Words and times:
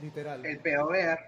literal. 0.00 0.44
El. 0.44 0.60
Buenas 0.60 1.18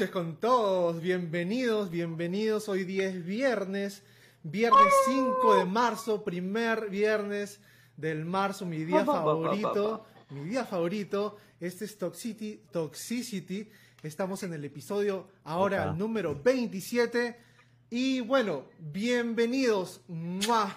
noches 0.00 0.14
con 0.14 0.36
todos, 0.36 1.02
bienvenidos, 1.02 1.90
bienvenidos. 1.90 2.70
Hoy 2.70 2.84
día 2.84 3.06
es 3.06 3.22
viernes, 3.22 4.02
viernes 4.42 4.94
5 5.04 5.56
de 5.56 5.66
marzo, 5.66 6.24
primer 6.24 6.88
viernes 6.88 7.60
del 7.98 8.24
marzo, 8.24 8.64
mi 8.64 8.82
día 8.84 9.04
favorito, 9.04 10.06
mi 10.30 10.48
día 10.48 10.64
favorito. 10.64 11.36
Este 11.60 11.84
es 11.84 11.98
Toxicity, 11.98 12.62
Toxicity. 12.72 13.68
Estamos 14.02 14.42
en 14.42 14.54
el 14.54 14.64
episodio 14.64 15.28
ahora 15.44 15.92
número 15.92 16.34
27 16.34 17.38
y 17.90 18.20
bueno, 18.20 18.64
bienvenidos. 18.78 20.00
¡Mua! 20.08 20.74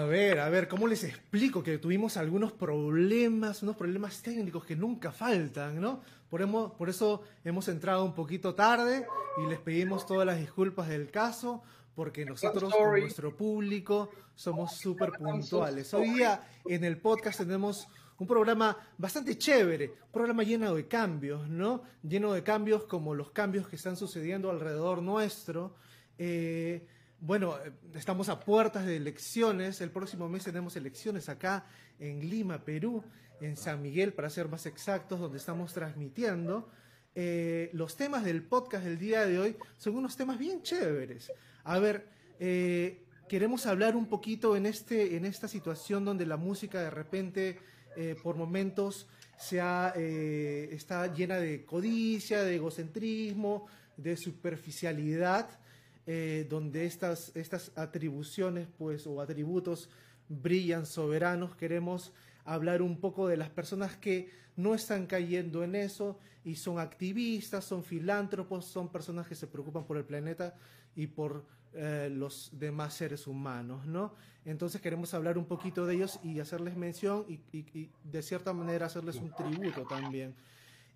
A 0.00 0.04
ver, 0.04 0.38
a 0.40 0.48
ver, 0.48 0.66
¿cómo 0.66 0.86
les 0.86 1.04
explico 1.04 1.62
que 1.62 1.76
tuvimos 1.76 2.16
algunos 2.16 2.52
problemas, 2.52 3.62
unos 3.62 3.76
problemas 3.76 4.22
técnicos 4.22 4.64
que 4.64 4.74
nunca 4.74 5.12
faltan, 5.12 5.78
¿no? 5.78 6.00
Por, 6.30 6.40
hemo- 6.40 6.74
por 6.74 6.88
eso 6.88 7.22
hemos 7.44 7.68
entrado 7.68 8.02
un 8.06 8.14
poquito 8.14 8.54
tarde 8.54 9.06
y 9.36 9.46
les 9.46 9.58
pedimos 9.58 10.06
todas 10.06 10.24
las 10.26 10.38
disculpas 10.38 10.88
del 10.88 11.10
caso, 11.10 11.62
porque 11.94 12.24
nosotros 12.24 12.72
con 12.74 12.98
nuestro 13.00 13.36
público 13.36 14.10
somos 14.34 14.72
súper 14.74 15.10
puntuales. 15.12 15.92
Hoy 15.92 16.08
día 16.14 16.48
en 16.64 16.82
el 16.84 16.96
podcast 16.96 17.40
tenemos 17.40 17.86
un 18.16 18.26
programa 18.26 18.78
bastante 18.96 19.36
chévere, 19.36 19.92
un 20.06 20.12
programa 20.12 20.44
lleno 20.44 20.74
de 20.74 20.88
cambios, 20.88 21.46
¿no? 21.46 21.82
Lleno 22.02 22.32
de 22.32 22.42
cambios 22.42 22.84
como 22.84 23.14
los 23.14 23.32
cambios 23.32 23.68
que 23.68 23.76
están 23.76 23.98
sucediendo 23.98 24.50
alrededor 24.50 25.02
nuestro. 25.02 25.74
Eh, 26.16 26.86
bueno, 27.20 27.56
eh, 27.64 27.72
estamos 27.94 28.28
a 28.28 28.40
puertas 28.40 28.86
de 28.86 28.96
elecciones. 28.96 29.80
El 29.80 29.90
próximo 29.90 30.28
mes 30.28 30.44
tenemos 30.44 30.76
elecciones 30.76 31.28
acá 31.28 31.66
en 31.98 32.28
Lima, 32.28 32.64
Perú, 32.64 33.04
en 33.40 33.56
San 33.56 33.82
Miguel, 33.82 34.12
para 34.12 34.30
ser 34.30 34.48
más 34.48 34.66
exactos, 34.66 35.20
donde 35.20 35.38
estamos 35.38 35.72
transmitiendo. 35.72 36.68
Eh, 37.14 37.70
los 37.72 37.96
temas 37.96 38.24
del 38.24 38.42
podcast 38.42 38.84
del 38.84 38.98
día 38.98 39.26
de 39.26 39.38
hoy 39.38 39.56
son 39.76 39.96
unos 39.96 40.16
temas 40.16 40.38
bien 40.38 40.62
chéveres. 40.62 41.32
A 41.64 41.78
ver, 41.78 42.08
eh, 42.38 43.04
queremos 43.28 43.66
hablar 43.66 43.96
un 43.96 44.06
poquito 44.06 44.56
en, 44.56 44.66
este, 44.66 45.16
en 45.16 45.24
esta 45.24 45.48
situación 45.48 46.04
donde 46.04 46.24
la 46.24 46.36
música 46.36 46.80
de 46.80 46.90
repente, 46.90 47.58
eh, 47.96 48.16
por 48.22 48.36
momentos, 48.36 49.08
se 49.36 49.60
ha, 49.60 49.94
está 49.96 51.12
llena 51.14 51.38
de 51.38 51.64
codicia, 51.64 52.42
de 52.42 52.56
egocentrismo, 52.56 53.66
de 53.96 54.16
superficialidad 54.18 55.58
eh, 56.06 56.46
donde 56.48 56.86
estas, 56.86 57.34
estas 57.36 57.72
atribuciones 57.76 58.68
pues, 58.78 59.06
o 59.06 59.20
atributos 59.20 59.88
brillan 60.28 60.86
soberanos. 60.86 61.54
Queremos 61.56 62.12
hablar 62.44 62.82
un 62.82 62.98
poco 63.00 63.28
de 63.28 63.36
las 63.36 63.50
personas 63.50 63.96
que 63.96 64.30
no 64.56 64.74
están 64.74 65.06
cayendo 65.06 65.62
en 65.64 65.74
eso 65.74 66.18
y 66.44 66.56
son 66.56 66.78
activistas, 66.78 67.64
son 67.64 67.84
filántropos, 67.84 68.64
son 68.64 68.88
personas 68.90 69.26
que 69.26 69.34
se 69.34 69.46
preocupan 69.46 69.84
por 69.84 69.96
el 69.96 70.04
planeta 70.04 70.54
y 70.96 71.06
por 71.06 71.44
eh, 71.72 72.08
los 72.12 72.50
demás 72.52 72.94
seres 72.94 73.26
humanos, 73.26 73.86
¿no? 73.86 74.14
Entonces 74.44 74.80
queremos 74.80 75.14
hablar 75.14 75.38
un 75.38 75.44
poquito 75.44 75.86
de 75.86 75.94
ellos 75.94 76.18
y 76.24 76.40
hacerles 76.40 76.76
mención 76.76 77.24
y, 77.28 77.34
y- 77.56 77.66
y 77.78 77.90
de 78.02 78.22
cierta 78.22 78.52
manera 78.52 78.86
hacerles 78.86 79.16
un 79.16 79.32
tributo 79.34 79.84
también. 79.84 80.34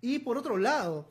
Y 0.01 0.19
por 0.19 0.37
otro 0.37 0.57
lado, 0.57 1.09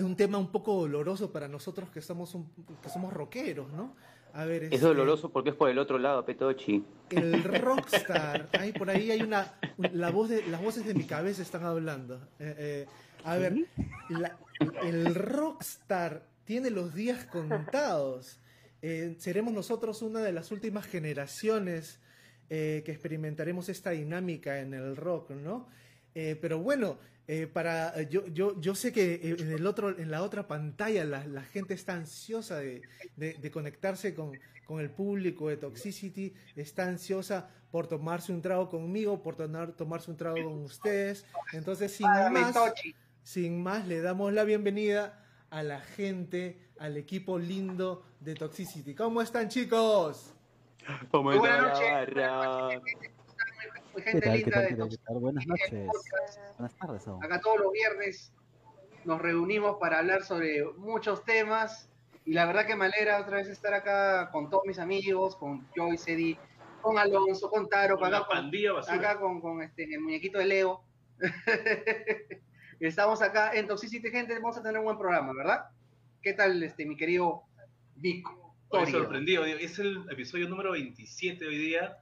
es 0.00 0.04
un 0.06 0.16
tema 0.16 0.38
un 0.38 0.50
poco 0.50 0.74
doloroso 0.80 1.30
para 1.32 1.46
nosotros 1.48 1.90
que 1.90 2.00
somos, 2.00 2.34
un- 2.34 2.50
que 2.82 2.88
somos 2.88 3.12
rockeros, 3.12 3.72
¿no? 3.72 3.94
A 4.32 4.44
ver, 4.44 4.64
Es 4.64 4.72
este, 4.74 4.86
doloroso 4.86 5.30
porque 5.30 5.50
es 5.50 5.56
por 5.56 5.68
el 5.70 5.78
otro 5.78 5.98
lado, 5.98 6.24
Petochi. 6.24 6.84
El 7.10 7.42
rockstar, 7.44 8.48
ahí 8.58 8.72
por 8.72 8.88
ahí 8.88 9.10
hay 9.10 9.22
una, 9.22 9.54
la 9.92 10.10
voz 10.10 10.28
de, 10.28 10.46
las 10.46 10.62
voces 10.62 10.84
de 10.86 10.94
mi 10.94 11.04
cabeza 11.04 11.42
están 11.42 11.64
hablando. 11.64 12.16
Eh, 12.38 12.54
eh, 12.58 12.86
a 13.24 13.36
ver, 13.36 13.54
la- 14.08 14.36
el 14.84 15.14
rockstar 15.14 16.26
tiene 16.44 16.70
los 16.70 16.94
días 16.94 17.24
contados. 17.26 18.38
Eh, 18.82 19.16
seremos 19.18 19.52
nosotros 19.52 20.00
una 20.02 20.20
de 20.20 20.32
las 20.32 20.50
últimas 20.52 20.86
generaciones 20.86 22.00
eh, 22.48 22.82
que 22.84 22.92
experimentaremos 22.92 23.68
esta 23.68 23.90
dinámica 23.90 24.60
en 24.60 24.74
el 24.74 24.96
rock, 24.96 25.30
¿no? 25.30 25.68
Eh, 26.14 26.36
pero 26.40 26.58
bueno, 26.60 26.98
eh, 27.32 27.46
para 27.46 27.92
eh, 28.00 28.08
yo, 28.10 28.26
yo, 28.26 28.60
yo 28.60 28.74
sé 28.74 28.92
que 28.92 29.14
eh, 29.14 29.36
en 29.38 29.52
el 29.52 29.64
otro, 29.66 29.96
en 29.96 30.10
la 30.10 30.22
otra 30.22 30.48
pantalla 30.48 31.04
la, 31.04 31.24
la 31.26 31.42
gente 31.44 31.74
está 31.74 31.92
ansiosa 31.94 32.58
de, 32.58 32.82
de- 33.16 33.34
de 33.34 33.50
conectarse 33.50 34.14
con, 34.14 34.32
con 34.66 34.80
el 34.80 34.90
público 34.90 35.48
de 35.48 35.56
Toxicity, 35.56 36.34
está 36.56 36.86
ansiosa 36.88 37.48
por 37.70 37.86
tomarse 37.86 38.32
un 38.32 38.42
trago 38.42 38.68
conmigo, 38.68 39.22
por 39.22 39.36
tomar, 39.36 39.72
tomarse 39.72 40.10
un 40.10 40.16
trago 40.16 40.42
con 40.42 40.64
ustedes. 40.64 41.24
Entonces, 41.52 41.92
sin 41.92 42.06
más, 42.32 42.52
sin 43.22 43.62
más, 43.62 43.86
le 43.86 44.00
damos 44.00 44.32
la 44.32 44.42
bienvenida 44.42 45.24
a 45.50 45.62
la 45.62 45.80
gente, 45.80 46.58
al 46.78 46.96
equipo 46.96 47.38
lindo 47.38 48.02
de 48.18 48.34
Toxicity. 48.34 48.94
¿Cómo 48.94 49.22
están, 49.22 49.48
chicos? 49.48 50.34
Muy 51.12 51.34
en 51.36 51.40
buenas 51.40 51.62
noches. 51.78 53.19
¿Qué 53.96 54.02
gente 54.02 54.20
tal? 54.20 54.32
¿Qué 54.32 54.38
linda 54.38 54.68
tal? 54.68 54.76
de 54.76 54.88
¿Qué 54.88 55.02
tal? 55.04 55.18
Buenas 55.18 55.46
noches. 55.46 55.86
Podcast. 55.86 56.38
Buenas 56.58 56.76
tardes 56.76 57.08
aún. 57.08 57.24
Acá 57.24 57.40
todos 57.40 57.60
los 57.60 57.72
viernes 57.72 58.32
nos 59.04 59.20
reunimos 59.20 59.76
para 59.80 59.98
hablar 59.98 60.22
sobre 60.22 60.64
muchos 60.76 61.24
temas 61.24 61.88
y 62.24 62.34
la 62.34 62.46
verdad 62.46 62.66
que 62.66 62.76
me 62.76 62.84
alegra 62.86 63.20
otra 63.20 63.38
vez 63.38 63.48
estar 63.48 63.74
acá 63.74 64.30
con 64.30 64.50
todos 64.50 64.64
mis 64.66 64.78
amigos, 64.78 65.36
con 65.36 65.66
Joyce, 65.74 66.12
Eddie, 66.12 66.38
con 66.80 66.98
Alonso, 66.98 67.50
con 67.50 67.68
Taro, 67.68 67.96
Con 67.98 68.08
acá 68.08 68.20
la 68.20 68.26
con, 68.26 68.98
acá 68.98 69.18
con, 69.18 69.40
con, 69.40 69.62
este, 69.62 69.84
el 69.92 70.00
muñequito 70.00 70.38
de 70.38 70.46
Leo. 70.46 70.84
Estamos 72.80 73.20
acá 73.22 73.52
en 73.54 73.66
Toxicity, 73.66 74.10
gente, 74.10 74.34
vamos 74.34 74.56
a 74.56 74.62
tener 74.62 74.78
un 74.78 74.84
buen 74.84 74.98
programa, 74.98 75.32
¿verdad? 75.34 75.66
¿Qué 76.22 76.32
tal, 76.32 76.62
este, 76.62 76.86
mi 76.86 76.96
querido 76.96 77.42
Vico? 77.96 78.54
Estoy 78.64 78.92
sorprendido. 78.92 79.44
Es 79.44 79.78
el 79.78 80.06
episodio 80.10 80.48
número 80.48 80.72
27 80.72 81.44
hoy 81.44 81.58
día. 81.58 81.98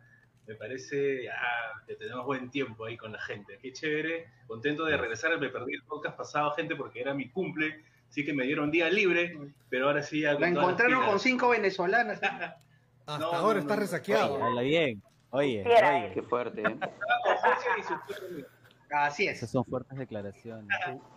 Me 0.49 0.55
parece 0.55 1.29
ah, 1.31 1.83
que 1.87 1.95
tenemos 1.95 2.25
buen 2.25 2.51
tiempo 2.51 2.87
ahí 2.87 2.97
con 2.97 3.13
la 3.13 3.21
gente. 3.21 3.59
Qué 3.61 3.71
chévere. 3.73 4.29
Contento 4.47 4.87
de 4.87 4.97
regresar. 4.97 5.39
Me 5.39 5.51
perdí 5.51 5.75
el 5.75 5.83
podcast 5.83 6.17
pasado, 6.17 6.51
gente, 6.53 6.75
porque 6.75 7.01
era 7.03 7.13
mi 7.13 7.29
cumple. 7.29 7.85
Así 8.09 8.25
que 8.25 8.33
me 8.33 8.45
dieron 8.45 8.71
día 8.71 8.89
libre. 8.89 9.37
Pero 9.69 9.89
ahora 9.89 10.03
sí 10.03 10.23
ya. 10.23 10.33
con 10.33 10.41
La 10.41 10.49
encontraron 10.49 11.05
con 11.05 11.21
cinco 11.21 11.51
venezolanas. 11.51 12.19
Hasta 12.23 12.59
No, 13.19 13.27
ahora 13.27 13.55
no, 13.57 13.61
está 13.61 13.75
no. 13.75 13.81
resaqueado. 13.83 14.43
Habla 14.43 14.63
bien. 14.63 15.03
Oye, 15.31 15.63
oye. 15.67 16.11
Qué 16.15 16.23
fuerte, 16.23 16.63
¿eh? 16.63 16.65
Con 16.65 16.81
José 17.37 17.67
y 17.79 17.83
su- 17.83 18.47
Así 18.91 19.29
Esas 19.29 19.43
es. 19.43 19.51
son 19.51 19.67
fuertes 19.67 19.99
declaraciones. 19.99 20.67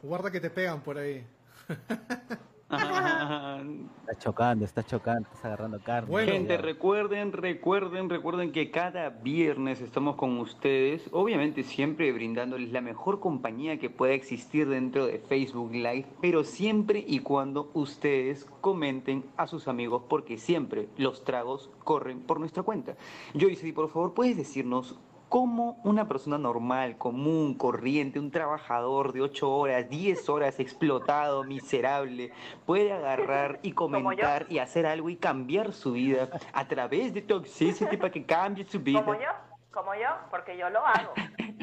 Guarda 0.01 0.29
que 0.29 0.41
te 0.41 0.49
pegan 0.49 0.81
por 0.83 0.97
ahí. 0.97 1.25
Estás 4.01 4.17
chocando, 4.19 4.65
estás 4.65 4.85
chocando, 4.85 5.21
estás 5.23 5.45
agarrando 5.45 5.79
carne. 5.79 6.09
Bueno. 6.09 6.31
Gente, 6.31 6.55
Ya. 6.55 6.61
recuerden, 6.61 7.31
recuerden, 7.31 8.09
recuerden 8.09 8.51
que 8.51 8.71
cada 8.71 9.09
viernes 9.09 9.81
estamos 9.81 10.15
con 10.15 10.37
ustedes, 10.39 11.07
obviamente 11.11 11.63
siempre 11.63 12.11
brindándoles 12.11 12.71
la 12.71 12.81
mejor 12.81 13.19
compañía 13.19 13.77
que 13.79 13.89
pueda 13.89 14.13
existir 14.13 14.67
dentro 14.67 15.05
de 15.05 15.19
Facebook 15.19 15.71
Live, 15.71 16.05
pero 16.21 16.43
siempre 16.43 17.03
y 17.05 17.19
cuando 17.19 17.69
ustedes 17.73 18.45
comenten 18.61 19.23
a 19.37 19.47
sus 19.47 19.67
amigos, 19.67 20.03
porque 20.09 20.37
siempre 20.37 20.87
los 20.97 21.23
tragos 21.23 21.69
corren 21.83 22.21
por 22.21 22.39
nuestra 22.39 22.63
cuenta. 22.63 22.95
Joyce, 23.39 23.71
por 23.73 23.89
favor, 23.89 24.13
¿puedes 24.13 24.37
decirnos 24.37 24.97
cómo 25.31 25.79
una 25.85 26.09
persona 26.09 26.37
normal, 26.37 26.97
común, 26.97 27.53
corriente, 27.57 28.19
un 28.19 28.31
trabajador 28.31 29.13
de 29.13 29.21
8 29.21 29.49
horas, 29.49 29.87
10 29.87 30.27
horas 30.27 30.59
explotado, 30.59 31.45
miserable, 31.45 32.33
puede 32.65 32.91
agarrar 32.91 33.57
y 33.61 33.71
comentar 33.71 34.45
y 34.49 34.59
hacer 34.59 34.85
algo 34.85 35.09
y 35.09 35.15
cambiar 35.15 35.71
su 35.71 35.93
vida 35.93 36.27
a 36.51 36.67
través 36.67 37.13
de 37.13 37.21
Toxicity 37.21 37.95
para 37.95 38.11
que 38.11 38.25
cambie 38.25 38.65
su 38.65 38.81
vida? 38.81 39.05
Como 39.05 39.17
yo, 39.17 39.29
como 39.71 39.95
yo, 39.95 40.09
porque 40.29 40.57
yo 40.57 40.69
lo 40.69 40.85
hago. 40.85 41.13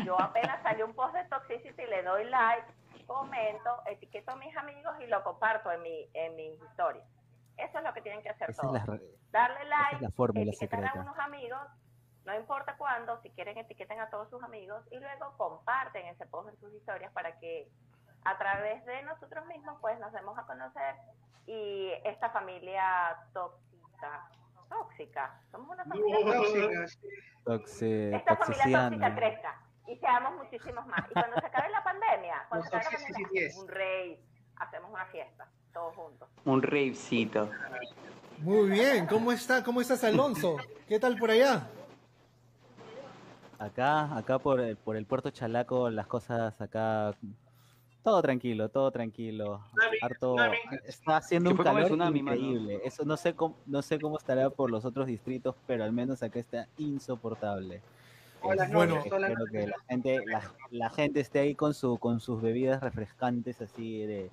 Yo 0.02 0.18
apenas 0.18 0.62
salió 0.62 0.86
un 0.86 0.94
post 0.94 1.14
de 1.14 1.24
Toxicity, 1.24 1.82
le 1.90 2.02
doy 2.04 2.24
like, 2.24 2.66
comento, 3.06 3.82
etiqueto 3.84 4.30
a 4.30 4.36
mis 4.36 4.56
amigos 4.56 4.94
y 5.04 5.08
lo 5.08 5.22
comparto 5.22 5.70
en 5.70 5.82
mi 5.82 6.08
en 6.14 6.34
mis 6.36 6.54
historias. 6.62 7.06
Eso 7.58 7.78
es 7.78 7.84
lo 7.84 7.92
que 7.92 8.00
tienen 8.00 8.22
que 8.22 8.30
hacer 8.30 8.48
Esa 8.48 8.62
es 8.62 8.66
todos. 8.66 8.88
la, 8.88 8.98
Darle 9.30 9.64
like, 9.66 9.96
es 9.96 10.00
la 10.00 10.10
fórmula 10.10 10.50
etiquetar 10.52 10.84
a 10.84 10.86
secreta. 10.88 11.02
unos 11.02 11.18
amigos, 11.18 11.60
no 12.28 12.34
importa 12.36 12.76
cuándo, 12.76 13.19
si 13.22 13.30
quieren 13.30 13.56
etiqueten 13.56 13.98
a 14.00 14.10
todos 14.10 14.28
sus 14.28 14.42
amigos 14.42 14.84
y 14.90 14.98
luego 14.98 15.34
comparten 15.38 16.04
ese 16.08 16.26
post 16.26 16.50
en 16.50 16.60
sus 16.60 16.75
historias 16.75 17.10
para 17.12 17.38
que 17.38 17.66
a 18.25 18.36
través 18.36 18.84
de 18.84 19.02
nosotros 19.04 19.46
mismos 19.46 19.78
pues 19.80 19.98
nos 19.98 20.12
demos 20.12 20.38
a 20.38 20.42
conocer 20.42 20.94
y 21.46 21.90
esta 22.04 22.28
familia 22.28 23.16
tóxica, 23.32 24.28
tóxica, 24.69 25.40
somos 25.50 25.70
una 25.70 25.86
familia 25.86 26.16
No. 26.22 26.32
tóxica, 27.44 28.16
esta 28.19 28.36
familia 28.36 28.88
tóxica 28.90 29.14
crezca 29.14 29.62
y 29.86 29.96
seamos 29.96 30.34
muchísimos 30.36 30.86
más. 30.86 31.10
Y 31.10 31.14
cuando 31.14 31.40
se 31.40 31.46
acabe 31.46 31.70
la 31.70 31.82
pandemia, 31.82 32.44
cuando 32.50 32.69
se 32.69 32.76
acabe 32.76 32.92
la 32.92 33.08
pandemia, 33.08 33.50
un 33.56 33.69
rey, 33.69 34.20
hacemos 34.56 34.90
una 34.90 35.06
fiesta, 35.06 35.48
todos 35.72 35.96
juntos. 35.96 36.28
Un 36.44 36.60
ravecito. 36.60 37.50
Muy 38.40 38.69
bien, 38.69 39.06
¿cómo 39.06 39.32
está? 39.32 39.64
¿Cómo 39.64 39.80
estás, 39.80 40.04
Alonso? 40.04 40.58
¿Qué 40.86 41.00
tal 41.00 41.16
por 41.16 41.30
allá? 41.30 41.66
Acá, 43.58 44.16
acá 44.16 44.38
por 44.38 44.60
el, 44.60 44.76
por 44.76 44.96
el 44.96 45.05
puerto 45.05 45.31
Chalaco, 45.31 45.90
las 45.90 46.06
cosas 46.06 46.60
acá. 46.60 47.14
Todo 48.05 48.22
tranquilo, 48.22 48.69
todo 48.69 48.90
tranquilo. 48.90 49.64
Tsunami, 49.75 49.96
Harto, 50.00 50.34
tsunami. 50.37 50.56
está 50.87 51.16
haciendo 51.16 51.50
un 51.50 51.56
calor 51.56 51.84
tsunami, 51.87 52.22
mano. 52.22 52.37
increíble. 52.37 52.81
Eso 52.84 53.05
no 53.05 53.16
sé 53.16 53.34
cómo, 53.34 53.56
no 53.66 53.82
sé 53.82 53.99
cómo 53.99 54.16
estará 54.16 54.49
por 54.50 54.70
los 54.70 54.84
otros 54.84 55.06
distritos, 55.08 55.56
pero 55.66 55.82
al 55.84 55.93
menos 55.93 56.22
acá 56.22 56.38
está 56.38 56.69
insoportable. 56.78 57.82
Hola, 58.40 58.62
Este, 58.62 58.76
Bueno. 58.76 58.94
noches, 58.94 59.12
hola, 59.12 59.28
espero 59.28 59.44
que 59.50 59.66
la 59.66 59.76
gente, 59.88 60.20
la, 60.26 60.43
la 60.70 60.90
gente 60.90 61.20
esté 61.20 61.40
ahí 61.40 61.54
con 61.56 61.75
su, 61.75 61.99
con 61.99 62.20
sus 62.20 62.40
bebidas 62.40 62.81
refrescantes 62.81 63.61
así 63.61 63.99
de, 64.06 64.31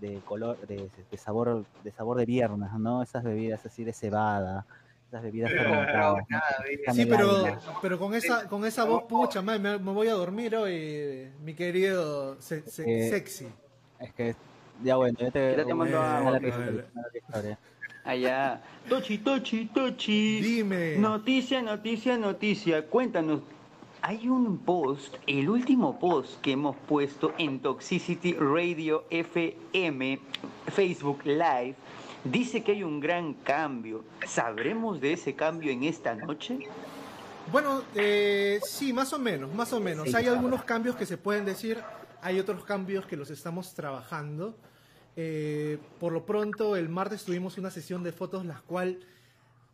de 0.00 0.20
color, 0.20 0.56
de, 0.68 0.88
de 1.10 1.16
sabor, 1.18 1.64
de 1.82 1.90
sabor 1.90 2.16
de 2.18 2.24
viernes, 2.26 2.72
¿no? 2.74 3.02
Esas 3.02 3.24
bebidas 3.24 3.66
así 3.66 3.82
de 3.82 3.92
cebada, 3.92 4.64
esas 5.08 5.22
bebidas 5.22 5.50
fermentadas. 5.50 6.24
Sí, 6.94 7.06
pero, 7.06 7.58
pero 7.82 7.98
con 7.98 8.14
esa 8.14 8.46
con 8.48 8.64
esa 8.64 8.84
voz 8.84 9.04
pucha, 9.04 9.40
man, 9.42 9.60
me, 9.62 9.78
me 9.78 9.92
voy 9.92 10.08
a 10.08 10.12
dormir 10.12 10.54
hoy, 10.56 11.28
mi 11.44 11.54
querido 11.54 12.40
se- 12.40 12.62
se- 12.68 13.06
Eh, 13.06 13.10
sexy. 13.10 13.46
Es 14.00 14.12
que, 14.12 14.36
ya 14.84 14.96
bueno, 14.96 15.18
yo 15.18 15.32
te... 15.32 15.50
Está 15.52 15.64
llamando 15.64 15.98
a- 16.00 16.18
a- 16.18 16.36
historia, 16.36 16.84
mala 16.94 17.08
historia. 17.18 17.58
Allá. 18.04 18.60
Tochi, 18.88 19.18
Tochi, 19.18 19.66
Tochi. 19.66 20.40
Dime. 20.40 20.96
Noticia, 20.96 21.60
noticia, 21.62 22.16
noticia. 22.16 22.86
Cuéntanos. 22.86 23.40
Hay 24.00 24.28
un 24.28 24.58
post, 24.58 25.16
el 25.26 25.48
último 25.50 25.98
post 25.98 26.40
que 26.40 26.52
hemos 26.52 26.76
puesto 26.86 27.34
en 27.36 27.58
Toxicity 27.60 28.34
Radio 28.34 29.04
FM, 29.10 30.20
Facebook 30.68 31.20
Live, 31.24 31.74
dice 32.24 32.62
que 32.62 32.72
hay 32.72 32.82
un 32.82 33.00
gran 33.00 33.34
cambio. 33.34 34.04
¿Sabremos 34.26 35.00
de 35.00 35.12
ese 35.12 35.34
cambio 35.34 35.70
en 35.70 35.84
esta 35.84 36.14
noche? 36.14 36.58
Bueno, 37.50 37.82
eh, 37.94 38.60
sí, 38.66 38.92
más 38.92 39.12
o 39.12 39.18
menos, 39.18 39.52
más 39.54 39.72
o 39.72 39.80
menos. 39.80 40.14
Hay 40.14 40.26
algunos 40.26 40.64
cambios 40.64 40.96
que 40.96 41.06
se 41.06 41.16
pueden 41.16 41.44
decir, 41.44 41.78
hay 42.20 42.38
otros 42.38 42.64
cambios 42.64 43.06
que 43.06 43.16
los 43.16 43.30
estamos 43.30 43.74
trabajando. 43.74 44.56
Eh, 45.16 45.78
por 45.98 46.12
lo 46.12 46.24
pronto, 46.26 46.76
el 46.76 46.88
martes 46.88 47.24
tuvimos 47.24 47.56
una 47.58 47.70
sesión 47.70 48.02
de 48.02 48.12
fotos, 48.12 48.44
la 48.44 48.60
cual 48.66 49.00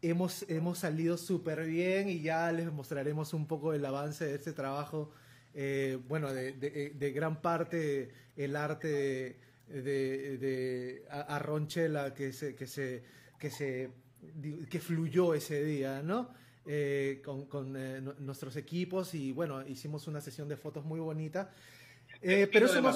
hemos, 0.02 0.44
hemos 0.48 0.78
salido 0.78 1.16
súper 1.18 1.64
bien 1.66 2.08
y 2.08 2.20
ya 2.22 2.50
les 2.52 2.72
mostraremos 2.72 3.34
un 3.34 3.46
poco 3.46 3.74
el 3.74 3.84
avance 3.84 4.24
de 4.24 4.34
este 4.36 4.52
trabajo. 4.52 5.10
Eh, 5.54 5.98
bueno, 6.08 6.32
de, 6.32 6.52
de- 6.52 6.90
de 6.90 7.12
gran 7.12 7.40
parte 7.42 8.10
el 8.36 8.56
arte 8.56 8.88
de, 8.88 9.36
de, 9.68 10.38
de 10.38 11.04
A- 11.10 11.36
Arronchela 11.36 12.14
que 12.14 12.32
se, 12.32 12.54
que 12.54 12.66
se, 12.66 13.02
que 13.38 13.50
se 13.50 13.90
que 14.70 14.80
fluyó 14.80 15.34
ese 15.34 15.62
día, 15.64 16.02
¿no? 16.02 16.30
Eh, 16.66 17.20
con, 17.24 17.44
con, 17.46 17.76
eh, 17.76 18.00
nu- 18.00 18.14
nuestros 18.20 18.56
equipos 18.56 19.14
y 19.14 19.32
bueno, 19.32 19.66
hicimos 19.66 20.06
una 20.06 20.20
sesión 20.22 20.48
de 20.48 20.56
fotos 20.56 20.84
muy 20.84 20.98
bonita. 21.00 21.50
Eh, 22.22 22.48
pero, 22.50 22.66
eso 22.66 22.80
no, 22.80 22.92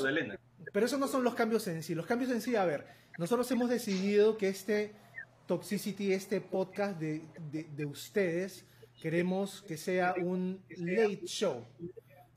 pero 0.73 0.87
eso 0.87 0.97
no 0.97 1.07
son 1.07 1.23
los 1.23 1.35
cambios 1.35 1.67
en 1.69 1.83
sí. 1.83 1.95
Los 1.95 2.07
cambios 2.07 2.31
en 2.31 2.41
sí, 2.41 2.57
a 2.57 2.65
ver, 2.65 2.87
nosotros 3.19 3.51
hemos 3.51 3.69
decidido 3.69 4.39
que 4.39 4.49
este 4.49 4.93
Toxicity, 5.47 6.13
este 6.13 6.41
podcast 6.41 6.99
de, 6.99 7.23
de, 7.51 7.65
de 7.65 7.85
ustedes, 7.87 8.65
queremos 9.01 9.63
que 9.63 9.77
sea 9.77 10.15
un 10.21 10.63
late 10.77 11.23
show. 11.27 11.65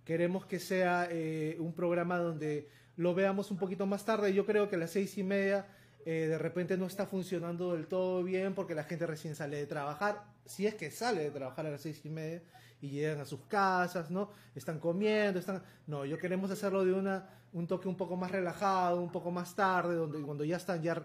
Queremos 0.06 0.46
que 0.46 0.60
sea 0.60 1.08
eh, 1.12 1.56
un 1.60 1.74
programa 1.74 2.18
donde 2.18 2.68
lo 3.02 3.16
veamos 3.16 3.50
un 3.50 3.58
poquito 3.58 3.88
más 3.88 4.06
tarde. 4.06 4.32
Yo 4.32 4.46
creo 4.46 4.70
que 4.70 4.76
a 4.76 4.80
las 4.80 4.92
seis 4.92 5.18
y 5.18 5.24
media 5.24 5.66
eh, 6.06 6.28
de 6.30 6.38
repente 6.38 6.78
no 6.78 6.86
está 6.86 7.08
funcionando 7.08 7.74
del 7.74 7.88
todo 7.88 8.24
bien 8.24 8.54
porque 8.54 8.76
la 8.76 8.84
gente 8.84 9.08
recién 9.08 9.36
sale 9.36 9.58
de 9.58 9.66
trabajar. 9.66 10.24
Si 10.46 10.68
es 10.68 10.76
que 10.76 10.92
sale 10.92 11.24
de 11.24 11.32
trabajar 11.32 11.66
a 11.66 11.72
las 11.72 11.82
seis 11.82 12.00
y 12.06 12.10
media 12.10 12.44
y 12.80 12.90
llegan 12.90 13.20
a 13.20 13.26
sus 13.26 13.42
casas, 13.48 14.12
¿no? 14.12 14.30
Están 14.54 14.80
comiendo, 14.80 15.40
están... 15.40 15.64
No, 15.88 16.06
yo 16.06 16.20
queremos 16.20 16.52
hacerlo 16.52 16.86
de 16.86 16.94
una, 16.94 17.28
un 17.54 17.66
toque 17.66 17.88
un 17.88 17.98
poco 17.98 18.16
más 18.16 18.30
relajado, 18.30 19.02
un 19.02 19.12
poco 19.12 19.32
más 19.32 19.56
tarde, 19.56 19.96
donde 19.96 20.22
cuando 20.22 20.44
ya 20.44 20.58
están, 20.58 20.84
ya, 20.84 21.04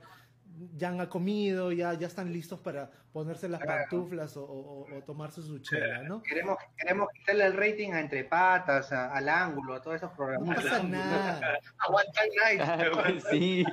ya 0.76 0.88
han 0.88 1.04
comido, 1.06 1.70
ya, 1.72 1.94
ya 1.94 2.06
están 2.06 2.32
listos 2.32 2.58
para 2.60 2.90
ponerse 3.12 3.48
las 3.48 3.60
Claro. 3.60 3.82
pantuflas 3.90 4.36
o, 4.36 4.44
o- 4.44 4.86
o 4.94 5.02
tomarse 5.02 5.42
su 5.42 5.58
chela, 5.60 6.02
¿no? 6.02 6.22
Queremos, 6.22 6.56
queremos 6.76 7.08
quitarle 7.14 7.46
el 7.46 7.52
rating 7.54 7.92
a 7.92 8.00
Entre 8.00 8.24
Patas, 8.24 8.92
a- 8.92 9.12
al 9.14 9.28
ángulo, 9.28 9.74
a 9.74 9.80
todos 9.82 9.96
esos 9.96 10.10
No 10.10 10.16
programas. 10.16 10.56
pasa 10.56 10.82
nada, 10.82 11.40
A 11.78 11.86
One 11.92 12.04
Time 12.12 12.64
Night. 13.06 13.22
sí. 13.30 13.64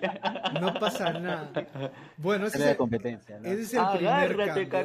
no 0.62 0.74
pasa 0.80 1.14
nada. 1.14 1.52
Bueno, 2.18 2.48
ese 2.48 2.58
es 2.58 2.64
de 2.64 2.72
el, 2.72 2.78
competencia, 2.78 3.40
¿no? 3.40 3.48
ese 3.50 3.62
es 3.62 3.74
el 3.74 3.86
primer 3.98 4.38
cambio. 4.38 4.80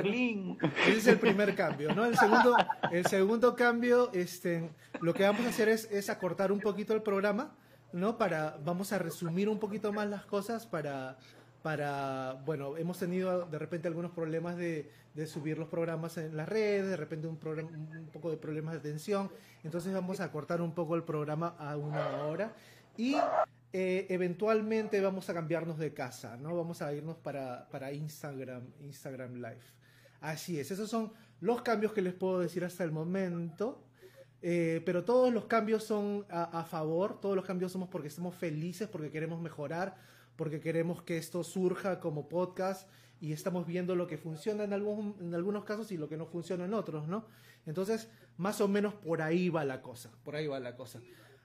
¿no? 0.64 0.66
Ese 0.86 0.96
es 0.98 1.06
el 1.06 1.18
primer 1.18 1.54
cambio, 1.54 1.94
¿no? 1.94 2.04
El 2.06 2.16
segundo, 2.16 2.56
el 2.90 3.06
segundo 3.06 3.54
cambio, 3.56 4.10
este, 4.12 4.70
lo 5.00 5.14
que 5.14 5.22
vamos 5.24 5.44
a 5.46 5.48
hacer 5.50 5.68
es, 5.68 5.90
es 5.90 6.10
acortar 6.10 6.52
un 6.52 6.60
poquito 6.60 6.94
el 6.94 7.02
programa, 7.02 7.54
¿no? 7.92 8.18
Para, 8.18 8.58
vamos 8.64 8.92
a 8.92 8.98
resumir 8.98 9.48
un 9.48 9.58
poquito 9.58 9.92
más 9.92 10.06
las 10.08 10.24
cosas 10.26 10.66
para, 10.66 11.16
para, 11.62 12.40
bueno, 12.44 12.76
hemos 12.76 12.98
tenido 12.98 13.46
de 13.46 13.58
repente 13.58 13.88
algunos 13.88 14.12
problemas 14.12 14.56
de, 14.56 14.90
de 15.14 15.26
subir 15.26 15.58
los 15.58 15.68
programas 15.68 16.16
en 16.16 16.36
las 16.36 16.48
redes, 16.48 16.86
de 16.86 16.96
repente 16.96 17.26
un, 17.26 17.36
problema, 17.36 17.70
un 17.70 18.08
poco 18.12 18.30
de 18.30 18.36
problemas 18.36 18.74
de 18.74 18.78
atención, 18.78 19.30
entonces 19.64 19.92
vamos 19.92 20.20
a 20.20 20.24
acortar 20.24 20.62
un 20.62 20.72
poco 20.72 20.94
el 20.94 21.02
programa 21.02 21.56
a 21.58 21.76
una 21.76 22.24
hora 22.24 22.52
y 22.96 23.16
eh, 23.72 24.06
eventualmente 24.08 25.00
vamos 25.00 25.28
a 25.28 25.34
cambiarnos 25.34 25.78
de 25.78 25.92
casa, 25.92 26.36
¿no? 26.36 26.56
Vamos 26.56 26.82
a 26.82 26.92
irnos 26.92 27.16
para, 27.16 27.68
para 27.68 27.92
Instagram, 27.92 28.62
Instagram 28.80 29.34
Live. 29.34 29.60
Así 30.20 30.58
es, 30.58 30.70
esos 30.70 30.88
son 30.88 31.12
los 31.40 31.62
cambios 31.62 31.92
que 31.92 32.00
les 32.00 32.14
puedo 32.14 32.40
decir 32.40 32.64
hasta 32.64 32.84
el 32.84 32.92
momento. 32.92 33.84
Eh, 34.40 34.82
pero 34.86 35.04
todos 35.04 35.34
los 35.34 35.46
cambios 35.46 35.82
son 35.82 36.24
a, 36.30 36.60
a 36.60 36.64
favor, 36.64 37.20
todos 37.20 37.34
los 37.34 37.44
cambios 37.44 37.72
somos 37.72 37.88
porque 37.88 38.06
estamos 38.06 38.36
felices, 38.36 38.86
porque 38.86 39.10
queremos 39.10 39.40
mejorar, 39.40 39.96
porque 40.38 40.60
queremos 40.60 41.02
que 41.02 41.18
esto 41.18 41.42
surja 41.42 41.98
como 41.98 42.28
podcast 42.28 42.88
y 43.20 43.32
estamos 43.32 43.66
viendo 43.66 43.96
lo 43.96 44.06
que 44.06 44.16
funciona 44.16 44.62
en, 44.62 44.72
algún, 44.72 45.16
en 45.20 45.34
algunos 45.34 45.64
casos 45.64 45.90
y 45.90 45.96
lo 45.96 46.08
que 46.08 46.16
no 46.16 46.26
funciona 46.26 46.64
en 46.64 46.74
otros, 46.74 47.08
¿no? 47.08 47.26
Entonces, 47.66 48.08
más 48.36 48.60
o 48.60 48.68
menos 48.68 48.94
por 48.94 49.20
ahí 49.20 49.48
va 49.48 49.64
la 49.64 49.82
cosa, 49.82 50.12
por 50.22 50.36
ahí 50.36 50.46
va 50.46 50.60
la 50.60 50.76
cosa. 50.76 51.00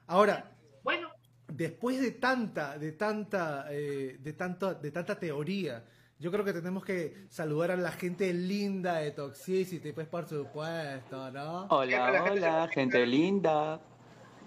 Ahora, 0.06 0.52
Bueno, 0.84 1.08
después 1.48 2.00
de 2.00 2.12
tanta, 2.12 2.78
de 2.78 2.92
tanta, 2.92 3.66
eh, 3.70 4.16
de 4.20 4.32
tanta, 4.34 4.74
de 4.74 4.90
tanta 4.92 5.18
teoría, 5.18 5.84
yo 6.20 6.30
creo 6.30 6.44
que 6.44 6.52
tenemos 6.52 6.84
que 6.84 7.26
saludar 7.28 7.72
a 7.72 7.76
la 7.76 7.90
gente 7.90 8.32
linda 8.32 8.98
de 8.98 9.10
Toxicity, 9.10 9.90
pues 9.92 10.06
por 10.06 10.28
supuesto, 10.28 11.32
¿no? 11.32 11.66
Hola, 11.66 12.22
hola, 12.30 12.68
gente 12.72 13.04
linda. 13.04 13.80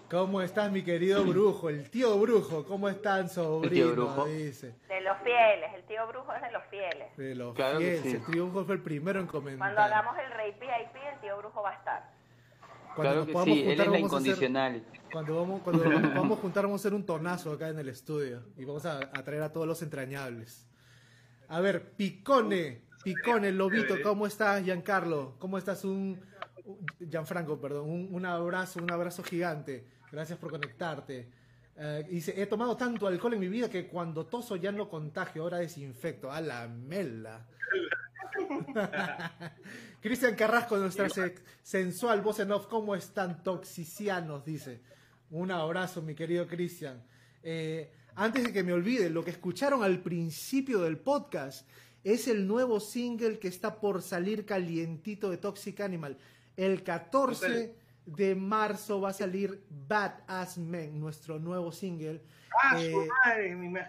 ¿Cómo 0.10 0.42
estás, 0.42 0.72
mi 0.72 0.84
querido 0.84 1.24
Brujo? 1.26 1.70
El 1.70 1.90
tío 1.90 2.18
Brujo, 2.18 2.64
¿cómo 2.66 2.88
están, 2.88 3.30
sobrino? 3.30 3.92
Brujo. 3.92 4.26
Dice. 4.26 4.76
De 4.88 5.02
los 5.02 5.18
fieles, 5.22 5.70
el 5.76 5.84
tío 5.84 6.08
brujo 6.08 6.34
es 6.34 6.42
de 6.42 6.52
los 6.52 6.64
fieles. 6.70 7.18
De 7.18 7.36
los 7.36 7.54
Claro 7.54 7.80
fieles. 7.80 8.02
sí. 8.04 8.12
El 8.12 8.26
tío 8.26 8.46
Brujo 8.48 8.66
fue 8.66 8.76
el 8.76 8.82
primero 8.82 9.20
en 9.20 9.28
comentar. 9.28 9.58
Cuando 9.74 9.82
hagamos 9.82 10.16
el 10.18 10.32
rey 10.32 10.52
VIP, 10.54 11.02
el 11.14 11.20
tío 11.22 11.38
brujo 11.38 11.62
va 11.62 11.72
a 11.72 11.74
estar. 11.74 12.10
Cuando 12.96 13.02
Claro 13.02 13.16
nos 13.18 13.26
que 13.28 13.34
podamos 13.34 13.54
sí, 13.56 13.62
él 13.62 13.68
juntar, 13.68 13.86
es 13.86 13.92
la 13.92 13.98
vamos 13.98 14.14
a 14.14 14.18
hacer- 14.18 14.28
incondicional. 14.28 14.84
Cuando 15.12 15.36
vamos, 15.36 15.62
cuando 15.62 15.84
nos 15.84 16.02
vamos 16.16 16.38
a 16.38 16.42
juntar, 16.42 16.64
vamos 16.64 16.80
a 16.80 16.82
hacer 16.82 16.94
un 16.94 17.06
tonazo 17.06 17.52
acá 17.52 17.68
en 17.68 17.80
el 17.80 17.90
estudio. 17.90 18.44
Y 18.56 18.64
vamos 18.64 18.86
a, 18.86 19.00
a 19.00 19.24
traer 19.26 19.44
a 19.44 19.52
todos 19.52 19.68
los 19.68 19.82
entrañables. 19.82 20.66
A 21.50 21.60
ver, 21.60 21.92
Picone, 21.92 22.82
Picone, 23.04 23.52
Lobito, 23.52 23.96
¿cómo 24.04 24.26
estás, 24.26 24.64
Giancarlo? 24.64 25.36
¿Cómo 25.40 25.58
estás? 25.58 25.84
Un, 25.84 26.22
un- 26.64 26.86
Gianfranco, 27.10 27.60
perdón, 27.60 27.90
un, 27.90 28.08
un 28.12 28.26
abrazo, 28.26 28.80
un 28.82 28.90
abrazo 28.92 29.22
gigante. 29.22 29.86
Gracias 30.12 30.38
por 30.40 30.52
conectarte. 30.52 31.28
Eh, 31.76 32.08
dice, 32.10 32.34
he 32.42 32.48
tomado 32.48 32.76
tanto 32.76 33.08
alcohol 33.08 33.34
en 33.34 33.40
mi 33.40 33.50
vida 33.50 33.70
que 33.70 33.88
cuando 33.88 34.26
toso 34.26 34.56
ya 34.56 34.72
no 34.72 34.90
contagio, 34.90 35.44
ahora 35.44 35.58
desinfecto. 35.58 36.32
A 36.32 36.42
la 36.42 36.68
mela. 36.68 37.46
Cristian 40.02 40.36
Carrasco, 40.36 40.78
nuestra 40.78 41.08
sensual 41.62 42.22
voz 42.22 42.40
en 42.40 42.52
off, 42.52 42.68
¿cómo 42.68 42.96
están 42.96 43.44
toxicianos? 43.44 44.44
Dice. 44.46 44.82
Un 45.30 45.52
abrazo, 45.52 46.02
mi 46.02 46.16
querido 46.16 46.48
Cristian. 46.48 47.04
Eh, 47.44 47.92
antes 48.16 48.46
de 48.46 48.54
que 48.54 48.64
me 48.64 48.74
olvide, 48.74 49.10
lo 49.10 49.24
que 49.24 49.32
escucharon 49.32 49.84
al 49.84 50.00
principio 50.00 50.80
del 50.82 50.98
podcast 50.98 51.68
es 52.04 52.28
el 52.28 52.48
nuevo 52.48 52.80
single 52.80 53.38
que 53.38 53.50
está 53.50 53.80
por 53.80 54.02
salir 54.02 54.46
calientito 54.46 55.30
de 55.30 55.38
Toxic 55.38 55.82
Animal. 55.82 56.18
El 56.56 56.82
14 56.84 57.76
de 58.08 58.36
marzo 58.36 59.02
va 59.02 59.10
a 59.10 59.14
salir 59.14 59.62
Badass 59.70 60.58
Men, 60.58 61.00
nuestro 61.00 61.38
nuevo 61.40 61.72
single. 61.72 62.22
Ah, 62.64 62.80
Eh, 62.82 62.90
su 62.92 63.06
madre, 63.06 63.56
mi, 63.56 63.68
mi- 63.68 63.80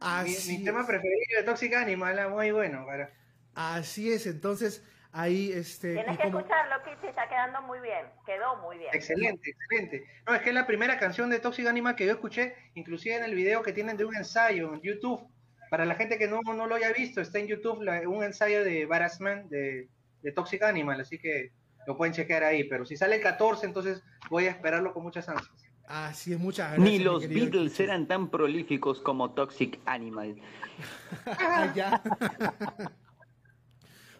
Así 0.00 0.58
mi 0.58 0.64
tema 0.64 0.80
es. 0.80 0.86
preferido 0.86 1.38
de 1.38 1.42
Toxic 1.44 1.74
Animal, 1.74 2.18
ah, 2.18 2.28
muy 2.28 2.50
bueno, 2.52 2.86
cara. 2.86 3.10
Así 3.54 4.12
es, 4.12 4.26
entonces 4.26 4.84
ahí 5.12 5.52
este... 5.52 5.94
Tienes 5.94 6.16
que 6.16 6.24
como- 6.24 6.38
escucharlo, 6.38 6.76
Kitty, 6.84 7.06
está 7.08 7.28
quedando 7.28 7.60
muy 7.62 7.80
bien. 7.80 8.06
Quedó 8.24 8.56
muy 8.62 8.78
bien. 8.78 8.90
Excelente, 8.92 9.50
excelente. 9.50 10.04
No, 10.26 10.34
es 10.34 10.42
que 10.42 10.48
es 10.50 10.54
la 10.54 10.66
primera 10.66 10.98
canción 10.98 11.28
de 11.30 11.38
Toxic 11.40 11.66
Animal 11.66 11.94
que 11.96 12.06
yo 12.06 12.12
escuché, 12.12 12.54
inclusive 12.74 13.16
en 13.16 13.24
el 13.24 13.34
video 13.34 13.62
que 13.62 13.72
tienen 13.72 13.96
de 13.96 14.04
un 14.04 14.14
ensayo 14.16 14.72
en 14.74 14.80
YouTube. 14.80 15.28
Para 15.70 15.84
la 15.84 15.94
gente 15.94 16.18
que 16.18 16.28
no, 16.28 16.40
no 16.42 16.66
lo 16.66 16.74
haya 16.74 16.92
visto, 16.92 17.20
está 17.20 17.38
en 17.38 17.46
YouTube 17.48 17.82
la- 17.82 18.08
un 18.08 18.22
ensayo 18.24 18.62
de 18.64 18.86
Barasman 18.86 19.48
de, 19.48 19.88
de 20.22 20.32
Toxic 20.32 20.62
Animal, 20.62 21.00
así 21.00 21.18
que 21.18 21.52
lo 21.86 21.96
pueden 21.96 22.14
chequear 22.14 22.44
ahí. 22.44 22.64
Pero 22.64 22.84
si 22.84 22.96
sale 22.96 23.16
el 23.16 23.22
14, 23.22 23.66
entonces 23.66 24.02
voy 24.30 24.46
a 24.46 24.50
esperarlo 24.50 24.92
con 24.92 25.02
muchas 25.02 25.28
ansias. 25.28 25.50
Así 25.86 26.32
es, 26.32 26.38
muchas 26.38 26.72
gracias. 26.72 26.88
Ni 26.90 26.98
los 27.00 27.28
Beatles 27.28 27.78
eran 27.80 28.06
tan 28.06 28.30
prolíficos 28.30 29.00
como 29.00 29.32
Toxic 29.32 29.78
Animal. 29.84 30.36
Ya. 31.76 32.02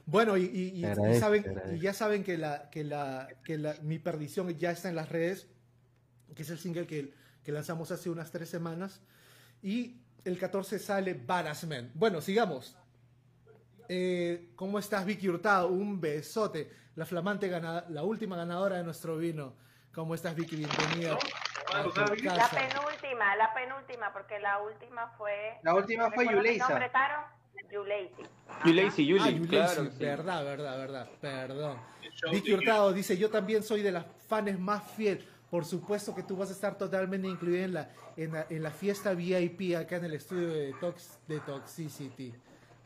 bueno, 0.07 0.37
y, 0.37 0.43
y- 0.45 0.69
y- 0.77 0.81
y 0.81 0.85
Agradezco, 0.85 1.21
saben, 1.21 1.45
y 1.75 1.79
ya 1.81 1.93
saben 1.95 2.25
que, 2.25 2.37
la, 2.37 2.69
que, 2.71 2.85
la, 2.85 3.29
que 3.45 3.57
la, 3.59 3.75
mi 3.83 3.99
perdición 3.99 4.49
ya 4.59 4.71
está 4.71 4.89
en 4.89 4.97
las 4.97 5.09
redes, 5.09 5.47
que 6.35 6.43
es 6.43 6.51
el 6.51 6.59
single 6.59 6.87
que, 6.87 7.15
que 7.45 7.53
lanzamos 7.53 7.91
hace 7.91 8.11
unas 8.11 8.31
tres 8.31 8.49
semanas. 8.49 9.01
Y 9.63 10.01
el 10.25 10.39
14 10.39 10.79
sale 10.79 11.15
Badass 11.15 11.67
Man. 11.67 11.91
Bueno, 11.95 12.21
sigamos. 12.21 12.77
Eh, 13.89 14.51
¿Cómo 14.57 14.79
estás, 14.79 15.05
Vicky 15.07 15.29
Hurtado? 15.29 15.69
Un 15.69 16.01
besote. 16.01 16.71
La 16.95 17.07
flamante 17.07 17.49
ganadora, 17.49 17.87
la 17.89 18.03
última 18.03 18.37
ganadora 18.37 18.77
de 18.77 18.85
nuestro 18.85 19.17
vino. 19.17 19.55
¿Cómo 19.95 20.15
estás, 20.15 20.35
Vicky? 20.35 20.57
Bienvenida. 20.57 21.19
La 21.73 21.83
penúltima, 22.51 23.37
la 23.37 23.55
penúltima, 23.55 24.13
porque 24.13 24.39
la 24.41 24.61
última 24.61 25.09
fue. 25.17 25.59
La 25.63 25.75
última 25.75 26.11
fue 26.11 26.25
¿recuerdas 26.25 26.33
mi 26.35 26.49
Yuleisa. 26.49 26.69
nombre, 26.69 26.91
Taro? 26.91 27.25
Yuleisi. 27.71 28.23
Lazy, 28.65 29.19
Ah, 29.19 29.49
claro. 29.49 29.85
sí. 29.91 29.99
verdad, 29.99 30.45
verdad, 30.45 30.79
verdad, 30.79 31.09
perdón. 31.21 31.79
Vicky 32.31 32.53
Hurtado 32.53 32.93
dice, 32.93 33.17
yo 33.17 33.31
también 33.31 33.63
soy 33.63 33.83
de 33.83 33.93
las 33.93 34.05
fans 34.29 34.59
más 34.59 34.83
fiel. 34.93 35.27
Por 35.51 35.65
supuesto 35.65 36.15
que 36.15 36.23
tú 36.23 36.37
vas 36.37 36.51
a 36.51 36.53
estar 36.53 36.77
totalmente 36.77 37.27
incluida 37.29 37.65
en 37.65 37.75
la, 37.75 37.91
en 38.17 38.33
la, 38.33 38.47
en 38.49 38.63
la 38.63 38.71
fiesta 38.71 39.15
VIP 39.15 39.77
acá 39.77 39.97
en 39.97 40.05
el 40.07 40.15
estudio 40.15 40.49
de, 40.49 40.75
Tox, 40.81 41.19
de 41.27 41.41
Toxicity. 41.41 42.35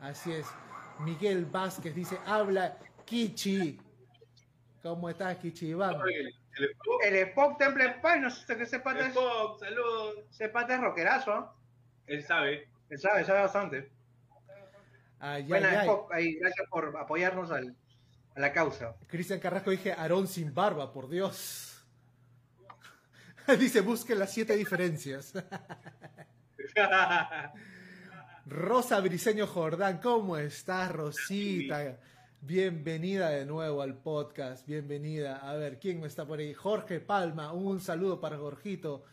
Así 0.00 0.32
es. 0.32 0.46
Miguel 1.00 1.44
Vázquez 1.46 1.94
dice, 1.94 2.18
habla 2.26 2.76
Kichi. 3.04 3.80
¿Cómo 4.86 5.10
estás, 5.10 5.36
Kichi 5.38 5.70
Iván? 5.70 6.00
Oye, 6.00 6.32
el- 7.02 7.16
Spock, 7.28 7.58
Temple 7.58 7.96
Pie, 8.00 8.20
no 8.20 8.30
sé 8.30 8.56
qué 8.56 8.64
se 8.66 8.76
el 8.76 8.82
pata 8.82 9.00
es, 9.00 9.08
Spock, 9.08 9.58
saludos. 9.58 10.14
ese 10.30 10.48
pata 10.48 10.74
es 10.76 10.80
rockerazo. 10.80 11.52
Él 12.06 12.22
sabe. 12.22 12.68
Él 12.88 12.98
sabe, 13.00 13.24
sabe 13.24 13.40
bastante. 13.40 13.90
Ay, 15.18 15.42
ay, 15.42 15.48
Buena, 15.48 15.80
ay. 15.80 15.88
Spock, 15.88 16.12
ahí, 16.14 16.34
gracias 16.36 16.68
por 16.70 16.96
apoyarnos 16.96 17.50
al, 17.50 17.74
a 18.36 18.40
la 18.40 18.52
causa. 18.52 18.94
Cristian 19.08 19.40
Carrasco 19.40 19.72
dije, 19.72 19.92
Aarón 19.92 20.28
sin 20.28 20.54
barba, 20.54 20.92
por 20.92 21.08
Dios. 21.08 21.84
dice, 23.58 23.80
busque 23.80 24.14
las 24.14 24.32
siete 24.32 24.54
diferencias. 24.54 25.32
Rosa 28.46 29.00
Briseño 29.00 29.48
Jordán, 29.48 29.98
¿cómo 29.98 30.36
estás, 30.36 30.92
Rosita? 30.92 31.98
Bienvenida 32.42 33.30
de 33.30 33.44
nuevo 33.44 33.82
al 33.82 33.94
podcast, 33.98 34.66
bienvenida. 34.66 35.38
A 35.38 35.54
ver, 35.54 35.78
¿quién 35.80 36.04
está 36.04 36.24
por 36.26 36.38
ahí? 36.38 36.54
Jorge 36.54 37.00
Palma, 37.00 37.52
un 37.52 37.80
saludo 37.80 38.20
para 38.20 38.36
Jorgito. 38.36 39.04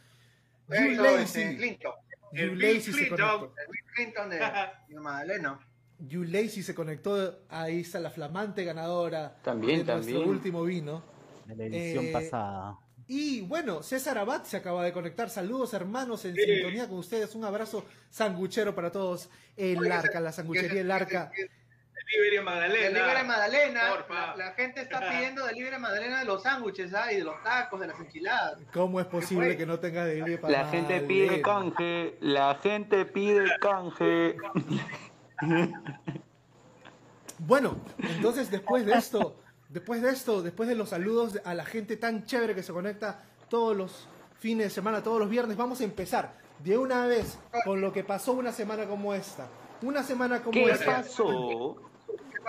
Este, 0.69 0.95
Lazy, 0.95 1.57
Clinton. 1.57 1.91
El 2.33 2.59
Lazy 2.59 2.91
Clinton. 2.91 3.19
El 3.57 3.71
Bill 3.71 3.83
Clinton 3.95 4.29
de, 4.29 4.39
de 4.87 4.99
Magdalena. 4.99 5.59
You 5.99 6.23
Lazy 6.23 6.61
se 6.63 6.75
conectó, 6.75 7.39
ahí 7.49 7.79
está 7.81 7.99
la 7.99 8.09
flamante 8.11 8.63
ganadora 8.65 9.35
También, 9.41 9.85
de 9.85 9.93
nuestro 9.93 10.13
también. 10.13 10.29
último 10.29 10.63
vino. 10.63 11.03
De 11.47 11.55
la 11.55 11.65
edición 11.65 12.05
Eh, 12.05 12.11
pasada. 12.11 12.77
Y 13.07 13.41
bueno, 13.41 13.83
César 13.83 14.17
Abad 14.17 14.43
se 14.43 14.57
acaba 14.57 14.83
de 14.83 14.93
conectar. 14.93 15.29
Saludos, 15.29 15.73
hermanos, 15.73 16.23
en 16.25 16.35
Sí. 16.35 16.41
sintonía 16.45 16.87
con 16.87 16.99
ustedes. 16.99 17.33
Un 17.35 17.43
abrazo 17.45 17.85
sanguchero 18.09 18.75
para 18.75 18.91
todos. 18.91 19.29
El 19.57 19.91
Arca, 19.91 20.19
la 20.19 20.31
sanguchería 20.31 20.81
El 20.81 20.91
Arca. 20.91 21.31
Delivery 22.11 22.37
en 22.37 22.43
Magdalena. 22.43 22.99
Delivery 22.99 23.27
Magdalena. 23.27 23.81
Porfa. 23.89 24.35
La, 24.35 24.45
la 24.45 24.51
gente 24.53 24.81
está 24.81 24.99
pidiendo 25.09 25.45
Delivery 25.45 25.79
Magdalena 25.79 26.19
de 26.19 26.25
los 26.25 26.43
sándwiches, 26.43 26.93
¿ah? 26.93 27.11
y 27.11 27.17
de 27.17 27.23
los 27.23 27.41
tacos, 27.43 27.79
de 27.79 27.87
las 27.87 27.99
enchiladas. 27.99 28.57
¿Cómo 28.73 28.99
es 28.99 29.05
posible 29.07 29.57
que 29.57 29.65
no 29.65 29.79
tengas 29.79 30.05
delivery 30.07 30.37
para 30.37 30.53
La 30.53 30.65
gente 30.69 31.01
pide 31.01 31.41
canje, 31.41 32.17
la 32.21 32.55
gente 32.61 33.05
pide 33.05 33.45
canje. 33.59 34.37
Bueno, 37.39 37.77
entonces 37.97 38.49
después 38.49 38.85
de 38.85 38.93
esto, 38.93 39.35
después 39.69 40.01
de 40.01 40.11
esto, 40.11 40.41
después 40.41 40.69
de 40.69 40.75
los 40.75 40.89
saludos 40.89 41.39
a 41.43 41.53
la 41.53 41.65
gente 41.65 41.97
tan 41.97 42.25
chévere 42.25 42.55
que 42.55 42.63
se 42.63 42.71
conecta 42.71 43.23
todos 43.49 43.75
los 43.75 44.07
fines 44.39 44.67
de 44.67 44.69
semana, 44.69 45.03
todos 45.03 45.19
los 45.19 45.29
viernes, 45.29 45.57
vamos 45.57 45.81
a 45.81 45.83
empezar 45.83 46.33
de 46.59 46.77
una 46.77 47.05
vez 47.07 47.37
con 47.65 47.81
lo 47.81 47.91
que 47.91 48.03
pasó 48.03 48.33
una 48.33 48.51
semana 48.51 48.85
como 48.85 49.13
esta. 49.13 49.47
Una 49.81 50.03
semana 50.03 50.41
como 50.41 50.53
¿Qué 50.53 50.71
esta. 50.71 51.01
pasó? 51.01 51.75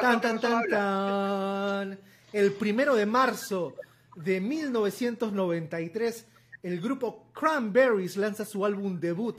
Tan, 0.00 0.20
tan, 0.20 0.40
tan, 0.40 0.68
tan. 0.68 1.98
El 2.32 2.52
primero 2.52 2.94
de 2.94 3.06
marzo 3.06 3.74
de 4.16 4.40
1993, 4.40 6.26
el 6.62 6.80
grupo 6.80 7.30
Cranberries 7.32 8.16
lanza 8.16 8.44
su 8.44 8.64
álbum 8.64 8.98
debut, 8.98 9.38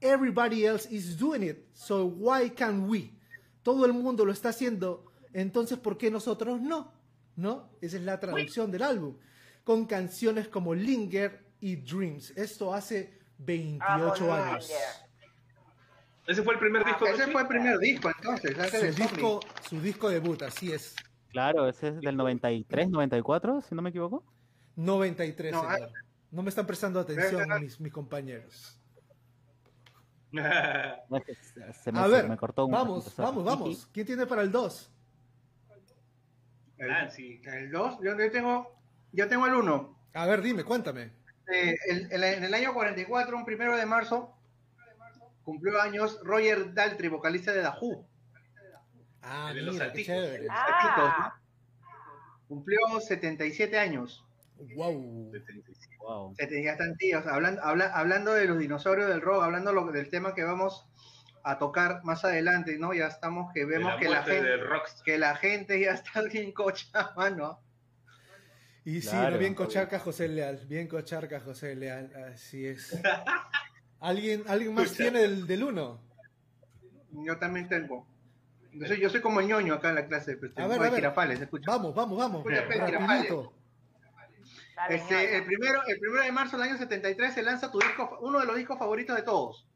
Everybody 0.00 0.64
Else 0.64 0.88
Is 0.94 1.18
Doing 1.18 1.42
It, 1.42 1.58
So 1.74 2.06
Why 2.06 2.50
Can't 2.50 2.88
We? 2.88 3.10
Todo 3.62 3.84
el 3.84 3.92
mundo 3.92 4.24
lo 4.24 4.32
está 4.32 4.48
haciendo, 4.50 5.04
entonces 5.32 5.78
¿por 5.78 5.98
qué 5.98 6.10
nosotros 6.10 6.60
no? 6.60 6.92
¿No? 7.36 7.70
Esa 7.80 7.96
es 7.98 8.02
la 8.02 8.18
traducción 8.18 8.70
del 8.70 8.82
álbum. 8.82 9.16
Con 9.64 9.84
canciones 9.84 10.48
como 10.48 10.74
Linger 10.74 11.44
y 11.60 11.76
Dreams. 11.76 12.30
Esto 12.36 12.72
hace 12.72 13.18
28 13.38 14.24
Amo 14.24 14.32
años. 14.32 14.68
Linger. 14.68 15.09
Ese 16.26 16.42
fue 16.42 16.54
el 16.54 16.60
primer 16.60 16.84
disco. 16.84 17.06
Ese 17.06 17.26
fue 17.28 17.42
el 17.42 17.48
primer 17.48 17.78
disco, 17.78 18.10
entonces, 18.16 18.58
antes 18.58 18.94
Su 18.94 19.02
Sony. 19.02 19.08
disco, 19.08 19.40
su 19.68 19.80
disco 19.80 20.08
debut, 20.08 20.42
así 20.42 20.72
es. 20.72 20.94
Claro, 21.30 21.68
ese 21.68 21.88
es 21.88 22.00
del 22.00 22.16
93, 22.16 22.88
94, 22.90 23.60
si 23.62 23.74
no 23.74 23.82
me 23.82 23.90
equivoco. 23.90 24.24
93, 24.76 25.52
No, 25.52 25.62
señor. 25.72 25.90
No 26.30 26.42
me 26.42 26.48
están 26.48 26.66
prestando 26.66 27.00
atención 27.00 27.48
mis, 27.60 27.80
mis 27.80 27.92
compañeros. 27.92 28.76
Se- 30.32 31.72
se 31.72 31.92
me, 31.92 31.98
A 31.98 32.04
se 32.04 32.08
ver, 32.08 32.28
me 32.28 32.36
cortó 32.36 32.66
un 32.66 32.72
vamos, 32.72 33.04
poquito, 33.04 33.22
vamos, 33.22 33.44
vamos. 33.44 33.88
¿Quién 33.92 34.06
tiene 34.06 34.26
para 34.26 34.42
el 34.42 34.52
2? 34.52 34.92
El, 36.78 36.88
Nancy. 36.88 37.42
el 37.44 37.70
2, 37.72 37.98
yo, 38.02 38.16
yo 38.16 38.30
tengo, 38.30 38.80
yo 39.12 39.28
tengo 39.28 39.46
el 39.46 39.54
1. 39.54 39.98
A 40.14 40.26
ver, 40.26 40.40
dime, 40.40 40.62
cuéntame. 40.64 41.12
Eh, 41.52 41.74
el- 41.88 42.12
el- 42.12 42.24
en 42.24 42.44
el 42.44 42.54
año 42.54 42.72
44, 42.72 43.36
un 43.36 43.44
primero 43.44 43.76
de 43.76 43.84
marzo, 43.86 44.32
cumplió 45.44 45.80
años 45.80 46.18
Roger 46.22 46.72
Daltrey, 46.74 47.08
vocalista 47.08 47.52
de 47.52 47.62
The 47.62 47.68
Who. 47.80 48.06
Ah, 49.22 49.52
de 49.54 49.62
los 49.62 49.74
mira, 49.74 49.92
qué 49.92 50.04
chévere. 50.04 50.46
Ah, 50.50 51.34
Cumplió 52.48 52.78
77 53.00 53.78
años. 53.78 54.24
Wow. 54.74 55.32
Wow. 56.00 56.34
Se- 56.36 56.62
Ya 56.62 56.72
están 56.72 56.96
tíos. 56.96 57.26
Hablando, 57.26 57.62
habla- 57.62 57.92
hablando 57.94 58.34
de 58.34 58.46
los 58.46 58.58
dinosaurios 58.58 59.08
del 59.08 59.20
rock, 59.20 59.42
hablando 59.44 59.72
lo- 59.72 59.92
del 59.92 60.08
tema 60.10 60.34
que 60.34 60.42
vamos 60.44 60.86
a 61.44 61.58
tocar 61.58 62.02
más 62.04 62.24
adelante, 62.24 62.76
¿no? 62.78 62.92
Ya 62.92 63.06
estamos 63.06 63.52
que 63.54 63.64
vemos 63.64 63.94
que 64.00 64.08
la, 64.08 64.22
gente, 64.22 64.48
que 65.04 65.18
la 65.18 65.36
gente 65.36 65.80
ya 65.80 65.92
está 65.92 66.22
bien 66.32 66.52
cocha, 66.52 67.12
mano. 67.16 67.60
Y 68.84 69.02
sí, 69.02 69.08
Claro. 69.10 69.32
no, 69.32 69.38
bien 69.38 69.54
cocharca 69.54 69.98
José 69.98 70.26
Leal, 70.28 70.66
bien 70.66 70.88
cocharca 70.88 71.38
José 71.40 71.76
Leal, 71.76 72.10
así 72.32 72.66
es. 72.66 72.98
¿Alguien, 74.00 74.44
¿alguien 74.48 74.74
más 74.74 74.84
Escucha. 74.86 75.04
tiene 75.04 75.24
el 75.24 75.46
del 75.46 75.64
1? 75.64 76.00
Yo 77.24 77.38
también 77.38 77.68
tengo. 77.68 78.06
Yo 78.72 78.86
soy, 78.86 79.00
yo 79.00 79.10
soy 79.10 79.20
como 79.20 79.40
el 79.40 79.48
ñoño 79.48 79.74
acá 79.74 79.90
en 79.90 79.96
la 79.96 80.06
clase. 80.06 80.36
Pues, 80.36 80.52
A 80.56 80.66
ver, 80.66 80.80
a 80.80 80.90
ver. 80.90 81.42
Escucha. 81.42 81.70
Vamos, 81.72 81.94
vamos, 81.94 82.18
vamos. 82.18 82.46
Escucha, 82.46 83.50
Este, 84.88 85.36
el, 85.36 85.44
primero, 85.44 85.82
el 85.86 85.98
primero 85.98 86.22
de 86.22 86.32
marzo 86.32 86.56
del 86.56 86.68
año 86.68 86.78
73 86.78 87.34
se 87.34 87.42
lanza 87.42 87.70
tu 87.70 87.78
disco, 87.78 88.18
uno 88.22 88.40
de 88.40 88.46
los 88.46 88.56
discos 88.56 88.78
favoritos 88.78 89.14
de 89.14 89.22
todos, 89.22 89.66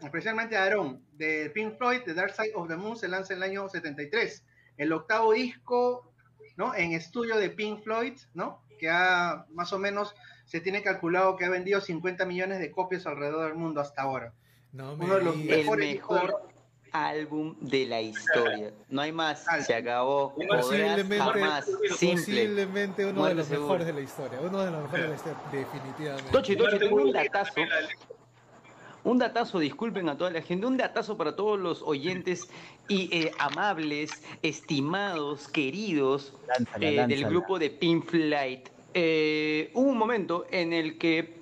especialmente 0.00 0.54
de 0.54 0.60
Aaron, 0.60 1.02
de 1.12 1.50
Pink 1.52 1.76
Floyd, 1.76 2.02
The 2.04 2.14
Dark 2.14 2.34
Side 2.34 2.52
of 2.54 2.68
the 2.68 2.76
Moon, 2.76 2.96
se 2.96 3.08
lanza 3.08 3.32
en 3.32 3.38
el 3.42 3.50
año 3.50 3.68
73. 3.68 4.44
El 4.76 4.92
octavo 4.92 5.32
disco, 5.32 6.12
¿no? 6.56 6.74
En 6.74 6.92
estudio 6.92 7.36
de 7.36 7.50
Pink 7.50 7.82
Floyd, 7.82 8.14
¿no? 8.34 8.62
Que 8.78 8.90
ha, 8.90 9.44
más 9.50 9.72
o 9.72 9.78
menos, 9.78 10.14
se 10.44 10.60
tiene 10.60 10.82
calculado 10.82 11.36
que 11.36 11.44
ha 11.44 11.50
vendido 11.50 11.80
50 11.80 12.24
millones 12.26 12.58
de 12.58 12.70
copias 12.70 13.06
alrededor 13.06 13.46
del 13.46 13.54
mundo 13.54 13.80
hasta 13.80 14.02
ahora. 14.02 14.32
No 14.72 14.96
me 14.96 15.04
Uno 15.04 15.14
de 15.16 15.22
los. 15.22 15.34
El 15.36 15.44
mejores 15.44 15.88
discos 15.88 16.16
del 16.16 16.26
mejor 16.28 16.54
álbum 16.94 17.56
de 17.60 17.86
la 17.86 18.00
historia. 18.00 18.72
No 18.88 19.02
hay 19.02 19.12
más. 19.12 19.44
Se 19.66 19.74
acabó. 19.74 20.34
Posiblemente, 20.34 21.18
jamás. 21.18 21.66
Simple. 21.96 22.16
posiblemente 22.16 23.06
uno 23.06 23.26
de 23.26 23.34
los 23.34 23.50
mejores 23.50 23.86
de 23.86 23.92
la 23.92 24.00
historia. 24.00 24.40
Uno 24.40 24.64
de 24.64 24.70
los 24.70 24.82
mejores 24.82 25.02
de 25.02 25.08
la 25.08 25.14
historia, 25.16 25.38
definitivamente. 25.52 26.30
Tochi, 26.30 26.56
Tochi, 26.56 26.78
tengo 26.78 26.96
un 26.96 27.12
datazo. 27.12 27.52
Un 29.02 29.18
datazo, 29.18 29.58
disculpen 29.58 30.08
a 30.08 30.16
toda 30.16 30.30
la 30.30 30.40
gente, 30.40 30.64
un 30.64 30.78
datazo 30.78 31.18
para 31.18 31.36
todos 31.36 31.58
los 31.58 31.82
oyentes 31.82 32.48
y 32.88 33.14
eh, 33.14 33.32
amables, 33.38 34.22
estimados, 34.42 35.46
queridos 35.48 36.32
Lánzala, 36.48 37.04
eh, 37.04 37.06
del 37.06 37.26
grupo 37.26 37.58
de 37.58 37.68
Pink 37.68 38.06
Floyd. 38.06 38.60
Eh, 38.94 39.70
hubo 39.74 39.90
un 39.90 39.98
momento 39.98 40.46
en 40.50 40.72
el 40.72 40.98
que 40.98 41.34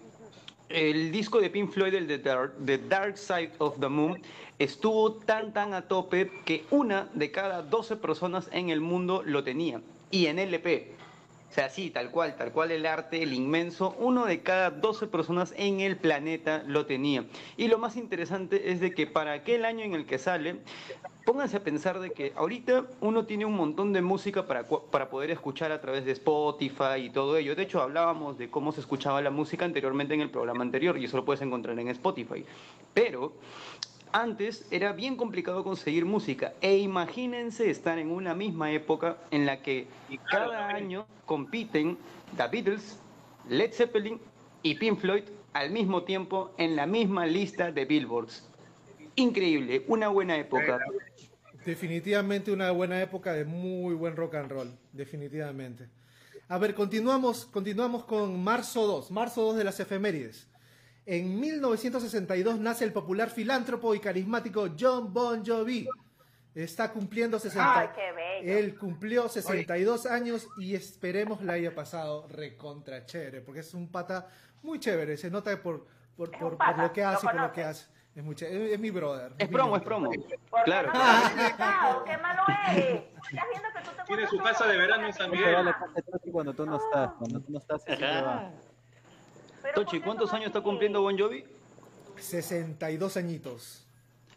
el 0.71 1.12
disco 1.12 1.38
de 1.38 1.50
Pink 1.50 1.71
Floyd, 1.71 1.92
de 1.92 2.18
Dark, 2.18 2.54
The 2.64 2.78
Dark 2.78 3.18
Side 3.18 3.52
of 3.59 3.78
the 3.78 3.88
Moon, 3.88 4.23
estuvo 4.59 5.12
tan 5.12 5.52
tan 5.52 5.75
a 5.75 5.82
tope 5.82 6.30
que 6.47 6.64
una 6.71 7.11
de 7.12 7.30
cada 7.30 7.61
12 7.61 7.97
personas 7.97 8.49
en 8.52 8.71
el 8.71 8.80
mundo 8.80 9.23
lo 9.25 9.44
tenía. 9.44 9.82
Y 10.11 10.26
en 10.26 10.38
LP. 10.38 10.92
O 11.52 11.54
sea, 11.54 11.68
sí, 11.68 11.90
tal 11.90 12.11
cual, 12.11 12.35
tal 12.35 12.50
cual 12.50 12.71
el 12.71 12.87
arte, 12.87 13.23
el 13.23 13.35
inmenso, 13.35 13.94
uno 13.99 14.25
de 14.25 14.40
cada 14.40 14.71
12 14.71 15.06
personas 15.09 15.52
en 15.59 15.80
el 15.80 15.99
planeta 15.99 16.62
lo 16.66 16.87
tenía. 16.87 17.26
Y 17.59 17.68
lo 17.68 17.76
más 17.76 17.99
interesante 17.99 18.71
es 18.73 18.80
de 18.80 18.94
que 18.94 19.06
para 19.06 19.35
aquel 19.35 19.66
año 19.66 19.85
en 19.85 19.92
el 19.92 20.06
que 20.06 20.16
sale, 20.16 20.61
pónganse 21.26 21.59
a 21.59 21.62
pensar 21.62 22.00
de 22.00 22.12
que 22.12 22.32
ahorita 22.37 22.87
uno 23.02 23.26
tiene 23.26 23.44
un 23.44 23.54
montón 23.54 23.92
de 23.92 24.00
música 24.00 24.47
para, 24.47 24.66
para 24.66 25.11
poder 25.11 25.30
escuchar 25.30 25.73
a 25.73 25.80
través 25.82 26.06
de 26.06 26.12
Spotify 26.12 27.00
y 27.02 27.10
todo 27.10 27.36
ello. 27.36 27.54
De 27.54 27.65
hecho, 27.65 27.82
hablábamos 27.82 28.38
de 28.38 28.49
cómo 28.49 28.73
se 28.73 28.80
escuchaba 28.80 29.21
la 29.21 29.28
música 29.30 29.67
anteriormente 29.67 30.15
en 30.15 30.23
el 30.23 30.30
programa 30.30 30.62
anterior 30.62 30.97
y 30.97 31.04
eso 31.04 31.19
lo 31.19 31.26
puedes 31.26 31.43
encontrar 31.43 31.78
en 31.78 31.88
Spotify. 31.88 32.47
Pero 32.95 33.34
antes 34.12 34.66
era 34.70 34.92
bien 34.92 35.16
complicado 35.16 35.64
conseguir 35.64 36.04
música 36.04 36.52
e 36.60 36.78
imagínense 36.78 37.70
estar 37.70 37.98
en 37.98 38.10
una 38.10 38.34
misma 38.34 38.70
época 38.70 39.18
en 39.30 39.46
la 39.46 39.62
que 39.62 39.86
claro, 40.28 40.50
cada 40.50 40.68
también. 40.68 40.86
año 40.86 41.06
compiten 41.26 41.98
The 42.36 42.48
Beatles, 42.48 42.98
Led 43.48 43.72
Zeppelin 43.72 44.20
y 44.62 44.75
Pink 44.75 44.98
Floyd 44.98 45.25
al 45.52 45.70
mismo 45.70 46.04
tiempo 46.04 46.52
en 46.58 46.76
la 46.76 46.86
misma 46.86 47.26
lista 47.26 47.72
de 47.72 47.84
Billboards. 47.84 48.48
Increíble, 49.16 49.84
una 49.88 50.08
buena 50.08 50.36
época. 50.36 50.78
Definitivamente 51.64 52.50
una 52.50 52.70
buena 52.70 53.00
época 53.00 53.32
de 53.34 53.44
muy 53.44 53.94
buen 53.94 54.16
rock 54.16 54.34
and 54.34 54.50
roll, 54.50 54.78
definitivamente. 54.92 55.88
A 56.48 56.58
ver, 56.58 56.75
continuamos, 56.75 57.46
continuamos 57.46 58.04
con 58.04 58.42
marzo 58.42 58.86
2, 58.86 59.10
marzo 59.10 59.42
2 59.42 59.56
de 59.56 59.64
las 59.64 59.80
efemérides. 59.80 60.51
En 61.04 61.41
1962 61.41 62.60
nace 62.60 62.84
el 62.84 62.93
popular 62.93 63.28
filántropo 63.30 63.95
y 63.95 64.00
carismático 64.00 64.69
John 64.78 65.12
Bon 65.12 65.45
Jovi. 65.45 65.88
Está 66.54 66.93
cumpliendo 66.93 67.38
60. 67.38 67.78
Ay, 67.78 67.88
qué 67.95 68.12
bello. 68.12 68.58
Él 68.58 68.78
cumplió 68.78 69.28
62 69.28 70.06
años 70.06 70.47
y 70.58 70.75
esperemos 70.75 71.41
le 71.43 71.52
haya 71.52 71.75
pasado 71.75 72.28
recontra 72.28 73.04
chévere, 73.06 73.41
porque 73.41 73.60
es 73.60 73.73
un 73.75 73.91
pata 73.91 74.28
muy 74.62 74.78
chévere. 74.78 75.17
Se 75.17 75.30
nota 75.30 75.50
por, 75.62 75.86
por, 76.15 76.32
Es 76.32 76.38
por- 76.38 76.58
por 76.58 76.78
lo 76.78 76.93
que 76.93 77.02
hace 77.02 77.26
y 77.26 77.28
por 77.30 77.41
lo 77.41 77.52
que 77.52 77.65
hace. 77.65 77.86
Es, 78.15 78.23
muy 78.23 78.34
chévere, 78.34 78.67
es, 78.67 78.73
es 78.75 78.78
mi 78.80 78.91
brother. 78.91 79.32
Es 79.38 79.49
mi 79.49 79.54
promo, 79.54 79.76
es 79.76 79.82
promo. 79.82 80.10
¿Por 80.50 80.62
Claro. 80.65 80.93
qué 80.93 80.99
felicitado? 81.30 82.04
¡Qué 82.04 82.19
malo 82.19 82.43
eres! 82.71 82.84
¿Estás 83.32 83.47
viendo 83.50 83.69
que 83.75 83.80
tú 83.82 83.91
te 83.97 84.04
Tiene 84.04 84.26
su 84.28 84.38
casa 84.38 84.67
de 84.67 84.76
verano 84.76 85.06
en 85.06 85.12
San 85.15 85.30
Miguel. 85.30 85.56
cuando 86.30 86.52
tú 86.54 86.67
no 86.67 86.76
estás. 86.76 87.12
Cuando 87.19 87.41
tú 87.41 87.50
no 87.52 87.58
estás, 87.58 87.82
se 87.82 87.97
va. 87.97 88.52
Tochi, 89.75 89.84
¿por 89.84 89.90
qué 89.90 90.00
¿cuántos 90.04 90.32
años 90.32 90.46
está 90.46 90.60
cumpliendo 90.60 91.00
Bon 91.02 91.18
Jovi? 91.18 91.44
62 92.18 93.16
añitos. 93.16 93.86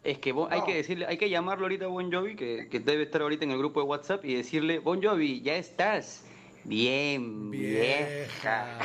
Es 0.02 0.18
que 0.18 0.32
Bon- 0.32 0.52
hay 0.52 0.60
No. 0.60 0.66
que 0.66 0.74
decirle, 0.76 1.06
hay 1.06 1.18
que 1.18 1.28
llamarlo 1.28 1.64
ahorita 1.64 1.84
a 1.86 1.88
Bon 1.88 2.10
Jovi, 2.12 2.36
que, 2.36 2.68
que 2.68 2.80
debe 2.80 3.02
estar 3.04 3.22
ahorita 3.22 3.44
en 3.44 3.50
el 3.52 3.58
grupo 3.58 3.80
de 3.80 3.86
WhatsApp, 3.86 4.24
y 4.24 4.34
decirle, 4.34 4.78
Bon 4.78 5.02
Jovi, 5.02 5.40
ya 5.42 5.56
estás 5.56 6.24
bien 6.64 7.50
vieja. 7.50 8.78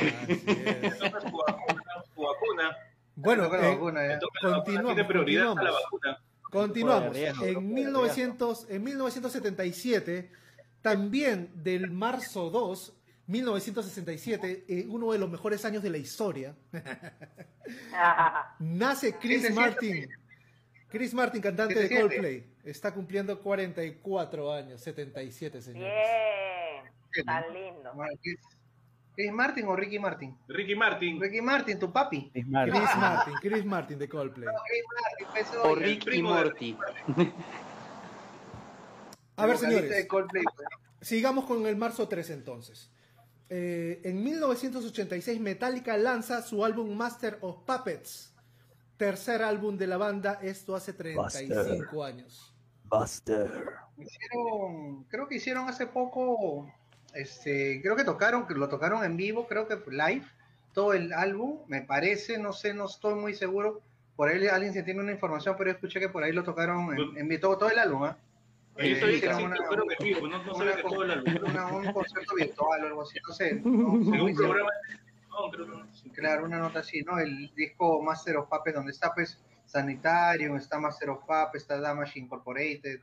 Vacuna. 2.16 2.76
Bueno, 3.14 3.48
la 3.48 3.68
eh, 3.68 3.74
vacuna, 3.74 4.02
la 4.02 4.18
continuamos, 4.18 4.94
Tiene 4.94 5.04
prioridad 5.04 5.42
a 5.42 5.62
la 5.62 5.70
continuamos. 5.70 5.82
vacuna. 5.84 6.18
Continuamos. 6.50 7.16
En, 7.16 7.38
de 7.40 7.60
1900, 7.60 8.66
en 8.70 8.84
1977, 8.84 10.30
también 10.82 11.50
del 11.54 11.90
marzo 11.90 12.50
2, 12.50 12.92
1967, 13.32 14.64
eh, 14.68 14.86
uno 14.88 15.10
de 15.12 15.18
los 15.18 15.30
mejores 15.30 15.64
años 15.64 15.82
de 15.82 15.90
la 15.90 15.96
historia, 15.98 16.54
nace 18.58 19.14
Chris 19.18 19.42
77. 19.42 19.54
Martin. 19.54 20.08
Chris 20.88 21.14
Martin, 21.14 21.40
cantante 21.40 21.74
de 21.74 21.88
77. 21.88 22.02
Coldplay. 22.16 22.52
Está 22.64 22.92
cumpliendo 22.92 23.40
44 23.40 24.52
años, 24.52 24.80
77, 24.82 25.62
señores. 25.62 25.92
Bien, 27.14 27.24
tan 27.26 27.44
lindo. 27.54 27.92
¿Chris 29.14 29.32
Martin 29.32 29.66
o 29.66 29.76
Ricky 29.76 29.98
Martin? 29.98 30.36
Ricky 30.48 30.74
Martin. 30.74 31.20
Ricky 31.20 31.40
Martin, 31.40 31.78
tu 31.78 31.90
papi. 31.92 32.30
Chris 32.30 32.46
Martin, 32.46 33.34
Chris 33.40 33.64
Martin 33.64 33.98
de 33.98 34.08
Coldplay. 34.08 34.48
Chris 34.66 34.84
Martin, 34.94 35.26
pues, 35.32 35.56
O 35.64 35.70
oye, 35.70 35.72
el 35.84 35.88
Rick 35.90 36.02
y 36.02 36.04
primo 36.04 36.34
de- 36.36 36.44
Morty. 36.44 36.78
A 39.36 39.46
ver, 39.46 39.56
señores. 39.56 39.88
de 39.90 40.06
Coldplay, 40.06 40.44
pues. 40.44 40.68
Sigamos 41.00 41.46
con 41.46 41.66
el 41.66 41.76
marzo 41.76 42.06
3 42.06 42.30
entonces. 42.30 42.91
Eh, 43.54 44.00
en 44.04 44.24
1986 44.24 45.38
Metallica 45.38 45.98
lanza 45.98 46.40
su 46.40 46.64
álbum 46.64 46.96
Master 46.96 47.36
of 47.42 47.58
Puppets, 47.66 48.32
tercer 48.96 49.42
álbum 49.42 49.76
de 49.76 49.86
la 49.86 49.98
banda, 49.98 50.38
esto 50.40 50.74
hace 50.74 50.94
35 50.94 52.02
años. 52.02 52.54
Buster. 52.84 53.50
Hicieron, 53.98 55.04
creo 55.04 55.28
que 55.28 55.34
hicieron 55.34 55.68
hace 55.68 55.86
poco, 55.86 56.66
este, 57.12 57.82
creo 57.82 57.94
que 57.94 58.04
tocaron, 58.04 58.46
que 58.46 58.54
lo 58.54 58.70
tocaron 58.70 59.04
en 59.04 59.18
vivo, 59.18 59.46
creo 59.46 59.68
que 59.68 59.78
live, 59.90 60.24
todo 60.72 60.94
el 60.94 61.12
álbum, 61.12 61.58
me 61.66 61.82
parece, 61.82 62.38
no 62.38 62.54
sé, 62.54 62.72
no 62.72 62.86
estoy 62.86 63.16
muy 63.16 63.34
seguro. 63.34 63.82
Por 64.16 64.30
ahí 64.30 64.46
alguien 64.46 64.72
se 64.72 64.82
tiene 64.82 65.00
una 65.00 65.12
información, 65.12 65.56
pero 65.58 65.70
escuché 65.70 66.00
que 66.00 66.08
por 66.08 66.24
ahí 66.24 66.32
lo 66.32 66.42
tocaron 66.42 66.98
en, 66.98 67.18
en 67.18 67.28
vivo, 67.28 67.42
todo, 67.42 67.58
todo 67.58 67.70
el 67.70 67.78
álbum, 67.78 68.04
¿ah? 68.04 68.16
Eh, 68.16 68.31
pero 68.74 69.84
que 69.98 70.04
vivo, 70.04 70.28
no, 70.28 70.42
no 70.44 70.54
sabía 70.54 70.76
que 70.76 70.82
todo 70.82 71.02
el 71.04 71.10
álbum. 71.10 71.34
una- 71.46 71.66
un 71.66 71.92
concierto 71.92 72.34
virtual 72.34 72.84
o 72.84 72.86
algo 72.86 73.02
así, 73.02 73.18
no 73.26 73.34
sé. 73.34 73.54
un 73.64 74.34
programa. 74.34 74.70
No, 75.28 75.50
creo 75.50 75.66
que 75.66 75.72
no. 75.72 76.12
Claro, 76.14 76.44
una 76.44 76.58
nota 76.58 76.80
así, 76.80 77.02
¿no? 77.02 77.18
El 77.18 77.52
disco 77.54 78.02
Master 78.02 78.36
of 78.36 78.48
Puppets, 78.48 78.76
donde 78.76 78.92
está 78.92 79.12
pues 79.14 79.38
Sanitarium, 79.66 80.56
está 80.56 80.78
Master 80.78 81.10
of 81.10 81.20
Puppets, 81.20 81.62
está 81.62 81.80
Damage 81.80 82.18
Incorporated, 82.18 83.00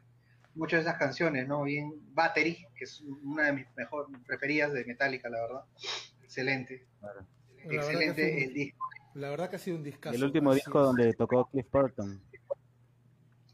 muchas 0.55 0.83
de 0.83 0.89
esas 0.89 0.99
canciones, 0.99 1.47
¿no? 1.47 1.63
Bien, 1.63 1.93
Battery, 2.13 2.65
que 2.75 2.83
es 2.83 3.01
una 3.23 3.45
de 3.45 3.53
mis 3.53 3.65
mejor 3.75 4.07
preferidas 4.25 4.73
de 4.73 4.85
Metallica, 4.85 5.29
la 5.29 5.41
verdad. 5.41 5.61
Excelente, 6.23 6.85
Claro. 6.99 7.25
Verdad, 7.65 7.73
excelente 7.91 8.43
el 8.43 8.47
un- 8.49 8.53
disco. 8.53 8.85
la 9.15 9.29
verdad 9.31 9.49
que 9.49 9.55
ha 9.55 9.59
sido 9.59 9.77
un 9.77 9.83
discazo. 9.83 10.15
El 10.15 10.23
último 10.23 10.53
disco 10.53 10.79
donde 10.81 11.13
tocó 11.13 11.45
Cliff 11.49 11.65
Burton. 11.71 12.21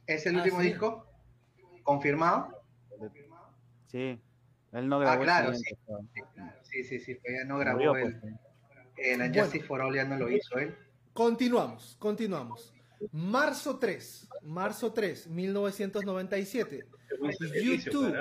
¿Es 0.08 0.26
el 0.26 0.36
Ah, 0.36 0.40
último 0.44 0.62
sí. 0.62 0.68
disco? 0.68 1.08
¿Confirmado? 1.86 2.50
Sí. 3.88 4.20
Él 4.74 4.90
no 4.90 5.00
grabó 5.00 5.22
el 5.22 5.26
claro, 5.26 5.52
pero- 5.86 6.00
Sí, 6.64 6.84
sí, 6.84 7.00
sí, 7.00 7.16
pero 7.24 7.38
ya 7.38 7.46
no 7.46 7.58
grabó 7.60 7.78
Murió, 7.78 7.96
el, 7.96 8.20
pues. 8.20 8.34
el 8.98 9.18
Bueno. 9.20 9.34
Justice 9.44 9.66
for 9.66 9.80
All, 9.82 9.96
ya 9.96 10.04
no 10.04 10.18
lo 10.18 10.30
hizo 10.30 10.58
él. 10.58 10.76
Continuamos, 11.14 11.96
continuamos. 12.00 12.74
Marzo 13.12 13.78
3, 13.78 14.28
marzo 14.42 14.92
3, 14.92 15.28
1997. 15.28 16.86
Qué 17.08 17.18
buen 17.20 17.34
servicio, 17.38 17.76
YouTube. 17.76 18.16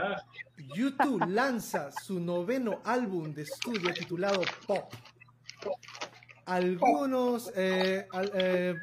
YouTube 0.77 1.27
lanza 1.29 1.91
su 1.91 2.21
noveno 2.21 2.81
álbum 2.85 3.33
de 3.33 3.43
estudio 3.43 3.93
titulado 3.95 4.43
Pop. 4.67 4.93
Algunos, 6.45 7.51
eh, 7.57 8.07
al- 8.13 8.31
eh, 8.35 8.75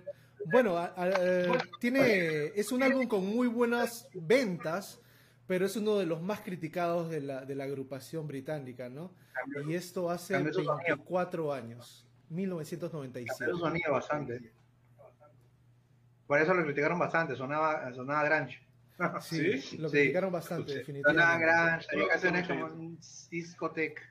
bueno, 0.45 0.77
a- 0.77 0.93
a- 0.95 1.09
eh, 1.19 1.47
tiene, 1.79 2.45
es 2.55 2.71
un 2.71 2.83
álbum 2.83 3.07
con 3.07 3.25
muy 3.25 3.47
buenas 3.47 4.07
ventas, 4.13 4.99
pero 5.47 5.65
es 5.65 5.75
uno 5.75 5.97
de 5.97 6.05
los 6.05 6.21
más 6.21 6.41
criticados 6.41 7.09
de 7.09 7.21
la, 7.21 7.45
de 7.45 7.55
la 7.55 7.65
agrupación 7.65 8.27
británica, 8.27 8.89
¿no? 8.89 9.13
Y 9.67 9.73
esto 9.75 10.09
hace 10.09 10.33
Cambió 10.35 10.53
su 10.53 10.63
sonido. 10.63 10.77
24 10.87 11.53
años, 11.53 12.05
Cambió 12.27 12.47
1997. 12.47 13.51
su 13.51 13.57
sonido 13.57 13.91
bastante. 13.93 14.51
Por 16.27 16.39
eso 16.39 16.53
lo 16.53 16.63
criticaron 16.63 16.97
bastante, 16.99 17.35
sonaba, 17.35 17.91
sonaba 17.93 18.23
grunge. 18.23 18.59
Sí, 19.21 19.59
¿Sí? 19.61 19.77
lo 19.77 19.89
Sí. 19.89 19.97
criticaron 19.97 20.31
bastante, 20.31 20.75
definitivamente. 20.75 21.21
Sonaba 21.21 21.69
grunge, 21.71 21.87
había 21.91 22.07
canciones 22.07 22.47
como 22.47 22.65
un 22.65 22.99
discoteca. 23.29 24.01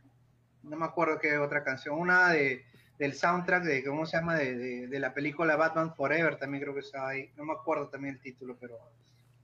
No 0.62 0.76
me 0.76 0.84
acuerdo 0.84 1.18
qué 1.18 1.38
otra 1.38 1.64
canción. 1.64 1.98
Una 1.98 2.30
de 2.32 2.64
del 3.00 3.14
soundtrack 3.14 3.64
de, 3.64 3.82
¿cómo 3.82 4.04
se 4.04 4.18
llama? 4.18 4.36
De, 4.36 4.54
de- 4.56 4.86
de 4.86 5.00
la 5.00 5.14
película 5.14 5.56
Batman 5.56 5.94
Forever, 5.96 6.36
también 6.36 6.62
creo 6.62 6.74
que 6.74 6.80
estaba 6.80 7.08
ahí. 7.08 7.30
No 7.36 7.44
me 7.46 7.54
acuerdo 7.54 7.88
también 7.88 8.14
el 8.16 8.20
título, 8.20 8.56
pero 8.60 8.78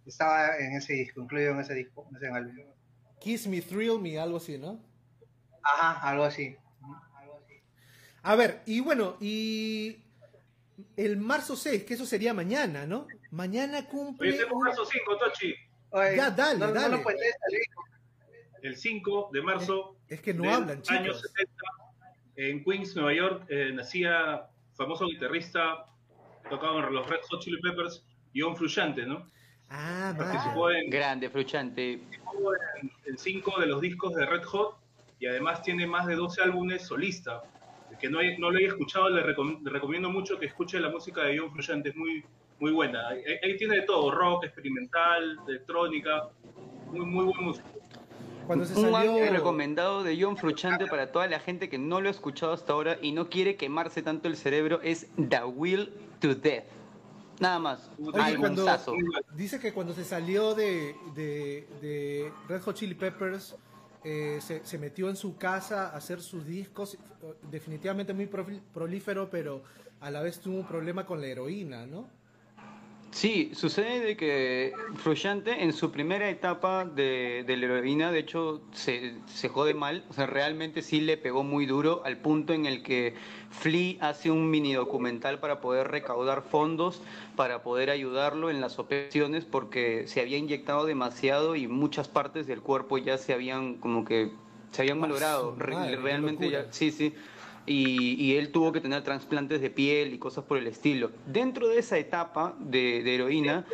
estaba 0.04 0.58
en 0.58 0.72
ese 0.74 0.92
disco, 0.92 1.22
incluido 1.22 1.52
en 1.52 1.60
ese 1.60 1.72
disco, 1.74 2.06
en 2.10 2.16
ese 2.16 2.28
álbum. 2.28 2.54
Kiss 3.18 3.46
Me, 3.46 3.62
Thrill 3.62 3.98
Me, 3.98 4.18
algo 4.18 4.36
así, 4.36 4.58
¿no? 4.58 4.78
Ajá, 5.62 6.06
algo 6.10 6.24
así. 6.24 6.54
A 8.22 8.34
ver, 8.34 8.60
y 8.66 8.80
bueno, 8.80 9.16
y 9.20 10.02
el 10.96 11.16
marzo 11.16 11.56
6, 11.56 11.84
que 11.84 11.94
eso 11.94 12.04
sería 12.04 12.34
mañana, 12.34 12.86
¿no? 12.86 13.06
Mañana 13.30 13.86
cumple... 13.88 14.32
tenemos 14.34 14.62
marzo 14.62 14.84
5, 14.84 15.16
Tochi. 15.18 15.54
Oye, 15.90 16.16
Ya, 16.16 16.30
dale, 16.30 16.58
no, 16.58 16.66
no 16.66 16.72
dale. 16.74 16.96
lo 16.98 17.02
puedes 17.02 17.20
salir. 17.40 17.60
El 18.62 18.76
5 18.76 19.30
de 19.32 19.40
marzo 19.42 19.96
Es 20.08 20.20
que 20.20 20.34
no 20.34 20.44
hablan, 20.52 20.82
año 20.88 21.04
chicos. 21.04 21.22
70, 21.22 21.52
en 22.36 22.62
Queens, 22.64 22.94
Nueva 22.96 23.14
York, 23.14 23.44
eh, 23.48 23.70
nacía 23.72 24.46
famoso 24.74 25.06
guitarrista, 25.06 25.86
tocaba 26.50 26.86
en 26.86 26.94
los 26.94 27.08
Red 27.08 27.20
Hot 27.30 27.40
Chili 27.40 27.60
Peppers, 27.60 28.04
John 28.34 28.56
Frusciante, 28.56 29.06
¿no? 29.06 29.26
Ah, 29.70 30.14
Participó 30.16 30.70
en, 30.70 30.90
Grande, 30.90 31.28
Fruchante. 31.30 31.92
en, 31.94 32.90
en 33.06 33.18
cinco 33.18 33.58
de 33.58 33.66
los 33.66 33.80
discos 33.80 34.14
de 34.14 34.26
Red 34.26 34.42
Hot 34.44 34.76
y 35.18 35.26
además 35.26 35.62
tiene 35.62 35.86
más 35.86 36.06
de 36.06 36.14
12 36.14 36.42
álbumes 36.42 36.86
solista. 36.86 37.42
El 37.90 37.96
que 37.98 38.08
no, 38.10 38.18
hay- 38.18 38.36
no 38.38 38.50
lo 38.50 38.58
haya 38.58 38.68
escuchado, 38.68 39.08
le, 39.08 39.24
recom- 39.24 39.62
le 39.62 39.70
recomiendo 39.70 40.10
mucho 40.10 40.38
que 40.38 40.46
escuche 40.46 40.78
la 40.78 40.90
música 40.90 41.22
de 41.22 41.38
John 41.38 41.50
Frusciante, 41.52 41.88
es 41.88 41.96
muy, 41.96 42.22
muy 42.60 42.72
buena. 42.72 43.08
Ahí, 43.08 43.22
ahí 43.42 43.56
tiene 43.56 43.76
de 43.76 43.82
todo, 43.82 44.10
rock, 44.10 44.44
experimental, 44.44 45.38
electrónica, 45.48 46.28
muy, 46.92 47.06
muy 47.06 47.24
buen 47.24 47.44
músico. 47.44 47.68
Cuando 48.46 48.64
se 48.64 48.74
Un 48.74 48.92
salió... 48.92 48.96
álbum 48.96 49.22
recomendado 49.30 50.02
de 50.02 50.20
John 50.20 50.36
Frusciante 50.36 50.86
para 50.86 51.10
toda 51.10 51.26
la 51.26 51.40
gente 51.40 51.68
que 51.68 51.78
no 51.78 52.00
lo 52.00 52.08
ha 52.08 52.10
escuchado 52.10 52.52
hasta 52.52 52.72
ahora 52.72 52.98
y 53.02 53.12
no 53.12 53.28
quiere 53.28 53.56
quemarse 53.56 54.02
tanto 54.02 54.28
el 54.28 54.36
cerebro 54.36 54.80
es 54.82 55.08
The 55.28 55.44
Will 55.44 55.92
to 56.20 56.34
Death. 56.34 56.64
Nada 57.40 57.58
más. 57.58 57.90
Oye, 58.00 58.36
cuando 58.38 58.64
dice 59.34 59.60
que 59.60 59.72
cuando 59.72 59.92
se 59.92 60.04
salió 60.04 60.54
de, 60.54 60.94
de, 61.14 61.68
de 61.82 62.32
Red 62.48 62.62
Hot 62.62 62.76
Chili 62.76 62.94
Peppers, 62.94 63.56
eh, 64.04 64.38
se, 64.40 64.64
se 64.64 64.78
metió 64.78 65.10
en 65.10 65.16
su 65.16 65.36
casa 65.36 65.88
a 65.90 65.96
hacer 65.96 66.22
sus 66.22 66.46
discos, 66.46 66.94
eh, 66.94 66.98
definitivamente 67.50 68.14
muy 68.14 68.26
prolífero, 68.72 69.28
pero 69.28 69.62
a 70.00 70.10
la 70.10 70.22
vez 70.22 70.40
tuvo 70.40 70.56
un 70.58 70.66
problema 70.66 71.04
con 71.04 71.20
la 71.20 71.26
heroína, 71.26 71.86
¿no? 71.86 72.08
Sí, 73.12 73.52
sucede 73.54 74.00
de 74.00 74.16
que 74.16 74.72
Frusciante 74.96 75.62
en 75.62 75.72
su 75.72 75.90
primera 75.90 76.28
etapa 76.28 76.84
de, 76.84 77.44
de 77.46 77.56
la 77.56 77.64
heroína, 77.64 78.12
de 78.12 78.18
hecho, 78.18 78.60
se, 78.72 79.14
se 79.26 79.48
jode 79.48 79.72
mal, 79.72 80.04
o 80.10 80.12
sea, 80.12 80.26
realmente 80.26 80.82
sí 80.82 81.00
le 81.00 81.16
pegó 81.16 81.42
muy 81.42 81.64
duro 81.64 82.02
al 82.04 82.18
punto 82.18 82.52
en 82.52 82.66
el 82.66 82.82
que 82.82 83.14
Flea 83.50 83.96
hace 84.00 84.30
un 84.30 84.50
mini 84.50 84.74
documental 84.74 85.38
para 85.40 85.60
poder 85.62 85.88
recaudar 85.88 86.42
fondos, 86.42 87.00
para 87.36 87.62
poder 87.62 87.88
ayudarlo 87.88 88.50
en 88.50 88.60
las 88.60 88.78
operaciones, 88.78 89.46
porque 89.46 90.06
se 90.08 90.20
había 90.20 90.36
inyectado 90.36 90.84
demasiado 90.84 91.56
y 91.56 91.68
muchas 91.68 92.08
partes 92.08 92.46
del 92.46 92.60
cuerpo 92.60 92.98
ya 92.98 93.16
se 93.16 93.32
habían 93.32 93.76
como 93.76 94.04
que 94.04 94.30
se 94.72 94.82
habían 94.82 95.00
malogrado, 95.00 95.54
Re- 95.56 95.96
realmente 95.96 96.50
ya, 96.50 96.66
sí, 96.70 96.90
sí. 96.90 97.14
Y, 97.66 98.36
él 98.36 98.52
tuvo 98.52 98.72
que 98.72 98.80
tener 98.80 99.02
trasplantes 99.02 99.60
de 99.60 99.70
piel 99.70 100.14
y 100.14 100.18
cosas 100.18 100.44
por 100.44 100.58
el 100.58 100.66
estilo. 100.66 101.10
Dentro 101.26 101.68
de 101.68 101.78
esa 101.78 101.98
etapa 101.98 102.54
de, 102.58 103.02
de 103.02 103.14
heroína, 103.14 103.66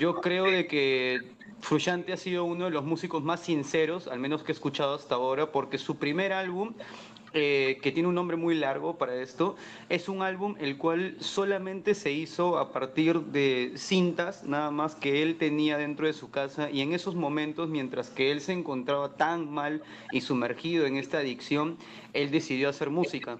yo 0.00 0.20
creo 0.20 0.50
de 0.50 0.66
que 0.66 1.20
Frusciante 1.60 2.12
ha 2.12 2.16
sido 2.16 2.44
uno 2.44 2.66
de 2.66 2.70
los 2.70 2.84
músicos 2.84 3.22
más 3.22 3.40
sinceros, 3.40 4.06
al 4.06 4.20
menos 4.20 4.42
que 4.42 4.52
he 4.52 4.54
escuchado 4.54 4.94
hasta 4.94 5.16
ahora, 5.16 5.50
porque 5.50 5.78
su 5.78 5.96
primer 5.96 6.32
álbum, 6.32 6.72
eh, 7.32 7.78
que 7.82 7.92
tiene 7.92 8.08
un 8.08 8.14
nombre 8.14 8.36
muy 8.36 8.54
largo 8.54 8.96
para 8.96 9.14
esto, 9.16 9.56
es 9.88 10.08
un 10.08 10.22
álbum 10.22 10.54
el 10.58 10.76
cual 10.76 11.16
solamente 11.20 11.94
se 11.94 12.12
hizo 12.12 12.58
a 12.58 12.72
partir 12.72 13.20
de 13.20 13.72
cintas, 13.76 14.44
nada 14.44 14.70
más 14.70 14.94
que 14.94 15.22
él 15.22 15.36
tenía 15.36 15.76
dentro 15.76 16.06
de 16.06 16.12
su 16.12 16.30
casa, 16.30 16.70
y 16.70 16.80
en 16.80 16.92
esos 16.92 17.14
momentos, 17.14 17.68
mientras 17.68 18.10
que 18.10 18.30
él 18.30 18.40
se 18.40 18.52
encontraba 18.52 19.16
tan 19.16 19.50
mal 19.50 19.82
y 20.12 20.20
sumergido 20.20 20.86
en 20.86 20.96
esta 20.96 21.18
adicción, 21.18 21.76
él 22.12 22.30
decidió 22.30 22.68
hacer 22.68 22.90
música. 22.90 23.38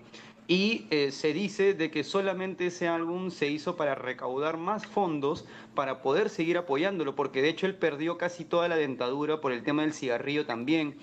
Y 0.51 0.87
eh, 0.91 1.13
se 1.13 1.35
dice 1.35 1.75
de 1.75 1.91
que 1.91 2.03
solamente 2.03 2.69
ese 2.69 2.89
álbum 2.89 3.31
se 3.31 3.51
hizo 3.51 3.77
para 3.77 3.95
recaudar 3.95 4.57
más 4.57 4.87
fondos 4.87 5.45
para 5.75 6.01
poder 6.01 6.31
seguir 6.31 6.57
apoyándolo, 6.57 7.15
porque 7.15 7.43
de 7.43 7.51
hecho 7.51 7.67
él 7.67 7.75
perdió 7.75 8.17
casi 8.17 8.47
toda 8.47 8.67
la 8.67 8.77
dentadura 8.77 9.43
por 9.43 9.53
el 9.53 9.63
tema 9.63 9.83
del 9.83 9.93
cigarrillo 9.93 10.47
también. 10.47 10.97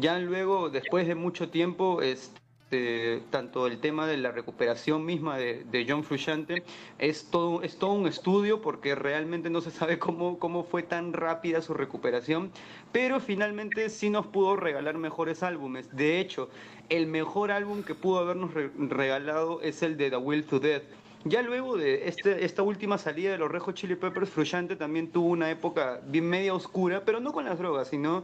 Ya 0.00 0.18
luego, 0.18 0.70
después 0.70 1.08
de 1.08 1.14
mucho 1.14 1.48
tiempo, 1.50 2.02
este, 2.02 3.22
tanto 3.30 3.66
el 3.66 3.80
tema 3.80 4.06
de 4.06 4.16
la 4.16 4.30
recuperación 4.30 5.04
misma 5.04 5.38
de, 5.38 5.64
de 5.64 5.86
John 5.88 6.04
Frusciante 6.04 6.62
es 6.98 7.30
todo, 7.30 7.62
es 7.62 7.78
todo 7.78 7.92
un 7.92 8.06
estudio 8.06 8.60
porque 8.60 8.94
realmente 8.94 9.50
no 9.50 9.60
se 9.60 9.70
sabe 9.70 9.98
cómo, 9.98 10.38
cómo 10.38 10.62
fue 10.62 10.82
tan 10.84 11.12
rápida 11.14 11.62
su 11.62 11.74
recuperación, 11.74 12.52
pero 12.92 13.18
finalmente 13.18 13.88
sí 13.90 14.08
nos 14.10 14.26
pudo 14.26 14.54
regalar 14.56 14.96
mejores 14.98 15.42
álbumes. 15.42 15.88
De 15.96 16.20
hecho, 16.20 16.48
el 16.90 17.06
mejor 17.08 17.50
álbum 17.50 17.82
que 17.82 17.94
pudo 17.96 18.20
habernos 18.20 18.54
re- 18.54 18.70
regalado 18.76 19.60
es 19.62 19.82
el 19.82 19.96
de 19.96 20.10
The 20.10 20.16
Will 20.18 20.44
to 20.44 20.60
Death. 20.60 20.82
Ya 21.24 21.42
luego 21.42 21.76
de 21.76 22.06
este, 22.06 22.44
esta 22.44 22.62
última 22.62 22.96
salida 22.96 23.32
de 23.32 23.38
los 23.38 23.50
Red 23.50 23.62
Hot 23.62 23.74
Chili 23.74 23.96
Peppers, 23.96 24.30
Frusciante 24.30 24.76
también 24.76 25.10
tuvo 25.10 25.26
una 25.30 25.50
época 25.50 26.00
bien 26.06 26.28
media 26.30 26.54
oscura, 26.54 27.02
pero 27.04 27.18
no 27.18 27.32
con 27.32 27.44
las 27.44 27.58
drogas, 27.58 27.88
sino 27.88 28.22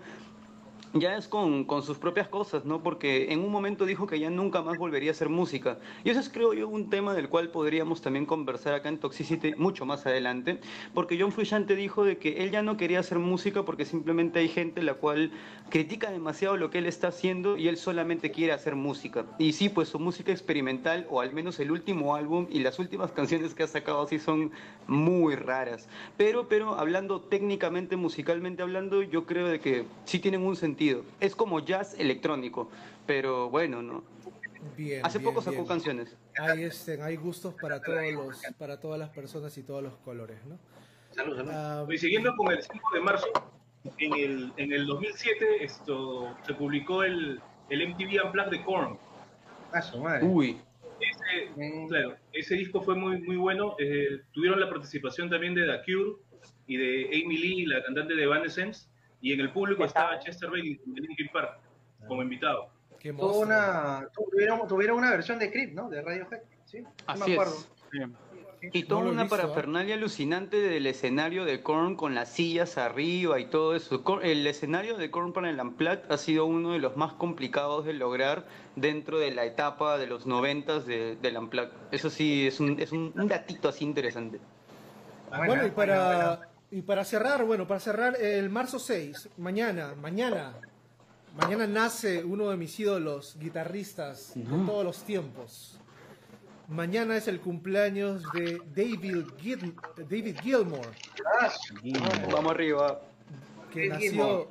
ya 0.94 1.16
es 1.16 1.26
con, 1.26 1.64
con 1.64 1.82
sus 1.82 1.98
propias 1.98 2.28
cosas, 2.28 2.64
¿no? 2.64 2.82
Porque 2.82 3.32
en 3.32 3.40
un 3.40 3.50
momento 3.50 3.84
dijo 3.84 4.06
que 4.06 4.20
ya 4.20 4.30
nunca 4.30 4.62
más 4.62 4.78
volvería 4.78 5.10
a 5.10 5.12
hacer 5.12 5.28
música. 5.28 5.78
Y 6.04 6.10
eso 6.10 6.20
es, 6.20 6.28
creo 6.28 6.54
yo, 6.54 6.68
un 6.68 6.88
tema 6.88 7.14
del 7.14 7.28
cual 7.28 7.50
podríamos 7.50 8.00
también 8.00 8.26
conversar 8.26 8.74
acá 8.74 8.88
en 8.88 8.98
Toxicity 8.98 9.54
mucho 9.56 9.84
más 9.86 10.06
adelante, 10.06 10.60
porque 10.94 11.18
John 11.20 11.32
Frusciante 11.32 11.74
dijo 11.74 12.04
de 12.04 12.18
que 12.18 12.44
él 12.44 12.52
ya 12.52 12.62
no 12.62 12.76
quería 12.76 13.00
hacer 13.00 13.18
música 13.18 13.64
porque 13.64 13.84
simplemente 13.84 14.38
hay 14.38 14.48
gente 14.48 14.82
la 14.82 14.94
cual 14.94 15.32
critica 15.68 16.12
demasiado 16.12 16.56
lo 16.56 16.70
que 16.70 16.78
él 16.78 16.86
está 16.86 17.08
haciendo 17.08 17.56
y 17.56 17.66
él 17.66 17.76
solamente 17.76 18.30
quiere 18.30 18.52
hacer 18.52 18.76
música. 18.76 19.26
Y 19.38 19.52
sí, 19.52 19.68
pues 19.68 19.88
su 19.88 19.98
música 19.98 20.30
experimental, 20.30 21.06
o 21.10 21.20
al 21.20 21.32
menos 21.32 21.58
el 21.58 21.72
último 21.72 22.14
álbum 22.14 22.46
y 22.50 22.60
las 22.60 22.78
últimas 22.78 23.10
canciones 23.10 23.54
que 23.54 23.64
ha 23.64 23.66
sacado 23.66 24.06
sí 24.06 24.20
son 24.20 24.52
muy 24.86 25.34
raras. 25.34 25.88
Pero, 26.16 26.48
pero 26.48 26.78
hablando 26.78 27.20
técnicamente, 27.20 27.96
musicalmente 27.96 28.62
hablando, 28.62 29.02
yo 29.02 29.26
creo 29.26 29.48
de 29.48 29.58
que 29.58 29.86
sí 30.04 30.20
tienen 30.20 30.42
un 30.42 30.54
sentido. 30.54 30.83
Es 31.20 31.34
como 31.36 31.60
jazz 31.60 31.94
electrónico, 31.98 32.70
pero 33.06 33.50
bueno, 33.50 33.82
¿no? 33.82 34.02
Bien. 34.76 35.04
Hace 35.04 35.18
bien, 35.18 35.30
poco 35.30 35.42
sacó 35.42 35.56
bien. 35.56 35.66
canciones. 35.66 36.16
Hay, 36.38 36.64
este, 36.64 37.00
hay 37.02 37.16
gustos 37.16 37.54
para 37.54 37.80
todos 37.82 38.00
los, 38.12 38.42
para 38.58 38.80
todas 38.80 38.98
las 38.98 39.10
personas 39.10 39.56
y 39.58 39.62
todos 39.62 39.82
los 39.82 39.94
colores, 39.98 40.38
¿no? 40.46 40.58
Salud, 41.10 41.36
salud. 41.36 41.50
Ah, 41.52 41.86
Y 41.90 41.98
siguiendo 41.98 42.34
con 42.36 42.50
el 42.50 42.62
5 42.62 42.78
de 42.94 43.00
marzo, 43.00 43.26
en 43.98 44.14
el, 44.14 44.52
en 44.56 44.72
el 44.72 44.86
2007 44.86 45.64
esto, 45.64 46.34
se 46.46 46.54
publicó 46.54 47.04
el, 47.04 47.40
el 47.68 47.88
MTV 47.88 48.24
Unplugged 48.24 48.50
de 48.50 48.64
Korn. 48.64 48.98
A 49.72 49.82
su 49.82 49.98
madre. 50.00 50.24
Uy, 50.24 50.56
Ese, 51.00 51.50
Mm, 51.56 51.88
claro, 51.88 52.16
ese 52.32 52.54
disco 52.54 52.80
fue 52.80 52.94
muy, 52.94 53.20
muy 53.20 53.36
bueno. 53.36 53.76
Eh, 53.78 54.20
tuvieron 54.32 54.58
la 54.60 54.68
participación 54.70 55.28
también 55.28 55.54
de 55.54 55.66
The 55.66 55.82
Cure 55.84 56.16
y 56.66 56.76
de 56.76 57.22
Amy 57.22 57.36
Lee, 57.36 57.66
la 57.66 57.82
cantante 57.84 58.14
de 58.14 58.22
Evanescence. 58.22 58.88
Y 59.24 59.32
en 59.32 59.40
el 59.40 59.50
público 59.50 59.86
estaba 59.86 60.18
Chester 60.18 60.50
Bennington 60.50 60.92
de 60.92 61.00
Linkin 61.00 61.28
Park 61.32 61.58
como 62.06 62.20
invitado. 62.20 62.68
qué 63.00 63.10
Tuvo 63.10 63.40
una, 63.40 64.06
tuvieron, 64.14 64.68
tuvieron 64.68 64.98
una 64.98 65.10
versión 65.12 65.38
de 65.38 65.50
Creep, 65.50 65.72
¿no? 65.72 65.88
De 65.88 66.02
Radiohead. 66.02 66.42
Sí, 66.66 66.80
sí 66.80 66.84
así 67.06 67.24
me 67.24 67.32
acuerdo. 67.32 67.54
es. 67.54 67.70
Sí, 67.90 68.68
Y 68.70 68.82
toda 68.82 69.04
No 69.04 69.12
una 69.12 69.22
visto, 69.22 69.36
¿ah? 69.36 69.38
parafernalia 69.38 69.94
alucinante 69.94 70.58
del 70.58 70.86
escenario 70.86 71.46
de 71.46 71.62
Korn 71.62 71.96
con 71.96 72.14
las 72.14 72.32
sillas 72.32 72.76
arriba 72.76 73.40
y 73.40 73.46
todo 73.46 73.74
eso. 73.74 74.04
El 74.22 74.46
escenario 74.46 74.98
de 74.98 75.10
Korn 75.10 75.32
para 75.32 75.48
el 75.48 75.58
Unplugged 75.58 76.12
ha 76.12 76.18
sido 76.18 76.44
uno 76.44 76.72
de 76.72 76.78
los 76.80 76.98
más 76.98 77.14
complicados 77.14 77.86
de 77.86 77.94
lograr 77.94 78.44
dentro 78.76 79.18
de 79.18 79.30
la 79.30 79.46
etapa 79.46 79.96
de 79.96 80.06
los 80.06 80.26
noventas 80.26 80.84
de, 80.84 81.16
del 81.16 81.38
Unplugged. 81.38 81.72
Eso 81.92 82.10
sí, 82.10 82.46
es 82.46 82.60
un, 82.60 82.78
es 82.78 82.92
un, 82.92 83.10
un 83.16 83.26
datito 83.26 83.70
así 83.70 83.86
interesante. 83.86 84.38
Bueno, 85.34 85.66
y 85.66 85.70
para. 85.70 86.53
Y 86.74 86.82
para 86.82 87.04
cerrar, 87.04 87.44
bueno, 87.44 87.68
para 87.68 87.78
cerrar, 87.78 88.16
el 88.20 88.50
marzo 88.50 88.80
6, 88.80 89.28
mañana, 89.38 89.94
mañana, 89.94 90.54
mañana 91.36 91.68
nace 91.68 92.24
uno 92.24 92.50
de 92.50 92.56
mis 92.56 92.78
ídolos 92.80 93.36
guitarristas 93.38 94.32
de 94.34 94.42
todos 94.66 94.84
los 94.84 95.04
tiempos. 95.04 95.78
Mañana 96.66 97.16
es 97.16 97.28
el 97.28 97.38
cumpleaños 97.40 98.24
de 98.32 98.60
David, 98.74 99.26
Gil- 99.38 99.76
David 100.08 100.36
Gilmour, 100.42 100.86
Ah, 101.40 101.52
Vamos 102.32 102.50
arriba. 102.52 103.00
que 103.72 103.88
David 103.88 104.06
nació. 104.14 104.50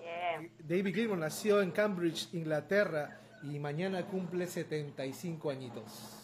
David 0.65 0.95
Gilmour 0.95 1.17
nació 1.17 1.61
en 1.61 1.71
Cambridge, 1.71 2.29
Inglaterra, 2.33 3.19
y 3.43 3.59
mañana 3.59 4.05
cumple 4.05 4.47
75 4.47 5.49
añitos. 5.49 6.22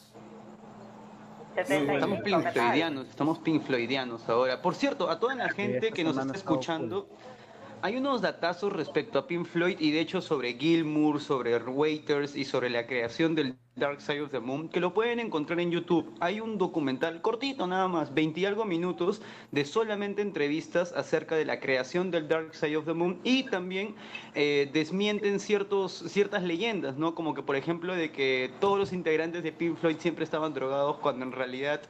75. 1.66 1.94
Estamos. 1.94 2.54
Floydianos, 2.54 3.08
estamos 3.10 3.40
Pink 3.40 3.64
Floydianos 3.64 4.28
ahora. 4.30 4.62
Por 4.62 4.76
cierto, 4.76 5.10
a 5.10 5.20
toda 5.20 5.36
la 5.36 5.50
gente 5.50 5.92
que 5.92 6.04
nos 6.04 6.18
está 6.18 6.34
escuchando, 6.34 7.08
hay 7.82 7.96
unos 7.96 8.22
datazos 8.22 8.74
respecto 8.74 9.20
a 9.20 9.28
Pink 9.28 9.46
Floyd 9.46 9.78
y 9.80 9.92
de 9.92 10.02
hecho 10.02 10.22
sobre 10.22 10.54
Gilmour, 10.54 11.22
sobre 11.22 11.58
Waiters 11.58 12.36
y 12.36 12.46
sobre 12.46 12.70
la 12.70 12.86
creación 12.86 13.36
del 13.36 13.56
Dark 13.80 14.02
Side 14.02 14.22
of 14.22 14.32
the 14.32 14.40
Moon, 14.40 14.68
que 14.68 14.82
lo 14.82 14.94
pueden 14.94 15.20
encontrar 15.20 15.60
en 15.60 15.72
YouTube. 15.72 16.14
Hay 16.20 16.42
un 16.42 16.58
documental 16.58 17.22
cortito 17.22 17.66
nada 17.66 17.88
más, 17.88 18.14
20 18.14 18.42
y 18.42 18.46
algo 18.46 18.66
minutos, 18.66 19.22
de 19.52 19.64
solamente 19.64 20.22
entrevistas 20.22 20.92
acerca 20.92 21.36
de 21.36 21.46
la 21.46 21.60
creación 21.60 22.12
del 22.12 22.28
Dark 22.28 22.54
Side 22.54 22.76
of 22.76 22.86
the 22.86 22.94
Moon 22.94 23.20
y 23.24 23.44
también 23.44 23.96
eh, 24.36 24.70
desmienten 24.74 25.40
ciertos, 25.40 26.04
ciertas 26.08 26.44
leyendas, 26.44 26.98
¿no? 26.98 27.16
Como 27.16 27.34
que 27.34 27.42
por 27.42 27.56
ejemplo 27.56 27.96
de 27.96 28.12
que 28.12 28.52
todos 28.60 28.78
los 28.78 28.92
integrantes 28.92 29.44
de 29.44 29.52
Pink 29.54 29.78
Floyd 29.78 29.98
siempre 30.00 30.26
estaban 30.26 30.54
drogados 30.54 30.98
cuando 30.98 31.26
en 31.26 31.32
realidad 31.32 31.82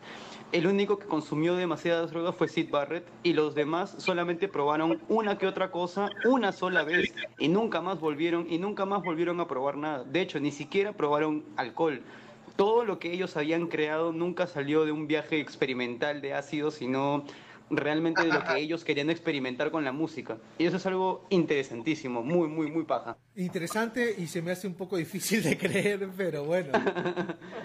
el 0.52 0.68
único 0.68 0.98
que 1.00 1.08
consumió 1.08 1.56
demasiadas 1.56 2.12
drogas 2.12 2.36
fue 2.36 2.48
Sid 2.48 2.70
Barrett 2.70 3.08
y 3.24 3.34
los 3.34 3.56
demás 3.56 3.96
solamente 3.98 4.48
probaron 4.48 5.00
una 5.08 5.38
que 5.38 5.48
otra 5.48 5.72
cosa 5.72 6.10
una 6.26 6.52
sola 6.52 6.84
vez 6.84 7.14
y 7.38 7.48
nunca 7.48 7.82
más 7.82 8.00
volvieron 8.00 8.48
y 8.50 8.58
nunca 8.58 8.86
más 8.86 9.04
volvieron 9.04 9.40
a 9.40 9.48
probar 9.48 9.78
nada. 9.78 10.04
De 10.04 10.22
hecho, 10.22 10.40
ni 10.40 10.52
siquiera 10.52 10.94
probaron 10.94 11.46
alcohol. 11.56 11.79
Todo 12.56 12.84
lo 12.84 13.00
que 13.00 13.14
ellos 13.14 13.38
habían 13.38 13.68
creado 13.68 14.12
nunca 14.12 14.48
salió 14.48 14.86
de 14.86 14.92
un 14.92 15.08
viaje 15.08 15.40
experimental 15.40 16.22
de 16.22 16.34
ácido, 16.34 16.72
sino 16.72 17.24
realmente 17.70 18.24
de 18.24 18.34
lo 18.34 18.44
que 18.44 18.58
ellos 18.60 18.84
querían 18.84 19.10
experimentar 19.10 19.72
con 19.72 19.86
la 19.86 19.92
música. 19.92 20.38
Y 20.58 20.66
eso 20.66 20.78
es 20.78 20.86
algo 20.86 21.26
interesantísimo, 21.30 22.22
muy, 22.22 22.48
muy, 22.48 22.70
muy 22.70 22.84
paja. 22.84 23.18
Interesante 23.36 24.16
y 24.18 24.28
se 24.28 24.42
me 24.42 24.52
hace 24.52 24.68
un 24.68 24.74
poco 24.74 24.98
difícil 24.98 25.42
de 25.44 25.58
creer, 25.58 26.10
pero 26.18 26.44
bueno. 26.44 26.72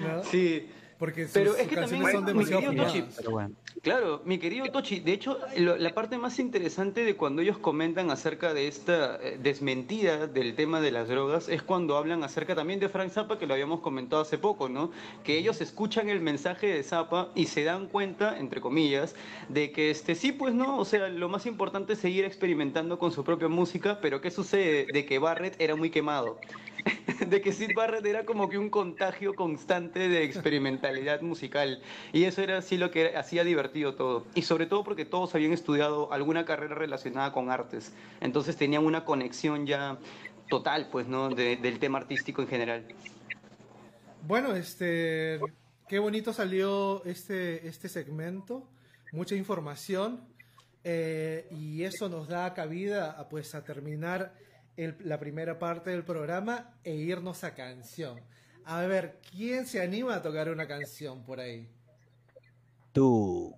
¿no? 0.00 0.22
Sí, 0.24 0.68
Porque 0.98 1.24
sus, 1.24 1.32
Pero 1.32 1.50
sus 1.52 1.60
es 1.60 1.68
que 1.68 1.74
canciones 1.74 2.12
también, 2.12 2.26
son 2.26 2.36
mi 2.36 2.44
demasiado. 2.44 2.86
Tochi, 2.86 3.04
Pero 3.16 3.30
bueno. 3.32 3.50
Claro, 3.82 4.22
mi 4.24 4.38
querido 4.38 4.66
Tochi, 4.70 5.00
de 5.00 5.12
hecho, 5.12 5.38
lo- 5.58 5.76
la 5.76 5.92
parte 5.92 6.16
más 6.16 6.38
interesante 6.38 7.04
de 7.04 7.16
cuando 7.16 7.42
ellos 7.42 7.58
comentan 7.58 8.10
acerca 8.10 8.54
de 8.54 8.68
esta 8.68 9.16
eh, 9.22 9.38
desmentida 9.42 10.26
del 10.26 10.54
tema 10.54 10.80
de 10.80 10.90
las 10.92 11.08
drogas 11.08 11.48
es 11.48 11.62
cuando 11.62 11.96
hablan 11.98 12.22
acerca 12.22 12.54
también 12.54 12.80
de 12.80 12.88
Frank 12.88 13.10
Zappa, 13.10 13.38
que 13.38 13.46
lo 13.46 13.52
habíamos 13.54 13.80
comentado 13.80 14.22
hace 14.22 14.38
poco, 14.38 14.68
¿no? 14.68 14.90
Que 15.24 15.36
ellos 15.36 15.60
escuchan 15.60 16.08
el 16.08 16.20
mensaje 16.20 16.68
de 16.68 16.82
Zappa 16.82 17.28
y 17.34 17.46
se 17.46 17.64
dan 17.64 17.86
cuenta, 17.88 18.38
entre 18.38 18.60
comillas, 18.60 19.14
de 19.48 19.72
que 19.72 19.90
este 19.90 20.14
sí, 20.14 20.32
pues 20.32 20.54
no, 20.54 20.78
o 20.78 20.84
sea, 20.84 21.08
lo 21.08 21.28
más 21.28 21.44
importante 21.44 21.94
es 21.94 21.98
seguir 21.98 22.24
experimentando 22.24 22.98
con 22.98 23.12
su 23.12 23.24
propia 23.24 23.48
música, 23.48 23.98
pero 24.00 24.20
¿qué 24.20 24.30
sucede? 24.30 24.86
De 24.92 25.04
que 25.04 25.18
Barrett 25.18 25.60
era 25.60 25.74
muy 25.76 25.90
quemado. 25.90 26.38
de 27.28 27.40
que 27.40 27.52
Sid 27.52 27.70
Barrett 27.74 28.04
era 28.04 28.24
como 28.24 28.48
que 28.48 28.58
un 28.58 28.70
contagio 28.70 29.34
constante 29.34 30.08
de 30.08 30.24
experimentalidad 30.24 31.22
musical. 31.22 31.80
Y 32.12 32.24
eso 32.24 32.42
era 32.42 32.58
así 32.58 32.76
lo 32.76 32.90
que 32.90 33.16
hacía 33.16 33.44
divertido 33.44 33.94
todo. 33.94 34.26
Y 34.34 34.42
sobre 34.42 34.66
todo 34.66 34.84
porque 34.84 35.04
todos 35.04 35.34
habían 35.34 35.52
estudiado 35.52 36.12
alguna 36.12 36.44
carrera 36.44 36.74
relacionada 36.74 37.32
con 37.32 37.50
artes. 37.50 37.92
Entonces 38.20 38.56
tenían 38.56 38.84
una 38.84 39.04
conexión 39.04 39.66
ya 39.66 39.98
total, 40.48 40.88
pues, 40.90 41.06
¿no? 41.06 41.30
De- 41.30 41.56
del 41.56 41.78
tema 41.78 41.98
artístico 41.98 42.42
en 42.42 42.48
general. 42.48 42.84
Bueno, 44.26 44.54
este, 44.54 45.38
qué 45.88 45.98
bonito 45.98 46.32
salió 46.32 47.04
este, 47.04 47.66
este 47.68 47.88
segmento, 47.88 48.68
mucha 49.12 49.34
información 49.34 50.26
eh, 50.82 51.46
y 51.50 51.82
eso 51.82 52.08
nos 52.08 52.28
da 52.28 52.52
cabida 52.54 53.26
pues, 53.30 53.54
a 53.54 53.64
terminar 53.64 54.34
el- 54.76 54.96
la 55.00 55.18
primera 55.18 55.58
parte 55.58 55.90
del 55.90 56.04
programa 56.04 56.74
e 56.84 56.94
irnos 56.94 57.44
a 57.44 57.54
canción. 57.54 58.20
A 58.64 58.80
ver, 58.82 59.20
¿quién 59.30 59.66
se 59.66 59.82
anima 59.82 60.14
a 60.16 60.22
tocar 60.22 60.48
una 60.48 60.66
canción 60.66 61.22
por 61.24 61.38
ahí? 61.40 61.68
Tú. 62.92 63.54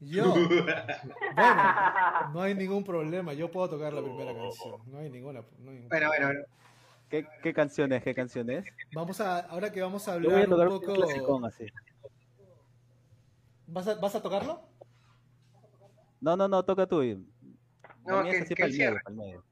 Yo. 0.00 0.34
Bueno, 1.36 2.32
no 2.32 2.42
hay 2.42 2.54
ningún 2.54 2.84
problema, 2.84 3.32
yo 3.32 3.50
puedo 3.50 3.68
tocar 3.70 3.92
la 3.92 4.02
primera 4.02 4.32
canción, 4.34 4.80
no 4.86 4.98
hay 4.98 5.10
ninguna. 5.10 5.40
no 5.58 5.70
hay 5.70 5.76
ningún 5.76 5.88
Bueno, 5.88 6.08
bueno, 6.08 6.26
bueno. 6.26 6.40
¿Qué, 7.08 7.26
qué 7.42 7.52
canción 7.54 7.92
es? 7.92 8.02
¿Qué 8.02 8.14
canción 8.14 8.50
es? 8.50 8.64
Vamos 8.94 9.20
a, 9.20 9.40
ahora 9.40 9.70
que 9.70 9.80
vamos 9.80 10.06
a 10.08 10.18
Yo 10.18 10.30
voy 10.30 10.40
a 10.40 10.44
hablar 10.44 10.48
tocar 10.48 10.68
un 10.68 10.74
un 10.74 10.80
poco. 10.80 10.94
clasicón 10.94 11.44
así. 11.44 11.66
¿Vas 13.68 13.86
a, 13.88 13.94
¿Vas 13.96 14.14
a 14.14 14.22
tocarlo? 14.22 14.60
No, 16.20 16.36
no, 16.36 16.48
no, 16.48 16.64
toca 16.64 16.86
tú. 16.86 17.02
No, 18.04 18.22
que- 18.24 18.44
que 18.54 18.62
medio, 18.64 18.74
cierre. 18.74 19.00
medio. 19.12 19.44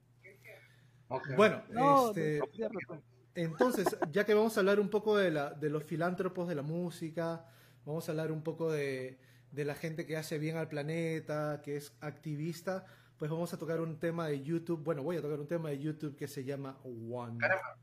Bueno, 1.37 1.63
No, 1.71 2.09
este, 2.11 2.41
tú. 2.41 3.03
entonces, 3.35 3.97
ya 4.13 4.25
que 4.25 4.35
vamos 4.35 4.57
a 4.57 4.61
hablar 4.61 4.81
un 4.81 4.89
poco 4.89 5.17
de, 5.17 5.31
la, 5.31 5.51
de 5.51 5.71
los 5.71 5.85
filántropos 5.85 6.49
de 6.49 6.55
la 6.55 6.63
música, 6.63 7.47
vamos 7.85 8.09
a 8.09 8.13
hablar 8.13 8.33
un 8.33 8.43
poco 8.43 8.71
de, 8.73 9.19
de 9.51 9.65
la 9.65 9.75
gente 9.75 10.07
que 10.07 10.17
hace 10.17 10.39
bien 10.39 10.57
al 10.57 10.69
planeta, 10.69 11.61
que 11.63 11.77
es 11.77 11.97
activista, 12.01 12.87
pues 13.19 13.31
vamos 13.31 13.53
a 13.55 13.59
tocar 13.59 13.81
un 13.81 13.99
tema 13.99 14.27
de 14.29 14.43
YouTube. 14.43 14.83
Bueno, 14.83 15.03
voy 15.03 15.17
a 15.17 15.23
tocar 15.23 15.39
un 15.39 15.47
tema 15.49 15.71
de 15.71 15.79
YouTube 15.79 16.17
que 16.17 16.27
se 16.29 16.45
llama 16.45 16.79
One. 16.83 17.39
Caramba. 17.39 17.79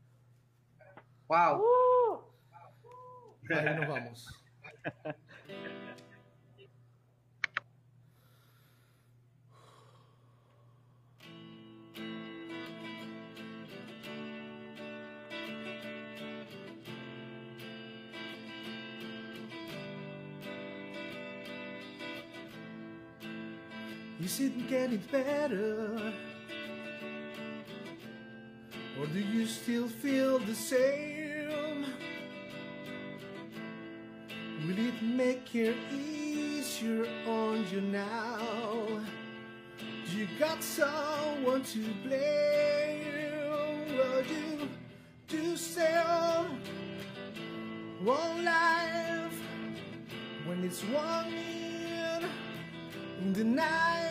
Wow. 1.28 1.62
Uh, 1.62 3.54
Ahí 3.54 3.76
nos 3.76 3.88
vamos. 3.88 4.44
Is 24.32 24.40
it 24.40 24.66
getting 24.66 25.02
better? 25.12 26.14
Or 28.98 29.06
do 29.06 29.18
you 29.18 29.44
still 29.44 29.88
feel 29.88 30.38
the 30.38 30.54
same? 30.54 31.84
Will 34.66 34.78
it 34.78 35.02
make 35.02 35.54
it 35.54 35.76
easier 35.92 37.06
on 37.28 37.66
you 37.70 37.82
now? 37.82 39.02
You 40.16 40.26
got 40.38 40.62
someone 40.62 41.62
to 41.64 41.84
blame. 42.02 43.04
Well, 43.98 44.22
you 44.24 44.66
do 45.28 45.56
still 45.58 46.46
one 48.02 48.46
life 48.46 49.38
when 50.46 50.64
it's 50.64 50.80
one 50.84 51.34
in, 51.34 52.24
in 53.20 53.32
the 53.34 53.44
night. 53.44 54.01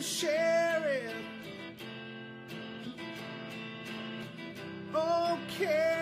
To 0.00 0.06
share 0.06 0.82
it. 0.86 1.14
Oh, 4.94 5.38
okay. 5.46 5.98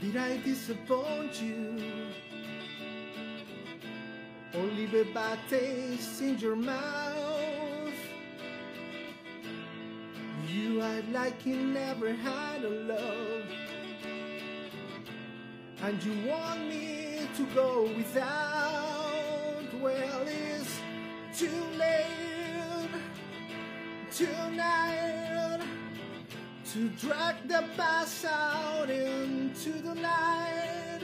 Did 0.00 0.16
I 0.16 0.36
disappoint 0.38 1.40
you? 1.40 1.82
Or 4.54 4.64
leave 4.64 4.94
a 4.94 5.04
bad 5.14 5.38
taste 5.48 6.20
in 6.20 6.38
your 6.38 6.56
mouth? 6.56 6.97
You 11.44 11.56
never 11.56 12.12
had 12.12 12.64
a 12.64 12.68
love. 12.68 13.44
and 15.82 16.02
you 16.04 16.28
want 16.28 16.60
me 16.68 17.20
to 17.36 17.46
go 17.54 17.82
without. 17.96 19.62
Well, 19.80 20.22
it's 20.26 20.80
too 21.38 21.50
late 21.78 22.90
tonight 24.10 25.60
to 26.72 26.88
drag 26.90 27.36
the 27.46 27.64
past 27.76 28.24
out 28.24 28.90
into 28.90 29.70
the 29.70 29.94
light. 29.94 31.00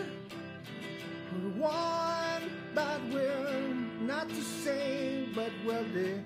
We're 1.33 1.62
one, 1.62 2.51
but 2.75 3.01
we're 3.12 3.75
not 4.01 4.29
the 4.29 4.42
same, 4.42 5.33
but 5.35 5.51
well, 5.64 5.85
they 5.94 6.23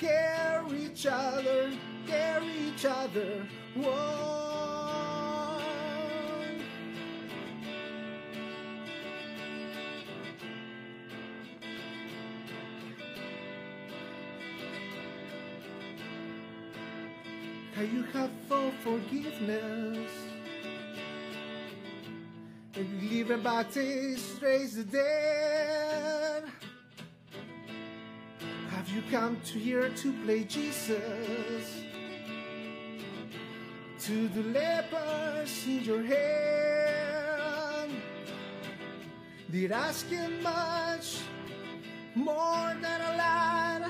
carry 0.00 0.84
each 0.86 1.06
other, 1.06 1.29
each 2.80 2.86
other. 2.86 3.46
One. 3.74 4.00
You 17.80 18.02
have 18.12 18.30
for 18.46 18.70
forgiveness 18.82 20.10
and 22.74 23.10
living 23.10 23.42
bodies 23.42 24.38
raise 24.40 24.76
the 24.76 24.84
dead. 24.84 26.44
Have 28.70 28.88
you 28.90 29.02
come 29.10 29.40
to 29.46 29.58
here 29.58 29.88
to 29.88 30.12
play 30.24 30.44
Jesus? 30.44 31.79
To 34.10 34.26
the 34.26 34.42
lepers 34.42 35.66
in 35.68 35.84
your 35.84 36.02
hand. 36.02 37.92
Did 39.52 39.70
ask 39.70 40.08
him 40.08 40.42
much 40.42 41.20
more 42.16 42.74
than 42.82 43.00
a 43.02 43.16
lot. 43.16 43.88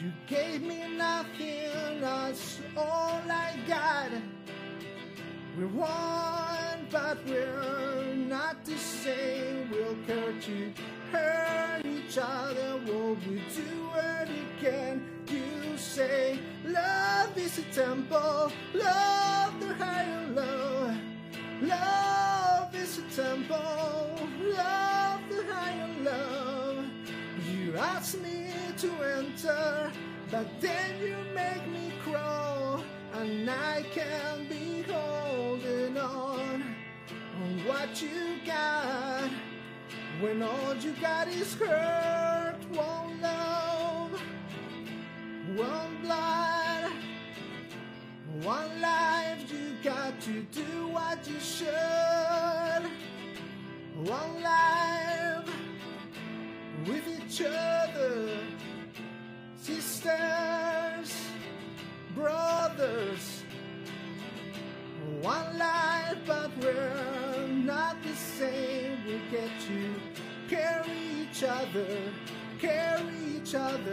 You 0.00 0.12
gave 0.26 0.62
me 0.62 0.96
nothing, 0.96 2.00
that's 2.00 2.60
all 2.74 3.20
I 3.28 3.54
got. 3.68 4.12
We're 5.58 5.66
one, 5.66 6.86
but 6.90 7.18
we're 7.26 8.14
not 8.14 8.64
the 8.64 8.78
same. 8.78 9.68
We'll 9.70 9.98
care 10.06 10.32
to 10.32 10.72
hurt 11.12 11.84
each 11.84 12.16
other. 12.16 12.80
Will 12.86 13.18
we 13.28 13.42
do 13.54 13.90
it 13.94 14.30
again? 14.56 15.01
Say 15.82 16.38
love 16.64 17.36
is 17.36 17.58
a 17.58 17.62
temple, 17.64 18.50
love 18.72 19.60
the 19.60 19.74
high 19.74 20.04
and 20.04 20.34
low. 20.34 20.94
Love 21.60 22.74
is 22.74 22.98
a 22.98 23.02
temple, 23.14 24.16
love 24.40 25.20
the 25.28 25.44
high 25.52 25.72
and 25.72 26.04
low. 26.04 26.84
You 27.50 27.76
ask 27.76 28.18
me 28.22 28.48
to 28.78 28.90
enter, 29.02 29.92
but 30.30 30.46
then 30.60 30.98
you 31.00 31.16
make 31.34 31.66
me 31.68 31.92
crawl, 32.04 32.82
and 33.14 33.50
I 33.50 33.82
can't 33.92 34.48
be 34.48 34.82
holding 34.90 35.98
on 35.98 36.62
on 37.42 37.66
what 37.66 38.00
you 38.00 38.38
got 38.46 39.28
when 40.20 40.42
all 40.42 40.74
you 40.76 40.92
got 41.00 41.28
is 41.28 41.54
hurt, 41.54 42.56
one 42.70 43.20
love, 43.20 43.51
one 45.56 46.02
blood, 46.02 46.92
one 48.42 48.80
life. 48.80 49.52
You 49.52 49.74
got 49.82 50.20
to 50.22 50.42
do 50.52 50.88
what 50.88 51.26
you 51.28 51.40
should, 51.40 52.90
one 53.96 54.42
life 54.42 55.48
with 56.86 57.06
each 57.08 57.42
other, 57.42 58.28
sisters, 59.56 61.14
brothers. 62.14 63.42
One 65.20 65.56
life, 65.58 66.18
but 66.26 66.50
we're 66.60 67.46
not 67.48 68.02
the 68.02 68.14
same. 68.14 68.98
We 69.06 69.20
get 69.30 69.50
to 69.68 69.94
carry 70.48 70.98
each 71.22 71.44
other, 71.44 72.12
carry 72.58 73.14
each 73.36 73.54
other. 73.54 73.91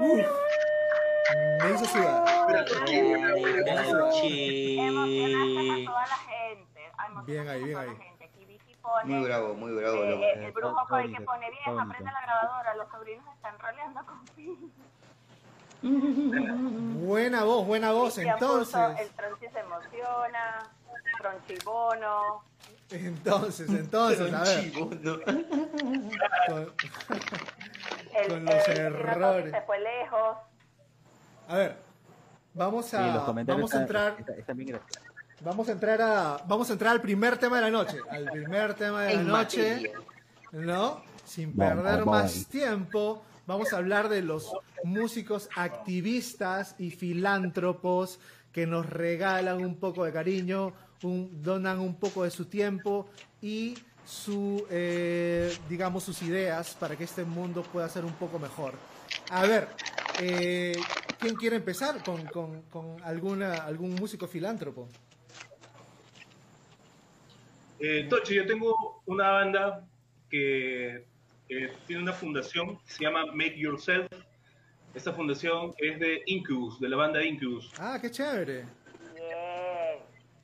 Uf, 0.00 0.26
me 1.62 1.70
hizo 1.74 1.84
sudar. 1.86 2.24
Emocionaste 2.46 2.92
a 5.82 5.84
toda 5.86 6.06
la 6.06 6.16
gente. 6.16 6.80
emocionaste 6.84 7.32
Bien 7.32 7.48
ahí, 7.48 7.64
bien 7.64 7.78
ahí. 7.78 7.88
pone, 8.82 9.04
Muy 9.14 9.24
bravo, 9.26 9.54
muy 9.54 9.72
bravo. 9.72 10.04
eh, 10.04 10.10
loco. 10.10 10.22
el 10.24 10.52
brujo 10.52 10.74
Tónica, 10.74 10.88
Coy 10.88 11.12
que 11.14 11.20
pone 11.22 11.50
bien, 11.50 11.80
aprende 11.80 12.10
la 12.12 12.20
grabadora, 12.22 12.74
los 12.76 12.88
sobrinos 12.90 13.24
están 13.34 13.58
roleando 13.58 14.00
con. 14.06 14.20
Buena 17.06 17.44
voz, 17.44 17.66
buena 17.66 17.92
voz. 17.92 18.14
Cristian 18.14 18.38
puso, 18.38 18.62
Entonces, 18.62 19.00
el 19.00 19.10
Tronchi 19.14 19.46
se 19.52 19.58
emociona, 19.60 20.70
Tronchibono. 21.18 22.42
entonces, 22.90 23.68
entonces, 23.70 24.32
a 24.34 24.42
ver. 24.42 24.72
Con- 28.28 28.32
El, 28.38 28.44
Con 28.44 28.44
los 28.56 28.68
el 28.68 28.78
errores. 28.78 29.50
Se 29.52 29.60
fue 29.62 29.80
lejos. 29.80 30.36
A 31.48 31.56
ver, 31.56 31.76
vamos 32.54 32.86
Sí, 32.86 32.96
los 32.96 33.28
a, 33.28 33.32
vamos 33.32 33.74
a 33.74 33.80
entrar, 33.82 34.16
están- 34.18 34.38
están 34.38 34.56
bien 34.56 34.70
graciosos. 34.70 35.02
vamos 35.42 35.68
a 35.68 35.72
entrar 35.72 36.00
a, 36.02 36.36
vamos 36.46 36.70
a 36.70 36.72
entrar 36.72 36.92
al 36.92 37.00
primer 37.00 37.38
tema 37.38 37.56
de 37.56 37.62
la 37.62 37.70
noche, 37.70 37.98
al 38.10 38.24
primer 38.26 38.74
tema 38.74 39.02
de 39.02 39.16
la 39.16 39.22
noche. 39.22 39.92
¿no? 40.52 41.02
Sin 41.24 41.54
perder 41.54 42.04
vamos 42.04 42.06
más 42.06 42.46
tiempo, 42.46 43.22
vamos 43.46 43.72
a 43.72 43.76
hablar 43.78 44.08
de 44.08 44.22
los 44.22 44.52
músicos 44.84 45.48
activistas 45.56 46.74
y 46.78 46.90
filántropos 46.92 48.18
que 48.52 48.66
nos 48.66 48.88
regalan 48.88 49.62
un 49.64 49.76
poco 49.76 50.04
de 50.04 50.12
cariño, 50.12 50.72
un- 51.02 51.42
donan 51.42 51.78
un 51.80 51.96
poco 51.96 52.24
de 52.24 52.30
su 52.30 52.46
tiempo 52.46 53.08
y 53.42 53.76
su, 54.06 54.64
eh, 54.70 55.52
digamos, 55.68 56.04
sus 56.04 56.22
ideas 56.22 56.74
para 56.78 56.96
que 56.96 57.04
este 57.04 57.24
mundo 57.24 57.62
pueda 57.62 57.88
ser 57.88 58.04
un 58.04 58.12
poco 58.14 58.38
mejor. 58.38 58.74
A 59.30 59.44
ver, 59.46 59.68
eh, 60.20 60.76
¿quién 61.18 61.34
quiere 61.34 61.56
empezar 61.56 62.02
con, 62.04 62.24
con- 62.26 62.62
con 62.70 63.02
alguna, 63.02 63.54
algún 63.64 63.94
músico 63.96 64.26
filántropo? 64.28 64.88
Eh, 67.78 68.06
Tochi, 68.08 68.34
yo 68.34 68.46
tengo 68.46 69.02
una 69.06 69.30
banda 69.32 69.84
que 70.30 71.04
tiene 71.86 72.02
una 72.02 72.12
fundación 72.12 72.78
que 72.78 72.90
se 72.92 73.04
llama 73.04 73.26
Make 73.32 73.58
Yourself. 73.58 74.06
Esta 74.94 75.12
fundación 75.12 75.74
es 75.78 75.98
de 76.00 76.22
Incubus, 76.26 76.80
de 76.80 76.88
la 76.88 76.96
banda 76.96 77.22
Incubus. 77.22 77.70
Ah, 77.78 77.98
qué 78.00 78.10
chévere. 78.10 78.64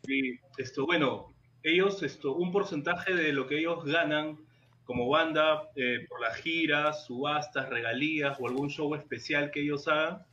Y 0.07 0.39
esto, 0.59 0.85
bueno, 0.85 1.32
ellos, 1.63 2.03
esto, 2.03 2.35
un 2.35 2.51
porcentaje 2.51 3.15
de 3.15 3.33
lo 3.33 3.47
que 3.47 3.59
ellos 3.59 3.85
ganan 3.85 4.39
como 4.85 5.09
banda 5.09 5.71
eh, 5.77 6.07
por 6.09 6.21
las 6.21 6.37
giras, 6.37 7.07
subastas, 7.07 7.69
regalías 7.69 8.39
o 8.41 8.49
algún 8.49 8.69
show 8.69 8.95
especial 8.95 9.51
que 9.51 9.61
ellos 9.61 9.87
hagan, 9.89 10.25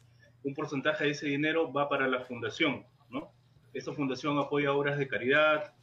un 0.44 0.54
porcentaje 0.54 1.06
de 1.06 1.12
ese 1.12 1.28
dinero 1.28 1.72
va 1.72 1.88
para 1.88 2.08
la 2.08 2.22
fundación, 2.22 2.86
¿no? 3.10 3.32
Esta 3.74 3.94
fundación 3.94 4.40
apoya 4.40 4.74
obras 4.74 4.98
de 4.98 5.08
caridad, 5.08 5.74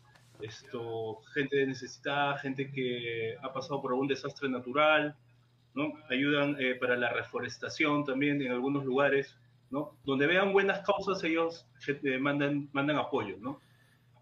esto, 0.41 1.21
gente 1.33 1.65
necesitada, 1.67 2.39
gente 2.39 2.71
que 2.71 3.37
ha 3.41 3.53
pasado 3.53 3.81
por 3.81 3.93
algún 3.93 4.09
desastre 4.09 4.49
natural, 4.49 5.15
¿no? 5.75 5.93
Ayudan 6.11 6.57
eh, 6.59 6.75
para 6.75 6.97
la 6.97 7.13
reforestación 7.13 8.05
también 8.05 8.43
en 8.43 8.51
algunos 8.51 8.85
lugares, 8.85 9.37
¿no? 9.71 9.97
Donde 10.05 10.27
vean 10.27 10.53
buenas 10.53 10.85
causas, 10.87 11.23
ellos 11.23 11.67
eh, 11.87 12.19
mandan, 12.19 12.69
mandan 12.73 12.97
apoyo, 12.97 13.37
¿no? 13.39 13.61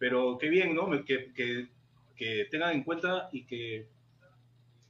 Pero 0.05 0.37
qué 0.37 0.51
bien, 0.51 0.75
¿no? 0.75 0.91
Que, 1.07 1.33
que, 1.33 1.69
que 2.15 2.47
tengan 2.51 2.75
en 2.75 2.85
cuenta 2.85 3.31
y 3.33 3.47
que, 3.47 3.89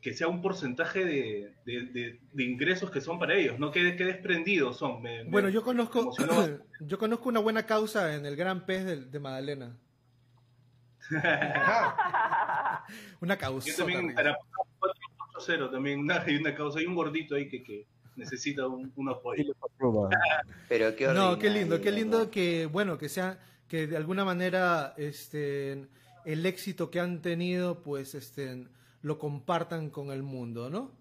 que 0.00 0.12
sea 0.12 0.26
un 0.26 0.42
porcentaje 0.42 1.04
de, 1.04 1.54
de, 1.64 2.18
de, 2.32 2.42
ingresos 2.42 2.90
que 2.90 3.00
son 3.00 3.20
para 3.20 3.36
ellos, 3.36 3.60
¿no? 3.60 3.70
Qué, 3.70 3.94
qué 3.94 4.06
desprendidos 4.06 4.76
son. 4.76 5.00
Me, 5.02 5.22
bueno, 5.22 5.50
yo 5.50 5.62
conozco, 5.62 6.10
yo 6.80 6.98
conozco 6.98 7.28
una 7.28 7.38
buena 7.38 7.64
causa 7.64 8.16
en 8.16 8.26
el 8.26 8.34
Gran 8.34 8.66
Pez 8.66 8.86
de, 8.86 9.04
de 9.04 9.20
Magdalena. 9.20 9.78
una 13.20 13.38
causa. 13.38 13.70
Yo 13.70 13.76
también, 13.76 14.16
para 14.16 14.36
4.0 15.36 15.70
también 15.70 16.10
hay 16.10 16.36
una 16.38 16.56
causa, 16.56 16.80
hay 16.80 16.86
un 16.86 16.96
gordito 16.96 17.36
ahí 17.36 17.48
que, 17.48 17.62
que 17.62 17.86
necesita 18.16 18.66
un, 18.66 18.92
un 18.96 19.10
apoyo. 19.10 19.54
Pero 20.68 20.96
qué 20.96 21.06
No, 21.06 21.38
qué 21.38 21.50
lindo, 21.50 21.80
qué 21.80 21.92
lindo 21.92 22.32
que, 22.32 22.66
bueno, 22.66 22.98
que 22.98 23.08
sea, 23.08 23.38
que 23.68 23.86
de 23.86 23.96
alguna 23.96 24.24
manera, 24.24 24.94
este, 24.96 25.86
el 26.24 26.46
éxito 26.46 26.90
que 26.90 27.00
han 27.00 27.22
tenido, 27.22 27.82
pues, 27.82 28.14
este, 28.14 28.66
lo 29.02 29.18
compartan 29.18 29.90
con 29.90 30.10
el 30.10 30.22
mundo, 30.22 30.70
¿no? 30.70 30.92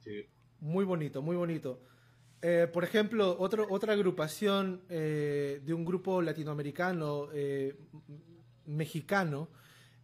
Sí. 0.00 0.26
Muy 0.60 0.84
bonito, 0.84 1.22
muy 1.22 1.36
bonito. 1.36 1.80
Eh, 2.40 2.68
por 2.72 2.84
ejemplo, 2.84 3.36
otro, 3.38 3.66
otra 3.68 3.94
agrupación 3.94 4.82
eh, 4.88 5.60
de 5.64 5.74
un 5.74 5.84
grupo 5.84 6.22
latinoamericano, 6.22 7.28
eh, 7.32 7.76
mexicano, 8.66 9.48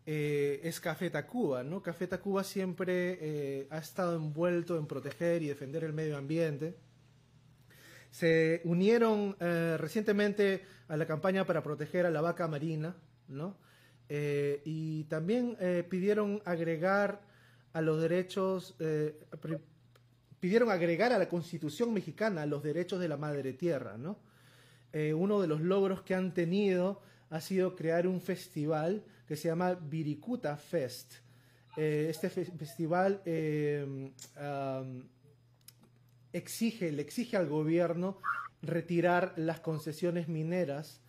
es 0.07 0.81
Café 0.81 1.09
Tacuba, 1.09 1.63
¿no? 1.63 1.83
Café 1.83 2.07
Tacuba 2.07 2.45
siempre 2.45 3.67
ha 3.71 3.79
estado 3.79 4.17
envuelto 4.17 4.77
en 4.77 4.87
proteger 4.87 5.43
y 5.43 5.49
defender 5.49 5.83
el 5.83 5.95
medio 5.95 6.19
ambiente. 6.19 6.77
Se 8.15 8.61
unieron 8.63 9.37
recientemente 9.41 10.63
a 10.87 10.97
la 10.97 11.05
campaña 11.05 11.45
para 11.45 11.65
proteger 11.65 12.07
a 12.07 12.11
la 12.11 12.21
vaca 12.21 12.47
marina, 12.47 12.95
¿no? 13.27 13.57
y 14.09 15.03
también 15.05 15.57
pidieron 15.89 16.41
agregar 16.45 17.23
a 17.73 17.81
los 17.81 18.01
derechos 18.01 18.77
pidieron 20.45 20.71
agregar 20.71 21.11
a 21.11 21.17
la 21.17 21.27
Constitución 21.27 21.95
mexicana 21.95 22.45
los 22.45 22.63
derechos 22.63 23.01
de 23.01 23.09
la 23.09 23.17
madre 23.17 23.55
tierra, 23.55 23.97
¿no? 23.97 24.19
Eh, 24.93 25.15
uno 25.15 25.41
de 25.41 25.47
los 25.49 25.63
logros 25.63 26.03
que 26.03 26.15
han 26.15 26.35
tenido 26.35 27.01
ha 27.31 27.41
sido 27.41 27.75
crear 27.75 28.07
un 28.07 28.21
festival 28.21 29.03
que 29.27 29.37
se 29.37 29.49
llama 29.49 29.73
Viricuta 29.73 30.55
Fest. 30.59 31.15
Eh, 31.79 32.09
este 32.11 32.29
fe 32.29 32.45
festival 32.45 33.23
eh, 33.25 34.13
exige, 36.35 36.93
le 36.93 37.01
exige 37.01 37.39
al 37.39 37.49
gobierno 37.49 38.19
retirar 38.61 39.33
las 39.37 39.61
concesiones 39.61 40.29
mineras, 40.29 41.01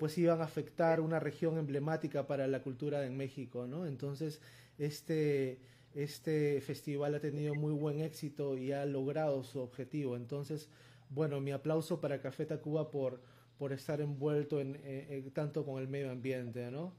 pues 0.00 0.18
iban 0.18 0.40
a 0.40 0.44
afectar 0.44 1.00
una 1.00 1.20
región 1.20 1.56
emblemática 1.56 2.26
para 2.26 2.48
la 2.48 2.62
cultura 2.62 3.06
en 3.06 3.16
México, 3.16 3.68
¿no? 3.68 3.86
Entonces, 3.86 4.40
este 4.76 5.60
este 5.94 6.60
festival 6.60 7.14
ha 7.14 7.20
tenido 7.20 7.54
muy 7.54 7.72
buen 7.72 8.00
éxito 8.00 8.56
y 8.56 8.72
ha 8.72 8.84
logrado 8.84 9.42
su 9.42 9.58
objetivo. 9.58 10.16
Entonces, 10.16 10.68
bueno, 11.10 11.40
mi 11.40 11.50
aplauso 11.50 12.00
para 12.00 12.20
Café 12.20 12.46
Tacuba 12.46 12.90
por, 12.90 13.20
por 13.58 13.72
estar 13.72 14.00
envuelto 14.00 14.60
en, 14.60 15.30
tanto 15.32 15.64
con 15.64 15.80
el 15.80 15.88
medio 15.88 16.10
ambiente, 16.10 16.70
¿no? 16.70 16.94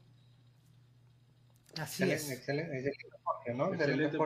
Así 1.78 2.04
es. 2.04 2.30
Excelente, 2.30 2.90
excelente, 2.90 3.54
¿no? 3.56 3.74
excelente 3.74 4.18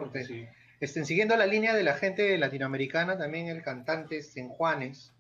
Estén 0.84 1.06
siguiendo 1.06 1.38
la 1.38 1.46
línea 1.46 1.74
de 1.74 1.82
la 1.82 1.94
gente 1.94 2.38
latinoamericana, 2.38 3.18
también 3.18 3.48
el 3.48 3.64
cantante 3.64 4.22
Sen 4.22 4.50
Juanes, 4.50 5.14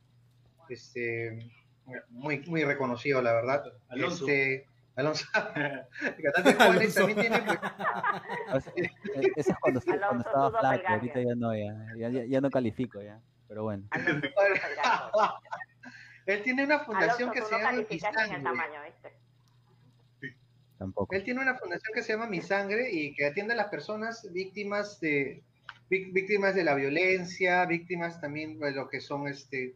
este, 0.67 1.49
muy, 2.09 2.39
muy 2.47 2.65
reconocido, 2.65 3.21
la 3.21 3.31
verdad. 3.31 3.71
Alonso. 3.87 4.27
Este, 4.27 4.67
Alonso. 4.97 5.25
el 5.55 6.21
cantante 6.21 6.53
Juanes 6.55 6.93
también 6.93 7.17
tiene. 7.17 7.41
Pues, 8.51 8.65
ese 9.37 9.51
es 9.51 9.57
cuando, 9.61 9.79
cuando 9.79 10.17
estaba 10.17 10.59
flaco, 10.59 10.83
ahorita 10.85 11.21
ya 11.21 11.35
no, 11.37 11.55
ya, 11.55 11.73
ya, 11.95 12.09
ya, 12.25 12.41
no 12.41 12.49
califico 12.49 13.01
ya, 13.01 13.21
pero 13.47 13.63
bueno. 13.63 13.87
Él 16.25 16.43
tiene 16.43 16.65
una 16.65 16.79
fundación 16.79 17.29
Alonso, 17.29 17.41
que 17.41 17.55
se 17.55 17.57
llama 17.57 17.71
Mi 17.89 17.99
Sangre. 17.99 18.43
Tamaño, 18.43 18.81
Tampoco. 20.77 21.15
Él 21.15 21.23
tiene 21.23 21.41
una 21.41 21.55
fundación 21.55 21.93
que 21.93 22.03
se 22.03 22.11
llama 22.11 22.27
Mi 22.27 22.41
Sangre 22.41 22.91
y 22.91 23.13
que 23.13 23.27
atiende 23.27 23.53
a 23.53 23.55
las 23.55 23.67
personas 23.67 24.29
víctimas 24.33 24.99
de 24.99 25.41
víctimas 25.89 26.55
de 26.55 26.63
la 26.63 26.75
violencia, 26.75 27.65
víctimas 27.65 28.19
también 28.19 28.59
de 28.59 28.71
lo 28.71 28.89
que 28.89 29.01
son 29.01 29.27
este 29.27 29.75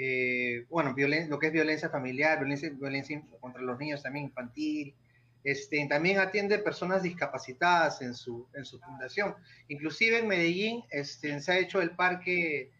eh, 0.00 0.64
bueno, 0.70 0.94
lo 1.28 1.38
que 1.40 1.46
es 1.48 1.52
violencia 1.52 1.88
familiar, 1.88 2.38
violencia, 2.38 2.70
violencia 2.70 3.20
contra 3.40 3.62
los 3.62 3.78
niños 3.78 4.02
también 4.02 4.26
infantil. 4.26 4.94
Este, 5.42 5.84
también 5.88 6.18
atiende 6.18 6.58
personas 6.58 7.02
discapacitadas 7.02 8.02
en 8.02 8.14
su, 8.14 8.46
en 8.54 8.64
su 8.64 8.78
fundación. 8.80 9.34
Inclusive 9.68 10.18
en 10.18 10.28
Medellín 10.28 10.84
este, 10.90 11.40
se 11.40 11.52
ha 11.52 11.58
hecho 11.58 11.80
el 11.80 11.92
parque, 11.92 12.70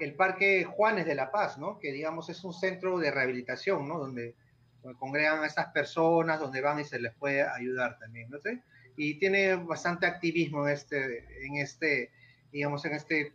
el 0.00 0.14
parque 0.14 0.64
Juanes 0.64 1.06
de 1.06 1.14
la 1.14 1.30
Paz, 1.30 1.56
¿no? 1.56 1.78
que 1.78 1.92
digamos 1.92 2.28
es 2.28 2.42
un 2.44 2.52
centro 2.52 2.98
de 2.98 3.10
rehabilitación, 3.10 3.86
¿no? 3.88 3.98
donde, 3.98 4.34
donde 4.82 4.98
congregan 4.98 5.42
a 5.44 5.46
estas 5.46 5.68
personas, 5.68 6.40
donde 6.40 6.60
van 6.60 6.80
y 6.80 6.84
se 6.84 6.98
les 6.98 7.14
puede 7.14 7.42
ayudar 7.42 7.98
también. 7.98 8.28
¿no? 8.28 8.38
¿Sí? 8.38 8.60
Y 8.96 9.18
tiene 9.18 9.54
bastante 9.54 10.06
activismo 10.06 10.66
en 10.66 10.74
este, 10.74 11.24
en 11.46 11.56
este 11.56 12.10
digamos, 12.56 12.84
en, 12.84 12.94
este, 12.94 13.32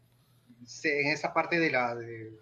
en 0.84 1.08
esa 1.08 1.34
parte 1.34 1.60
de 1.60 1.72
la... 1.72 1.96
De, 1.96 2.40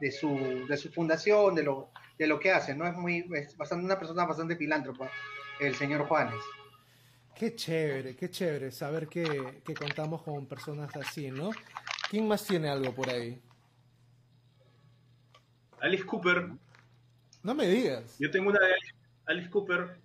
de 0.00 0.12
su, 0.12 0.64
de 0.68 0.76
su 0.76 0.92
fundación, 0.92 1.56
de 1.56 1.64
lo, 1.64 1.90
de 2.16 2.28
lo 2.28 2.38
que 2.38 2.52
hace, 2.52 2.72
¿no? 2.72 2.86
Es 2.86 2.94
muy, 2.94 3.28
es 3.34 3.56
bastante, 3.56 3.84
una 3.84 3.98
persona 3.98 4.24
bastante 4.26 4.54
filántropa, 4.54 5.10
el 5.58 5.74
señor 5.74 6.06
Juanes. 6.06 6.40
Qué 7.34 7.56
chévere, 7.56 8.14
qué 8.14 8.30
chévere 8.30 8.70
saber 8.70 9.08
que, 9.08 9.60
que 9.64 9.74
contamos 9.74 10.22
con 10.22 10.46
personas 10.46 10.94
así, 10.94 11.32
¿no? 11.32 11.50
¿Quién 12.08 12.28
más 12.28 12.46
tiene 12.46 12.68
algo 12.68 12.94
por 12.94 13.10
ahí? 13.10 13.42
Alice 15.80 16.06
Cooper. 16.06 16.48
No 17.42 17.54
me 17.56 17.66
digas. 17.66 18.16
Yo 18.20 18.30
tengo 18.30 18.50
una 18.50 18.60
de 18.60 18.72
Alice, 19.26 19.50
Cooper. 19.50 19.98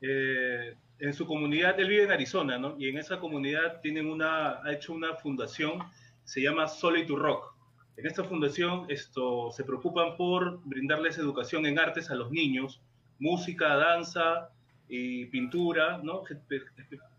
Eh, 0.00 0.74
en 1.00 1.14
su 1.14 1.26
comunidad, 1.26 1.78
él 1.80 1.88
vive 1.88 2.04
en 2.04 2.12
Arizona, 2.12 2.58
¿no? 2.58 2.76
Y 2.78 2.88
en 2.88 2.98
esa 2.98 3.18
comunidad 3.18 3.80
tienen 3.80 4.06
una, 4.06 4.62
ha 4.62 4.72
hecho 4.72 4.92
una 4.92 5.14
fundación, 5.14 5.78
se 6.24 6.42
llama 6.42 6.68
Solid 6.68 7.06
to 7.06 7.16
Rock. 7.16 7.54
En 7.96 8.06
esta 8.06 8.24
fundación 8.24 8.86
esto, 8.88 9.50
se 9.52 9.64
preocupan 9.64 10.16
por 10.16 10.60
brindarles 10.64 11.18
educación 11.18 11.66
en 11.66 11.78
artes 11.78 12.10
a 12.10 12.14
los 12.14 12.30
niños, 12.30 12.80
música, 13.18 13.76
danza 13.76 14.50
y 14.88 15.26
pintura, 15.26 16.00
¿no? 16.02 16.22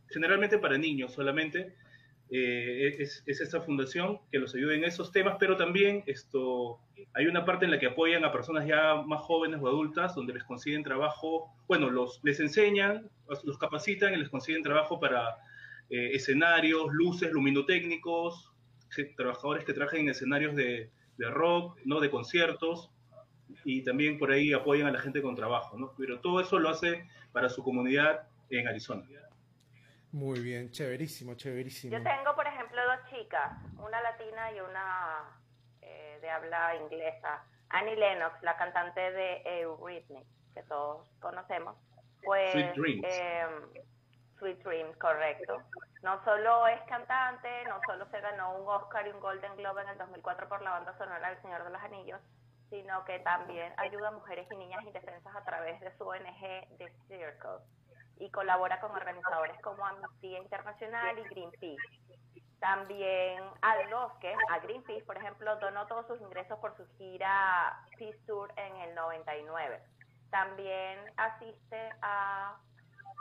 generalmente 0.07 0.57
para 0.57 0.77
niños 0.77 1.13
solamente. 1.13 1.75
Eh, 2.33 2.95
es, 2.99 3.23
es, 3.25 3.41
esta 3.41 3.59
fundación 3.59 4.19
que 4.31 4.39
los 4.39 4.55
ayuda 4.55 4.73
en 4.73 4.85
esos 4.85 5.11
temas, 5.11 5.35
pero 5.37 5.57
también 5.57 6.01
esto, 6.05 6.79
hay 7.13 7.27
una 7.27 7.43
parte 7.43 7.65
en 7.65 7.71
la 7.71 7.79
que 7.79 7.87
apoyan 7.87 8.23
a 8.23 8.31
personas 8.31 8.65
ya 8.65 9.01
más 9.05 9.21
jóvenes 9.21 9.59
o 9.61 9.67
adultas, 9.67 10.15
donde 10.15 10.33
les 10.33 10.43
consiguen 10.45 10.81
trabajo, 10.81 11.51
bueno, 11.67 11.89
los, 11.89 12.21
les 12.23 12.39
enseñan, 12.39 13.09
los 13.43 13.57
capacitan 13.57 14.13
y 14.13 14.17
les 14.17 14.29
consiguen 14.29 14.63
trabajo 14.63 14.99
para 14.99 15.37
eh, 15.89 16.11
escenarios, 16.13 16.91
luces, 16.91 17.31
luminotécnicos, 17.31 18.51
trabajadores 19.15 19.63
que 19.63 19.73
trabajan 19.73 20.01
en 20.01 20.09
escenarios 20.09 20.55
de, 20.55 20.91
de, 21.17 21.29
rock, 21.29 21.79
¿no? 21.85 21.99
de 21.99 22.09
conciertos, 22.09 22.91
y 23.63 23.83
también 23.83 24.17
por 24.17 24.31
ahí 24.31 24.53
apoyan 24.53 24.87
a 24.87 24.91
la 24.91 24.99
gente 24.99 25.21
con 25.21 25.35
trabajo, 25.35 25.77
¿no? 25.77 25.93
Pero 25.97 26.19
todo 26.19 26.39
eso 26.39 26.59
lo 26.59 26.69
hace 26.69 27.07
para 27.31 27.49
su 27.49 27.63
comunidad 27.63 28.27
en 28.49 28.67
Arizona. 28.67 29.03
Muy 30.11 30.41
bien, 30.41 30.71
chéverísimo, 30.71 31.35
chéverísimo. 31.35 31.97
Yo 31.97 32.03
tengo, 32.03 32.35
por 32.35 32.45
ejemplo, 32.45 32.81
dos 32.83 33.09
chicas, 33.09 33.51
una 33.77 34.01
latina 34.01 34.51
y 34.51 34.59
una 34.59 35.39
eh, 35.81 36.19
de 36.21 36.29
habla 36.29 36.75
inglesa. 36.75 37.45
Annie 37.69 37.95
Lennox, 37.95 38.41
la 38.43 38.57
cantante 38.57 38.99
de 38.99 39.41
Eurythmics, 39.45 40.27
que 40.53 40.63
todos 40.63 41.07
conocemos, 41.21 41.77
pues 42.23 42.51
Sweet 42.51 42.73
Dreams. 42.75 43.05
Eh, 43.07 43.45
Sweet 44.37 44.63
Dreams, 44.63 44.97
correcto. 44.97 45.61
No 46.01 46.23
solo 46.23 46.67
es 46.67 46.81
cantante, 46.83 47.47
no 47.65 47.79
solo 47.85 48.07
se 48.09 48.19
ganó 48.19 48.55
un 48.55 48.67
Oscar 48.67 49.05
y 49.07 49.11
un 49.11 49.19
Golden 49.19 49.55
Globe 49.55 49.83
en 49.83 49.89
el 49.89 49.97
2004 49.97 50.49
por 50.49 50.61
la 50.61 50.71
banda 50.71 50.97
sonora 50.97 51.29
del 51.29 51.41
Señor 51.41 51.63
de 51.63 51.69
los 51.69 51.81
Anillos, 51.81 52.19
sino 52.69 53.05
que 53.05 53.19
también 53.19 53.71
ayuda 53.77 54.07
a 54.07 54.11
mujeres 54.11 54.47
y 54.51 54.55
niñas 54.55 54.83
indefensas 54.83 55.35
a 55.35 55.43
través 55.43 55.79
de 55.79 55.95
su 55.97 56.07
ONG 56.07 56.77
The 56.77 56.91
Circle 57.07 57.59
y 58.17 58.29
colabora 58.31 58.79
con 58.79 58.91
organizadores 58.91 59.59
como 59.61 59.85
Amnistía 59.85 60.39
Internacional 60.39 61.19
y 61.19 61.23
Greenpeace. 61.23 62.01
También 62.59 63.43
a 63.61 63.75
los 63.89 64.13
que, 64.19 64.33
a 64.49 64.59
Greenpeace, 64.59 65.03
por 65.05 65.17
ejemplo, 65.17 65.55
donó 65.57 65.87
todos 65.87 66.05
sus 66.07 66.21
ingresos 66.21 66.59
por 66.59 66.75
su 66.77 66.85
gira 66.97 67.79
Peace 67.97 68.19
Tour 68.27 68.51
en 68.55 68.75
el 68.77 68.95
99. 68.95 69.81
También 70.31 70.99
asiste 71.17 71.89
a 72.01 72.57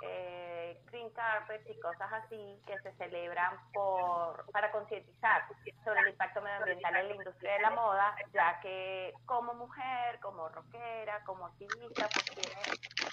eh, 0.03 0.81
green 0.87 1.11
carpets 1.11 1.69
y 1.69 1.79
cosas 1.81 2.11
así 2.13 2.59
que 2.67 2.79
se 2.81 2.93
celebran 2.93 3.59
por 3.73 4.51
para 4.51 4.73
concientizar 4.73 5.43
sobre 5.85 6.01
el 6.01 6.09
impacto 6.09 6.41
medioambiental 6.41 6.97
en 6.97 7.09
la 7.09 7.15
industria 7.17 7.53
de 7.55 7.61
la 7.61 7.71
moda, 7.71 8.15
ya 8.33 8.59
que 8.61 9.13
como 9.27 9.53
mujer, 9.55 10.19
como 10.21 10.49
rockera, 10.49 11.23
como 11.25 11.47
activista, 11.47 12.11
pues 12.15 12.27
tiene 12.35 12.71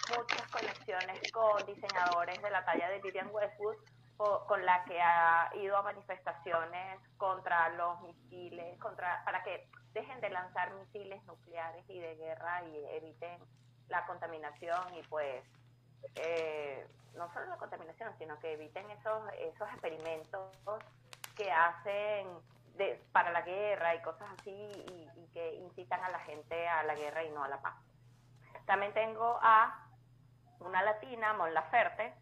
muchas 0.08 0.48
conexiones 0.50 1.22
con 1.32 1.66
diseñadores 1.66 2.42
de 2.42 2.52
la 2.52 2.64
talla 2.64 2.90
de 2.90 3.00
Vivian 3.00 3.30
Westwood, 3.32 3.76
con 4.48 4.66
la 4.66 4.84
que 4.86 5.00
ha 5.00 5.52
ido 5.56 5.78
a 5.78 5.84
manifestaciones 5.84 7.00
contra 7.18 7.70
los 7.70 8.02
misiles, 8.02 8.80
contra 8.80 9.24
para 9.26 9.44
que 9.44 9.68
dejen 9.94 10.20
de 10.22 10.30
lanzar 10.30 10.74
misiles 10.74 11.24
nucleares 11.26 11.84
y 11.90 12.00
de 12.00 12.16
guerra 12.16 12.64
y 12.64 12.86
eviten 12.96 13.40
la 13.90 14.06
contaminación 14.06 14.94
y 14.96 15.04
pues 15.04 15.44
eh, 16.16 16.88
no 17.16 17.32
solo 17.34 17.48
la 17.48 17.58
contaminación, 17.58 18.14
sino 18.18 18.40
que 18.40 18.54
eviten 18.54 18.90
esos, 18.92 19.22
esos 19.40 19.68
experimentos 19.70 20.56
que 21.36 21.52
hacen 21.52 22.28
de, 22.76 23.02
para 23.12 23.32
la 23.32 23.42
guerra 23.42 23.96
y 23.96 24.02
cosas 24.02 24.30
así 24.40 24.52
y, 24.52 25.08
que 25.34 25.56
incitan 25.56 26.04
a 26.04 26.10
la 26.10 26.20
gente 26.22 26.68
a 26.68 26.82
la 26.84 26.96
guerra 26.96 27.24
y 27.24 27.30
no 27.30 27.44
a 27.44 27.48
la 27.48 27.62
paz. 27.62 27.76
También 28.66 28.92
tengo 28.94 29.38
a 29.42 29.88
una 30.60 30.82
latina, 30.82 31.34
Mon 31.34 31.54
Laferte, 31.54 32.16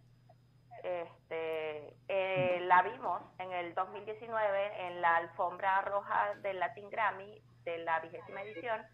este, 0.83 1.95
eh, 2.09 2.59
la 2.63 2.81
vimos 2.81 3.21
en 3.39 3.53
el 3.53 3.73
2019 3.73 4.87
en 4.87 5.01
la 5.01 5.15
alfombra 5.15 5.81
roja 5.81 6.35
del 6.41 6.59
Latin 6.59 6.89
Grammy 6.89 7.41
de 7.63 7.77
la 7.79 8.01
vigésima 8.01 8.41
edición 8.41 8.85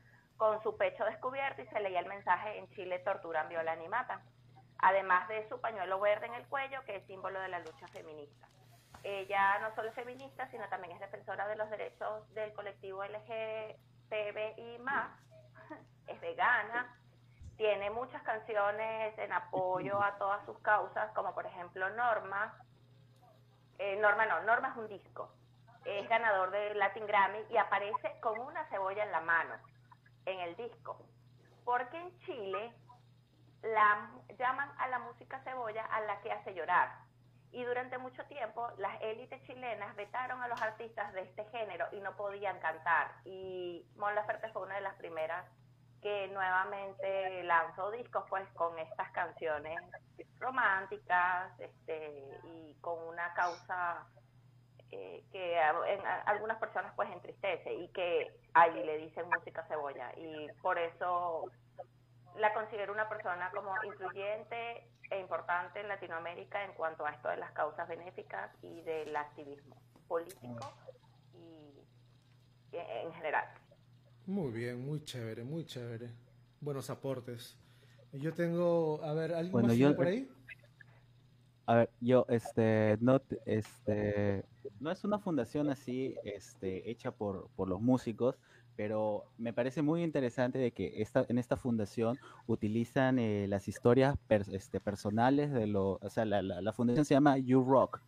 con 0.41 0.59
su 0.63 0.75
pecho 0.75 1.05
descubierto 1.05 1.61
y 1.61 1.67
se 1.67 1.79
leía 1.81 1.99
el 1.99 2.07
mensaje 2.07 2.57
en 2.57 2.67
Chile 2.71 2.97
torturan, 2.97 3.47
violan 3.47 3.79
y 3.83 3.87
matan 3.87 4.19
además 4.81 5.27
de 5.27 5.47
su 5.49 5.61
pañuelo 5.61 5.99
verde 5.99 6.25
en 6.25 6.33
el 6.33 6.47
cuello, 6.47 6.83
que 6.85 6.95
es 6.95 7.05
símbolo 7.05 7.39
de 7.39 7.49
la 7.49 7.59
lucha 7.59 7.87
feminista. 7.89 8.47
Ella 9.03 9.59
no 9.59 9.75
solo 9.75 9.89
es 9.89 9.93
feminista, 9.93 10.49
sino 10.49 10.67
también 10.69 10.93
es 10.93 10.99
defensora 10.99 11.47
de 11.47 11.55
los 11.55 11.69
derechos 11.69 12.33
del 12.33 12.51
colectivo 12.53 13.03
LGTBI+, 13.03 14.81
es 16.07 16.21
vegana, 16.21 16.97
tiene 17.57 17.91
muchas 17.91 18.23
canciones 18.23 19.15
en 19.19 19.31
apoyo 19.33 20.01
a 20.01 20.17
todas 20.17 20.43
sus 20.47 20.57
causas, 20.61 21.11
como 21.13 21.35
por 21.35 21.45
ejemplo 21.45 21.87
Norma. 21.91 22.57
Eh, 23.77 23.95
Norma 23.97 24.25
no, 24.25 24.41
Norma 24.41 24.69
es 24.69 24.77
un 24.77 24.87
disco. 24.87 25.31
Es 25.85 26.09
ganador 26.09 26.49
de 26.49 26.73
Latin 26.73 27.05
Grammy 27.05 27.39
y 27.51 27.57
aparece 27.57 28.19
con 28.19 28.39
una 28.39 28.65
cebolla 28.69 29.03
en 29.03 29.11
la 29.11 29.21
mano 29.21 29.53
en 30.26 30.39
el 30.39 30.55
disco. 30.55 30.97
Porque 31.65 31.97
en 31.97 32.17
Chile 32.19 32.74
la, 33.63 34.11
llaman 34.38 34.72
a 34.78 34.88
la 34.88 34.99
música 34.99 35.39
cebolla 35.43 35.86
a 35.86 36.01
la 36.01 36.22
que 36.22 36.32
hace 36.32 36.53
llorar. 36.53 36.89
Y 37.51 37.63
durante 37.63 37.97
mucho 37.97 38.24
tiempo 38.26 38.69
las 38.78 39.01
élites 39.01 39.43
chilenas 39.43 39.95
vetaron 39.95 40.41
a 40.41 40.47
los 40.47 40.61
artistas 40.61 41.11
de 41.13 41.22
este 41.22 41.43
género 41.45 41.86
y 41.91 41.99
no 41.99 42.15
podían 42.15 42.59
cantar. 42.59 43.11
Y 43.26 43.86
Mon 43.97 44.15
Laferte 44.15 44.49
fue 44.49 44.63
una 44.63 44.76
de 44.76 44.82
las 44.82 44.95
primeras 44.95 45.45
que 46.01 46.30
nuevamente 46.30 47.43
lanzó 47.43 47.91
discos 47.91 48.24
pues 48.30 48.47
con 48.53 48.78
estas 48.80 49.11
canciones 49.11 49.80
románticas 50.39 51.51
este, 51.59 52.28
y 52.55 52.76
con 52.82 52.97
una 53.07 53.34
causa 53.36 54.07
eh, 54.91 55.23
que 55.31 55.57
en, 55.57 56.05
algunas 56.25 56.57
personas 56.57 56.93
pues 56.95 57.09
entristece 57.11 57.73
y 57.73 57.87
que 57.89 58.31
ahí 58.53 58.83
le 58.83 58.97
dicen 58.97 59.25
música 59.29 59.65
cebolla 59.67 60.11
y 60.17 60.47
por 60.61 60.77
eso 60.77 61.45
la 62.37 62.53
considero 62.53 62.93
una 62.93 63.07
persona 63.07 63.49
como 63.51 63.71
influyente 63.83 64.87
e 65.09 65.19
importante 65.19 65.79
en 65.79 65.87
Latinoamérica 65.87 66.63
en 66.63 66.73
cuanto 66.73 67.05
a 67.05 67.11
esto 67.11 67.29
de 67.29 67.37
las 67.37 67.51
causas 67.51 67.87
benéficas 67.87 68.51
y 68.61 68.81
del 68.81 69.15
activismo 69.15 69.75
político 70.07 70.73
y, 71.33 72.77
en 72.77 73.13
general. 73.13 73.45
Muy 74.25 74.51
bien, 74.51 74.85
muy 74.85 75.03
chévere, 75.03 75.43
muy 75.43 75.65
chévere. 75.65 76.09
Buenos 76.59 76.89
aportes. 76.89 77.57
Yo 78.13 78.33
tengo, 78.33 79.01
a 79.03 79.13
ver, 79.13 79.33
¿alguien 79.33 79.67
más 79.67 79.95
por 79.95 80.07
ahí? 80.07 80.29
A 81.66 81.76
ver, 81.76 81.89
yo, 81.99 82.26
este, 82.30 82.97
no, 83.01 83.22
este, 83.45 84.43
no 84.80 84.91
es 84.91 85.03
una 85.03 85.20
fundación 85.20 85.70
así, 85.70 86.16
este, 86.24 86.89
hecha 86.89 87.12
por, 87.12 87.49
por 87.55 87.70
los 87.70 87.80
músicos, 87.80 88.38
pero 88.76 89.26
me 89.38 89.53
parece 89.53 89.82
muy 89.82 90.03
interesante 90.03 90.57
de 90.57 90.72
que 90.72 91.01
esta, 91.01 91.26
en 91.30 91.38
esta 91.38 91.55
fundación 91.55 92.18
utilizan 92.47 93.20
eh, 93.20 93.47
las 93.47 93.68
historias 93.68 94.16
este, 94.51 94.80
personales 94.80 95.51
de 95.51 95.68
lo, 95.68 95.99
o 96.01 96.09
sea, 96.09 96.26
la, 96.26 96.41
la, 96.41 96.74
fundación 96.74 97.05
se 97.05 97.14
llama 97.14 97.38
You 97.38 97.64
Rock, 97.64 98.01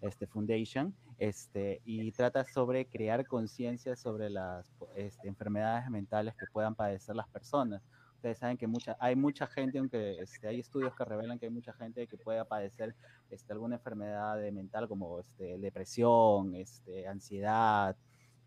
este 0.00 0.26
Foundation, 0.26 0.94
este, 1.18 1.80
y 1.84 2.10
trata 2.12 2.44
sobre 2.44 2.86
crear 2.86 3.26
conciencia 3.26 3.96
sobre 3.96 4.30
las 4.30 4.72
este, 4.96 5.28
enfermedades 5.28 5.88
mentales 5.90 6.34
que 6.36 6.46
puedan 6.52 6.74
padecer 6.74 7.14
las 7.14 7.28
personas. 7.28 7.82
Ustedes 8.18 8.38
saben 8.38 8.56
que 8.56 8.66
mucha, 8.66 8.96
hay 8.98 9.14
mucha 9.14 9.46
gente, 9.46 9.78
aunque 9.78 10.18
este, 10.20 10.48
hay 10.48 10.58
estudios 10.58 10.92
que 10.96 11.04
revelan 11.04 11.38
que 11.38 11.46
hay 11.46 11.52
mucha 11.52 11.72
gente 11.72 12.08
que 12.08 12.16
pueda 12.16 12.44
padecer 12.44 12.96
este, 13.30 13.52
alguna 13.52 13.76
enfermedad 13.76 14.38
mental 14.50 14.88
como 14.88 15.20
este, 15.20 15.56
depresión, 15.58 16.56
este, 16.56 17.06
ansiedad, 17.06 17.96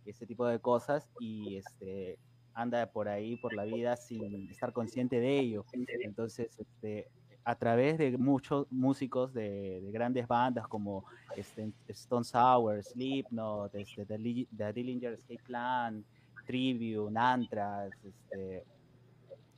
ese 0.06 0.26
tipo 0.26 0.46
de 0.46 0.60
cosas 0.60 1.10
y 1.22 1.56
este, 1.56 2.20
anda 2.54 2.86
por 2.92 3.08
ahí, 3.08 3.38
por 3.38 3.54
la 3.54 3.64
vida, 3.64 3.96
sin 3.96 4.50
estar 4.50 4.74
consciente 4.74 5.22
de 5.22 5.40
ello. 5.40 5.64
Entonces, 6.04 6.50
este, 6.60 7.08
a 7.46 7.56
través 7.56 7.98
de 7.98 8.18
muchos 8.18 8.70
músicos 8.74 9.34
de, 9.34 9.90
grandes 9.94 10.28
bandas 10.28 10.68
como 10.68 11.06
este, 11.38 11.72
Stone 11.88 12.26
Sour, 12.26 12.84
Slipknot, 12.84 13.74
este, 13.76 14.06
The, 14.06 14.48
The 14.58 14.74
Dillinger 14.74 15.14
Escape 15.14 15.44
Plan, 15.44 16.04
Tribune, 16.46 17.18
Anthrax, 17.18 17.98
este, 18.04 18.66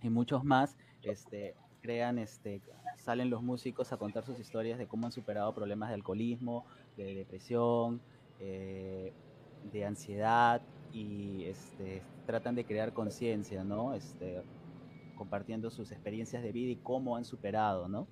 y 0.04 0.10
muchos 0.10 0.43
más, 0.43 0.78
este, 1.01 1.56
crean, 1.82 2.20
este, 2.20 2.62
salen 2.97 3.30
los 3.30 3.41
músicos 3.41 3.91
a 3.91 3.97
contar 3.97 4.26
sus 4.26 4.39
historias 4.39 4.78
de 4.78 4.88
cómo 4.88 5.08
han 5.08 5.12
superado 5.12 5.54
problemas 5.56 5.89
de 5.89 5.95
alcoholismo, 5.95 6.66
de 6.97 7.16
depresión, 7.16 8.01
eh, 8.39 9.14
de 9.72 9.86
ansiedad 9.86 10.62
y 10.91 11.45
este, 11.45 12.04
tratan 12.26 12.56
de 12.56 12.66
crear 12.66 12.93
conciencia, 12.93 13.64
¿no? 13.64 13.93
Este, 13.93 14.43
compartiendo 15.16 15.70
sus 15.72 15.91
experiencias 15.91 16.43
de 16.43 16.51
vida 16.51 16.72
y 16.72 16.76
cómo 16.76 17.16
han 17.16 17.26
superado, 17.26 17.88
¿no? 17.88 18.08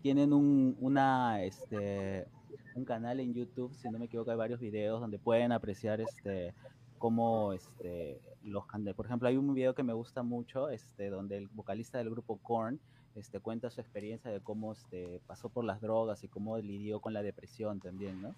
tienen 0.00 0.32
un, 0.32 0.76
una, 0.80 1.42
este, 1.44 2.26
un 2.74 2.86
canal 2.86 3.20
en 3.20 3.34
YouTube, 3.34 3.74
si 3.74 3.90
no 3.90 3.98
me 3.98 4.06
equivoco, 4.06 4.30
hay 4.30 4.36
varios 4.36 4.60
videos 4.60 5.00
donde 5.00 5.18
pueden 5.18 5.52
apreciar 5.52 6.00
este, 6.00 6.54
cómo 6.98 7.52
este, 7.52 8.20
los 8.42 8.64
Por 8.96 9.06
ejemplo, 9.06 9.28
hay 9.28 9.36
un 9.36 9.54
video 9.54 9.74
que 9.74 9.82
me 9.82 9.92
gusta 9.92 10.22
mucho, 10.22 10.68
este, 10.68 11.10
donde 11.10 11.38
el 11.38 11.48
vocalista 11.48 11.98
del 11.98 12.10
grupo 12.10 12.38
Korn 12.38 12.80
este, 13.14 13.40
cuenta 13.40 13.70
su 13.70 13.80
experiencia 13.80 14.30
de 14.30 14.40
cómo 14.40 14.72
este, 14.72 15.20
pasó 15.26 15.48
por 15.48 15.64
las 15.64 15.80
drogas 15.80 16.22
y 16.24 16.28
cómo 16.28 16.56
lidió 16.58 17.00
con 17.00 17.12
la 17.12 17.22
depresión 17.22 17.80
también, 17.80 18.22
¿no? 18.22 18.34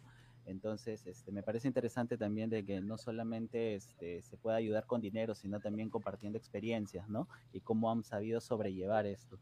Entonces, 0.46 1.06
este, 1.06 1.32
me 1.32 1.42
parece 1.42 1.68
interesante 1.68 2.16
también 2.16 2.50
de 2.50 2.64
que 2.64 2.80
no 2.80 2.96
solamente 2.96 3.74
este, 3.74 4.22
se 4.22 4.36
pueda 4.36 4.56
ayudar 4.56 4.86
con 4.86 5.00
dinero, 5.00 5.34
sino 5.34 5.60
también 5.60 5.90
compartiendo 5.90 6.38
experiencias, 6.38 7.08
¿no? 7.08 7.28
Y 7.52 7.60
cómo 7.60 7.90
han 7.90 8.02
sabido 8.04 8.40
sobrellevar 8.40 9.06
esto. 9.06 9.38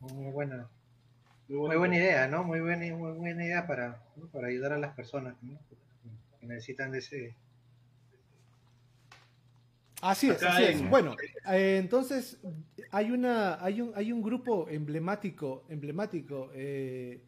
Muy 0.00 0.30
buena, 0.30 0.68
muy 1.48 1.76
buena 1.76 1.96
idea, 1.96 2.28
¿no? 2.28 2.44
Muy 2.44 2.60
buena, 2.60 2.94
muy 2.96 3.12
buena 3.12 3.44
idea 3.44 3.66
para, 3.66 4.02
para 4.32 4.48
ayudar 4.48 4.72
a 4.72 4.78
las 4.78 4.94
personas 4.94 5.34
que 6.40 6.46
necesitan 6.46 6.92
de 6.92 6.98
ese... 6.98 7.34
Así 10.00 10.30
es, 10.30 10.42
así 10.42 10.64
es. 10.64 10.90
Bueno, 10.90 11.16
eh, 11.50 11.78
entonces 11.78 12.38
hay 12.90 13.10
una, 13.10 13.62
hay 13.62 13.80
un, 13.80 13.92
hay 13.94 14.12
un 14.12 14.22
grupo 14.22 14.68
emblemático, 14.68 15.64
emblemático 15.68 16.50
eh, 16.54 17.20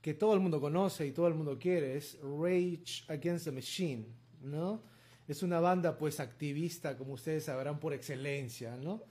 que 0.00 0.14
todo 0.14 0.34
el 0.34 0.40
mundo 0.40 0.60
conoce 0.60 1.06
y 1.06 1.12
todo 1.12 1.28
el 1.28 1.34
mundo 1.34 1.58
quiere, 1.58 1.96
es 1.96 2.18
Rage 2.22 3.04
Against 3.08 3.44
the 3.46 3.52
Machine, 3.52 4.06
¿no? 4.42 4.82
Es 5.26 5.42
una 5.42 5.60
banda 5.60 5.98
pues 5.98 6.20
activista, 6.20 6.96
como 6.96 7.12
ustedes 7.12 7.44
sabrán, 7.44 7.78
por 7.78 7.92
excelencia, 7.92 8.76
¿no? 8.76 9.02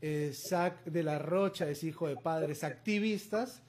Eh, 0.00 0.32
Zach 0.32 0.84
de 0.84 1.02
la 1.02 1.18
Rocha 1.18 1.68
es 1.68 1.84
hijo 1.84 2.08
de 2.08 2.16
padres 2.16 2.64
activistas 2.64 3.62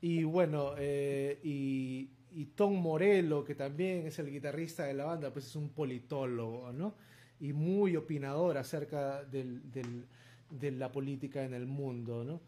y 0.00 0.24
bueno, 0.24 0.72
eh, 0.78 1.38
y, 1.42 2.08
Tom 2.56 2.74
Morello, 2.74 3.44
que 3.44 3.54
también 3.54 4.06
es 4.06 4.18
el 4.18 4.30
guitarrista 4.30 4.84
de 4.84 4.94
la 4.94 5.04
banda, 5.04 5.30
pues 5.32 5.46
es 5.46 5.54
un 5.54 5.68
politólogo, 5.68 6.72
¿no? 6.72 6.94
Y 7.42 7.52
muy 7.52 7.96
opinador 7.96 8.56
acerca 8.56 9.22
de 9.24 10.70
la 10.70 10.90
política 10.90 11.42
en 11.44 11.54
el 11.54 11.66
mundo, 11.66 12.22
¿no? 12.24 12.40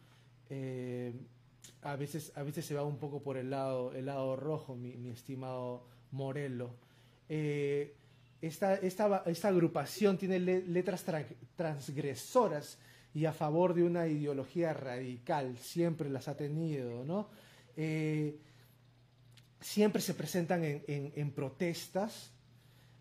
Eh, 0.49 1.12
a 1.82 1.97
veces, 1.97 2.32
a 2.36 2.42
veces 2.42 2.64
se 2.64 2.74
va 2.74 2.82
un 2.84 2.99
poco 2.99 3.20
por 3.22 3.36
el 3.36 3.51
lado, 3.51 3.92
el 3.92 4.07
lado 4.07 4.36
rojo, 4.36 4.76
mi, 4.76 5.09
estimado 5.11 5.82
Morello. 6.12 6.70
Eh, 7.28 7.95
esta, 8.40 8.74
esta, 8.76 9.22
esta, 9.26 9.49
agrupación 9.49 10.16
tiene 10.18 10.38
letras 10.38 11.05
transgresoras 11.57 12.78
y 13.14 13.24
a 13.24 13.32
favor 13.32 13.74
de 13.74 13.82
una 13.84 14.07
ideología 14.07 14.72
radical, 14.74 15.57
siempre 15.59 16.11
las 16.11 16.28
ha 16.28 16.36
tenido, 16.36 17.05
¿no? 17.05 17.28
Eh, 17.76 18.36
siempre 19.61 20.03
se 20.03 20.14
presentan 20.14 20.62
en, 20.62 20.82
en- 20.86 21.12
en 21.16 21.30
protestas 21.32 22.34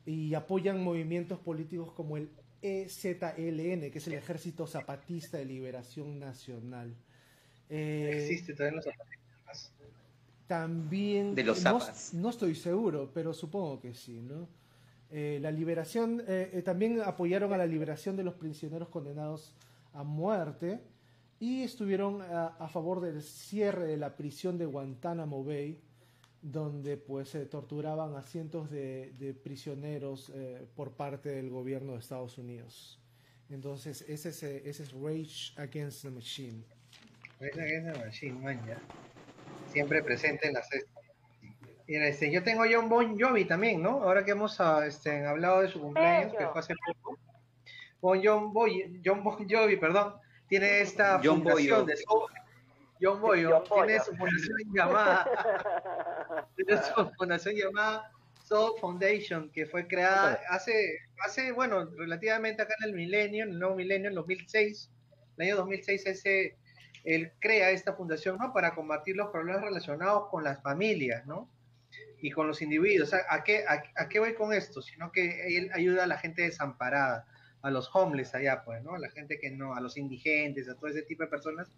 y 0.05 0.33
apoyan 0.33 0.83
movimientos 0.83 1.39
políticos 1.39 1.91
como 1.93 2.17
el 2.17 2.29
EZLN, 2.61 3.91
que 3.91 3.97
es 3.97 4.07
el 4.07 4.13
Ejército 4.13 4.67
Zapatista 4.67 5.37
de 5.37 5.45
Liberación 5.45 6.19
Nacional. 6.19 6.95
Eh, 7.69 8.27
Existe 8.29 8.67
en 8.67 8.75
los 8.75 8.85
zapatistas. 8.85 9.73
también 10.47 11.35
De 11.35 11.43
los 11.43 11.63
no, 11.63 11.79
zapas. 11.79 12.13
no 12.13 12.29
estoy 12.29 12.55
seguro, 12.55 13.11
pero 13.13 13.33
supongo 13.33 13.79
que 13.79 13.93
sí, 13.93 14.21
¿no? 14.21 14.47
Eh, 15.09 15.39
la 15.41 15.51
liberación, 15.51 16.23
eh, 16.27 16.49
eh, 16.53 16.61
también 16.63 16.99
apoyaron 17.01 17.53
a 17.53 17.57
la 17.57 17.67
liberación 17.67 18.15
de 18.15 18.23
los 18.23 18.33
prisioneros 18.33 18.89
condenados 18.89 19.53
a 19.93 20.03
muerte 20.03 20.79
y 21.39 21.61
estuvieron 21.61 22.21
a, 22.21 22.47
a 22.47 22.67
favor 22.67 22.99
del 22.99 23.21
cierre 23.21 23.85
de 23.85 23.97
la 23.97 24.15
prisión 24.15 24.57
de 24.57 24.65
Guantánamo 24.65 25.43
Bay, 25.43 25.79
donde 26.43 26.97
pues 26.97 27.29
se 27.29 27.45
torturaban 27.45 28.15
a 28.15 28.21
cientos 28.21 28.69
de, 28.69 29.13
de 29.17 29.33
prisioneros 29.33 30.29
eh, 30.35 30.67
por 30.75 30.91
parte 30.91 31.29
del 31.29 31.49
gobierno 31.49 31.93
de 31.93 31.99
Estados 31.99 32.37
Unidos. 32.37 32.99
Entonces, 33.49 34.01
ese 34.07 34.29
es, 34.29 34.43
eh, 34.43 34.61
ese 34.65 34.83
es 34.83 34.91
Rage 34.91 35.53
Against 35.55 36.03
the 36.03 36.09
Machine. 36.11 36.63
Que 37.39 37.47
es 37.47 37.83
la 37.85 37.93
Machine 38.05 38.39
Man, 38.39 38.61
ya. 38.67 38.77
Siempre 39.71 40.03
presente 40.03 40.47
en 40.47 40.53
la 40.53 40.63
cesta. 40.63 40.99
Mira, 41.87 42.07
este, 42.07 42.29
yo 42.31 42.43
tengo 42.43 42.63
John 42.69 42.89
Bon 42.89 43.17
Jovi 43.17 43.45
también, 43.45 43.81
¿no? 43.81 44.03
Ahora 44.03 44.23
que 44.23 44.31
hemos 44.31 44.59
ah, 44.59 44.85
este, 44.85 45.25
hablado 45.25 45.61
de 45.61 45.69
su 45.69 45.79
cumpleaños, 45.79 46.33
que 46.37 46.45
fue 46.47 46.59
hace 46.59 46.73
poco. 46.85 47.17
Bon 48.01 48.19
John, 48.21 48.51
Boy, 48.51 49.01
John 49.03 49.23
Bon 49.23 49.47
Jovi, 49.49 49.77
perdón, 49.77 50.15
tiene 50.47 50.81
esta 50.81 51.21
John 51.23 51.37
fundación 51.43 51.81
Boyo. 51.81 51.85
de 51.85 51.95
soul- 51.97 52.31
John 53.03 53.19
Boyo, 53.19 53.61
tiene 53.63 53.99
su 53.99 54.15
fundación 54.15 54.57
llamada 54.73 56.47
tiene 56.55 56.81
su 56.81 57.11
fundación 57.17 57.55
llamada 57.55 58.09
Soul 58.45 58.79
Foundation, 58.79 59.49
que 59.51 59.65
fue 59.65 59.87
creada 59.87 60.39
hace, 60.49 60.99
hace, 61.25 61.51
bueno, 61.51 61.85
relativamente 61.97 62.61
acá 62.61 62.75
en 62.79 62.89
el 62.89 62.95
milenio, 62.95 63.43
en 63.43 63.51
el 63.51 63.59
nuevo 63.59 63.75
milenio, 63.75 64.09
en 64.09 64.15
2006. 64.15 64.89
El 65.37 65.45
año 65.45 65.55
2006 65.57 66.05
ese, 66.05 66.57
él 67.03 67.31
crea 67.39 67.71
esta 67.71 67.93
fundación, 67.93 68.37
¿no? 68.37 68.53
Para 68.53 68.75
combatir 68.75 69.15
los 69.15 69.29
problemas 69.29 69.63
relacionados 69.63 70.29
con 70.29 70.43
las 70.43 70.61
familias, 70.61 71.25
¿no? 71.25 71.49
Y 72.21 72.31
con 72.31 72.47
los 72.47 72.61
individuos. 72.61 73.13
¿a 73.13 73.43
qué, 73.43 73.65
a, 73.67 73.83
a 73.95 74.07
qué 74.07 74.19
voy 74.19 74.33
con 74.35 74.53
esto? 74.53 74.81
Sino 74.81 75.11
que 75.11 75.57
él 75.57 75.69
ayuda 75.73 76.03
a 76.03 76.07
la 76.07 76.17
gente 76.17 76.43
desamparada, 76.43 77.25
a 77.61 77.71
los 77.71 77.89
homeless 77.93 78.35
allá, 78.35 78.63
pues, 78.63 78.83
¿no? 78.83 78.95
A 78.95 78.99
la 78.99 79.09
gente 79.09 79.39
que 79.39 79.51
no, 79.51 79.73
a 79.73 79.81
los 79.81 79.97
indigentes, 79.97 80.69
a 80.69 80.75
todo 80.75 80.89
ese 80.89 81.03
tipo 81.03 81.23
de 81.23 81.29
personas, 81.29 81.71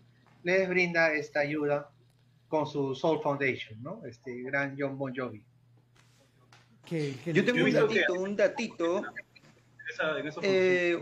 les 0.46 0.70
brinda 0.70 1.12
esta 1.14 1.40
ayuda 1.40 1.90
con 2.48 2.68
su 2.68 2.94
Soul 2.94 3.20
Foundation, 3.22 3.82
¿no? 3.82 4.02
Este 4.06 4.44
gran 4.44 4.76
John 4.78 4.96
Bon 4.98 5.12
Jovi. 5.14 5.42
Yo 7.26 7.44
tengo 7.44 7.66
un 7.66 7.72
que- 7.72 7.72
datito, 7.72 8.14
un 8.14 8.36
datito. 8.36 9.04
Esa, 9.92 10.20
en 10.20 10.28
esa 10.28 10.40
Eh, 10.44 11.00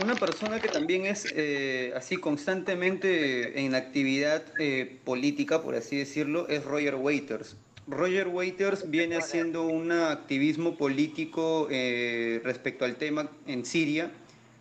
una 0.00 0.14
persona 0.14 0.60
que 0.60 0.68
también 0.68 1.06
es 1.06 1.26
eh, 1.34 1.92
así 1.96 2.16
constantemente 2.18 3.60
en 3.60 3.74
actividad 3.74 4.44
eh, 4.60 4.98
política, 5.04 5.60
por 5.62 5.74
así 5.74 5.96
decirlo, 5.96 6.46
es 6.48 6.64
Roger 6.64 6.94
Waiters. 6.94 7.56
Roger 7.88 8.28
Waiters 8.28 8.88
viene 8.88 9.16
haciendo 9.16 9.64
un 9.64 9.90
activismo 9.90 10.76
político 10.76 11.66
eh, 11.68 12.40
respecto 12.44 12.84
al 12.84 12.94
tema 12.94 13.28
en 13.48 13.64
Siria, 13.64 14.12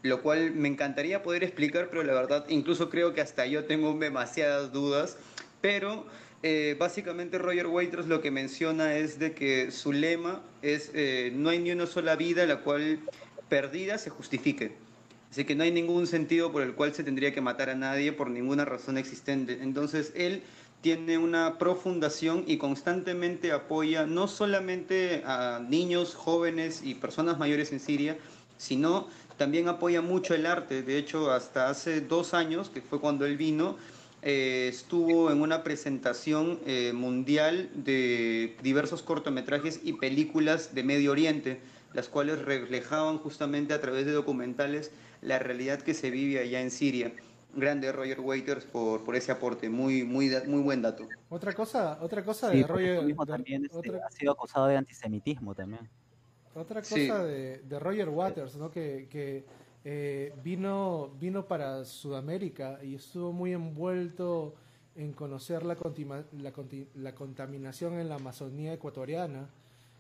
lo 0.04 0.22
cual 0.22 0.52
me 0.52 0.68
encantaría 0.68 1.24
poder 1.24 1.44
explicar, 1.44 1.90
pero 1.90 2.04
la 2.04 2.14
verdad 2.14 2.46
incluso 2.50 2.90
creo 2.90 3.14
que 3.14 3.22
hasta 3.22 3.46
yo 3.46 3.66
tengo 3.66 3.94
demasiadas 3.94 4.72
dudas. 4.72 5.18
Pero 5.62 6.06
eh, 6.44 6.76
básicamente 6.80 7.38
Roger 7.38 7.68
Waiters 7.68 8.08
lo 8.08 8.22
que 8.22 8.32
menciona 8.32 8.98
es 8.98 9.20
de 9.20 9.34
que 9.34 9.72
su 9.72 9.94
lema 9.94 10.42
es 10.64 10.92
eh, 10.96 11.32
no 11.36 11.50
hay 11.50 11.60
ni 11.60 11.72
una 11.72 11.86
sola 11.86 12.16
vida 12.16 12.46
la 12.48 12.58
cual 12.62 13.00
perdida 13.48 13.98
se 13.98 14.10
justifique. 14.10 14.72
Así 15.30 15.46
que 15.46 15.56
no 15.56 15.64
hay 15.64 15.72
ningún 15.72 16.08
sentido 16.08 16.52
por 16.52 16.64
el 16.64 16.74
cual 16.74 16.94
se 16.94 17.04
tendría 17.04 17.34
que 17.34 17.42
matar 17.42 17.70
a 17.70 17.76
nadie 17.76 18.12
por 18.12 18.30
ninguna 18.30 18.66
razón 18.66 18.98
existente. 18.98 19.60
Entonces 19.62 20.12
él 20.16 20.42
tiene 20.82 21.20
una 21.20 21.58
profundación 21.58 22.44
y 22.48 22.58
constantemente 22.58 23.52
apoya 23.52 24.06
no 24.08 24.28
solamente 24.28 25.24
a 25.26 25.60
niños, 25.60 26.16
jóvenes 26.16 26.82
y 26.84 26.96
personas 26.96 27.38
mayores 27.38 27.72
en 27.72 27.80
Siria, 27.80 28.18
sino 28.58 29.08
también 29.42 29.68
apoya 29.68 30.04
mucho 30.04 30.36
el 30.36 30.46
arte. 30.46 30.84
De 30.84 31.00
hecho, 31.00 31.32
hasta 31.32 31.68
hace 31.68 32.00
dos 32.00 32.36
años, 32.36 32.70
que 32.70 32.80
fue 32.80 33.00
cuando 33.00 33.26
él 33.26 33.38
vino, 33.38 33.76
eh, 34.22 34.68
estuvo 34.70 35.32
en 35.32 35.42
una 35.42 35.64
presentación 35.64 36.60
eh, 36.68 36.94
mundial 36.94 37.72
de 37.74 38.56
diversos 38.62 39.02
cortometrajes 39.02 39.80
y 39.84 39.94
películas 39.94 40.76
de 40.76 40.84
Medio 40.84 41.10
Oriente, 41.12 41.60
las 41.96 42.08
cuales 42.08 42.38
reflejaban 42.46 43.18
justamente 43.18 43.74
a 43.74 43.82
través 43.82 44.06
de 44.06 44.12
documentales 44.12 44.92
la 45.24 45.40
realidad 45.40 45.82
que 45.82 45.96
se 45.96 46.12
vive 46.12 46.40
allá 46.40 46.62
en 46.62 46.70
Siria. 46.70 47.12
Grande 47.56 47.92
Roger 47.92 48.20
Waiters 48.20 48.66
por, 48.66 49.04
por 49.04 49.16
ese 49.16 49.32
aporte, 49.32 49.70
muy, 49.70 50.04
muy, 50.04 50.30
buen 50.62 50.84
dato. 50.84 51.10
Otra 51.30 51.52
cosa, 51.54 51.98
otra 52.00 52.24
cosa 52.24 52.50
de 52.50 52.62
Roger, 52.62 53.02
mismo 53.02 53.26
también 53.26 53.66
este, 53.66 53.76
otra, 53.76 54.06
ha 54.06 54.12
sido 54.12 54.34
acusado 54.34 54.68
de 54.68 54.78
antisemitismo 54.78 55.56
también. 55.56 55.90
Otra 56.56 56.82
cosa 56.82 56.96
Sí. 56.96 57.08
de, 57.08 57.58
de 57.60 57.80
Roger 57.80 58.10
Waters, 58.10 58.56
¿no? 58.58 58.70
Que, 58.72 59.08
que, 59.10 59.44
eh, 59.84 60.34
vino, 60.44 61.10
vino 61.20 61.46
para 61.46 61.84
Sudamérica 61.86 62.80
y 62.84 62.96
estuvo 62.96 63.32
muy 63.32 63.54
envuelto 63.54 64.54
en 64.96 65.14
conocer 65.14 65.64
la, 65.64 65.76
la, 65.76 66.52
conti- 66.54 66.88
la 66.96 67.16
contaminación 67.16 67.94
en 68.00 68.10
la 68.10 68.16
Amazonía 68.16 68.74
ecuatoriana 68.74 69.50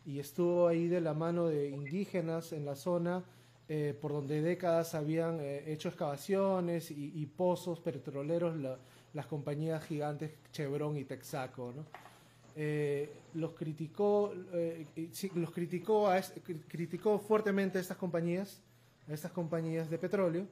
y 0.06 0.20
estuvo 0.20 0.68
ahí 0.68 0.88
de 0.88 1.02
la 1.02 1.14
mano 1.14 1.48
de 1.48 1.70
indígenas 1.70 2.52
en 2.54 2.66
la 2.66 2.76
zona 2.76 3.24
eh, 3.70 3.98
por 4.00 4.12
donde 4.12 4.42
décadas 4.42 4.94
habían 4.96 5.40
eh, 5.40 5.64
hecho 5.72 5.88
excavaciones 5.90 6.92
y, 6.92 7.14
y 7.16 7.26
pozos 7.26 7.80
petroleros 7.80 8.58
la- 8.58 8.78
las 9.14 9.26
compañías 9.26 9.84
gigantes 9.86 10.32
Chevron 10.52 10.98
y 10.98 11.06
Texaco, 11.06 11.74
¿no? 11.76 11.86
Eh, 12.56 13.10
los 13.34 13.52
criticó 13.54 14.34
eh, 14.54 14.88
los 15.36 15.52
criticó 15.52 16.10
a 16.10 16.22
criticó 16.68 17.20
fuertemente 17.20 17.78
a 17.78 17.82
estas 17.82 17.98
compañías 17.98 18.62
a 19.08 19.14
estas 19.14 19.32
compañías 19.32 19.90
de 19.90 19.98
petróleo 19.98 20.48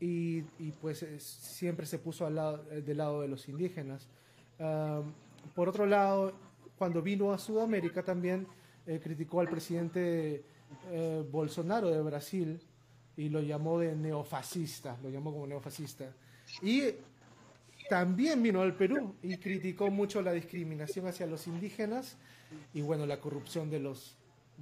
y, 0.00 0.38
y, 0.58 0.72
pues 0.80 1.02
eh, 1.02 1.20
siempre 1.20 1.86
se 1.86 1.98
puso 1.98 2.26
al 2.26 2.34
lado, 2.34 2.64
eh, 2.70 2.82
del 2.82 2.98
lado 2.98 3.22
de 3.22 3.28
los 3.28 3.48
indígenas. 3.48 4.08
Am, 4.58 5.12
por 5.54 5.68
otro 5.68 5.86
lado 5.86 6.32
cuando 6.76 7.02
vino 7.02 7.32
a 7.32 7.38
Sudamérica 7.38 8.02
también 8.02 8.46
eh, 8.86 9.00
criticó 9.02 9.40
al 9.40 9.48
presidente 9.48 10.44
eh, 10.90 11.24
Bolsonaro 11.30 11.88
de 11.90 12.02
Brasil 12.02 12.60
y 13.16 13.28
lo 13.28 13.40
llamó 13.40 13.78
de 13.78 13.94
neofascista 13.94 14.98
lo 15.02 15.10
llamó 15.10 15.32
como 15.32 15.46
neofascista. 15.46 16.12
Y 16.62 16.82
también 17.88 18.42
vino 18.42 18.62
al 18.62 18.74
Perú 18.74 19.14
y 19.22 19.36
criticó 19.38 19.90
mucho 19.90 20.22
la 20.22 20.32
discriminación 20.32 21.06
hacia 21.06 21.26
los 21.26 21.46
indígenas 21.46 22.16
y 22.72 22.80
bueno, 22.82 23.06
la 23.06 23.18
corrupción 23.20 23.70
de 23.70 23.80
los 23.80 24.16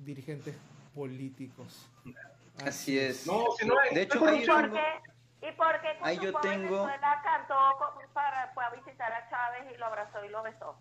dirigentes 0.05 0.55
políticos. 0.95 1.87
Así 2.65 2.99
es. 2.99 3.27
No, 3.27 3.45
si 3.59 3.67
no 3.67 3.79
hay- 3.79 3.95
De 3.95 4.03
hecho, 4.03 4.19
¿Y 4.25 4.29
ahí 4.29 4.47
por 4.47 4.63
tengo- 4.63 4.75
qué? 4.75 5.49
¿Y 5.49 5.53
por 5.53 5.81
qué 5.81 5.89
con 5.99 6.09
Ahí 6.09 6.17
yo 6.17 6.33
tengo- 6.41 6.85
Venezuela 6.85 7.21
cantó 7.25 7.55
para, 8.13 8.51
fue 8.55 8.65
a 8.65 8.71
visitar 8.71 9.13
a 9.13 9.29
Chávez 9.31 9.75
y 9.75 9.79
lo 9.79 9.87
abrazó 9.87 10.25
y 10.25 10.29
lo 10.29 10.43
besó? 10.43 10.77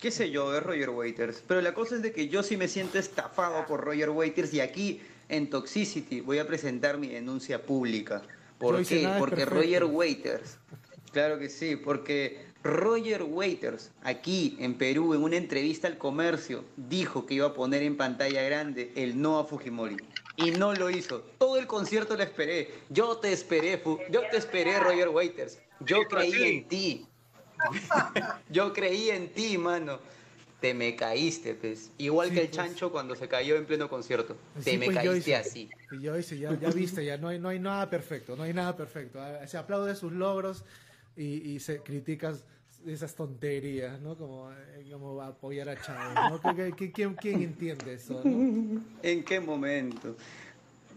qué 0.00 0.10
sé 0.10 0.30
yo, 0.30 0.54
es 0.54 0.62
Roger 0.62 0.90
Waiters. 0.90 1.42
Pero 1.48 1.62
la 1.62 1.72
cosa 1.72 1.94
es 1.96 2.02
de 2.02 2.12
que 2.12 2.28
yo 2.28 2.42
sí 2.42 2.56
me 2.58 2.68
siento 2.68 2.98
estafado 2.98 3.64
por 3.66 3.80
Roger 3.82 4.10
Waiters 4.10 4.52
y 4.52 4.60
aquí 4.60 5.00
en 5.30 5.48
Toxicity 5.48 6.20
voy 6.20 6.38
a 6.38 6.46
presentar 6.46 6.98
mi 6.98 7.08
denuncia 7.08 7.62
pública. 7.62 8.20
¿Por 8.58 8.82
Yo 8.82 8.86
qué? 8.88 9.08
Porque 9.18 9.36
perfecto. 9.36 9.54
Roger 9.62 9.84
Waiters, 9.84 10.58
claro 11.16 11.38
que 11.38 11.48
sí, 11.48 11.76
porque 11.76 12.44
Roger 12.62 13.22
Waiters 13.22 13.90
aquí 14.02 14.54
en 14.60 14.74
Perú 14.74 15.14
en 15.14 15.22
una 15.22 15.36
entrevista 15.38 15.88
al 15.88 15.96
comercio 15.96 16.62
dijo 16.76 17.24
que 17.24 17.32
iba 17.32 17.46
a 17.46 17.54
poner 17.54 17.82
en 17.82 17.96
pantalla 17.96 18.42
grande 18.42 18.92
el 18.96 19.18
no 19.18 19.38
a 19.38 19.46
Fujimori. 19.46 19.96
Y 20.36 20.50
no 20.50 20.74
lo 20.74 20.90
hizo. 20.90 21.22
Todo 21.38 21.56
el 21.56 21.66
concierto 21.66 22.14
lo 22.18 22.22
esperé. 22.22 22.70
Yo 22.90 23.16
te 23.16 23.32
esperé, 23.32 23.78
Fu- 23.78 23.98
yo 24.10 24.20
te 24.30 24.36
esperé, 24.36 24.78
Roger 24.78 25.08
Waiters. 25.08 25.58
Yo 25.80 26.02
creí 26.06 26.42
en 26.42 26.68
ti. 26.68 27.06
Yo 28.50 28.74
creí 28.74 29.08
en 29.08 29.32
ti, 29.32 29.56
mano. 29.56 29.98
Te 30.60 30.74
me 30.74 30.94
caíste, 30.96 31.54
pues. 31.54 31.90
Igual 31.96 32.28
Sí, 32.28 32.34
que 32.34 32.40
el 32.42 32.48
pues. 32.48 32.56
chancho 32.56 32.92
cuando 32.92 33.14
se 33.16 33.26
cayó 33.28 33.56
en 33.56 33.64
pleno 33.64 33.88
concierto. 33.88 34.36
Te 34.62 34.76
me 34.76 34.86
pues, 34.86 35.02
yo 35.02 35.12
caíste 35.12 35.30
hice- 35.30 35.36
así. 35.36 35.70
Yo 36.00 36.18
hice, 36.18 36.38
ya, 36.38 36.58
ya 36.60 36.68
viste, 36.70 37.02
ya 37.06 37.16
no 37.16 37.28
hay, 37.28 37.38
no 37.38 37.48
hay 37.48 37.58
nada 37.58 37.88
perfecto, 37.88 38.36
no 38.36 38.42
hay 38.42 38.52
nada 38.52 38.76
perfecto. 38.76 39.18
Ah, 39.22 39.46
Se 39.46 39.56
aplaude 39.56 39.94
sus 39.96 40.12
logros 40.12 40.64
y, 41.16 41.52
y 41.52 41.60
se 41.60 41.80
criticas 41.80 42.44
esas 42.86 43.14
tonterías, 43.14 44.00
¿no? 44.00 44.16
Como, 44.16 44.50
eh, 44.52 44.88
como 44.92 45.20
apoyar 45.22 45.68
a 45.68 45.80
Chávez, 45.80 46.22
¿no? 46.24 46.40
¿Qué- 46.40 46.54
qué- 46.54 46.74
qué- 46.76 46.92
quién, 46.92 47.14
quién 47.14 47.42
entiende 47.42 47.94
eso, 47.94 48.22
no? 48.24 48.80
¿En 49.02 49.24
qué 49.24 49.40
momento? 49.40 50.16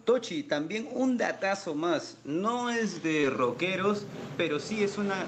Tochi, 0.05 0.43
también 0.43 0.87
un 0.93 1.17
datazo 1.17 1.73
más. 1.75 2.17
No 2.25 2.69
es 2.69 3.01
de 3.03 3.29
rockeros, 3.29 4.05
pero 4.37 4.59
sí 4.59 4.83
es 4.83 4.97
una. 4.97 5.25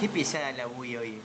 Qué 0.00 0.08
pesada 0.08 0.52
la 0.52 0.66
bulla 0.66 1.00
hoy. 1.00 1.18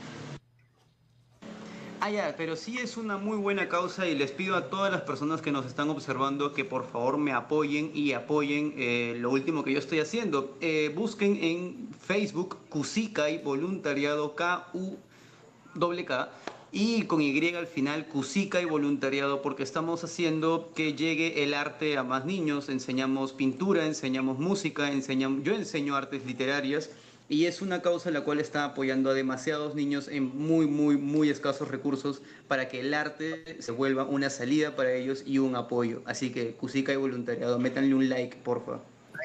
Ah, 1.99 2.11
ya, 2.11 2.35
pero 2.37 2.55
sí 2.55 2.77
es 2.77 2.95
una 2.95 3.17
muy 3.17 3.37
buena 3.37 3.67
causa 3.69 4.07
y 4.07 4.13
les 4.13 4.31
pido 4.31 4.55
a 4.55 4.69
todas 4.69 4.91
las 4.91 5.01
personas 5.01 5.41
que 5.41 5.51
nos 5.51 5.65
están 5.65 5.89
observando 5.89 6.53
que 6.53 6.63
por 6.63 6.85
favor 6.85 7.17
me 7.17 7.33
apoyen 7.33 7.89
y 7.93 8.11
apoyen 8.11 8.75
eh, 8.77 9.15
lo 9.17 9.31
último 9.31 9.63
que 9.63 9.73
yo 9.73 9.79
estoy 9.79 9.99
haciendo. 9.99 10.55
Eh, 10.61 10.93
busquen 10.95 11.43
en 11.43 11.89
Facebook 11.99 12.57
Kusikai 12.69 13.41
Voluntariado 13.41 14.35
K-U-K 14.35 16.29
y 16.71 17.03
con 17.03 17.21
Y 17.21 17.55
al 17.55 17.65
final 17.65 18.05
Kusikai 18.05 18.65
Voluntariado 18.65 19.41
porque 19.41 19.63
estamos 19.63 20.03
haciendo 20.03 20.71
que 20.75 20.93
llegue 20.93 21.43
el 21.43 21.55
arte 21.55 21.97
a 21.97 22.03
más 22.03 22.25
niños. 22.25 22.69
Enseñamos 22.69 23.33
pintura, 23.33 23.87
enseñamos 23.87 24.37
música, 24.37 24.91
enseñamos, 24.91 25.43
yo 25.43 25.55
enseño 25.55 25.95
artes 25.95 26.23
literarias 26.27 26.91
y 27.29 27.45
es 27.45 27.61
una 27.61 27.81
causa 27.81 28.09
la 28.11 28.21
cual 28.21 28.39
está 28.39 28.63
apoyando 28.63 29.09
a 29.09 29.13
demasiados 29.13 29.75
niños 29.75 30.07
en 30.07 30.35
muy, 30.37 30.65
muy, 30.65 30.97
muy 30.97 31.29
escasos 31.29 31.67
recursos 31.67 32.21
para 32.47 32.69
que 32.69 32.79
el 32.79 32.93
arte 32.93 33.61
se 33.61 33.71
vuelva 33.71 34.05
una 34.05 34.29
salida 34.29 34.75
para 34.75 34.93
ellos 34.93 35.23
y 35.25 35.39
un 35.39 35.55
apoyo. 35.55 36.01
Así 36.05 36.31
que 36.31 36.53
Cusica 36.53 36.93
y 36.93 36.95
voluntariado, 36.95 37.59
métanle 37.59 37.93
un 37.93 38.07
like, 38.07 38.37
porfa. 38.37 38.79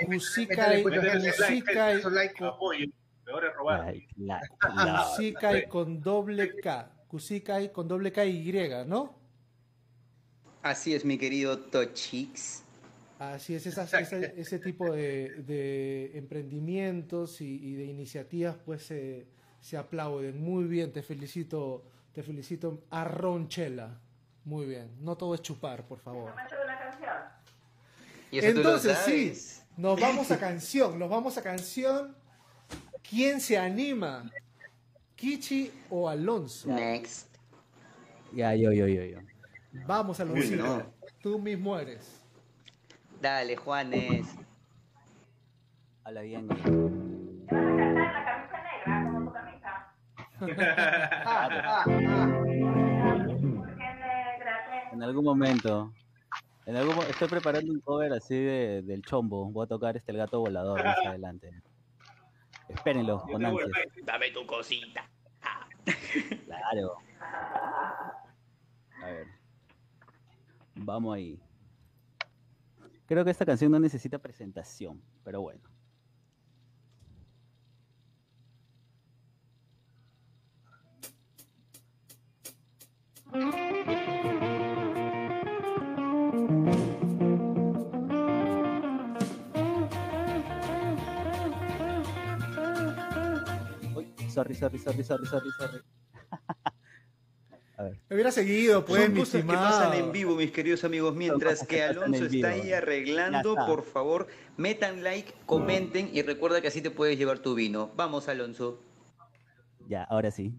Cusica 0.06 0.78
y, 0.78 0.82
Cusica 0.82 1.94
y, 1.94 2.44
apoyo. 2.44 2.86
Peor 3.24 3.44
es 3.44 3.54
robar. 3.54 3.94
Cusica 5.08 5.58
y 5.58 5.66
con 5.68 6.00
doble 6.00 6.56
K. 6.56 6.90
Cusica 7.06 7.60
y 7.60 7.68
con 7.68 7.86
doble 7.86 8.10
K 8.10 8.24
y 8.24 8.50
Y, 8.50 8.68
¿no? 8.86 9.14
Así 10.62 10.94
es, 10.94 11.04
mi 11.04 11.18
querido 11.18 11.58
Tochix. 11.58 12.61
Así 13.30 13.54
es, 13.54 13.66
ese, 13.66 14.34
ese, 14.36 14.58
tipo 14.58 14.90
de, 14.90 16.10
emprendimientos 16.14 17.40
y, 17.40 17.74
de 17.74 17.84
iniciativas 17.84 18.56
pues 18.64 18.82
se, 18.82 19.28
se, 19.60 19.76
aplauden. 19.76 20.42
Muy 20.42 20.64
bien, 20.64 20.92
te 20.92 21.02
felicito, 21.02 21.84
te 22.12 22.24
felicito 22.24 22.82
a 22.90 23.04
Ronchela. 23.04 24.00
Muy 24.44 24.66
bien, 24.66 24.90
no 25.00 25.16
todo 25.16 25.36
es 25.36 25.42
chupar, 25.42 25.86
por 25.86 26.00
favor. 26.00 26.32
Entonces 28.32 28.98
sí, 29.04 29.32
nos 29.76 30.00
vamos 30.00 30.30
a 30.32 30.38
canción, 30.38 30.98
nos 30.98 31.08
vamos 31.08 31.38
a 31.38 31.42
canción. 31.42 32.16
¿Quién 33.08 33.40
se 33.40 33.56
anima? 33.56 34.30
¿Kichi 35.14 35.70
o 35.90 36.08
Alonso? 36.08 36.68
Next. 36.68 37.28
Ya, 38.32 38.56
yo, 38.56 38.72
yo, 38.72 38.88
yo, 38.88 39.04
yo. 39.04 39.18
Vamos, 39.86 40.18
Alonso. 40.18 40.92
Tú 41.22 41.38
mismo 41.38 41.78
eres. 41.78 42.21
Dale, 43.22 43.56
Juanes. 43.56 44.26
Habla 46.02 46.22
bien. 46.22 46.48
¿Te 46.48 46.54
vas 46.54 46.64
a 46.64 46.66
cantar 47.54 48.12
la 48.12 48.24
camisa 48.24 48.58
negra 48.64 49.04
como 49.04 49.24
tu 49.24 49.32
camisa? 49.32 49.94
en 54.92 55.02
algún 55.04 55.24
momento. 55.24 55.94
En 56.66 56.74
algún, 56.74 56.98
estoy 57.04 57.28
preparando 57.28 57.72
un 57.72 57.78
cover 57.78 58.12
así 58.12 58.34
de, 58.34 58.82
del 58.82 59.02
chombo. 59.02 59.48
Voy 59.52 59.66
a 59.66 59.68
tocar 59.68 59.96
este 59.96 60.10
el 60.10 60.18
gato 60.18 60.40
volador 60.40 60.84
más 60.84 60.98
adelante. 61.06 61.62
Espérenlo, 62.68 63.20
con 63.20 63.44
ansias. 63.44 63.70
Dame 64.04 64.32
tu 64.32 64.44
cosita. 64.44 65.08
Claro. 66.44 66.96
A 69.00 69.06
ver. 69.06 69.28
Vamos 70.74 71.14
ahí. 71.14 71.40
Creo 73.06 73.24
que 73.24 73.30
esta 73.30 73.44
canción 73.44 73.72
no 73.72 73.78
necesita 73.78 74.18
presentación, 74.18 75.02
pero 75.24 75.40
bueno. 75.42 75.62
Uy, 93.94 94.14
sorry, 94.28 94.54
sorry, 94.54 94.78
sorry, 94.78 95.04
sorry, 95.04 95.26
sorry, 95.26 95.50
sorry. 95.58 95.80
Me 98.08 98.14
hubiera 98.14 98.30
seguido, 98.30 98.84
pues, 98.84 99.04
Son 99.04 99.14
cosas 99.14 99.44
que 99.44 99.52
pasan 99.52 99.94
en 99.94 100.12
vivo, 100.12 100.34
mis 100.36 100.50
queridos 100.50 100.84
amigos. 100.84 101.14
Mientras 101.14 101.66
que 101.66 101.82
Alonso 101.82 102.26
está 102.26 102.50
ahí 102.50 102.72
arreglando, 102.72 103.54
por 103.66 103.82
favor, 103.82 104.28
metan 104.56 105.02
like, 105.02 105.32
comenten 105.46 106.10
y 106.12 106.22
recuerda 106.22 106.60
que 106.60 106.68
así 106.68 106.80
te 106.80 106.90
puedes 106.90 107.18
llevar 107.18 107.38
tu 107.38 107.54
vino. 107.54 107.90
Vamos, 107.96 108.28
Alonso. 108.28 108.80
Ya, 109.88 110.04
ahora 110.04 110.30
sí. 110.30 110.54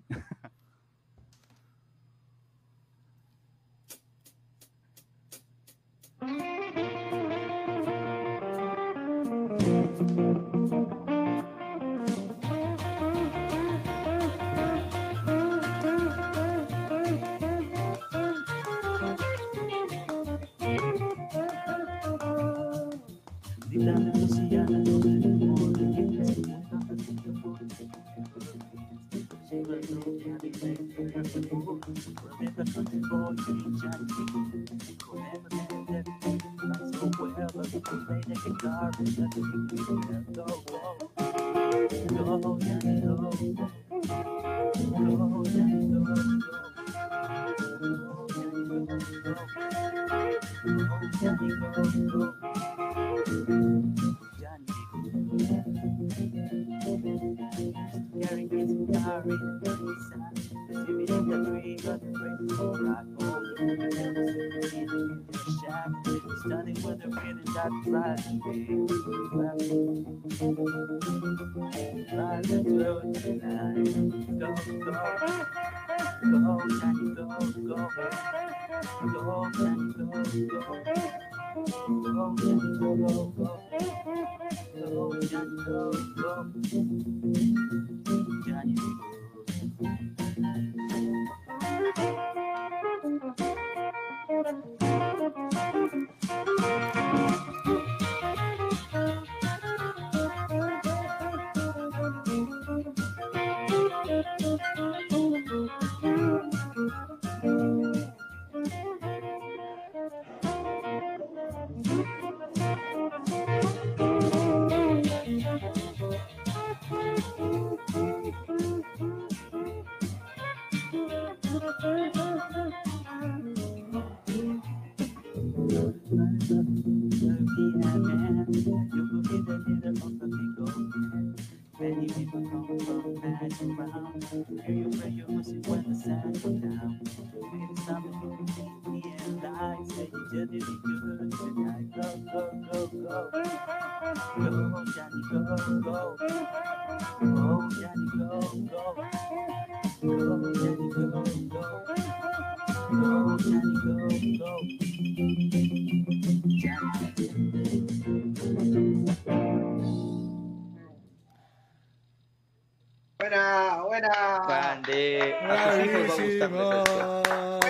Buena, 163.24 163.82
buena. 163.84 164.43
Grande. 164.49 165.39
A 165.49 165.71
sus 165.71 165.86
hijos 165.86 166.09
va 166.11 166.45
a 166.45 167.61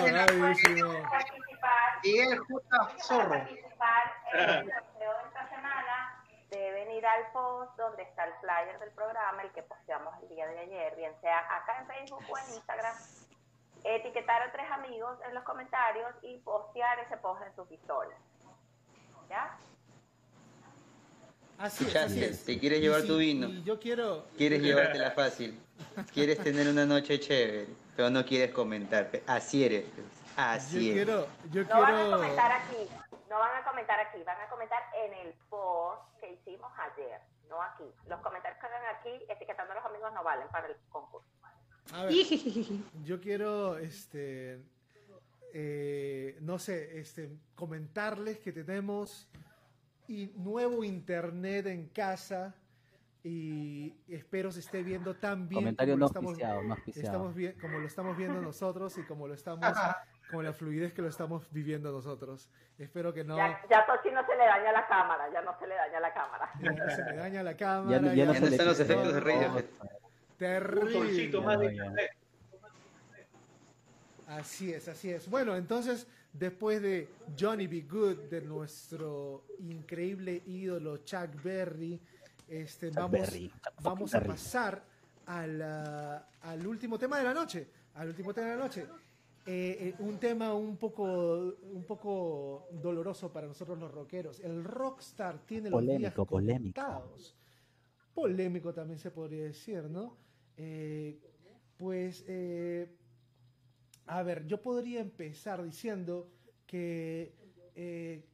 participar, 1.10 2.00
Miguel 2.02 2.40
J. 2.40 2.98
Zorro. 3.04 3.28
participar 3.28 4.12
en 4.32 4.40
el 4.50 4.72
sorteo 4.72 5.12
de 5.12 5.28
esta 5.28 5.48
semana, 5.50 6.24
deben 6.50 6.90
ir 6.90 7.06
al 7.06 7.30
post 7.30 7.76
donde 7.76 8.02
está 8.02 8.24
el 8.24 8.32
flyer 8.40 8.80
del 8.80 8.90
programa, 8.90 9.42
el 9.42 9.52
que 9.52 9.62
posteamos 9.62 10.12
el 10.22 10.28
día 10.30 10.48
de 10.48 10.58
ayer, 10.58 10.96
bien 10.96 11.12
sea 11.20 11.38
acá 11.38 11.78
en 11.82 11.86
Facebook 11.86 12.24
o 12.28 12.36
en 12.36 12.54
Instagram, 12.54 12.96
etiquetar 13.84 14.42
a 14.42 14.50
tres 14.50 14.68
amigos 14.72 15.20
en 15.24 15.34
los 15.34 15.44
comentarios 15.44 16.12
y 16.22 16.38
postear 16.38 16.98
ese 16.98 17.16
post 17.18 17.40
en 17.42 17.54
sus 17.54 17.70
historias. 17.70 18.18
¿Ya? 19.28 19.56
Así 21.58 21.84
es, 21.86 21.96
así 21.96 22.22
es. 22.24 22.44
te 22.44 22.58
quieres 22.58 22.80
llevar 22.80 23.02
si- 23.02 23.06
tu 23.08 23.16
vino. 23.18 23.48
y 23.48 23.62
yo 23.62 23.78
quiero, 23.78 24.26
Quieres 24.36 24.60
llevártela 24.62 25.10
fácil. 25.12 25.58
Quieres 26.12 26.38
tener 26.38 26.68
una 26.68 26.84
noche 26.86 27.18
chévere, 27.20 27.66
pero 27.96 28.10
no 28.10 28.24
quieres 28.24 28.52
comentar. 28.52 29.10
Así 29.26 29.64
eres. 29.64 29.84
pues. 29.94 30.06
yo 30.06 30.42
Así 30.42 30.90
eres. 30.90 31.04
quiero, 31.04 31.28
yo 31.52 31.62
No 31.64 31.80
van 31.80 31.94
a 31.94 32.16
comentar 32.16 32.52
aquí, 32.52 32.76
no 33.30 33.38
van 33.38 33.62
a 33.62 33.64
comentar 33.68 34.00
aquí, 34.00 34.22
van 34.24 34.40
a 34.40 34.48
comentar 34.48 34.82
en 35.04 35.14
el 35.26 35.34
post 35.48 36.02
que 36.20 36.32
hicimos 36.32 36.70
ayer, 36.78 37.20
no 37.48 37.62
aquí. 37.62 37.84
Los 38.08 38.20
comentarios 38.20 38.60
que 38.60 38.66
hagan 38.66 38.82
aquí, 38.98 39.24
etiquetando 39.28 39.72
a 39.72 39.76
los 39.76 39.84
amigos, 39.84 40.12
no 40.12 40.22
valen 40.24 40.48
para 40.48 40.66
el 40.68 40.76
concurso. 40.90 41.28
A 41.92 42.04
ver, 42.04 42.14
yo 43.04 43.20
quiero, 43.20 43.76
este, 43.78 44.58
eh, 45.52 46.36
no 46.40 46.58
sé, 46.58 46.98
este, 46.98 47.30
comentarles 47.54 48.38
que 48.38 48.52
tenemos 48.52 49.28
y 50.08 50.26
nuevo 50.36 50.84
internet 50.84 51.66
en 51.66 51.88
casa 51.88 52.54
y 53.22 53.94
espero 54.08 54.52
se 54.52 54.60
esté 54.60 54.82
viendo 54.82 55.14
tan 55.16 55.48
bien 55.48 55.62
Comentario 55.62 55.94
como 55.94 55.98
no 55.98 56.04
lo 56.04 56.06
estamos, 56.08 56.30
auspiciado, 56.32 56.62
no 56.62 56.74
auspiciado. 56.74 57.06
estamos 57.08 57.34
bien, 57.34 57.56
como 57.60 57.78
lo 57.78 57.86
estamos 57.86 58.16
viendo 58.18 58.40
nosotros 58.42 58.98
y 58.98 59.02
como 59.04 59.26
lo 59.28 59.32
estamos, 59.34 59.62
con 60.30 60.44
la 60.44 60.52
fluidez 60.52 60.92
que 60.92 61.00
lo 61.00 61.08
estamos 61.08 61.50
viviendo 61.50 61.90
nosotros. 61.90 62.50
Espero 62.78 63.14
que 63.14 63.24
no, 63.24 63.36
Ya, 63.38 63.58
ya 63.70 63.86
Tochi 63.86 64.10
no 64.14 64.26
se 64.26 64.32
le 64.36 64.44
daña 64.44 64.72
la 64.72 64.86
cámara, 64.86 65.32
ya 65.32 65.40
no 65.40 65.58
se 65.58 65.66
le 65.66 65.74
daña 65.74 66.00
la 66.00 66.12
cámara. 66.12 66.50
ya 66.60 66.70
no 66.72 66.90
se 66.90 67.04
me 67.04 67.16
daña 67.16 67.42
la 67.42 67.52
Ya, 67.52 67.56
cámara. 67.56 68.00
no- 68.00 68.12
ya 68.14 68.24
no 68.26 68.32
Ya 68.32 68.34
se 68.34 68.40
no 68.40 68.46
le 68.46 68.52
están 68.52 68.66
los 68.68 68.80
efectos 68.80 69.14
de 69.14 69.20
Radiohead. 69.20 69.64
Terrible. 70.36 71.40
Más 71.40 71.60
de 71.60 71.76
Ya, 71.76 71.84
ya. 71.84 71.92
Así 74.36 74.72
es, 74.72 74.88
así 74.88 75.10
es. 75.10 75.28
Bueno, 75.28 75.54
entonces, 75.56 76.06
después 76.34 76.82
de 76.82 77.08
Johnny 77.38 77.66
B. 77.66 77.82
Good, 77.82 78.28
de 78.28 78.42
nuestro 78.42 79.46
increíble 79.60 80.42
ídolo 80.46 80.98
Chuck 80.98 81.42
Berry, 81.42 81.98
este, 82.48 82.88
Chuck 82.90 82.96
vamos, 82.98 83.12
Berry, 83.12 83.50
a 83.82 83.90
Berry. 84.18 84.28
pasar 84.28 84.84
al, 85.26 85.62
ah, 85.62 86.28
al 86.42 86.66
último 86.66 86.98
tema 86.98 87.18
de 87.18 87.24
la 87.24 87.32
noche. 87.32 87.68
Al 87.94 88.08
último 88.08 88.34
tema 88.34 88.48
de 88.48 88.56
la 88.56 88.62
noche. 88.64 88.86
Eh, 89.46 89.76
eh, 89.78 89.94
un 89.98 90.18
tema 90.18 90.54
un 90.54 90.76
poco, 90.76 91.04
un 91.04 91.84
poco 91.86 92.66
doloroso 92.72 93.30
para 93.32 93.46
nosotros 93.46 93.78
los 93.78 93.92
rockeros. 93.92 94.40
El 94.40 94.64
rockstar 94.64 95.38
tiene 95.46 95.70
los 95.70 95.80
días 95.82 96.14
Polémico, 96.14 96.26
polémico. 96.26 96.80
contados. 96.80 97.36
Polémico 98.14 98.72
también 98.72 98.98
se 98.98 99.10
podría 99.10 99.44
decir, 99.44 99.84
¿no? 99.84 100.16
Eh, 100.56 101.20
pues, 101.76 102.24
a 104.06 104.22
ver, 104.22 104.46
yo 104.46 104.60
podría 104.60 105.00
empezar 105.00 105.62
diciendo 105.62 106.30
que 106.66 107.32
eh, 107.74 108.24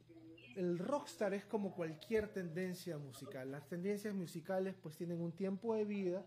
el 0.55 0.77
rockstar 0.77 1.33
es 1.33 1.45
como 1.45 1.73
cualquier 1.73 2.27
tendencia 2.27 2.97
musical. 2.97 3.51
Las 3.51 3.67
tendencias 3.67 4.13
musicales 4.13 4.75
pues 4.81 4.97
tienen 4.97 5.21
un 5.21 5.31
tiempo 5.31 5.75
de 5.75 5.85
vida. 5.85 6.25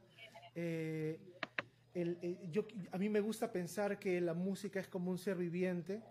Eh, 0.55 1.21
eh, 1.95 2.49
yo, 2.51 2.67
a 2.91 2.99
mí 2.99 3.09
me 3.09 3.21
gusta 3.21 3.53
pensar 3.53 3.99
que 3.99 4.21
la 4.21 4.35
música 4.35 4.81
es 4.81 4.89
como 4.89 5.11
un 5.11 5.19
ser 5.19 5.37
viviente, 5.37 6.03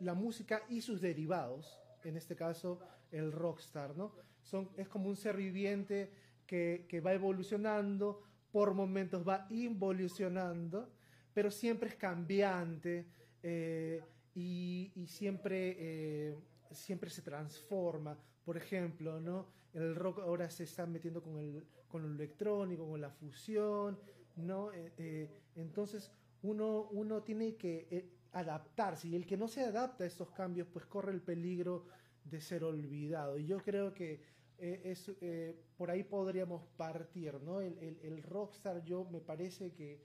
la 0.00 0.14
música 0.14 0.62
y 0.68 0.80
sus 0.80 1.00
derivados, 1.00 1.78
en 2.04 2.16
este 2.16 2.34
caso 2.34 2.80
el 3.12 3.30
rockstar, 3.30 3.96
¿no? 3.96 4.12
Son, 4.42 4.70
es 4.76 4.88
como 4.88 5.08
un 5.08 5.16
ser 5.16 5.36
viviente 5.36 6.10
que 6.46 7.02
va 7.04 7.12
evolucionando, 7.12 8.22
por 8.50 8.74
momentos 8.74 9.26
va 9.26 9.46
involucionando, 9.50 10.90
pero 11.32 11.50
siempre 11.50 11.88
es 11.90 11.96
cambiante 11.96 13.06
eh, 13.42 14.02
y, 14.34 14.92
siempre, 15.06 15.76
eh, 15.78 16.36
siempre 16.70 17.10
se 17.10 17.22
transforma. 17.22 18.18
Por 18.44 18.56
ejemplo, 18.56 19.20
¿no? 19.20 19.48
El 19.72 19.94
rock 19.94 20.20
ahora 20.20 20.50
se 20.50 20.64
está 20.64 20.86
metiendo 20.86 21.22
con 21.22 21.38
el, 21.38 21.64
con 21.88 22.02
lo 22.02 22.08
electrónico, 22.14 22.88
con 22.88 23.00
la 23.00 23.10
fusión, 23.10 23.98
¿no? 24.36 24.70
Eh, 24.72 25.28
entonces 25.54 26.10
uno, 26.42 26.88
uno 26.90 27.22
tiene 27.22 27.56
que 27.56 28.10
adaptarse 28.32 29.08
y 29.08 29.16
el 29.16 29.26
que 29.26 29.36
no 29.36 29.48
se 29.48 29.62
adapta 29.62 30.04
a 30.04 30.06
estos 30.06 30.30
cambios 30.30 30.68
pues 30.72 30.86
corre 30.86 31.12
el 31.12 31.20
peligro 31.22 31.86
de 32.24 32.40
ser 32.40 32.64
olvidado. 32.64 33.38
Y 33.38 33.46
yo 33.46 33.58
creo 33.62 33.92
que 33.92 34.20
eh, 34.58 35.56
por 35.76 35.90
ahí 35.90 36.04
podríamos 36.04 36.66
partir, 36.76 37.40
¿no? 37.42 37.60
El, 37.60 37.78
el- 38.02 38.22
rockstar 38.22 38.84
yo 38.84 39.04
me 39.04 39.20
parece 39.20 39.72
que 39.72 40.00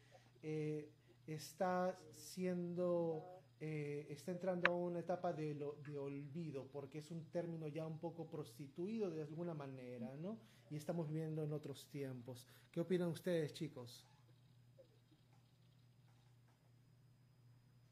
está 1.25 2.07
siendo, 2.15 3.45
eh, 3.59 4.07
está 4.09 4.31
entrando 4.31 4.69
a 4.71 4.77
una 4.77 4.99
etapa 4.99 5.33
de, 5.33 5.55
lo- 5.55 5.75
de 5.83 5.97
olvido, 5.97 6.69
porque 6.71 6.99
es 6.99 7.11
un 7.11 7.31
término 7.31 7.67
ya 7.67 7.85
un 7.87 7.99
poco 7.99 8.29
prostituido 8.29 9.09
de 9.11 9.21
alguna 9.23 9.53
manera, 9.53 10.15
¿no? 10.17 10.41
Y 10.69 10.75
estamos 10.77 11.09
viviendo 11.09 11.43
en 11.43 11.53
otros 11.53 11.89
tiempos. 11.89 12.47
¿Qué 12.71 12.81
opinan 12.81 13.09
ustedes, 13.09 13.53
chicos? 13.53 14.11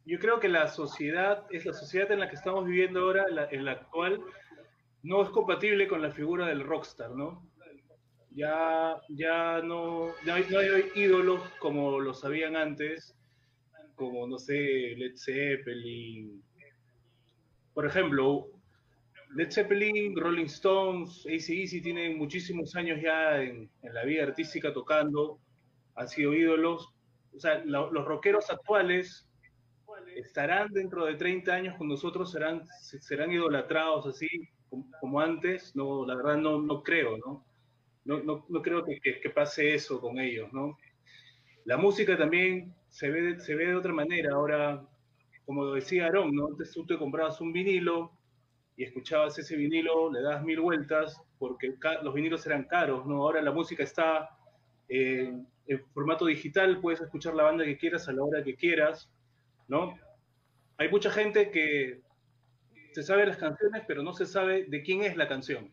Yo 0.05 0.19
creo 0.19 0.39
que 0.39 0.49
la 0.49 0.67
sociedad, 0.67 1.45
es 1.49 1.65
la 1.65 1.73
sociedad 1.73 2.11
en 2.11 2.19
la 2.19 2.29
que 2.29 2.35
estamos 2.35 2.65
viviendo 2.65 3.01
ahora, 3.01 3.25
la, 3.29 3.47
en 3.49 3.65
la 3.65 3.71
actual, 3.73 4.21
no 5.03 5.23
es 5.23 5.29
compatible 5.29 5.87
con 5.87 6.01
la 6.01 6.11
figura 6.11 6.47
del 6.47 6.63
rockstar, 6.65 7.11
¿no? 7.11 7.51
Ya, 8.29 9.01
ya 9.09 9.61
no, 9.61 10.13
no 10.25 10.33
hay, 10.33 10.45
no 10.49 10.59
hay 10.59 10.91
ídolos 10.95 11.41
como 11.59 11.99
los 11.99 12.25
habían 12.25 12.55
antes, 12.57 13.15
como, 14.05 14.27
no 14.27 14.37
sé, 14.39 14.95
Led 14.97 15.13
Zeppelin. 15.15 16.43
Por 17.73 17.85
ejemplo, 17.85 18.47
Led 19.35 19.51
Zeppelin, 19.51 20.15
Rolling 20.15 20.45
Stones, 20.45 21.25
AC/DC 21.27 21.81
tienen 21.81 22.17
muchísimos 22.17 22.75
años 22.75 22.99
ya 23.01 23.41
en, 23.41 23.69
en 23.81 23.93
la 23.93 24.03
vida 24.05 24.23
artística 24.23 24.73
tocando, 24.73 25.39
han 25.95 26.07
sido 26.07 26.33
ídolos. 26.33 26.87
O 27.35 27.39
sea, 27.39 27.63
lo- 27.65 27.91
los 27.91 28.05
rockeros 28.05 28.49
actuales 28.51 29.27
estarán 30.15 30.69
dentro 30.71 31.05
de 31.05 31.15
30 31.15 31.53
años 31.55 31.75
con 31.77 31.87
nosotros, 31.87 32.31
serán, 32.31 32.63
serán 32.81 33.31
idolatrados 33.31 34.05
así 34.07 34.27
como, 34.69 34.89
como 34.99 35.19
antes. 35.19 35.75
No, 35.75 36.05
la 36.05 36.15
verdad 36.15 36.37
no, 36.37 36.61
no 36.61 36.83
creo, 36.83 37.17
¿no? 37.17 37.45
No, 38.05 38.21
no, 38.23 38.45
no 38.49 38.61
creo 38.61 38.83
que, 38.85 38.99
que- 39.01 39.19
que 39.21 39.29
pase 39.31 39.73
eso 39.73 39.99
con 40.01 40.19
ellos, 40.19 40.51
¿no? 40.53 40.77
La 41.65 41.77
música 41.77 42.17
también 42.17 42.75
se 42.93 43.09
ve, 43.09 43.39
se 43.39 43.55
ve 43.55 43.65
de 43.65 43.75
otra 43.75 43.91
manera. 43.91 44.35
Ahora, 44.35 44.85
como 45.47 45.73
decía 45.73 46.05
Aaron, 46.05 46.33
¿no? 46.35 46.45
Antes 46.45 46.71
tú 46.71 46.85
te 46.85 46.95
comprabas 46.95 47.41
un 47.41 47.51
vinilo 47.51 48.11
y 48.77 48.83
escuchabas 48.83 49.37
ese 49.39 49.55
vinilo, 49.55 50.11
le 50.11 50.21
das 50.21 50.43
mil 50.43 50.59
vueltas 50.59 51.19
porque 51.39 51.73
los 52.03 52.13
vinilos 52.13 52.45
eran 52.45 52.65
caros, 52.65 53.07
¿no? 53.07 53.23
Ahora 53.23 53.41
la 53.41 53.51
música 53.51 53.81
está 53.81 54.37
en, 54.87 55.47
en 55.65 55.85
formato 55.87 56.27
digital, 56.27 56.79
puedes 56.81 57.01
escuchar 57.01 57.33
la 57.33 57.43
banda 57.43 57.65
que 57.65 57.77
quieras 57.77 58.07
a 58.07 58.13
la 58.13 58.23
hora 58.23 58.43
que 58.43 58.55
quieras, 58.55 59.09
¿no? 59.67 59.97
Hay 60.77 60.87
mucha 60.89 61.09
gente 61.09 61.49
que 61.49 61.99
se 62.91 63.01
sabe 63.01 63.25
las 63.25 63.37
canciones, 63.37 63.81
pero 63.87 64.03
no 64.03 64.13
se 64.13 64.27
sabe 64.27 64.65
de 64.65 64.83
quién 64.83 65.01
es 65.01 65.17
la 65.17 65.27
canción. 65.27 65.71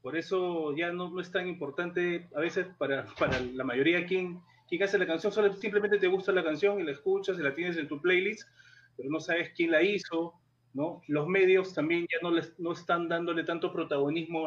Por 0.00 0.16
eso 0.16 0.74
ya 0.74 0.92
no, 0.92 1.10
no 1.10 1.20
es 1.20 1.30
tan 1.30 1.46
importante, 1.46 2.26
a 2.34 2.40
veces 2.40 2.68
para, 2.78 3.04
para 3.18 3.38
la 3.38 3.64
mayoría, 3.64 4.06
quién, 4.06 4.40
quién 4.70 4.82
hace 4.84 4.98
la 4.98 5.06
canción, 5.06 5.32
solo 5.32 5.52
simplemente 5.52 5.98
te 5.98 6.06
gusta 6.06 6.32
la 6.32 6.44
canción 6.44 6.80
y 6.80 6.84
la 6.84 6.92
escuchas 6.92 7.38
y 7.38 7.42
la 7.42 7.54
tienes 7.54 7.76
en 7.76 7.88
tu 7.88 8.00
playlist, 8.00 8.48
pero 8.96 9.10
no 9.10 9.18
sabes 9.20 9.50
quién 9.54 9.72
la 9.72 9.82
hizo, 9.82 10.34
¿no? 10.72 11.02
Los 11.08 11.26
medios 11.26 11.74
también 11.74 12.06
ya 12.10 12.18
no, 12.22 12.30
les, 12.30 12.58
no 12.58 12.72
están 12.72 13.08
dándole 13.08 13.42
tanto 13.42 13.72
protagonismo 13.72 14.46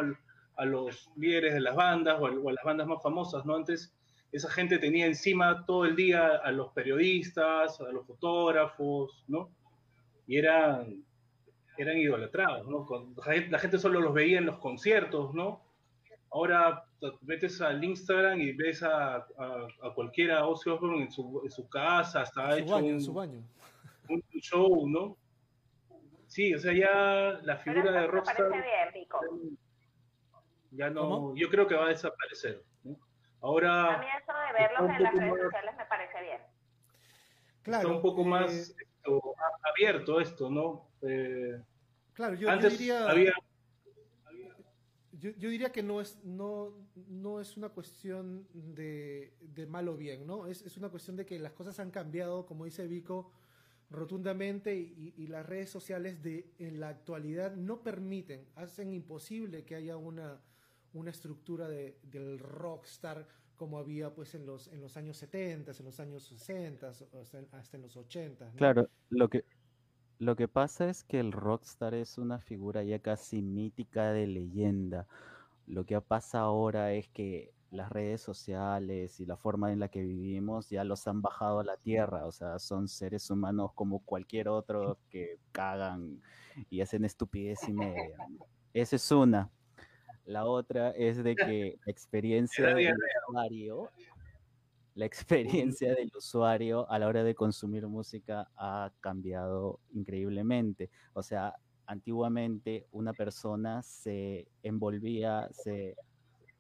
a 0.55 0.65
los 0.65 1.11
líderes 1.17 1.53
de 1.53 1.59
las 1.59 1.75
bandas 1.75 2.19
o 2.19 2.25
a, 2.25 2.31
o 2.31 2.49
a 2.49 2.53
las 2.53 2.63
bandas 2.63 2.87
más 2.87 3.03
famosas, 3.03 3.45
¿no? 3.45 3.55
Antes 3.55 3.93
esa 4.31 4.49
gente 4.49 4.79
tenía 4.79 5.05
encima 5.05 5.65
todo 5.65 5.85
el 5.85 5.95
día 5.95 6.37
a 6.37 6.51
los 6.51 6.71
periodistas, 6.71 7.79
a 7.81 7.91
los 7.91 8.07
fotógrafos, 8.07 9.25
¿no? 9.27 9.51
Y 10.25 10.37
eran, 10.37 11.03
eran 11.77 11.97
idolatrados, 11.97 12.65
¿no? 12.67 12.87
la 13.49 13.59
gente 13.59 13.77
solo 13.77 13.99
los 13.99 14.13
veía 14.13 14.37
en 14.37 14.45
los 14.45 14.57
conciertos, 14.59 15.33
¿no? 15.33 15.61
Ahora 16.31 16.85
metes 17.21 17.61
al 17.61 17.83
Instagram 17.83 18.39
y 18.39 18.53
ves 18.53 18.83
a, 18.83 19.15
a, 19.17 19.93
cualquiera 19.93 20.45
Ozzy 20.45 20.69
en 20.69 21.11
su, 21.11 21.41
en 21.43 21.51
su 21.51 21.67
casa, 21.69 22.21
hasta 22.21 22.57
hecho 22.57 22.77
un, 22.77 23.01
su 23.01 23.13
baño. 23.13 23.43
un 24.09 24.21
show, 24.39 24.87
¿no? 24.87 25.17
Sí, 26.27 26.53
o 26.53 26.59
sea, 26.59 26.73
ya 26.73 27.39
la 27.43 27.57
figura 27.57 27.91
de 27.91 28.07
Rockstar... 28.07 28.49
Bien, 28.51 29.57
Ya 30.71 30.89
no, 30.89 31.35
yo 31.35 31.49
creo 31.49 31.67
que 31.67 31.75
va 31.75 31.85
a 31.85 31.89
desaparecer. 31.89 32.63
Ahora... 33.41 33.95
A 33.95 33.97
mí 33.99 34.05
eso 34.21 34.33
de 34.33 34.63
verlos 34.63 34.97
en 34.97 35.03
las 35.03 35.13
redes 35.13 35.41
sociales 35.43 35.75
me 35.77 35.85
parece 35.85 36.21
bien. 36.21 36.41
Claro. 37.61 37.81
Está 37.83 37.95
un 37.95 38.01
poco 38.01 38.23
más 38.23 38.69
eh, 38.71 39.19
abierto 39.61 40.19
esto, 40.19 40.49
¿no? 40.49 40.89
Eh, 41.01 41.61
claro, 42.13 42.35
yo, 42.35 42.49
yo 42.55 42.69
diría... 42.69 43.09
Había, 43.09 43.33
yo, 45.31 45.49
diría 45.49 45.71
que 45.71 45.83
no 45.83 46.01
es, 46.01 46.19
no, 46.23 46.73
no 47.07 47.39
es 47.39 47.55
una 47.55 47.69
cuestión 47.69 48.45
de, 48.53 49.33
de 49.39 49.65
mal 49.65 49.87
o 49.87 49.95
bien, 49.95 50.27
¿no? 50.27 50.47
Es, 50.47 50.61
es, 50.63 50.75
una 50.77 50.89
cuestión 50.89 51.15
de 51.15 51.25
que 51.25 51.39
las 51.39 51.53
cosas 51.53 51.79
han 51.79 51.91
cambiado, 51.91 52.45
como 52.45 52.65
dice 52.65 52.85
Vico, 52.87 53.31
rotundamente 53.89 54.75
y, 54.75 55.27
las 55.27 55.45
redes 55.45 55.69
sociales 55.69 56.21
de 56.21 56.51
en 56.59 56.79
la 56.79 56.89
actualidad 56.89 57.55
no 57.55 57.83
permiten, 57.83 58.45
hacen 58.55 58.91
imposible 58.91 59.63
que 59.63 59.75
haya 59.75 59.95
una, 59.95 60.41
una 60.93 61.11
estructura 61.11 61.69
de, 61.69 61.97
del 62.03 62.39
rockstar 62.39 63.27
como 63.55 63.77
había 63.77 64.13
pues 64.13 64.33
en 64.35 64.45
los 64.45 64.67
en 64.73 64.81
los 64.81 64.97
años 64.97 65.15
70, 65.17 65.71
en 65.71 65.85
los 65.85 65.99
años 65.99 66.23
60, 66.23 66.89
hasta 67.51 67.77
en 67.77 67.83
los 67.83 67.95
80. 67.95 68.51
Claro, 68.57 68.89
lo 69.09 69.29
que 69.29 69.45
lo 70.19 70.35
que 70.35 70.47
pasa 70.47 70.89
es 70.89 71.03
que 71.03 71.19
el 71.19 71.31
rockstar 71.31 71.93
es 71.93 72.17
una 72.17 72.39
figura 72.39 72.83
ya 72.83 72.99
casi 72.99 73.41
mítica 73.41 74.11
de 74.11 74.27
leyenda. 74.27 75.07
Lo 75.67 75.85
que 75.85 75.99
pasa 76.01 76.39
ahora 76.41 76.93
es 76.93 77.07
que 77.09 77.53
las 77.71 77.91
redes 77.91 78.21
sociales 78.21 79.19
y 79.19 79.25
la 79.25 79.35
forma 79.35 79.71
en 79.71 79.79
la 79.79 79.89
que 79.89 80.01
vivimos 80.01 80.69
ya 80.69 80.83
los 80.83 81.07
han 81.07 81.21
bajado 81.21 81.59
a 81.59 81.63
la 81.63 81.77
tierra, 81.77 82.25
o 82.25 82.31
sea, 82.31 82.59
son 82.59 82.87
seres 82.87 83.29
humanos 83.31 83.71
como 83.73 83.99
cualquier 83.99 84.47
otro 84.47 84.99
que 85.09 85.39
cagan 85.51 86.21
y 86.69 86.81
hacen 86.81 87.03
estupidez 87.03 87.67
y 87.67 87.73
media. 87.73 88.15
Esa 88.73 88.95
es 88.95 89.11
una. 89.11 89.49
La 90.25 90.45
otra 90.45 90.91
es 90.91 91.23
de 91.23 91.35
que 91.35 91.77
la 91.85 91.91
experiencia 91.91 92.75
del 92.75 92.95
usuario, 93.27 93.89
la 94.95 95.05
experiencia 95.05 95.93
del 95.95 96.11
usuario 96.15 96.89
a 96.89 96.99
la 96.99 97.07
hora 97.07 97.23
de 97.23 97.35
consumir 97.35 97.87
música 97.87 98.49
ha 98.55 98.91
cambiado 98.99 99.79
increíblemente. 99.93 100.89
O 101.13 101.23
sea, 101.23 101.55
antiguamente 101.85 102.87
una 102.91 103.13
persona 103.13 103.81
se 103.83 104.47
envolvía, 104.61 105.49
se 105.51 105.95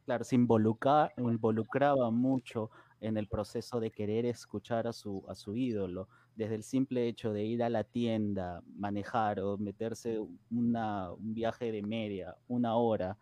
claro, 0.05 0.23
se 0.23 0.35
involucraba 0.35 2.11
mucho 2.11 2.69
en 2.99 3.17
el 3.17 3.27
proceso 3.27 3.79
de 3.79 3.91
querer 3.91 4.25
escuchar 4.25 4.87
a 4.87 4.93
su, 4.93 5.23
a 5.27 5.35
su 5.35 5.55
ídolo, 5.55 6.07
desde 6.35 6.55
el 6.55 6.63
simple 6.63 7.07
hecho 7.07 7.31
de 7.31 7.43
ir 7.43 7.63
a 7.63 7.69
la 7.69 7.83
tienda, 7.83 8.61
manejar 8.75 9.39
o 9.39 9.57
meterse 9.57 10.19
una, 10.49 11.11
un 11.11 11.33
viaje 11.33 11.71
de 11.71 11.81
media, 11.81 12.35
una 12.47 12.75
hora, 12.75 13.17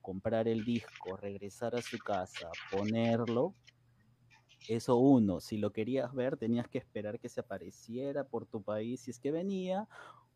comprar 0.00 0.48
el 0.48 0.64
disco, 0.64 1.16
regresar 1.16 1.74
a 1.74 1.82
su 1.82 1.98
casa, 1.98 2.48
ponerlo. 2.70 3.54
Eso 4.68 4.96
uno, 4.96 5.40
si 5.40 5.58
lo 5.58 5.72
querías 5.72 6.12
ver 6.14 6.36
tenías 6.36 6.68
que 6.68 6.78
esperar 6.78 7.20
que 7.20 7.28
se 7.28 7.40
apareciera 7.40 8.24
por 8.24 8.46
tu 8.46 8.62
país 8.62 9.00
si 9.00 9.10
es 9.10 9.20
que 9.20 9.30
venía, 9.30 9.88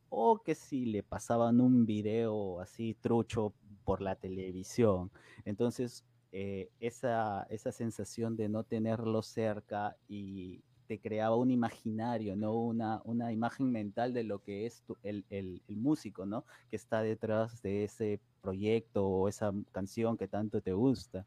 o 0.09 0.39
que 0.39 0.55
si 0.55 0.87
le 0.87 1.03
pasaban 1.03 1.61
un 1.61 1.87
video 1.87 2.61
así 2.61 2.95
trucho 3.01 3.55
por 3.85 4.03
la 4.03 4.17
televisión. 4.17 5.11
Entonces, 5.45 6.05
eh, 6.33 6.69
esa, 6.81 7.45
esa 7.51 7.73
sensación 7.73 8.37
de 8.37 8.49
no 8.49 8.65
tenerlo 8.65 9.23
cerca 9.23 9.97
y 10.09 10.63
te 10.87 11.01
creaba 11.01 11.37
un 11.37 11.51
imaginario, 11.53 12.35
¿no? 12.35 12.55
Una, 12.55 13.01
una 13.05 13.33
imagen 13.33 13.71
mental 13.71 14.13
de 14.13 14.25
lo 14.25 14.41
que 14.41 14.67
es 14.67 14.83
el, 15.05 15.25
el, 15.31 15.63
músico, 15.69 16.27
¿no? 16.27 16.45
Que 16.69 16.77
está 16.77 17.01
detrás 17.03 17.63
de 17.63 17.85
ese 17.85 18.21
proyecto 18.43 19.07
o 19.07 19.29
esa 19.29 19.53
canción 19.71 20.17
que 20.17 20.27
tanto 20.27 20.61
te 20.61 20.73
gusta. 20.73 21.27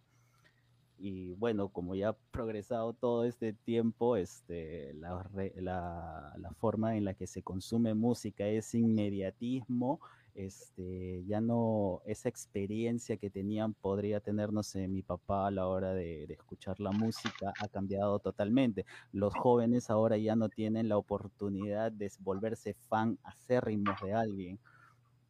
Y 1.06 1.34
bueno, 1.34 1.68
como 1.68 1.96
ya 1.96 2.10
ha 2.10 2.18
progresado 2.32 2.94
todo 2.94 3.26
este 3.26 3.52
tiempo, 3.52 4.16
este, 4.16 4.94
la, 4.94 5.30
la, 5.58 6.34
la 6.38 6.52
forma 6.54 6.96
en 6.96 7.04
la 7.04 7.14
que 7.14 7.28
se 7.28 7.44
consume 7.44 7.94
música 7.94 8.48
es 8.48 8.74
inmediatismo 8.74 10.00
este, 10.36 11.24
ya 11.26 11.42
no, 11.42 12.02
esa 12.06 12.28
experiencia 12.28 13.18
que 13.18 13.30
tenían 13.30 13.74
podría 13.74 14.20
tener, 14.20 14.52
no 14.52 14.62
mi 14.88 15.04
papá 15.04 15.48
a 15.48 15.52
la 15.52 15.68
hora 15.68 15.94
de, 15.94 16.24
escuchar 16.24 16.80
la 16.80 16.92
música 16.92 17.54
ha 17.60 17.68
cambiado 17.68 18.20
totalmente. 18.20 18.86
Los 19.12 19.34
jóvenes 19.36 19.90
ahora 19.90 20.18
ya 20.18 20.36
no 20.36 20.50
tienen 20.50 20.90
la 20.90 20.98
oportunidad 20.98 21.92
de 21.92 22.12
volverse 22.20 22.74
fan 22.74 23.20
acérrimos 23.24 23.96
de 24.02 24.14
alguien, 24.14 24.60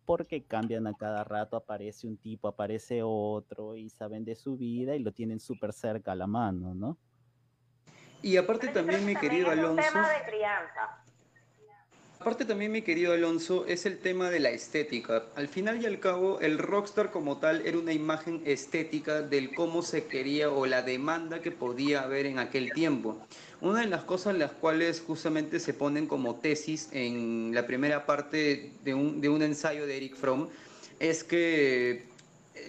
porque 0.06 0.44
cambian 0.44 0.88
a 0.88 0.94
cada 0.94 1.24
rato, 1.24 1.56
aparece 1.56 2.08
un 2.08 2.18
tipo, 2.18 2.48
aparece 2.48 3.02
otro 3.04 3.76
y 3.76 3.90
saben 3.90 4.26
de 4.26 4.36
su 4.36 4.58
vida 4.58 4.96
y 4.96 5.00
lo 5.00 5.12
tienen 5.12 5.40
súper 5.40 5.74
cerca 5.74 6.12
a 6.12 6.16
la 6.16 6.28
mano, 6.28 6.74
¿no? 6.74 6.98
Y 8.22 8.38
aparte 8.38 8.70
también, 8.70 9.06
mi 9.06 9.16
querido 9.16 9.52
Alonso. 9.52 9.82
tema 9.82 10.10
de 10.10 10.26
crianza 10.26 11.04
Aparte 12.24 12.46
también, 12.46 12.72
mi 12.72 12.82
querido 12.84 13.12
Alonso, 13.12 13.66
es 13.66 13.86
el 13.86 14.00
tema 14.00 14.30
de 14.30 14.40
la 14.40 14.50
estética. 14.50 15.26
Al 15.36 15.50
final 15.50 15.84
y 15.84 15.86
al 15.86 16.00
cabo, 16.00 16.40
el 16.40 16.58
rockstar 16.58 17.12
como 17.12 17.38
tal 17.40 17.68
era 17.68 17.78
una 17.78 17.92
imagen 17.92 18.42
estética 18.46 19.22
del 19.22 19.54
cómo 19.54 19.82
se 19.82 20.06
quería 20.06 20.50
o 20.50 20.66
la 20.66 20.84
demanda 20.84 21.42
que 21.42 21.52
podía 21.52 22.04
haber 22.04 22.26
en 22.26 22.40
aquel 22.40 22.72
tiempo. 22.72 23.18
Una 23.64 23.80
de 23.80 23.88
las 23.88 24.04
cosas 24.04 24.34
en 24.34 24.40
las 24.40 24.52
cuales 24.52 25.02
justamente 25.08 25.58
se 25.58 25.74
ponen 25.74 26.06
como 26.06 26.36
tesis 26.36 26.90
en 26.92 27.56
la 27.56 27.66
primera 27.66 28.06
parte 28.06 28.74
de 28.84 28.94
un, 28.94 29.22
de 29.22 29.30
un 29.30 29.42
ensayo 29.42 29.88
de 29.88 29.96
Eric 29.96 30.18
Fromm 30.18 30.50
es 31.00 31.24
que 31.24 32.04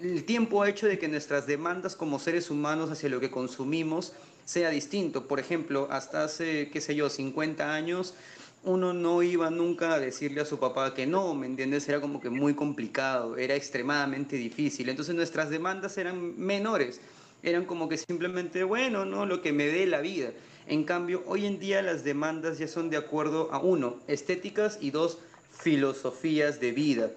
el 0.00 0.24
tiempo 0.24 0.62
ha 0.62 0.70
hecho 0.70 0.86
de 0.86 0.96
que 1.00 1.08
nuestras 1.08 1.48
demandas 1.48 1.96
como 1.96 2.20
seres 2.20 2.48
humanos 2.48 2.92
hacia 2.92 3.08
lo 3.08 3.18
que 3.18 3.28
consumimos 3.28 4.12
sea 4.44 4.70
distinto. 4.70 5.26
Por 5.26 5.40
ejemplo, 5.40 5.88
hasta 5.90 6.22
hace, 6.22 6.70
qué 6.72 6.80
sé 6.80 6.94
yo, 6.94 7.10
50 7.10 7.74
años 7.74 8.14
uno 8.62 8.92
no 8.92 9.24
iba 9.24 9.50
nunca 9.50 9.94
a 9.94 9.98
decirle 9.98 10.42
a 10.42 10.44
su 10.44 10.60
papá 10.60 10.94
que 10.94 11.08
no, 11.08 11.34
¿me 11.34 11.46
entiendes? 11.46 11.88
Era 11.88 12.00
como 12.00 12.20
que 12.20 12.30
muy 12.30 12.54
complicado, 12.54 13.36
era 13.36 13.56
extremadamente 13.56 14.36
difícil. 14.36 14.88
Entonces 14.88 15.16
nuestras 15.16 15.50
demandas 15.50 15.98
eran 15.98 16.38
menores, 16.38 17.00
eran 17.42 17.64
como 17.64 17.88
que 17.88 17.98
simplemente, 17.98 18.62
bueno, 18.62 19.04
¿no? 19.04 19.26
Lo 19.26 19.42
que 19.42 19.52
me 19.52 19.66
dé 19.66 19.86
la 19.86 20.00
vida. 20.00 20.30
En 20.66 20.84
cambio, 20.84 21.22
hoy 21.26 21.46
en 21.46 21.58
día 21.58 21.82
las 21.82 22.04
demandas 22.04 22.58
ya 22.58 22.68
son 22.68 22.88
de 22.90 22.96
acuerdo 22.96 23.52
a 23.52 23.58
uno, 23.58 23.98
estéticas 24.06 24.78
y 24.80 24.90
dos, 24.90 25.18
filosofías 25.50 26.58
de 26.58 26.72
vida. 26.72 27.10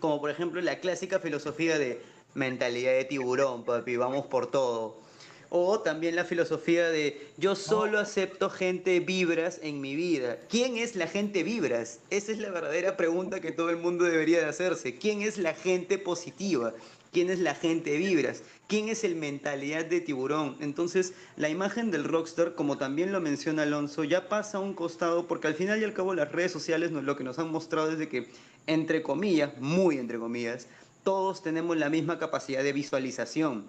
Como 0.00 0.20
por 0.20 0.30
ejemplo 0.30 0.60
la 0.60 0.80
clásica 0.80 1.20
filosofía 1.20 1.78
de 1.78 2.00
mentalidad 2.34 2.92
de 2.92 3.04
tiburón, 3.04 3.64
papi, 3.64 3.96
vamos 3.96 4.26
por 4.26 4.50
todo 4.50 5.02
o 5.54 5.80
también 5.80 6.16
la 6.16 6.24
filosofía 6.24 6.88
de 6.88 7.28
yo 7.36 7.54
solo 7.54 7.98
acepto 7.98 8.48
gente 8.48 9.00
vibras 9.00 9.60
en 9.62 9.82
mi 9.82 9.94
vida. 9.94 10.38
¿Quién 10.48 10.78
es 10.78 10.96
la 10.96 11.06
gente 11.06 11.42
vibras? 11.42 11.98
Esa 12.08 12.32
es 12.32 12.38
la 12.38 12.48
verdadera 12.48 12.96
pregunta 12.96 13.38
que 13.40 13.52
todo 13.52 13.68
el 13.68 13.76
mundo 13.76 14.04
debería 14.04 14.38
de 14.38 14.46
hacerse. 14.46 14.96
¿Quién 14.96 15.20
es 15.20 15.36
la 15.36 15.52
gente 15.52 15.98
positiva? 15.98 16.72
¿Quién 17.12 17.28
es 17.28 17.40
la 17.40 17.54
gente 17.54 17.98
vibras? 17.98 18.42
¿Quién 18.68 18.88
es 18.88 19.04
el 19.04 19.16
mentalidad 19.16 19.84
de 19.84 20.00
tiburón? 20.00 20.56
Entonces, 20.60 21.12
la 21.36 21.50
imagen 21.50 21.90
del 21.90 22.04
rockstar, 22.04 22.54
como 22.54 22.78
también 22.78 23.12
lo 23.12 23.20
menciona 23.20 23.64
Alonso, 23.64 24.02
ya 24.02 24.30
pasa 24.30 24.56
a 24.56 24.60
un 24.62 24.72
costado 24.72 25.26
porque 25.26 25.46
al 25.46 25.54
final 25.54 25.78
y 25.78 25.84
al 25.84 25.92
cabo 25.92 26.14
las 26.14 26.32
redes 26.32 26.52
sociales 26.52 26.90
lo 26.90 27.14
que 27.14 27.22
nos 27.22 27.38
han 27.38 27.50
mostrado 27.50 27.90
es 27.90 28.08
que, 28.08 28.28
entre 28.66 29.02
comillas, 29.02 29.58
muy 29.60 29.98
entre 29.98 30.18
comillas, 30.18 30.68
todos 31.04 31.42
tenemos 31.42 31.76
la 31.76 31.90
misma 31.90 32.18
capacidad 32.18 32.62
de 32.62 32.72
visualización. 32.72 33.66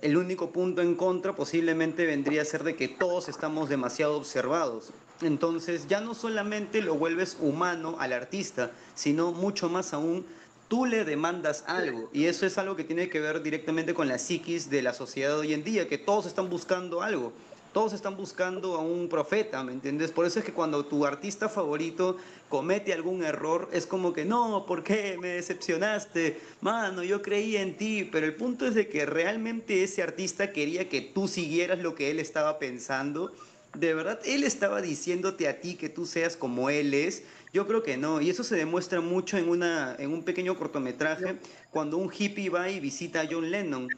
El 0.00 0.16
único 0.16 0.52
punto 0.52 0.80
en 0.80 0.94
contra 0.94 1.34
posiblemente 1.34 2.06
vendría 2.06 2.42
a 2.42 2.44
ser 2.44 2.62
de 2.62 2.76
que 2.76 2.86
todos 2.86 3.28
estamos 3.28 3.68
demasiado 3.68 4.16
observados. 4.16 4.92
Entonces 5.20 5.88
ya 5.88 6.00
no 6.00 6.14
solamente 6.14 6.80
lo 6.80 6.94
vuelves 6.94 7.38
humano 7.40 7.96
al 7.98 8.12
artista, 8.12 8.70
sino 8.94 9.32
mucho 9.32 9.68
más 9.68 9.92
aún 9.94 10.24
tú 10.68 10.86
le 10.86 11.04
demandas 11.04 11.64
algo. 11.66 12.10
Y 12.12 12.26
eso 12.26 12.46
es 12.46 12.58
algo 12.58 12.76
que 12.76 12.84
tiene 12.84 13.08
que 13.08 13.20
ver 13.20 13.42
directamente 13.42 13.94
con 13.94 14.08
la 14.08 14.18
psiquis 14.18 14.70
de 14.70 14.82
la 14.82 14.94
sociedad 14.94 15.38
hoy 15.38 15.54
en 15.54 15.64
día, 15.64 15.88
que 15.88 15.98
todos 15.98 16.26
están 16.26 16.48
buscando 16.50 17.02
algo 17.02 17.32
todos 17.74 17.92
están 17.92 18.16
buscando 18.16 18.76
a 18.76 18.78
un 18.78 19.08
profeta, 19.08 19.64
¿me 19.64 19.72
entiendes? 19.72 20.12
Por 20.12 20.24
eso 20.24 20.38
es 20.38 20.44
que 20.44 20.52
cuando 20.52 20.86
tu 20.86 21.04
artista 21.04 21.48
favorito 21.48 22.16
comete 22.48 22.92
algún 22.92 23.24
error, 23.24 23.68
es 23.72 23.84
como 23.84 24.12
que, 24.12 24.24
no, 24.24 24.64
¿por 24.64 24.84
qué 24.84 25.18
me 25.20 25.30
decepcionaste? 25.30 26.40
Mano, 26.60 27.02
yo 27.02 27.20
creía 27.20 27.62
en 27.62 27.76
ti, 27.76 28.08
pero 28.10 28.26
el 28.26 28.36
punto 28.36 28.64
es 28.68 28.76
de 28.76 28.88
que 28.88 29.04
realmente 29.04 29.82
ese 29.82 30.04
artista 30.04 30.52
quería 30.52 30.88
que 30.88 31.00
tú 31.00 31.26
siguieras 31.26 31.80
lo 31.80 31.96
que 31.96 32.12
él 32.12 32.20
estaba 32.20 32.60
pensando. 32.60 33.32
De 33.76 33.92
verdad, 33.92 34.20
él 34.24 34.44
estaba 34.44 34.80
diciéndote 34.80 35.48
a 35.48 35.60
ti 35.60 35.74
que 35.74 35.88
tú 35.88 36.06
seas 36.06 36.36
como 36.36 36.70
él 36.70 36.94
es, 36.94 37.24
Yo 37.54 37.68
creo 37.68 37.84
que 37.84 37.96
no, 37.96 38.20
y 38.20 38.30
eso 38.30 38.42
se 38.42 38.56
demuestra 38.56 39.00
mucho 39.00 39.38
en, 39.38 39.48
una, 39.48 39.94
en 40.00 40.10
un 40.12 40.24
pequeño 40.24 40.58
cortometraje 40.58 41.36
cuando 41.70 41.98
un 41.98 42.10
hippie 42.12 42.50
va 42.50 42.68
y 42.68 42.80
visita 42.80 43.20
a 43.20 43.28
John 43.30 43.48
Lennon. 43.48 43.88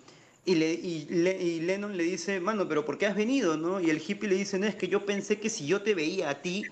Y, 0.45 0.57
le, 0.57 0.75
y, 0.75 1.09
y, 1.11 1.61
Lennon 1.61 1.97
le 1.97 2.05
dice, 2.05 2.39
mano, 2.39 2.69
pero 2.69 2.85
¿por 2.85 2.99
qué 2.99 3.07
has 3.07 3.17
venido? 3.17 3.57
¿no? 3.57 3.81
Y 3.81 3.89
el 3.89 3.97
hippie 4.07 4.29
le 4.29 4.35
dice, 4.35 4.59
no, 4.59 4.67
es 4.67 4.75
que 4.75 4.89
yo 4.89 5.07
pensé 5.07 5.41
que 5.41 5.49
si 5.49 5.67
yo 5.67 5.81
te 5.81 5.95
veía 5.95 6.29
a 6.29 6.43
ti, 6.43 6.65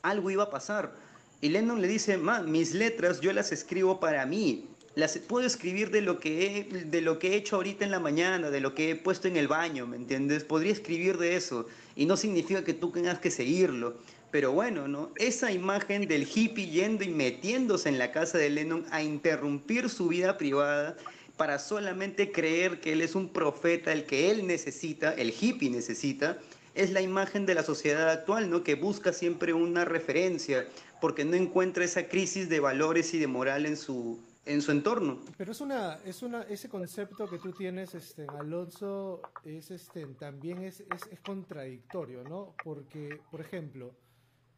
algo 0.00 0.30
iba 0.30 0.44
a 0.44 0.50
pasar. 0.50 0.94
Y 1.42 1.50
Lennon 1.50 1.82
le 1.82 1.88
dice, 1.88 2.16
man, 2.16 2.50
mis 2.50 2.72
letras 2.72 3.20
yo 3.20 3.30
las 3.34 3.52
escribo 3.52 4.00
para 4.00 4.24
mí. 4.24 4.64
Las 4.94 5.18
puedo 5.18 5.46
escribir 5.46 5.90
de 5.90 6.00
lo, 6.00 6.20
que 6.20 6.46
he, 6.46 6.84
de 6.86 7.00
lo 7.02 7.18
que 7.18 7.32
he 7.32 7.36
hecho 7.36 7.56
ahorita 7.56 7.84
en 7.84 7.90
la 7.90 8.00
mañana, 8.00 8.50
de 8.50 8.60
lo 8.60 8.74
que 8.74 8.92
he 8.92 8.96
puesto 8.96 9.28
en 9.28 9.36
el 9.36 9.48
baño, 9.48 9.86
¿me 9.86 9.96
entiendes? 9.96 10.42
Podría 10.44 10.72
escribir 10.72 11.18
de 11.18 11.36
eso. 11.36 11.66
Y 11.96 12.06
no 12.06 12.16
significa 12.16 12.64
que 12.64 12.72
tú 12.72 12.90
tengas 12.92 13.18
que 13.18 13.30
seguirlo. 13.30 13.98
Pero 14.34 14.50
bueno, 14.50 14.88
¿no? 14.88 15.12
Esa 15.14 15.52
imagen 15.52 16.08
del 16.08 16.26
hippie 16.26 16.68
yendo 16.68 17.04
y 17.04 17.08
metiéndose 17.08 17.88
en 17.88 18.00
la 18.00 18.10
casa 18.10 18.36
de 18.36 18.50
Lennon 18.50 18.84
a 18.90 19.00
interrumpir 19.00 19.88
su 19.88 20.08
vida 20.08 20.36
privada 20.38 20.96
para 21.36 21.60
solamente 21.60 22.32
creer 22.32 22.80
que 22.80 22.94
él 22.94 23.02
es 23.02 23.14
un 23.14 23.28
profeta, 23.28 23.92
el 23.92 24.06
que 24.06 24.32
él 24.32 24.44
necesita, 24.44 25.12
el 25.12 25.32
hippie 25.40 25.70
necesita, 25.70 26.38
es 26.74 26.90
la 26.90 27.00
imagen 27.00 27.46
de 27.46 27.54
la 27.54 27.62
sociedad 27.62 28.10
actual, 28.10 28.50
¿no? 28.50 28.64
Que 28.64 28.74
busca 28.74 29.12
siempre 29.12 29.52
una 29.52 29.84
referencia, 29.84 30.66
porque 31.00 31.24
no 31.24 31.36
encuentra 31.36 31.84
esa 31.84 32.08
crisis 32.08 32.48
de 32.48 32.58
valores 32.58 33.14
y 33.14 33.20
de 33.20 33.28
moral 33.28 33.66
en 33.66 33.76
su, 33.76 34.18
en 34.46 34.62
su 34.62 34.72
entorno. 34.72 35.20
Pero 35.38 35.52
es 35.52 35.60
una, 35.60 36.00
es 36.04 36.24
una, 36.24 36.42
ese 36.42 36.68
concepto 36.68 37.30
que 37.30 37.38
tú 37.38 37.52
tienes, 37.52 37.94
este, 37.94 38.26
Alonso, 38.36 39.22
es 39.44 39.70
este, 39.70 40.04
también 40.06 40.64
es, 40.64 40.80
es, 40.80 41.06
es 41.12 41.20
contradictorio, 41.20 42.24
¿no? 42.24 42.56
Porque, 42.64 43.20
por 43.30 43.40
ejemplo, 43.40 43.94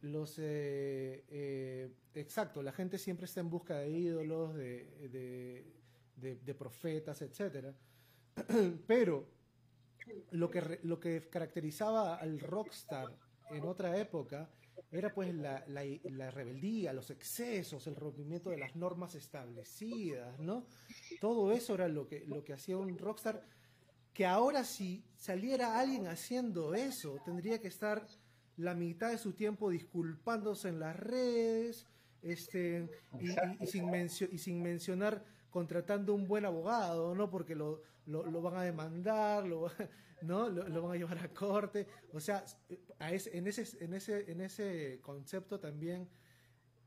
los 0.01 0.37
eh, 0.39 1.23
eh, 1.29 1.91
exacto, 2.13 2.61
la 2.61 2.71
gente 2.71 2.97
siempre 2.97 3.25
está 3.25 3.39
en 3.39 3.49
busca 3.49 3.77
de 3.79 3.89
ídolos, 3.89 4.53
de, 4.53 5.65
de, 6.15 6.55
profetas, 6.55 7.21
etcétera. 7.21 7.73
Pero 8.87 9.27
lo 10.31 10.49
que, 10.49 10.79
lo 10.83 10.99
que 10.99 11.27
caracterizaba 11.29 12.15
al 12.15 12.39
rockstar 12.39 13.07
en 13.49 13.63
otra 13.63 13.97
época 13.97 14.49
era 14.91 15.13
pues 15.13 15.33
la, 15.33 15.65
la, 15.67 16.31
rebeldía, 16.31 16.93
los 16.93 17.09
excesos, 17.09 17.87
el 17.87 17.95
rompimiento 17.95 18.49
de 18.49 18.57
las 18.57 18.75
normas 18.75 19.15
establecidas, 19.15 20.39
¿no? 20.39 20.65
Todo 21.19 21.51
eso 21.51 21.73
era 21.73 21.87
lo 21.87 22.07
que, 22.07 22.25
lo 22.25 22.43
que 22.43 22.53
hacía 22.53 22.77
un 22.77 22.97
rockstar, 22.97 23.43
que 24.13 24.25
ahora 24.25 24.63
si 24.63 25.03
saliera 25.15 25.79
alguien 25.79 26.07
haciendo 26.07 26.73
eso, 26.73 27.17
tendría 27.25 27.59
que 27.59 27.67
estar 27.67 28.07
la 28.57 28.73
mitad 28.73 29.11
de 29.11 29.17
su 29.17 29.33
tiempo 29.33 29.69
disculpándose 29.69 30.69
en 30.69 30.79
las 30.79 30.95
redes, 30.95 31.87
este, 32.21 32.89
y, 33.19 33.67
sin 33.67 33.93
y 33.93 34.37
sin 34.37 34.61
mencionar 34.61 35.23
contratando 35.49 36.13
un 36.13 36.27
buen 36.27 36.45
abogado, 36.45 37.15
¿no? 37.15 37.29
Porque 37.29 37.55
lo, 37.55 37.81
lo, 38.05 38.41
van 38.41 38.57
a 38.57 38.63
demandar, 38.63 39.45
lo, 39.45 39.71
¿no? 40.21 40.49
Lo, 40.49 40.81
van 40.81 40.91
a 40.91 40.95
llevar 40.95 41.19
a 41.19 41.29
corte. 41.29 41.87
O 42.13 42.19
sea, 42.19 42.43
a 42.99 43.11
en, 43.11 43.47
ese, 43.47 43.83
en, 43.83 43.93
ese, 43.93 44.31
en 44.31 44.41
ese 44.41 44.99
concepto 45.01 45.59
también 45.59 46.07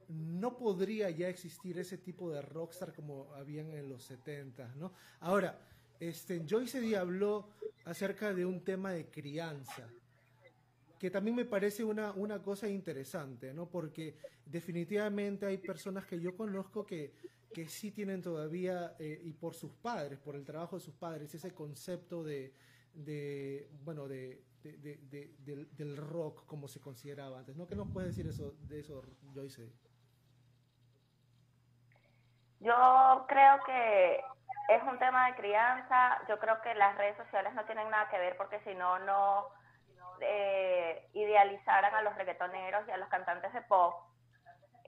no 0.08 0.56
podría 0.56 1.08
ya 1.10 1.28
existir 1.28 1.78
ese 1.78 1.98
tipo 1.98 2.30
de 2.30 2.42
rockstar 2.42 2.92
como 2.92 3.32
habían 3.34 3.70
en 3.70 3.88
los 3.88 4.04
70, 4.04 4.74
¿no? 4.76 4.92
Ahora, 5.20 5.58
este, 6.00 6.44
Joyce 6.48 6.80
D 6.80 6.96
habló 6.96 7.50
acerca 7.84 8.34
de 8.34 8.44
un 8.44 8.64
tema 8.64 8.90
de 8.92 9.06
crianza, 9.06 9.88
que 11.00 11.10
también 11.10 11.34
me 11.34 11.44
parece 11.44 11.82
una, 11.82 12.12
una 12.12 12.40
cosa 12.40 12.68
interesante, 12.68 13.52
¿no? 13.52 13.68
Porque 13.68 14.16
definitivamente 14.44 15.46
hay 15.46 15.58
personas 15.58 16.06
que 16.06 16.20
yo 16.20 16.36
conozco 16.36 16.86
que 16.86 17.12
que 17.52 17.68
sí 17.68 17.90
tienen 17.90 18.22
todavía, 18.22 18.94
eh, 18.98 19.20
y 19.22 19.32
por 19.32 19.54
sus 19.54 19.72
padres, 19.74 20.18
por 20.18 20.36
el 20.36 20.44
trabajo 20.44 20.76
de 20.76 20.82
sus 20.82 20.94
padres, 20.94 21.34
ese 21.34 21.52
concepto 21.52 22.22
de, 22.22 22.54
de 22.94 23.68
bueno, 23.82 24.06
de, 24.06 24.44
del, 24.62 25.96
rock 25.96 26.46
como 26.46 26.68
se 26.68 26.80
consideraba 26.80 27.38
antes. 27.38 27.56
¿no? 27.56 27.66
¿Qué 27.66 27.74
nos 27.74 27.88
puedes 27.88 28.14
decir 28.14 28.30
eso, 28.30 28.54
de 28.68 28.80
eso, 28.80 29.02
Joyce? 29.34 29.72
Yo 32.60 33.24
creo 33.26 33.58
que 33.64 34.16
es 34.68 34.82
un 34.88 34.98
tema 34.98 35.28
de 35.28 35.34
crianza. 35.36 36.22
Yo 36.28 36.38
creo 36.38 36.60
que 36.60 36.74
las 36.74 36.96
redes 36.98 37.16
sociales 37.16 37.54
no 37.54 37.64
tienen 37.64 37.88
nada 37.90 38.08
que 38.10 38.18
ver 38.18 38.36
porque 38.36 38.60
si 38.60 38.74
no, 38.74 38.98
no 39.00 39.48
eh, 40.20 41.08
idealizaran 41.12 41.94
a 41.94 42.02
los 42.02 42.14
reggaetoneros 42.16 42.86
y 42.88 42.90
a 42.90 42.96
los 42.96 43.08
cantantes 43.08 43.52
de 43.52 43.62
pop 43.62 44.10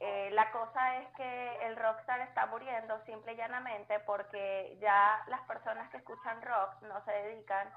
eh, 0.04 0.30
la 0.32 0.50
cosa 0.50 0.96
es 0.96 1.08
que 1.14 1.66
el 1.66 1.76
rockstar 1.76 2.20
está 2.22 2.46
muriendo 2.46 3.00
simple 3.04 3.34
y 3.34 3.36
llanamente 3.36 4.00
porque 4.00 4.76
ya 4.80 5.22
las 5.28 5.40
personas 5.42 5.88
que 5.90 5.98
escuchan 5.98 6.42
rock 6.42 6.82
no 6.82 7.04
se 7.04 7.12
dedican 7.12 7.72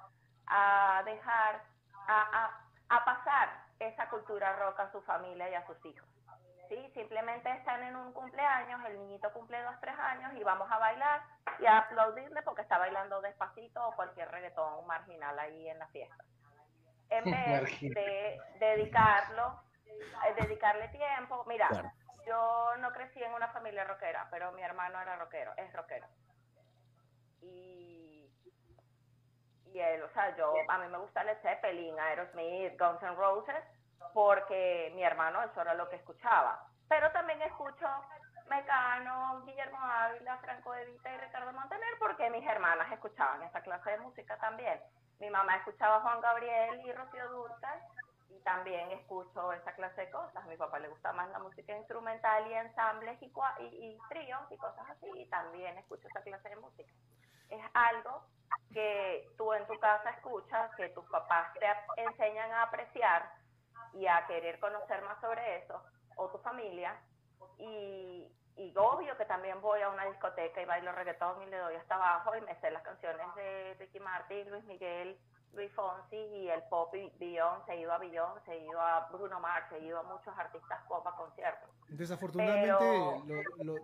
a 0.47 1.03
dejar, 1.05 1.61
a, 2.07 3.05
pasar 3.05 3.49
esa 3.77 4.09
cultura 4.09 4.53
rock 4.53 4.79
a 4.79 4.91
su 4.91 5.03
familia 5.03 5.51
y 5.51 5.53
a 5.53 5.67
sus 5.67 5.85
hijos. 5.85 6.09
¿sí? 6.67 6.91
Simplemente 6.95 7.51
están 7.51 7.83
en 7.83 7.95
un 7.95 8.11
cumpleaños, 8.11 8.83
el 8.85 8.97
niñito 8.97 9.31
cumple 9.31 9.61
dos, 9.61 9.75
tres 9.79 9.93
años 9.99 10.33
y 10.33 10.43
vamos 10.43 10.67
a 10.71 10.79
bailar 10.79 11.21
y 11.59 11.67
a 11.67 11.77
aplaudirle 11.77 12.41
porque 12.41 12.63
está 12.63 12.79
bailando 12.79 13.21
despacito 13.21 13.87
o 13.87 13.95
cualquier 13.95 14.31
reggaetón 14.31 14.87
marginal 14.87 15.37
ahí 15.37 15.69
en 15.69 15.77
la 15.77 15.87
fiesta. 15.89 16.25
En 17.09 17.23
vez 17.31 17.79
de 17.81 18.39
dedicarlo, 18.59 19.61
eh, 19.85 20.35
dedicarle 20.41 20.87
tiempo, 20.89 21.43
mira, 21.47 21.69
yo 22.25 22.75
no 22.77 22.91
crecí 22.91 23.21
en 23.21 23.33
una 23.33 23.47
familia 23.49 23.83
rockera, 23.83 24.27
pero 24.31 24.51
mi 24.53 24.63
hermano 24.63 24.99
era 25.01 25.15
rockero, 25.17 25.53
es 25.57 25.71
rockero. 25.73 26.07
Y, 27.41 28.29
y 29.67 29.79
él, 29.79 30.01
o 30.03 30.09
sea, 30.09 30.35
yo, 30.35 30.53
a 30.67 30.77
mí 30.79 30.87
me 30.87 30.97
gusta 30.97 31.23
Led 31.23 31.37
Zeppelin, 31.41 31.99
Aerosmith, 31.99 32.79
Guns 32.79 33.03
N' 33.03 33.15
Roses, 33.15 33.63
porque 34.13 34.91
mi 34.95 35.03
hermano 35.03 35.43
eso 35.43 35.61
era 35.61 35.73
lo 35.73 35.89
que 35.89 35.97
escuchaba. 35.97 36.67
Pero 36.87 37.11
también 37.11 37.41
escucho 37.41 37.87
Mecano, 38.49 39.43
Guillermo 39.45 39.77
Ávila, 39.79 40.37
Franco 40.37 40.71
De 40.73 40.85
Vita 40.85 41.13
y 41.13 41.17
Ricardo 41.17 41.51
Montaner, 41.53 41.93
porque 41.99 42.29
mis 42.29 42.47
hermanas 42.47 42.91
escuchaban 42.91 43.41
esa 43.43 43.61
clase 43.61 43.91
de 43.91 43.99
música 43.99 44.37
también. 44.37 44.79
Mi 45.19 45.29
mamá 45.29 45.57
escuchaba 45.57 46.01
Juan 46.01 46.21
Gabriel 46.21 46.81
y 46.85 46.91
Rocío 46.91 47.29
Dúrcal, 47.29 47.81
y 48.29 48.39
también 48.41 48.91
escucho 48.91 49.53
esa 49.53 49.73
clase 49.73 50.01
de 50.01 50.11
cosas. 50.11 50.35
A 50.35 50.47
mi 50.47 50.57
papá 50.57 50.79
le 50.79 50.89
gusta 50.89 51.13
más 51.13 51.29
la 51.29 51.39
música 51.39 51.75
instrumental 51.75 52.47
y 52.47 52.53
ensambles 52.53 53.21
y, 53.21 53.31
y, 53.59 53.97
tríos 54.09 54.41
y 54.51 54.57
cosas 54.57 54.89
así, 54.89 55.07
y 55.15 55.29
también 55.29 55.77
escucho 55.77 56.07
esa 56.07 56.21
clase 56.21 56.49
de 56.49 56.55
música. 56.57 56.91
Es 57.49 57.63
algo 57.73 58.25
que 58.73 59.29
tú 59.37 59.53
en 59.53 59.65
tu 59.67 59.77
casa 59.79 60.09
escuchas, 60.11 60.75
que 60.75 60.89
tus 60.89 61.05
papás 61.09 61.53
te 61.53 62.01
enseñan 62.01 62.51
a 62.51 62.63
apreciar 62.63 63.31
y 63.93 64.07
a 64.07 64.25
querer 64.27 64.59
conocer 64.59 65.01
más 65.03 65.19
sobre 65.21 65.57
eso, 65.57 65.81
o 66.17 66.29
tu 66.29 66.37
familia, 66.39 66.99
y, 67.57 68.29
y 68.57 68.73
obvio 68.77 69.17
que 69.17 69.25
también 69.25 69.61
voy 69.61 69.81
a 69.81 69.89
una 69.89 70.05
discoteca 70.05 70.61
y 70.61 70.65
bailo 70.65 70.91
reggaetón 70.91 71.41
y 71.43 71.45
le 71.47 71.57
doy 71.57 71.75
hasta 71.75 71.95
abajo 71.95 72.35
y 72.35 72.41
me 72.41 72.55
sé 72.61 72.71
las 72.71 72.83
canciones 72.83 73.27
de 73.35 73.75
Ricky 73.79 73.99
Martin, 73.99 74.49
Luis 74.49 74.63
Miguel, 74.65 75.17
Luis 75.53 75.71
Fonsi 75.73 76.15
y 76.15 76.49
el 76.49 76.61
pop 76.63 76.93
y 76.95 77.09
se 77.17 77.71
ha 77.71 77.75
ido 77.75 77.93
a 77.93 77.97
Beyoncé, 77.97 78.45
se 78.45 78.57
ido 78.57 78.79
a 78.79 79.07
Bruno 79.11 79.39
Mars, 79.39 79.67
se 79.69 79.79
ido 79.79 79.99
a 79.99 80.03
muchos 80.03 80.37
artistas 80.37 80.81
pop 80.87 81.05
a 81.07 81.15
conciertos. 81.15 81.69
Desafortunadamente, 81.87 83.13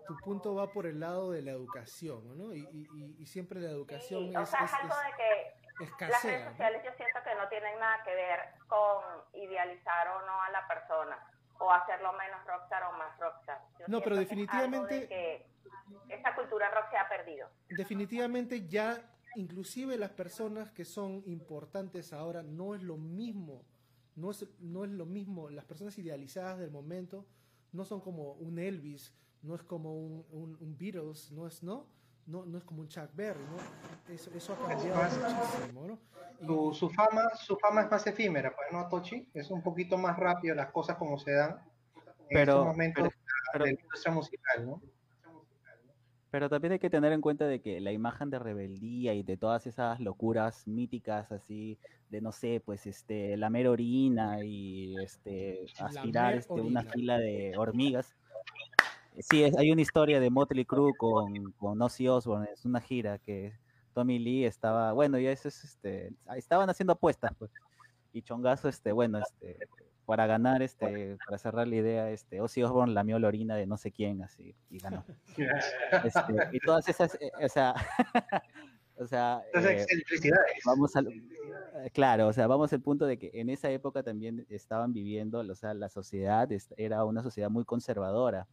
tu 0.08 0.18
punto 0.18 0.56
va 0.56 0.68
por 0.68 0.86
el 0.86 1.00
lado 1.00 1.32
de 1.32 1.42
la 1.42 1.52
educación, 1.52 2.38
¿no? 2.38 2.54
Y, 2.54 2.68
y, 2.72 3.16
y 3.20 3.26
siempre 3.26 3.60
la 3.60 3.70
educación 3.70 4.26
es, 4.26 4.38
o 4.38 4.46
sea, 4.46 4.66
es, 4.66 4.74
algo 4.74 4.96
de 4.96 5.16
que 5.18 6.06
las 6.08 6.24
redes 6.24 6.50
sociales 6.50 6.82
yo 6.84 6.92
siento 6.94 7.20
que 7.24 7.36
no 7.36 7.48
tienen 7.48 7.80
nada 7.80 8.04
que 8.04 8.14
ver 8.14 8.40
con 8.68 9.04
idealizar 9.34 10.08
o 10.10 10.22
no 10.26 10.42
a 10.42 10.50
la 10.50 10.68
persona 10.68 11.31
o 11.62 11.72
hacerlo 11.72 12.12
menos 12.14 12.46
rockstar 12.46 12.84
o 12.84 12.98
más 12.98 13.18
rockstar. 13.20 13.62
no, 13.88 14.02
pero 14.02 14.16
definitivamente... 14.16 15.08
Que 15.08 15.52
esa 16.10 16.36
cultura 16.36 16.70
rock 16.72 16.90
se 16.90 16.98
ha 16.98 17.08
perdido. 17.08 17.48
Definitivamente 17.70 18.68
ya 18.68 19.02
inclusive 19.36 19.98
las 19.98 20.12
personas 20.12 20.72
que 20.72 20.86
son 20.86 21.24
importantes 21.26 22.14
ahora 22.14 22.44
no 22.44 22.76
es 22.76 22.82
lo 22.82 22.98
mismo, 22.98 23.64
no 24.16 24.32
es, 24.32 24.46
no 24.60 24.84
es 24.84 24.92
lo 24.92 25.06
mismo, 25.06 25.50
las 25.50 25.66
personas 25.66 25.98
idealizadas 25.98 26.60
del 26.60 26.72
momento 26.72 27.26
no 27.72 27.86
son 27.86 28.02
como 28.02 28.34
un 28.34 28.60
Elvis, 28.60 29.16
no 29.42 29.56
es 29.56 29.64
como 29.64 29.96
un, 29.96 30.26
un, 30.60 30.78
Beatles, 30.78 31.32
no 31.32 31.48
es, 31.48 31.64
¿no? 31.64 31.88
No, 32.28 32.46
no 32.46 32.58
es 32.58 32.64
como 32.64 32.82
un 32.82 32.88
Chuck 32.88 33.10
Berry, 33.14 33.42
¿no? 33.44 34.14
Eso, 34.14 34.32
eso 34.36 34.54
ha 34.54 34.68
cambiado 34.68 35.02
muchísimo, 35.04 35.88
¿no? 35.88 36.00
Su, 36.46 36.74
su, 36.74 36.90
fama, 36.90 37.30
su 37.36 37.56
fama 37.58 37.82
es 37.82 37.92
más 37.92 38.06
efímera, 38.08 38.54
pues, 38.56 38.68
¿no, 38.72 38.88
Tochi? 38.90 39.28
Es 39.34 39.52
un 39.52 39.62
poquito 39.62 39.98
más 39.98 40.18
rápido 40.18 40.56
las 40.56 40.72
cosas 40.72 40.98
como 40.98 41.18
se 41.18 41.34
dan 41.34 41.60
en 42.32 42.38
pero, 42.38 42.66
momentos 42.66 43.10
de 43.54 43.60
la 43.60 43.70
industria 43.70 44.14
musical, 44.14 44.66
¿no? 44.66 44.82
Pero 46.32 46.50
también 46.50 46.72
hay 46.72 46.80
que 46.80 46.90
tener 46.90 47.12
en 47.12 47.20
cuenta 47.20 47.46
de 47.46 47.60
que 47.60 47.82
la 47.82 47.92
imagen 47.92 48.30
de 48.30 48.40
rebeldía 48.40 49.14
y 49.14 49.22
de 49.22 49.36
todas 49.36 49.68
esas 49.68 50.00
locuras 50.00 50.66
míticas 50.66 51.30
así, 51.34 51.78
de 52.10 52.22
no 52.22 52.32
sé, 52.32 52.62
pues 52.64 52.88
este, 52.88 53.36
lamer 53.36 53.68
orina 53.68 54.42
y 54.42 54.96
este, 55.04 55.66
aspirar 55.78 56.36
este, 56.36 56.54
una 56.54 56.84
fila 56.84 57.20
de 57.20 57.54
hormigas, 57.58 58.16
sí, 59.20 59.44
hay 59.58 59.72
una 59.72 59.82
historia 59.82 60.20
de 60.20 60.30
Motley 60.30 60.66
Crue 60.66 60.94
con, 60.98 61.52
con 61.54 61.82
Ozzy 61.82 62.08
Osbourne, 62.08 62.50
es 62.54 62.66
una 62.66 62.82
gira 62.82 63.18
que 63.20 63.54
Tommy 63.94 64.20
Lee 64.20 64.46
estaba, 64.46 64.94
bueno, 64.94 65.20
ya 65.20 65.32
es, 65.32 65.46
este, 65.46 66.14
estaban 66.36 66.70
haciendo 66.70 66.94
apuestas, 66.94 67.32
pues, 67.38 67.52
y 68.14 68.22
Chongazo, 68.22 68.70
este, 68.70 68.92
bueno, 68.92 69.20
este, 69.20 69.58
para 70.06 70.28
ganar, 70.28 70.62
este, 70.62 71.18
para 71.26 71.38
cerrar 71.38 71.68
la 71.68 71.76
idea, 71.76 72.10
este, 72.10 72.42
Ozzy 72.42 72.64
Osbourne 72.64 72.94
lamió 72.94 73.20
la 73.20 73.28
orina 73.28 73.56
de 73.56 73.66
no 73.66 73.78
sé 73.78 73.92
quién, 73.92 74.24
así, 74.24 74.56
y 74.70 74.80
ganó. 74.80 75.06
Este, 76.04 76.34
y 76.52 76.60
todas 76.60 76.88
esas, 76.88 77.16
eh, 77.16 77.32
o 77.44 77.50
sea, 77.50 77.74
o 78.96 79.08
sea, 79.08 79.42
eh, 79.54 79.86
vamos 80.66 80.96
al, 80.96 81.08
eh, 81.08 81.90
claro, 81.94 82.28
o 82.28 82.34
sea, 82.34 82.48
vamos 82.48 82.72
al 82.74 82.82
punto 82.82 83.06
de 83.06 83.18
que 83.18 83.32
en 83.34 83.50
esa 83.50 83.70
época 83.70 84.04
también 84.04 84.46
estaban 84.50 84.94
viviendo, 84.94 85.40
o 85.40 85.56
sea, 85.56 85.74
la 85.74 85.90
sociedad 85.90 86.50
era 86.78 87.04
una 87.06 87.24
sociedad 87.24 87.50
muy 87.50 87.66
conservadora. 87.66 88.48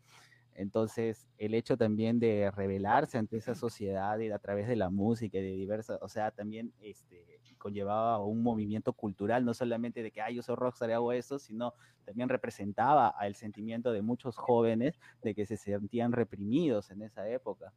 Entonces, 0.59 1.28
el 1.39 1.55
hecho 1.55 1.76
también 1.76 2.18
de 2.18 2.51
rebelarse 2.51 3.16
ante 3.16 3.36
esa 3.36 3.55
sociedad 3.55 4.18
y 4.18 4.28
a 4.32 4.40
través 4.40 4.66
de 4.66 4.74
la 4.74 4.90
música 4.90 5.39
y 5.39 5.43
de 5.43 5.52
diversas, 5.52 6.01
o 6.02 6.09
sea, 6.09 6.32
también 6.32 6.74
este, 6.80 7.40
conllevaba 7.59 8.18
un 8.24 8.43
movimiento 8.43 8.93
cultural, 8.93 9.44
no 9.44 9.55
solamente 9.55 10.02
de 10.02 10.10
que, 10.10 10.20
ay, 10.20 10.35
yo 10.35 10.43
soy 10.43 10.56
rockstar 10.56 10.90
y 10.90 10.94
hago 10.94 11.12
eso, 11.12 11.39
sino 11.39 11.74
también 12.05 12.28
representaba 12.28 13.14
el 13.22 13.36
sentimiento 13.36 13.93
de 13.93 14.02
muchos 14.02 14.36
jóvenes 14.36 14.98
de 15.22 15.32
que 15.36 15.47
se 15.47 15.56
sentían 15.56 16.10
reprimidos 16.10 16.90
en 16.90 17.02
esa 17.02 17.28
época. 17.28 17.72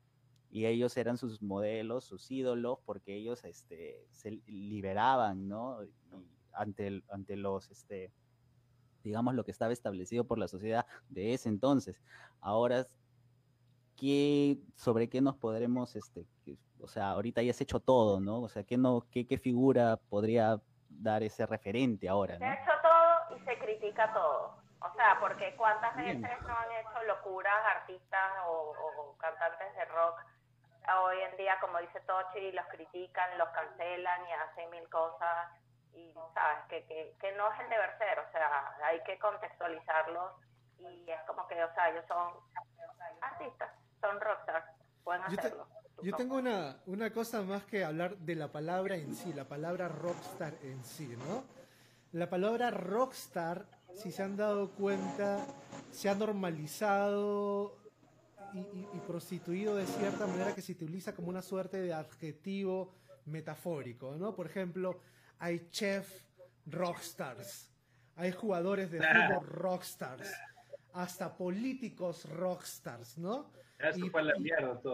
Y 0.49 0.65
ellos 0.65 0.97
eran 0.97 1.19
sus 1.19 1.39
modelos, 1.43 2.05
sus 2.05 2.31
ídolos, 2.31 2.79
porque 2.83 3.15
ellos 3.15 3.43
este, 3.43 4.07
se 4.09 4.41
liberaban, 4.47 5.47
¿no? 5.47 5.81
ante, 6.51 7.03
ante 7.11 7.35
los, 7.35 7.69
este, 7.69 8.11
digamos, 9.03 9.35
lo 9.35 9.43
que 9.43 9.51
estaba 9.51 9.73
establecido 9.73 10.25
por 10.25 10.37
la 10.37 10.47
sociedad 10.47 10.85
de 11.09 11.33
ese 11.33 11.49
entonces. 11.49 12.01
Ahora, 12.41 12.85
¿qué, 13.97 14.57
sobre 14.75 15.09
qué 15.09 15.21
nos 15.21 15.35
podremos, 15.35 15.95
este, 15.95 16.25
o 16.81 16.87
sea, 16.87 17.11
ahorita 17.11 17.41
ya 17.41 17.51
has 17.51 17.61
hecho 17.61 17.79
todo, 17.79 18.19
¿no? 18.19 18.41
O 18.41 18.49
sea, 18.49 18.63
¿qué, 18.63 18.77
no, 18.77 19.05
qué, 19.11 19.27
qué 19.27 19.37
figura 19.37 19.97
podría 20.09 20.59
dar 20.89 21.23
ese 21.23 21.45
referente 21.45 22.09
ahora? 22.09 22.37
Se 22.37 22.45
ha 22.45 22.53
hecho 22.53 22.71
todo 22.81 23.37
y 23.37 23.45
se 23.45 23.57
critica 23.59 24.11
todo. 24.13 24.57
O 24.81 24.93
sea, 24.95 25.17
porque 25.19 25.55
cuántas 25.57 25.95
veces 25.95 26.21
no 26.21 26.57
han 26.57 26.71
hecho 26.71 27.03
locuras 27.07 27.53
artistas 27.75 28.31
o, 28.47 28.73
o, 28.97 29.17
cantantes 29.17 29.75
de 29.75 29.85
rock 29.85 30.15
hoy 31.03 31.17
en 31.21 31.37
día, 31.37 31.57
como 31.61 31.77
dice 31.79 31.99
Tochi, 32.01 32.51
los 32.51 32.65
critican, 32.67 33.37
los 33.37 33.49
cancelan 33.49 34.27
y 34.27 34.31
hacen 34.31 34.69
mil 34.71 34.87
cosas 34.89 35.49
y 35.93 36.13
sabes 36.33 36.65
que, 36.69 36.85
que, 36.85 37.15
que 37.19 37.31
no 37.33 37.51
es 37.51 37.59
el 37.59 37.69
deber 37.69 37.97
ser, 37.97 38.19
o 38.19 38.31
sea, 38.31 38.75
hay 38.85 39.01
que 39.03 39.17
contextualizarlos 39.19 40.31
y 40.79 41.09
es 41.09 41.21
como 41.27 41.47
que, 41.47 41.63
o 41.63 41.73
sea, 41.73 41.89
ellos 41.89 42.05
son 42.07 42.33
artistas, 43.21 43.71
son 43.99 44.19
rockstars, 44.19 44.65
pueden 45.03 45.23
hacerlo. 45.23 45.67
Yo, 46.01 46.15
tengo 46.15 46.37
una, 46.37 46.77
una 46.87 47.11
cosa 47.11 47.43
más 47.43 47.63
que 47.65 47.83
hablar 47.83 48.17
de 48.17 48.35
la 48.35 48.51
palabra 48.51 48.95
en 48.95 49.13
sí, 49.13 49.33
la 49.33 49.47
palabra 49.47 49.87
rockstar 49.87 50.55
en 50.63 50.83
sí, 50.83 51.15
¿no? 51.27 51.43
La 52.11 52.29
palabra 52.29 52.71
rockstar, 52.71 53.67
si 53.93 54.11
se 54.11 54.23
han 54.23 54.35
dado 54.35 54.71
cuenta, 54.71 55.45
se 55.91 56.09
ha 56.09 56.15
normalizado 56.15 57.77
y, 58.53 58.59
y, 58.59 58.89
y, 58.93 58.99
prostituido 59.05 59.75
de 59.75 59.85
cierta 59.85 60.25
manera 60.25 60.55
que 60.55 60.61
se 60.61 60.71
utiliza 60.71 61.15
como 61.15 61.29
una 61.29 61.41
suerte 61.41 61.79
de 61.81 61.93
adjetivo 61.93 62.93
metafórico, 63.25 64.15
¿no? 64.17 64.35
Por 64.35 64.47
ejemplo, 64.47 64.99
hay 65.41 65.67
chef 65.71 66.23
rockstars, 66.67 67.67
hay 68.15 68.31
jugadores 68.31 68.91
de 68.91 68.99
fútbol 68.99 69.47
rockstars, 69.47 70.31
hasta 70.93 71.35
políticos 71.35 72.29
rockstars, 72.29 73.17
¿no? 73.17 73.51
y, 73.95 74.11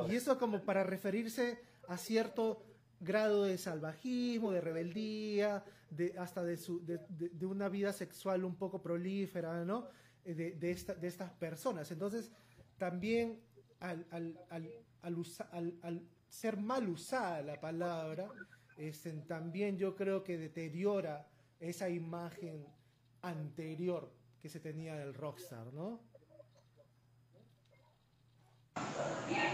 y, 0.10 0.16
eso 0.16 0.40
como 0.40 0.64
para 0.64 0.86
referirse 0.86 1.62
a 1.90 1.98
cierto 1.98 2.64
grado 3.02 3.44
de 3.44 3.58
salvajismo, 3.58 4.52
de 4.54 4.62
rebeldía, 4.62 5.66
de, 5.90 6.18
hasta 6.18 6.42
de, 6.44 6.56
su, 6.56 6.84
de, 6.86 7.02
de, 7.10 7.46
una 7.46 7.68
vida 7.68 7.92
sexual 7.92 8.46
un 8.46 8.56
poco 8.56 8.82
prolífera, 8.82 9.66
¿no? 9.66 9.90
Eh, 10.24 10.34
de, 10.34 10.52
de, 10.54 10.72
esta, 10.72 10.96
de 10.96 11.10
estas 11.10 11.34
personas. 11.34 11.92
Entonces, 11.92 12.32
también 12.78 13.42
al, 13.82 14.08
al, 14.12 14.40
al, 14.50 14.72
al, 15.52 15.78
al 15.82 16.08
ser 16.30 16.56
mal 16.56 16.88
usada 16.88 17.42
la 17.42 17.60
palabra, 17.60 18.30
este, 18.78 19.12
también 19.12 19.78
yo 19.78 19.96
creo 19.96 20.24
que 20.24 20.38
deteriora 20.38 21.28
esa 21.60 21.90
imagen 21.90 22.66
anterior 23.22 24.12
que 24.42 24.50
se 24.50 24.60
tenía 24.60 24.96
del 24.96 25.14
rockstar, 25.14 25.74
¿no? 25.74 26.00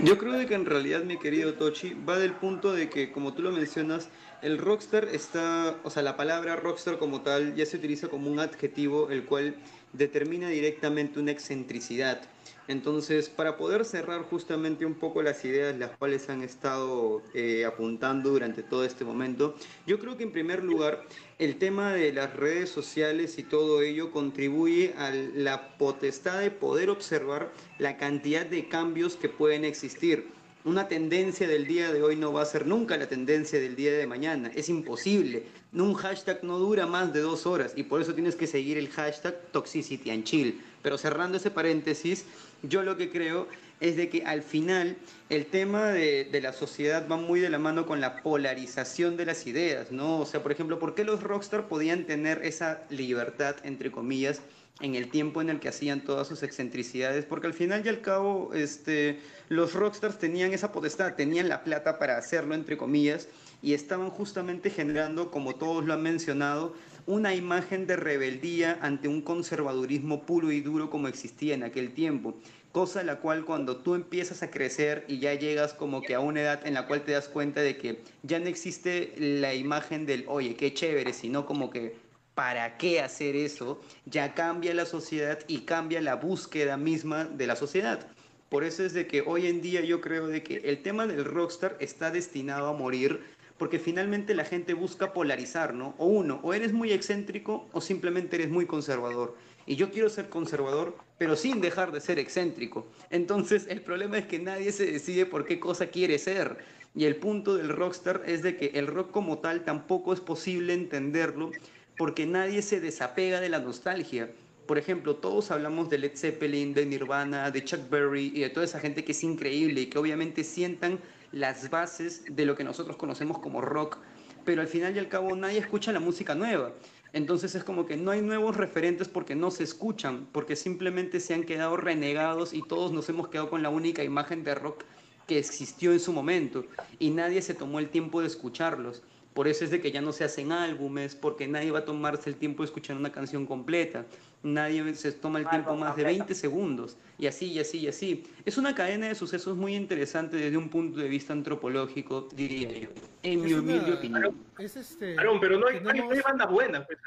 Yo 0.03 0.17
creo 0.17 0.33
de 0.33 0.45
que 0.45 0.53
en 0.53 0.65
realidad, 0.65 1.03
mi 1.03 1.17
querido 1.17 1.53
Tochi, 1.53 1.93
va 1.93 2.19
del 2.19 2.33
punto 2.33 2.73
de 2.73 2.89
que, 2.89 3.11
como 3.11 3.33
tú 3.33 3.41
lo 3.41 3.51
mencionas, 3.51 4.09
el 4.41 4.57
rockstar 4.57 5.05
está, 5.05 5.77
o 5.83 5.89
sea, 5.89 6.03
la 6.03 6.17
palabra 6.17 6.55
rockstar 6.55 6.97
como 6.97 7.21
tal 7.21 7.55
ya 7.55 7.65
se 7.65 7.77
utiliza 7.77 8.09
como 8.09 8.29
un 8.29 8.39
adjetivo 8.39 9.09
el 9.09 9.25
cual 9.25 9.55
determina 9.93 10.49
directamente 10.49 11.19
una 11.19 11.31
excentricidad. 11.31 12.21
Entonces, 12.67 13.29
para 13.29 13.57
poder 13.57 13.83
cerrar 13.83 14.23
justamente 14.23 14.85
un 14.85 14.93
poco 14.93 15.21
las 15.21 15.43
ideas 15.43 15.77
las 15.77 15.91
cuales 15.97 16.29
han 16.29 16.43
estado 16.43 17.21
eh, 17.33 17.65
apuntando 17.65 18.29
durante 18.29 18.63
todo 18.63 18.85
este 18.85 19.03
momento, 19.03 19.55
yo 19.85 19.99
creo 19.99 20.15
que 20.15 20.23
en 20.23 20.31
primer 20.31 20.63
lugar 20.63 21.03
el 21.39 21.57
tema 21.57 21.93
de 21.93 22.13
las 22.13 22.33
redes 22.35 22.69
sociales 22.69 23.37
y 23.37 23.43
todo 23.43 23.81
ello 23.81 24.11
contribuye 24.11 24.93
a 24.97 25.11
la 25.11 25.77
potestad 25.77 26.39
de 26.39 26.51
poder 26.51 26.89
observar 26.89 27.51
la 27.79 27.97
cantidad 27.97 28.45
de 28.45 28.69
cambios 28.69 29.15
que 29.15 29.29
pueden 29.29 29.65
existir 29.65 30.31
una 30.65 30.87
tendencia 30.87 31.45
del 31.45 31.67
día 31.67 31.91
de 31.91 32.01
hoy 32.01 32.15
no 32.15 32.31
va 32.31 32.41
a 32.41 32.45
ser 32.45 32.65
nunca 32.65 32.95
la 32.95 33.07
tendencia 33.07 33.59
del 33.59 33.75
día 33.75 33.91
de 33.91 34.07
mañana. 34.07 34.49
Es 34.55 34.69
imposible. 34.69 35.43
Un 35.73 35.93
hashtag 35.93 36.41
no 36.43 36.57
dura 36.57 36.85
más 36.85 37.11
de 37.11 37.19
dos 37.19 37.45
horas 37.45 37.73
y 37.75 37.83
por 37.83 38.01
eso 38.01 38.13
tienes 38.13 38.35
que 38.35 38.47
seguir 38.47 38.77
el 38.77 38.89
hashtag 38.89 39.51
Toxicity 39.51 40.09
and 40.09 40.23
Chill. 40.23 40.61
Pero 40.81 40.97
cerrando 40.97 41.37
ese 41.37 41.51
paréntesis, 41.51 42.25
yo 42.63 42.83
lo 42.83 42.97
que 42.97 43.09
creo 43.09 43.47
es 43.79 43.97
de 43.97 44.09
que 44.09 44.23
al 44.23 44.41
final 44.41 44.97
el 45.29 45.45
tema 45.45 45.89
de, 45.89 46.39
la 46.41 46.53
sociedad 46.53 47.07
va 47.09 47.17
muy 47.17 47.39
de 47.39 47.49
la 47.49 47.59
mano 47.59 47.85
con 47.85 47.99
la 47.99 48.21
polarización 48.23 49.17
de 49.17 49.25
las 49.25 49.45
ideas, 49.45 49.91
¿no? 49.91 50.19
O 50.19 50.25
sea, 50.25 50.41
por 50.41 50.51
ejemplo, 50.51 50.79
¿por 50.79 50.95
qué 50.95 51.03
los 51.03 51.21
rockstar 51.21 51.67
podían 51.67 52.05
tener 52.05 52.41
esa 52.43 52.83
libertad, 52.89 53.57
entre 53.63 53.91
comillas, 53.91 54.41
en 54.79 54.95
el 54.95 55.09
tiempo 55.09 55.41
en 55.41 55.49
el 55.49 55.59
que 55.59 55.69
hacían 55.69 56.01
todas 56.01 56.27
sus 56.27 56.43
excentricidades, 56.43 57.25
porque 57.25 57.47
al 57.47 57.53
final 57.53 57.85
y 57.85 57.89
al 57.89 58.01
cabo 58.01 58.51
este, 58.53 59.19
los 59.49 59.73
rockstars 59.73 60.17
tenían 60.17 60.51
esa 60.51 60.71
potestad, 60.71 61.13
tenían 61.13 61.47
la 61.47 61.63
plata 61.63 61.99
para 61.99 62.17
hacerlo, 62.17 62.55
entre 62.55 62.75
comillas, 62.75 63.27
y 63.61 63.73
estaban 63.73 64.09
justamente 64.09 64.69
generando, 64.69 65.29
como 65.29 65.55
todos 65.55 65.85
lo 65.85 65.93
han 65.93 66.01
mencionado, 66.01 66.73
una 67.05 67.35
imagen 67.35 67.85
de 67.87 67.95
rebeldía 67.95 68.77
ante 68.81 69.07
un 69.07 69.21
conservadurismo 69.21 70.23
puro 70.23 70.51
y 70.51 70.61
duro 70.61 70.89
como 70.89 71.07
existía 71.07 71.53
en 71.53 71.63
aquel 71.63 71.93
tiempo. 71.93 72.35
Cosa 72.71 73.03
la 73.03 73.19
cual 73.19 73.45
cuando 73.45 73.77
tú 73.77 73.93
empiezas 73.93 74.41
a 74.41 74.49
crecer 74.49 75.05
y 75.07 75.19
ya 75.19 75.33
llegas 75.33 75.73
como 75.73 76.01
que 76.01 76.15
a 76.15 76.19
una 76.19 76.41
edad 76.41 76.65
en 76.65 76.73
la 76.73 76.87
cual 76.87 77.03
te 77.03 77.11
das 77.11 77.27
cuenta 77.27 77.61
de 77.61 77.77
que 77.77 78.01
ya 78.23 78.39
no 78.39 78.47
existe 78.47 79.13
la 79.17 79.53
imagen 79.53 80.05
del, 80.05 80.25
oye, 80.27 80.55
qué 80.55 80.73
chévere, 80.73 81.13
sino 81.13 81.45
como 81.45 81.69
que 81.69 81.95
para 82.33 82.77
qué 82.77 82.99
hacer 82.99 83.35
eso, 83.35 83.79
ya 84.05 84.33
cambia 84.33 84.73
la 84.73 84.85
sociedad 84.85 85.39
y 85.47 85.59
cambia 85.59 86.01
la 86.01 86.15
búsqueda 86.15 86.77
misma 86.77 87.25
de 87.25 87.45
la 87.45 87.55
sociedad. 87.55 88.07
Por 88.49 88.63
eso 88.63 88.83
es 88.83 88.93
de 88.93 89.07
que 89.07 89.21
hoy 89.21 89.47
en 89.47 89.61
día 89.61 89.81
yo 89.81 90.01
creo 90.01 90.27
de 90.27 90.41
que 90.41 90.57
el 90.57 90.81
tema 90.81 91.05
del 91.05 91.25
rockstar 91.25 91.75
está 91.79 92.11
destinado 92.11 92.67
a 92.67 92.73
morir 92.73 93.21
porque 93.63 93.79
finalmente 93.79 94.35
la 94.35 94.43
gente 94.43 94.73
busca 94.73 95.13
polarizar, 95.13 95.73
¿no? 95.73 95.95
O 95.97 96.07
uno, 96.07 96.41
o 96.43 96.53
eres 96.53 96.73
muy 96.73 96.91
excéntrico 96.91 97.69
o 97.71 97.79
simplemente 97.79 98.35
eres 98.35 98.49
muy 98.49 98.65
conservador. 98.65 99.37
Y 99.65 99.77
yo 99.77 99.89
quiero 99.89 100.09
ser 100.09 100.27
conservador, 100.27 100.97
pero 101.17 101.37
sin 101.37 101.61
dejar 101.61 101.93
de 101.93 102.01
ser 102.01 102.19
excéntrico. 102.19 102.85
Entonces 103.09 103.65
el 103.69 103.79
problema 103.79 104.17
es 104.17 104.25
que 104.25 104.37
nadie 104.37 104.73
se 104.73 104.91
decide 104.91 105.25
por 105.25 105.45
qué 105.45 105.61
cosa 105.61 105.87
quiere 105.87 106.19
ser. 106.19 106.57
Y 106.93 107.05
el 107.05 107.15
punto 107.15 107.55
del 107.55 107.69
rockstar 107.69 108.23
es 108.25 108.43
de 108.43 108.57
que 108.57 108.71
el 108.77 108.85
rock 108.85 109.11
como 109.11 109.37
tal 109.37 109.63
tampoco 109.63 110.11
es 110.11 110.19
posible 110.19 110.73
entenderlo 110.73 111.51
porque 111.97 112.25
nadie 112.25 112.63
se 112.63 112.81
desapega 112.81 113.39
de 113.39 113.47
la 113.47 113.59
nostalgia. 113.59 114.29
Por 114.67 114.77
ejemplo, 114.77 115.15
todos 115.15 115.51
hablamos 115.51 115.89
de 115.89 115.99
Led 115.99 116.17
Zeppelin, 116.17 116.73
de 116.73 116.85
Nirvana, 116.85 117.49
de 117.49 117.63
Chuck 117.63 117.89
Berry 117.89 118.33
y 118.35 118.41
de 118.41 118.49
toda 118.49 118.65
esa 118.65 118.81
gente 118.81 119.05
que 119.05 119.13
es 119.13 119.23
increíble 119.23 119.79
y 119.79 119.85
que 119.85 119.99
obviamente 119.99 120.43
sientan 120.43 120.99
las 121.33 121.69
bases 121.69 122.23
de 122.29 122.45
lo 122.45 122.55
que 122.55 122.63
nosotros 122.63 122.95
conocemos 122.95 123.39
como 123.39 123.59
rock, 123.59 123.97
pero 124.45 124.61
al 124.61 124.67
final 124.67 124.95
y 124.95 124.99
al 124.99 125.09
cabo 125.09 125.35
nadie 125.35 125.57
escucha 125.57 125.91
la 125.91 125.99
música 125.99 126.35
nueva. 126.35 126.71
Entonces 127.11 127.55
es 127.55 127.63
como 127.63 127.85
que 127.85 127.97
no 127.97 128.11
hay 128.11 128.21
nuevos 128.21 128.55
referentes 128.55 129.07
porque 129.07 129.35
no 129.35 129.51
se 129.51 129.63
escuchan, 129.63 130.27
porque 130.31 130.55
simplemente 130.55 131.19
se 131.19 131.33
han 131.33 131.43
quedado 131.43 131.75
renegados 131.75 132.53
y 132.53 132.61
todos 132.61 132.91
nos 132.91 133.09
hemos 133.09 133.27
quedado 133.27 133.49
con 133.49 133.63
la 133.63 133.69
única 133.69 134.03
imagen 134.03 134.43
de 134.43 134.55
rock 134.55 134.83
que 135.27 135.39
existió 135.39 135.91
en 135.91 135.99
su 135.99 136.13
momento 136.13 136.65
y 136.99 137.09
nadie 137.09 137.41
se 137.41 137.53
tomó 137.53 137.79
el 137.79 137.89
tiempo 137.89 138.21
de 138.21 138.27
escucharlos. 138.27 139.01
Por 139.33 139.47
eso 139.47 139.63
es 139.65 139.71
de 139.71 139.81
que 139.81 139.91
ya 139.91 140.01
no 140.01 140.11
se 140.11 140.23
hacen 140.23 140.51
álbumes, 140.51 141.15
porque 141.15 141.47
nadie 141.47 141.71
va 141.71 141.79
a 141.79 141.85
tomarse 141.85 142.29
el 142.29 142.35
tiempo 142.35 142.61
de 142.61 142.67
escuchar 142.67 142.95
una 142.97 143.11
canción 143.11 143.47
completa. 143.47 144.05
Nadie 144.43 144.93
se 144.95 145.13
toma 145.13 145.39
el 145.39 145.47
tiempo 145.49 145.73
más 145.75 145.95
de 145.95 146.03
20 146.03 146.35
segundos. 146.35 146.97
Y 147.17 147.27
así, 147.27 147.51
y 147.51 147.59
así, 147.59 147.79
y 147.79 147.87
así. 147.87 148.23
Es 148.43 148.57
una 148.57 148.75
cadena 148.75 149.07
de 149.07 149.15
sucesos 149.15 149.55
muy 149.55 149.73
interesante 149.73 150.35
desde 150.35 150.57
un 150.57 150.69
punto 150.69 150.99
de 150.99 151.07
vista 151.07 151.31
antropológico, 151.31 152.27
diría 152.33 152.69
yo. 152.77 152.89
En 153.23 153.41
mi 153.41 153.51
Es 153.51 153.57
humilde 153.57 153.85
una- 153.87 153.95
opinión. 153.95 154.45
Es 154.59 154.75
este. 154.75 155.15
Pero 155.15 155.57
no 155.57 155.67
hay, 155.67 155.79
no 155.79 155.89
hay- 155.89 155.95
tenemos- 155.95 156.09
no 156.09 156.11
hay 156.15 156.21
bandas 156.21 156.49
buenas, 156.51 156.85
pues. 156.85 156.99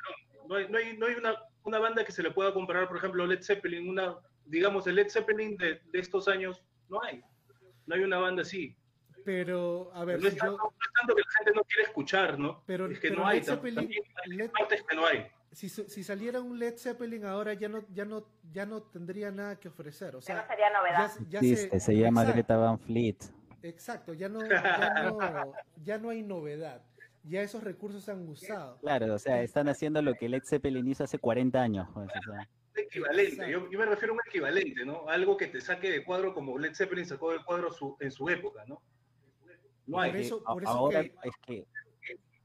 No 0.48 0.54
hay, 0.56 0.68
no 0.70 0.78
hay, 0.78 0.96
no 0.96 1.06
hay 1.06 1.14
una, 1.14 1.36
una 1.64 1.78
banda 1.78 2.04
que 2.04 2.12
se 2.12 2.22
le 2.22 2.30
pueda 2.30 2.54
comparar, 2.54 2.88
por 2.88 2.96
ejemplo, 2.96 3.26
Led 3.26 3.42
Zeppelin, 3.42 3.88
una, 3.88 4.16
digamos, 4.46 4.86
el 4.86 4.94
Led 4.94 5.10
Zeppelin 5.10 5.56
de, 5.58 5.80
de 5.92 5.98
estos 5.98 6.28
años, 6.28 6.62
no 6.88 7.02
hay. 7.02 7.20
No 7.86 7.96
hay 7.96 8.00
una 8.02 8.18
banda 8.18 8.42
así. 8.42 8.74
Pero, 9.26 9.90
a 9.92 10.04
ver, 10.04 10.20
No 10.20 10.28
es, 10.28 10.34
si 10.34 10.38
tanto, 10.40 10.56
yo, 10.56 10.62
no 10.62 10.70
es 10.70 10.92
tanto 11.00 11.14
que 11.16 11.20
la 11.20 11.30
gente 11.38 11.52
no 11.54 11.64
quiere 11.64 11.82
escuchar, 11.82 12.38
¿no? 12.38 12.62
Pero- 12.64 12.86
es 12.86 12.98
que 13.00 13.08
pero 13.08 13.20
no 13.20 13.26
hay. 13.28 13.40
Led 13.40 13.46
tam- 13.48 13.56
Zeppelin- 13.60 13.74
También 13.74 14.02
hay 14.24 14.30
Led- 14.38 14.50
partes 14.52 14.82
que 14.88 14.96
no 14.96 15.04
hay. 15.06 15.26
Si, 15.56 16.04
saliera 16.04 16.40
un 16.40 16.58
Led 16.58 16.76
Zeppelin 16.76 17.24
ahora 17.24 17.54
ya 17.54 17.68
no, 17.68 17.82
ya 17.94 18.04
no, 18.04 18.26
ya 18.52 18.66
no 18.66 18.82
tendría 18.82 19.30
nada 19.30 19.58
que 19.58 19.68
ofrecer. 19.68 20.14
O 20.14 20.20
Ya 20.20 20.34
no 20.34 20.40
sea, 20.42 20.48
sería 20.48 20.70
novedad. 20.70 21.10
ya, 21.20 21.28
ya 21.30 21.38
Existe, 21.38 21.80
se 21.80 21.96
llama 21.96 22.24
Greta 22.24 22.56
Van 22.58 22.78
Fleet. 22.78 23.16
Exacto, 23.62 24.12
ya 24.12 24.28
no, 24.28 24.40
ya 24.46 25.02
no, 25.10 25.18
ya 25.82 25.98
no 25.98 26.10
hay 26.10 26.22
novedad. 26.22 26.82
Ya 27.24 27.40
esos 27.40 27.64
recursos 27.64 28.04
se 28.04 28.12
han 28.12 28.28
usado. 28.28 28.76
Claro, 28.80 29.14
o 29.14 29.18
sea, 29.18 29.42
están 29.42 29.68
haciendo 29.68 30.00
lo 30.02 30.14
que 30.14 30.28
Led 30.28 30.42
Zeppelin 30.44 30.86
hizo 30.88 31.04
hace 31.04 31.18
40 31.18 31.60
años. 31.60 31.88
pues, 31.94 32.06
o 32.06 32.32
sea. 32.32 32.48
equivalente. 32.76 33.50
Yo, 33.50 33.68
yo 33.70 33.78
me 33.78 33.86
refiero 33.86 34.12
a 34.12 34.16
un 34.16 34.20
equivalente, 34.28 34.84
¿no? 34.84 35.08
Algo 35.08 35.36
que 35.38 35.46
te 35.46 35.60
saque 35.62 35.90
de 35.90 36.04
cuadro 36.04 36.34
como 36.34 36.58
Led 36.58 36.74
Zeppelin 36.74 37.06
sacó 37.06 37.32
del 37.32 37.42
cuadro 37.44 37.72
su- 37.72 37.96
en 37.98 38.10
su 38.12 38.28
época, 38.28 38.62
¿no? 38.66 38.80
No 39.86 40.00
hay. 40.00 40.10
Por 40.12 40.20
eso, 40.20 40.44
por 40.44 40.62
eso 40.62 40.70
ahora 40.72 41.02
que, 41.02 41.14
es 41.24 41.34
que 41.46 41.66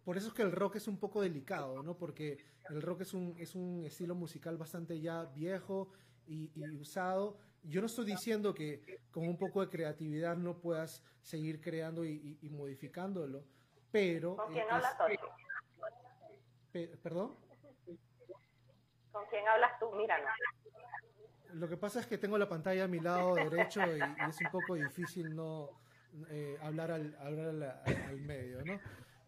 por 0.04 0.18
eso 0.18 0.28
es 0.30 0.34
que 0.34 0.42
el 0.42 0.52
rock 0.52 0.78
es 0.78 0.88
un 0.88 0.98
poco 0.98 1.22
delicado, 1.22 1.82
¿no? 1.84 1.96
Porque 1.98 2.38
el 2.70 2.82
rock 2.82 3.02
es 3.02 3.14
un, 3.14 3.36
es 3.38 3.56
un 3.56 3.86
estilo 3.86 4.16
musical 4.16 4.58
bastante 4.58 5.00
ya 5.00 5.26
viejo 5.26 5.90
y, 6.28 6.52
y 6.56 6.70
usado. 6.76 7.38
Yo 7.64 7.82
no 7.82 7.88
estoy 7.88 8.06
diciendo 8.06 8.54
que 8.54 9.00
con 9.12 9.28
un 9.28 9.38
poco 9.38 9.62
de 9.62 9.70
creatividad 9.70 10.36
no 10.38 10.58
puedas 10.58 11.04
seguir 11.22 11.62
creando 11.62 12.04
y, 12.04 12.12
y- 12.42 12.48
y 12.48 12.50
modificándolo, 12.50 13.44
pero... 13.92 14.36
¿Con 14.38 14.52
quién 14.54 14.66
hablas, 14.72 14.96
pe- 16.72 16.88
¿Perdón? 17.04 17.36
¿Con 19.12 19.26
quién 19.30 19.48
hablas 19.48 19.78
tú? 19.80 19.92
Míranos. 19.92 20.32
Lo 21.54 21.68
que 21.68 21.76
pasa 21.78 22.00
es 22.00 22.08
que 22.08 22.18
tengo 22.18 22.38
la 22.38 22.48
pantalla 22.48 22.86
a 22.86 22.88
mi 22.88 23.00
lado 23.02 23.36
derecho 23.36 23.82
y, 23.96 24.00
y 24.00 24.30
es 24.30 24.40
un 24.42 24.52
poco 24.52 24.76
difícil 24.76 25.36
no 25.36 25.70
eh, 26.30 26.58
hablar, 26.64 26.92
al, 26.92 27.16
hablar 27.20 27.48
al, 27.50 27.64
al 28.08 28.22
medio, 28.22 28.64
¿no? 28.66 28.80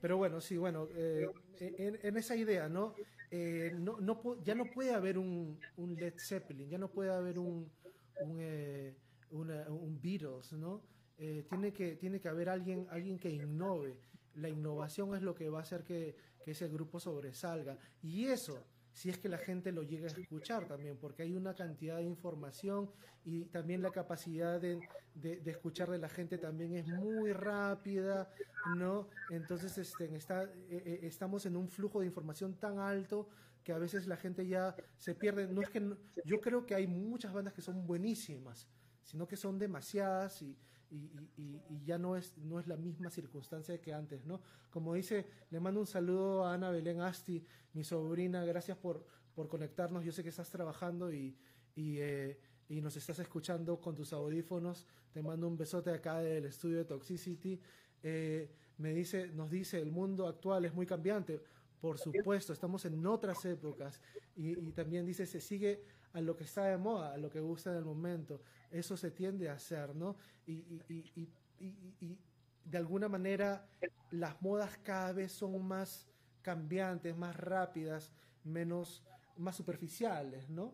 Pero 0.04 0.18
bueno, 0.18 0.42
sí, 0.42 0.58
bueno, 0.58 0.90
eh, 0.96 1.26
en, 1.62 1.98
en 2.04 2.18
esa 2.18 2.36
idea, 2.36 2.68
¿no? 2.68 2.94
Eh, 3.32 3.72
no, 3.74 4.02
no 4.02 4.44
ya 4.44 4.54
no 4.54 4.66
puede 4.74 4.94
haber 4.94 5.18
un, 5.18 5.58
un 5.78 5.96
Led 5.96 6.16
Zeppelin, 6.20 6.70
ya 6.70 6.78
no 6.78 6.90
puede 6.92 7.10
haber 7.12 7.40
un, 7.40 7.72
un, 8.20 8.38
eh, 8.42 8.98
una- 9.32 9.66
un 9.70 10.02
Beatles, 10.02 10.52
¿no? 10.54 10.82
Eh, 11.18 11.46
tiene, 11.48 11.72
que, 11.72 11.96
tiene 11.96 12.20
que 12.20 12.28
haber 12.28 12.50
alguien, 12.50 12.86
alguien 12.90 13.18
que 13.18 13.30
innove. 13.30 13.98
La 14.36 14.50
innovación 14.50 15.16
es 15.16 15.22
lo 15.22 15.34
que 15.36 15.48
va 15.50 15.60
a 15.60 15.62
hacer 15.62 15.84
que, 15.86 16.18
que 16.44 16.52
ese 16.52 16.68
grupo 16.68 17.00
sobresalga. 17.00 17.78
Y 18.02 18.26
eso, 18.26 18.68
si 18.94 19.10
es 19.10 19.18
que 19.18 19.28
la 19.28 19.38
gente 19.40 19.72
lo 19.72 19.82
llega 19.84 20.07
a 20.07 20.11
escuchar 20.20 20.65
también, 20.68 20.98
porque 20.98 21.24
hay 21.24 21.34
una 21.34 21.53
cantidad 21.56 21.98
de 21.98 22.03
información 22.03 22.90
y 23.26 23.45
también 23.45 23.82
la 23.82 23.90
capacidad 23.91 24.61
de, 24.61 24.80
de- 25.15 25.38
de 25.38 25.52
escuchar 25.52 25.90
de 25.90 25.98
la 25.98 26.10
gente 26.10 26.38
también 26.38 26.76
es 26.76 26.88
muy 26.88 27.34
rápida, 27.34 28.30
¿no? 28.78 29.10
Entonces 29.32 29.78
este, 29.78 30.15
está, 30.15 30.44
eh, 30.44 30.49
eh, 30.70 30.99
estamos 31.03 31.45
en 31.48 31.56
un 31.57 31.68
flujo 31.70 31.99
de 32.02 32.06
información 32.06 32.53
tan 32.60 32.78
alto 32.80 33.28
que 33.64 33.74
a 33.74 33.78
veces 33.80 34.06
la 34.07 34.18
gente 34.18 34.45
ya 34.45 34.76
se 34.98 35.15
pierde. 35.15 35.48
No 35.48 35.61
es 35.61 35.70
que 35.70 35.80
no- 35.80 35.98
yo 36.26 36.40
creo 36.40 36.65
que 36.65 36.76
hay 36.76 36.86
muchas 36.86 37.34
bandas 37.34 37.53
que 37.53 37.61
son 37.61 37.88
buenísimas, 37.88 38.68
sino 39.03 39.28
que 39.28 39.38
son 39.38 39.57
demasiadas 39.57 40.41
y, 40.41 40.56
y, 40.94 41.41
y- 41.41 41.61
y- 41.70 41.84
ya 41.86 41.98
no 41.98 42.15
es, 42.15 42.38
no 42.38 42.60
es 42.60 42.68
la 42.68 42.78
misma 42.78 43.10
circunstancia 43.10 43.82
que 43.82 43.94
antes, 43.94 44.26
¿no? 44.26 44.41
Como 44.70 44.94
dice, 44.94 45.26
le 45.49 45.60
mando 45.60 45.80
un 45.80 45.88
saludo 45.88 46.45
a 46.45 46.53
Ana 46.53 46.70
Belén 46.72 47.02
Asti, 47.02 47.44
mi 47.74 47.84
sobrina, 47.84 48.45
gracias 48.45 48.78
por, 48.78 49.06
por 49.36 49.48
conectarnos, 49.48 50.03
yo 50.06 50.11
sé 50.11 50.24
que 50.24 50.30
estás 50.30 50.49
trabajando 50.49 51.11
y, 51.11 51.36
y, 51.76 51.98
eh, 51.99 52.40
y 52.70 52.82
nos 52.82 52.95
estás 52.95 53.20
escuchando 53.20 53.80
con 53.82 53.95
tus 53.95 54.14
audífonos, 54.14 54.88
te 55.11 55.22
mando 55.22 55.48
un 55.48 55.57
besote 55.57 55.90
acá 55.91 56.20
del 56.20 56.45
estudio 56.45 56.78
de 56.78 56.86
Toxicity, 56.86 57.60
Eh, 58.06 58.49
me 58.78 58.94
dice, 58.94 59.28
nos 59.30 59.49
dice, 59.49 59.80
el 59.80 59.91
mundo 59.91 60.28
actual 60.28 60.65
es 60.65 60.74
muy 60.74 60.86
cambiante, 60.86 61.41
por 61.80 61.98
supuesto, 61.98 62.52
estamos 62.53 62.84
en 62.86 63.06
otras 63.06 63.45
épocas 63.45 64.02
y, 64.36 64.57
y 64.60 64.72
también 64.74 65.06
dice, 65.06 65.26
se 65.26 65.40
sigue 65.40 65.84
a 66.14 66.20
lo 66.22 66.36
que 66.36 66.44
está 66.44 66.65
de 66.65 66.78
moda, 66.78 67.14
a 67.14 67.18
lo 67.18 67.30
que 67.30 67.40
gusta 67.40 67.72
en 67.72 67.78
el 67.78 67.86
momento. 67.86 68.41
Eso 68.74 68.98
se 68.98 69.12
tiende 69.12 69.50
a 69.50 69.54
hacer, 69.54 69.95
¿no? 69.95 70.16
Y, 70.48 70.54
y- 70.54 70.82
y- 70.90 71.12
y- 71.16 71.34
y- 71.60 71.95
y 72.02 72.18
de 72.66 72.78
alguna 72.80 73.08
manera 73.08 73.68
las 74.10 74.41
modas 74.41 74.78
cada 74.84 75.14
vez 75.14 75.32
son 75.32 75.64
más 75.64 76.08
cambiantes, 76.41 77.16
más 77.16 77.36
rápidas, 77.36 78.12
menos, 78.44 79.04
más 79.38 79.56
superficiales, 79.56 80.50
¿no? 80.50 80.74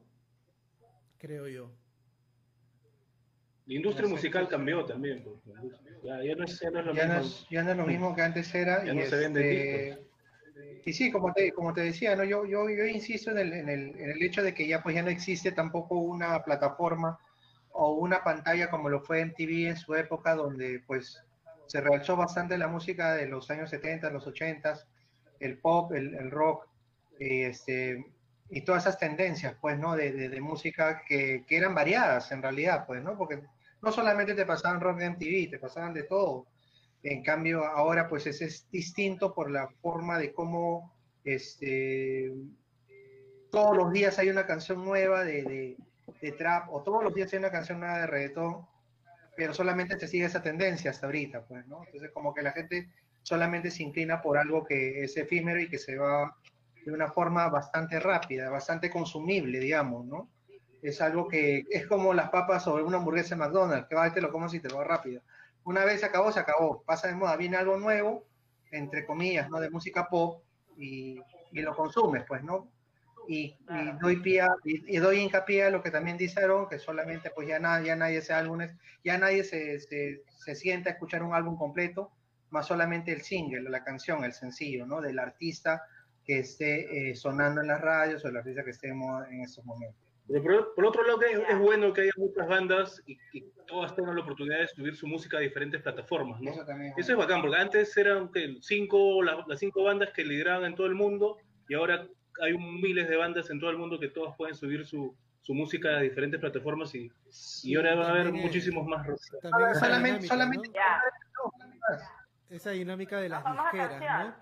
Creo 1.17 1.47
yo. 1.49 1.71
La 3.65 3.73
industria 3.76 4.07
musical 4.07 4.47
cambió 4.47 4.85
también. 4.85 5.26
Ya, 6.01 6.23
ya 6.23 6.35
no 6.35 6.45
es, 6.45 6.59
ya 6.59 6.71
no 6.71 6.80
es 6.80 6.85
lo 6.85 6.93
ya 6.93 7.05
no, 7.05 7.13
mismo. 7.15 7.27
es, 7.27 7.47
ya 7.49 7.63
no 7.63 7.71
es 7.71 7.77
lo 7.77 7.85
mismo 7.85 8.15
que 8.15 8.21
antes 8.21 8.55
era. 8.55 8.85
Ya 8.85 8.93
y, 8.93 8.95
no 8.95 9.05
se 9.05 9.15
venden 9.17 9.43
este, 9.43 10.09
y 10.85 10.93
sí, 10.93 11.11
como 11.11 11.34
te, 11.34 11.51
como 11.51 11.73
te 11.73 11.81
decía, 11.81 12.15
¿no? 12.15 12.23
yo, 12.23 12.45
yo, 12.45 12.69
yo 12.69 12.85
insisto 12.85 13.31
en 13.31 13.39
el, 13.39 13.53
en, 13.53 13.69
el, 13.69 13.99
en 13.99 14.09
el 14.11 14.23
hecho 14.23 14.41
de 14.41 14.53
que 14.53 14.67
ya, 14.67 14.81
pues, 14.81 14.95
ya 14.95 15.03
no 15.03 15.09
existe 15.09 15.51
tampoco 15.51 15.99
una 15.99 16.41
plataforma 16.43 17.19
o 17.80 17.93
una 17.93 18.23
pantalla 18.23 18.69
como 18.69 18.89
lo 18.89 18.99
fue 18.99 19.22
en 19.22 19.34
TV 19.34 19.69
en 19.69 19.77
su 19.77 19.95
época, 19.95 20.35
donde 20.35 20.84
pues 20.85 21.23
se 21.68 21.80
realzó 21.80 22.18
bastante 22.18 22.57
la 22.57 22.68
música 22.68 23.14
de 23.14 23.27
los 23.27 23.49
años 23.49 23.69
70, 23.69 24.10
los 24.10 24.27
80, 24.27 24.85
el 25.39 25.57
pop, 25.60 25.93
el, 25.93 26.30
rock, 26.30 26.68
y, 27.18 27.43
este, 27.43 28.06
y 28.49 28.61
todas 28.61 28.84
esas 28.84 28.99
tendencias, 28.99 29.56
pues, 29.61 29.80
¿no? 29.80 29.95
De, 29.95 30.11
de, 30.11 30.41
música 30.41 31.03
que, 31.07 31.45
que 31.47 31.56
eran 31.56 31.73
variadas 31.73 32.31
en 32.34 32.41
realidad, 32.41 32.85
pues, 32.85 33.01
¿no? 33.01 33.18
Porque 33.18 33.43
no 33.81 33.91
solamente 33.93 34.34
te 34.34 34.45
pasaban 34.45 34.81
rock 34.81 34.97
de 34.97 35.10
MTV, 35.11 35.51
te 35.51 35.60
pasaban 35.60 35.93
de 35.93 36.03
todo. 36.03 36.47
En 37.01 37.23
cambio, 37.23 37.64
ahora 37.64 38.10
pues 38.10 38.27
es, 38.27 38.41
es 38.41 38.69
distinto 38.69 39.34
por 39.34 39.49
la 39.49 39.69
forma 39.81 40.19
de 40.19 40.34
cómo 40.34 40.93
este, 41.23 42.34
todos 43.51 43.77
los 43.77 43.93
días 43.93 44.19
hay 44.19 44.30
una 44.30 44.45
canción 44.45 44.84
nueva 44.84 45.23
de, 45.23 45.77
de 46.22 46.31
trap 46.34 46.69
o 46.72 46.81
todos 46.84 47.03
los 47.03 47.14
días 47.14 47.31
hay 47.34 47.40
una 47.40 47.52
canción 47.52 47.80
nueva 47.80 47.99
de 47.99 48.07
reggaetón, 48.07 48.68
pero 49.36 49.53
solamente 49.53 49.99
se 49.99 50.07
sigue 50.07 50.26
esa 50.26 50.41
tendencia 50.41 50.91
hasta 50.91 51.06
ahorita, 51.06 51.45
pues, 51.45 51.65
¿no? 51.68 51.84
Entonces 51.86 52.11
como 52.11 52.34
que 52.34 52.41
la 52.41 52.52
gente 52.52 52.90
solamente 53.23 53.72
se 53.72 53.84
inclina 53.84 54.22
por 54.22 54.38
algo 54.38 54.65
que 54.65 55.03
es 55.03 55.15
efímero 55.18 55.60
y 55.60 55.69
que 55.69 55.77
se 55.77 55.98
va 55.98 56.36
de 56.86 56.91
una 56.91 57.10
forma 57.11 57.48
bastante 57.49 57.99
rápida, 57.99 58.49
bastante 58.49 58.90
consumible, 58.90 59.60
digamos, 59.60 60.06
¿no? 60.06 60.30
Es 60.81 61.02
algo 61.02 61.27
que 61.27 61.65
es 61.69 61.88
como 61.88 62.14
las 62.14 62.30
papas 62.30 62.64
sobre 62.64 62.84
una 62.84 62.98
hamburguesa 62.98 63.36
de 63.36 63.41
McDonald's, 63.41 63.88
que 63.88 63.95
va 63.95 64.07
y 64.07 64.11
te 64.11 64.22
lo 64.22 64.31
comes 64.31 64.53
y 64.53 64.60
te 64.60 64.69
lo 64.69 64.77
va 64.77 64.86
rápido. 64.86 65.22
Una 65.64 65.84
vez 65.84 65.99
se 65.99 66.06
acabó, 66.06 66.31
se 66.31 66.40
acabó. 66.40 66.84
Pasa 66.84 67.07
de 67.07 67.15
moda, 67.15 67.36
viene 67.36 67.57
algo 67.57 67.77
nuevo, 67.77 68.26
entre 68.72 69.06
comillas, 69.06 69.49
¿no? 69.49 69.60
De 69.60 69.69
música 69.69 70.07
pop 70.07 70.41
y, 70.77 71.22
y 71.52 71.61
lo 71.61 71.76
consumes, 71.76 72.23
pues, 72.27 72.44
¿no? 72.44 72.69
Y, 73.31 73.56
y 73.69 73.91
doy 74.01 74.15
pie 74.22 74.41
a- 74.41 74.56
y, 74.65 74.95
y 74.95 74.97
doy 74.97 75.19
hincapié 75.19 75.65
a 75.65 75.69
lo 75.69 75.84
que 75.84 75.91
también 75.91 76.18
dice 76.18 76.39
Aaron, 76.41 76.68
que 76.68 76.80
solamente 76.80 77.30
pues 77.30 77.47
ya, 77.47 77.60
na- 77.60 77.80
ya 77.81 77.95
nadie 77.95 78.22
se 78.22 78.34
álbumes, 78.34 78.76
ya 79.03 79.19
nadie 79.19 79.43
se, 79.43 79.80
se, 79.80 80.23
se 80.35 80.56
sienta 80.56 80.89
a 80.89 80.93
escuchar 80.93 81.22
un 81.22 81.35
álbum 81.35 81.56
completo, 81.56 82.11
más 82.49 82.65
solamente 82.65 83.11
el 83.11 83.22
single, 83.22 83.69
la 83.69 83.84
canción, 83.84 84.23
el 84.23 84.34
sencillo, 84.34 84.88
¿no? 84.88 84.99
Del 84.99 85.19
artista 85.19 85.84
que 86.26 86.39
esté 86.39 87.11
eh, 87.11 87.15
sonando 87.15 87.61
en 87.61 87.68
las 87.68 87.80
radios 87.81 88.26
o 88.26 88.30
el 88.30 88.38
artista 88.38 88.64
que 88.64 88.93
moda 88.93 89.27
en 89.30 89.41
estos 89.41 89.64
momentos. 89.64 89.99
Pero 90.27 90.41
por, 90.43 90.73
por 90.76 90.85
otro 90.88 91.03
lado, 91.03 91.22
es, 91.22 91.39
es 91.49 91.57
bueno 91.60 91.93
que 91.93 92.01
haya 92.01 92.11
muchas 92.18 92.47
bandas 92.47 93.01
y, 93.06 93.18
y 93.34 93.41
todas 93.68 93.95
tengan 93.95 94.15
la 94.15 94.22
oportunidad 94.23 94.60
de 94.60 94.68
subir 94.68 94.95
su 94.95 95.06
música 95.07 95.38
a 95.38 95.41
diferentes 95.41 95.81
plataformas, 95.84 96.41
¿no? 96.41 96.51
Eso 96.51 96.65
también. 96.65 96.93
Eso 96.97 97.11
es 97.11 97.18
bacán, 97.18 97.41
porque 97.41 97.57
antes 97.57 97.95
eran 97.95 98.31
¿qué? 98.31 98.57
cinco, 98.61 99.22
la- 99.22 99.43
las 99.47 99.60
cinco 99.60 99.84
bandas 99.84 100.10
que 100.15 100.23
lideraban 100.23 100.65
en 100.65 100.76
todo 100.76 100.88
el 100.88 100.95
mundo 100.95 101.38
y 101.68 101.76
ahora 101.76 102.07
hay 102.41 102.57
miles 102.57 103.09
de 103.09 103.15
bandas 103.15 103.49
en 103.49 103.59
todo 103.59 103.69
el 103.69 103.77
mundo 103.77 103.99
que 103.99 104.09
todas 104.09 104.35
pueden 104.35 104.55
subir 104.55 104.85
su, 104.85 105.15
su 105.41 105.53
música 105.53 105.97
a 105.97 106.01
diferentes 106.01 106.39
plataformas 106.39 106.93
y, 106.95 107.11
y 107.63 107.75
ahora 107.75 107.95
va 107.95 108.07
a 108.07 108.09
haber 108.11 108.31
muchísimos 108.31 108.85
más. 108.87 109.05
También 109.41 109.71
esa 109.71 109.79
Solamente, 109.79 110.23
dinámica, 110.23 110.27
solamente 110.27 110.69
¿no? 110.69 112.55
Esa 112.55 112.71
dinámica 112.71 113.19
de 113.19 113.29
las 113.29 113.43
disqueras. 113.43 114.27
¿no? 114.27 114.35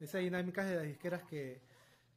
Esa 0.00 0.18
dinámica 0.18 0.64
de 0.64 0.76
las 0.76 0.84
disqueras 0.84 1.22
que, 1.24 1.62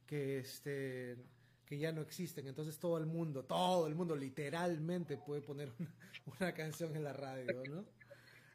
que, 0.06 0.38
este, 0.38 1.16
que 1.64 1.78
ya 1.78 1.92
no 1.92 2.00
existen. 2.00 2.46
Entonces 2.46 2.78
todo 2.78 2.98
el 2.98 3.06
mundo, 3.06 3.44
todo 3.44 3.86
el 3.86 3.94
mundo 3.94 4.16
literalmente 4.16 5.16
puede 5.16 5.40
poner 5.40 5.72
una, 5.78 5.90
una 6.40 6.52
canción 6.52 6.94
en 6.96 7.04
la 7.04 7.12
radio, 7.12 7.62
¿no? 7.68 7.84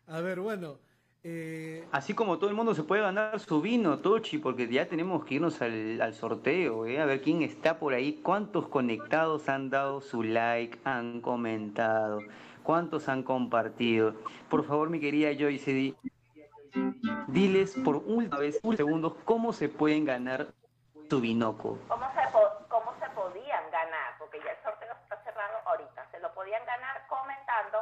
A 0.08 0.20
ver, 0.22 0.40
bueno, 0.40 0.80
Eh, 1.24 1.86
Así 1.92 2.16
como 2.16 2.40
todo 2.40 2.50
el 2.50 2.56
mundo 2.56 2.74
se 2.74 2.82
puede 2.84 3.02
ganar 3.04 3.40
su 3.40 3.62
vino, 3.62 4.00
Tochi, 4.00 4.40
porque 4.40 4.68
ya 4.68 4.88
tenemos 4.88 5.24
que 5.24 5.36
irnos 5.36 5.62
al, 5.62 6.02
al 6.02 6.14
sorteo, 6.16 6.88
¿eh? 6.88 7.00
a 7.00 7.06
ver 7.06 7.22
quién 7.22 7.44
está 7.44 7.78
por 7.78 7.94
ahí, 7.94 8.22
cuántos 8.24 8.68
conectados 8.68 9.48
han 9.48 9.70
dado 9.70 10.02
su 10.02 10.24
like, 10.24 10.80
han 10.84 11.22
comentado, 11.22 12.22
cuántos 12.64 13.08
han 13.08 13.22
compartido. 13.22 14.16
Por 14.50 14.66
favor, 14.66 14.90
mi 14.90 15.00
querida 15.00 15.30
Joyce, 15.38 15.72
di- 15.72 15.96
diles 17.28 17.76
por 17.86 17.98
última 17.98 18.38
vez, 18.40 18.60
un 18.64 18.76
segundos, 18.76 19.14
cómo 19.26 19.54
se 19.54 19.70
pueden 19.70 20.06
ganar 20.06 20.48
su 21.08 21.22
vinoco. 21.22 21.78
¿Cómo 21.88 22.06
se, 22.16 22.32
po- 22.32 22.66
¿Cómo 22.68 22.94
se 23.00 23.08
podían 23.12 23.64
ganar? 23.72 24.16
Porque 24.18 24.40
ya 24.40 24.52
el 24.52 24.64
sorteo 24.64 24.92
está 25.04 25.22
cerrado 25.24 25.58
ahorita. 25.68 26.08
Se 26.10 26.20
lo 26.20 26.34
podían 26.34 26.66
ganar 26.66 27.06
comentando 27.08 27.78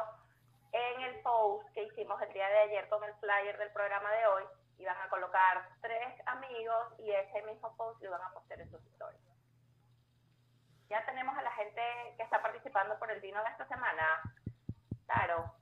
en 0.72 1.02
el 1.02 1.14
post 1.22 1.66
que 1.80 1.86
hicimos 1.86 2.20
el 2.20 2.32
día 2.32 2.48
de 2.48 2.58
ayer 2.58 2.88
con 2.88 3.02
el 3.04 3.14
flyer 3.14 3.56
del 3.56 3.72
programa 3.72 4.10
de 4.12 4.26
hoy. 4.26 4.44
Iban 4.78 4.96
a 4.98 5.08
colocar 5.08 5.68
tres 5.80 6.14
amigos 6.26 6.94
y 6.98 7.10
ese 7.10 7.42
mismo 7.42 7.74
post 7.76 8.00
lo 8.02 8.08
iban 8.08 8.22
a 8.22 8.34
postear 8.34 8.60
en 8.60 8.70
sus 8.70 8.84
historias. 8.84 9.22
Ya 10.88 11.04
tenemos 11.06 11.36
a 11.36 11.42
la 11.42 11.52
gente 11.52 11.80
que 12.16 12.22
está 12.22 12.42
participando 12.42 12.98
por 12.98 13.10
el 13.10 13.20
vino 13.20 13.42
de 13.42 13.50
esta 13.50 13.66
semana. 13.68 14.20
Claro. 15.06 15.54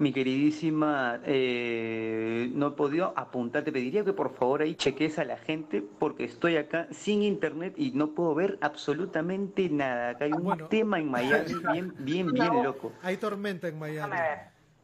Mi 0.00 0.14
queridísima, 0.14 1.20
eh, 1.26 2.50
no 2.54 2.68
he 2.68 2.70
podido 2.70 3.12
apuntar, 3.18 3.64
te 3.64 3.70
pediría 3.70 4.02
que 4.02 4.14
por 4.14 4.34
favor 4.34 4.62
ahí 4.62 4.74
cheques 4.74 5.18
a 5.18 5.26
la 5.26 5.36
gente 5.36 5.82
porque 5.98 6.24
estoy 6.24 6.56
acá 6.56 6.88
sin 6.90 7.22
internet 7.22 7.74
y 7.76 7.90
no 7.90 8.14
puedo 8.14 8.34
ver 8.34 8.56
absolutamente 8.62 9.68
nada. 9.68 10.10
Acá 10.10 10.24
hay 10.24 10.32
un 10.32 10.42
Bueno. 10.42 10.68
tema 10.68 10.98
en 10.98 11.10
Miami 11.10 11.52
bien, 11.74 11.94
bien, 11.98 12.32
bien 12.32 12.62
loco. 12.64 12.94
hay 13.02 13.18
tormenta 13.18 13.68
en 13.68 13.78
Miami. 13.78 14.16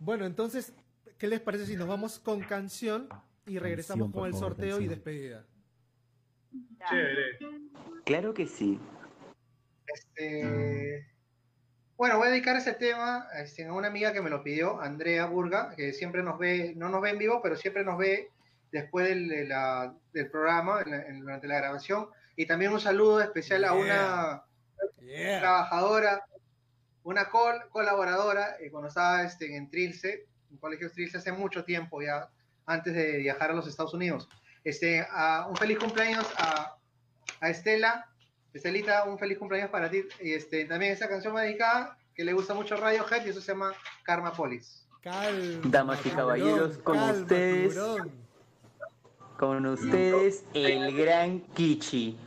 Bueno, 0.00 0.26
entonces, 0.26 0.74
¿qué 1.16 1.28
les 1.28 1.40
parece 1.40 1.64
si 1.64 1.76
nos 1.76 1.88
vamos 1.88 2.18
con 2.18 2.40
canción 2.40 3.08
y 3.46 3.58
regresamos 3.58 4.08
Canción, 4.08 4.12
con 4.20 4.26
el 4.26 4.32
favor, 4.34 4.48
sorteo 4.50 4.80
y 4.82 4.86
despedida? 4.86 5.46
Chévere. 6.90 7.38
Claro 8.04 8.34
que 8.34 8.46
sí. 8.46 8.78
Este, 9.86 11.06
bueno, 11.96 12.18
voy 12.18 12.28
a 12.28 12.30
dedicar 12.30 12.56
ese 12.56 12.74
tema 12.74 13.26
este, 13.36 13.64
a 13.66 13.72
una 13.72 13.88
amiga 13.88 14.12
que 14.12 14.20
me 14.20 14.30
lo 14.30 14.42
pidió, 14.42 14.80
Andrea 14.80 15.26
Burga, 15.26 15.74
que 15.76 15.92
siempre 15.92 16.22
nos 16.22 16.38
ve, 16.38 16.74
no 16.76 16.88
nos 16.88 17.00
ve 17.00 17.10
en 17.10 17.18
vivo, 17.18 17.40
pero 17.42 17.56
siempre 17.56 17.84
nos 17.84 17.96
ve 17.98 18.30
después 18.72 19.08
del, 19.08 19.28
de 19.28 19.46
la- 19.46 19.94
del 20.12 20.30
programa, 20.30 20.82
en 20.84 20.90
la- 20.90 21.02
en- 21.02 21.20
durante 21.20 21.46
la 21.46 21.56
grabación. 21.56 22.08
Y 22.36 22.46
también 22.46 22.72
un 22.72 22.80
saludo 22.80 23.20
especial 23.20 23.64
a 23.64 23.72
una 23.72 24.42
Yeah. 25.00 25.40
trabajadora, 25.40 26.24
una 27.04 27.30
col- 27.30 27.68
colaboradora, 27.70 28.56
eh, 28.60 28.70
cuando 28.70 28.88
estaba 28.88 29.22
este, 29.22 29.56
en 29.56 29.70
Trilce, 29.70 30.26
en 30.50 30.56
Colegio 30.58 30.90
Trilce 30.90 31.16
hace 31.18 31.32
mucho 31.32 31.64
tiempo 31.64 32.02
ya, 32.02 32.28
antes 32.66 32.92
de 32.94 33.18
viajar 33.18 33.50
a 33.50 33.54
los 33.54 33.66
Estados 33.68 33.94
Unidos. 33.94 34.28
Este, 34.64 35.06
a- 35.10 35.46
un 35.48 35.56
feliz 35.56 35.78
cumpleaños 35.78 36.26
a, 36.36 36.76
a 37.40 37.48
Estela. 37.48 38.06
Estelita, 38.56 39.04
un 39.04 39.18
feliz 39.18 39.38
cumpleaños 39.38 39.70
para 39.70 39.90
ti. 39.90 40.02
Y 40.20 40.32
este, 40.32 40.64
también 40.64 40.92
esa 40.92 41.08
canción 41.08 41.34
me 41.34 41.42
dedicada, 41.42 41.96
que 42.14 42.24
le 42.24 42.32
gusta 42.32 42.54
mucho 42.54 42.76
Radiohead, 42.76 43.24
y 43.26 43.30
eso 43.30 43.40
se 43.40 43.52
llama 43.52 43.72
Karma 44.02 44.32
Polis. 44.32 44.86
Calma, 45.02 45.60
Damas 45.64 46.04
y 46.04 46.10
caballeros, 46.10 46.78
con 46.78 46.96
calma, 46.96 47.12
ustedes. 47.12 47.74
tiburón. 47.74 48.12
Con 49.38 49.66
ustedes, 49.66 50.44
el 50.54 50.96
gran 50.96 51.40
Kichi. 51.54 52.18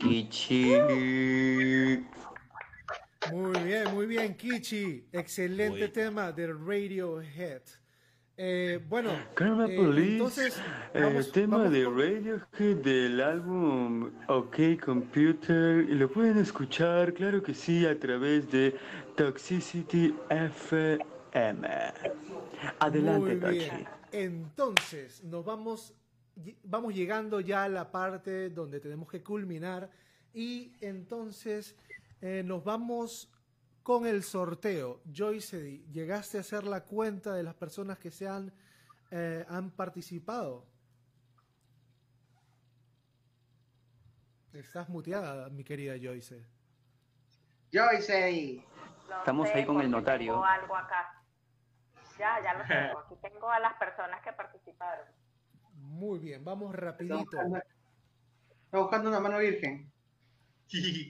Kichi. 0.00 0.72
Muy 3.32 3.58
bien, 3.64 3.94
muy 3.94 4.06
bien, 4.06 4.34
Kichi. 4.34 5.04
Excelente 5.12 5.78
Muy. 5.80 5.88
tema 5.88 6.32
de 6.32 6.46
Radiohead. 6.52 7.62
Eh, 8.42 8.80
bueno, 8.88 9.10
Karma 9.34 9.66
eh, 9.70 9.76
Police, 9.76 10.12
entonces, 10.12 10.60
el 10.94 11.02
vamos- 11.02 11.30
tema 11.32 11.58
vamos 11.58 11.72
de 11.72 11.84
Radiohead 11.84 12.76
del 12.82 13.20
álbum 13.20 14.10
OK 14.28 14.56
Computer, 14.82 15.84
y 15.86 15.94
lo 15.94 16.10
pueden 16.10 16.38
escuchar, 16.38 17.12
claro 17.12 17.42
que 17.42 17.52
sí, 17.52 17.84
a 17.84 17.98
través 18.00 18.50
de 18.50 18.74
Toxicity 19.14 20.14
FM. 20.30 21.68
Adelante, 22.78 23.34
bien. 23.50 23.86
Entonces, 24.12 25.22
nos 25.22 25.44
vamos, 25.44 25.92
vamos 26.62 26.94
llegando 26.94 27.40
ya 27.40 27.64
a 27.64 27.68
la 27.68 27.90
parte 27.90 28.50
donde 28.50 28.80
tenemos 28.80 29.08
que 29.08 29.22
culminar 29.22 29.90
y 30.32 30.72
entonces 30.80 31.76
eh, 32.20 32.42
nos 32.44 32.64
vamos 32.64 33.30
con 33.82 34.06
el 34.06 34.22
sorteo. 34.22 35.00
Joyce, 35.12 35.82
¿llegaste 35.90 36.38
a 36.38 36.40
hacer 36.40 36.64
la 36.64 36.84
cuenta 36.84 37.32
de 37.34 37.42
las 37.42 37.54
personas 37.54 37.98
que 37.98 38.10
se 38.10 38.28
han, 38.28 38.52
eh, 39.10 39.44
han 39.48 39.70
participado? 39.70 40.66
Estás 44.52 44.88
muteada, 44.88 45.48
mi 45.48 45.64
querida 45.64 45.94
Joyce. 46.00 46.44
Joyce. 47.72 48.64
Estamos 49.18 49.48
sé 49.48 49.54
ahí 49.54 49.66
con 49.66 49.80
el 49.80 49.90
notario. 49.90 50.32
Tengo 50.32 50.44
algo 50.44 50.76
acá. 50.76 51.22
Ya, 52.18 52.40
ya 52.42 52.54
lo 52.54 52.64
tengo. 52.64 52.98
Aquí 52.98 53.14
tengo 53.22 53.48
a 53.48 53.60
las 53.60 53.74
personas 53.74 54.20
que 54.22 54.32
participaron. 54.32 55.06
Muy 55.90 56.20
bien, 56.20 56.44
vamos 56.44 56.72
Está 56.72 56.86
rapidito. 56.86 57.18
buscando, 57.18 57.58
está 57.58 58.78
buscando 58.78 59.08
una 59.10 59.20
mano 59.20 59.38
virgen. 59.38 59.92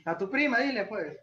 A 0.06 0.16
tu 0.16 0.30
prima, 0.30 0.58
dile 0.58 0.86
pues. 0.86 1.18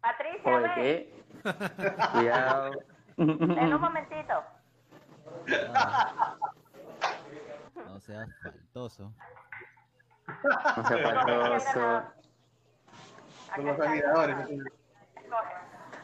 Patricia, 0.00 0.58
ven, 0.58 0.70
¿qué? 0.76 1.24
Cuidado. 2.12 2.70
ven 3.16 3.74
un 3.74 3.80
momentito. 3.80 4.44
Ah. 5.74 6.36
No 7.74 8.00
seas 8.00 8.28
faltoso. 8.40 9.12
No 10.76 10.84
sea 10.86 10.98
faltoso. 10.98 12.02
Con 13.56 13.66
los 13.66 13.80
admiradores. 13.80 14.36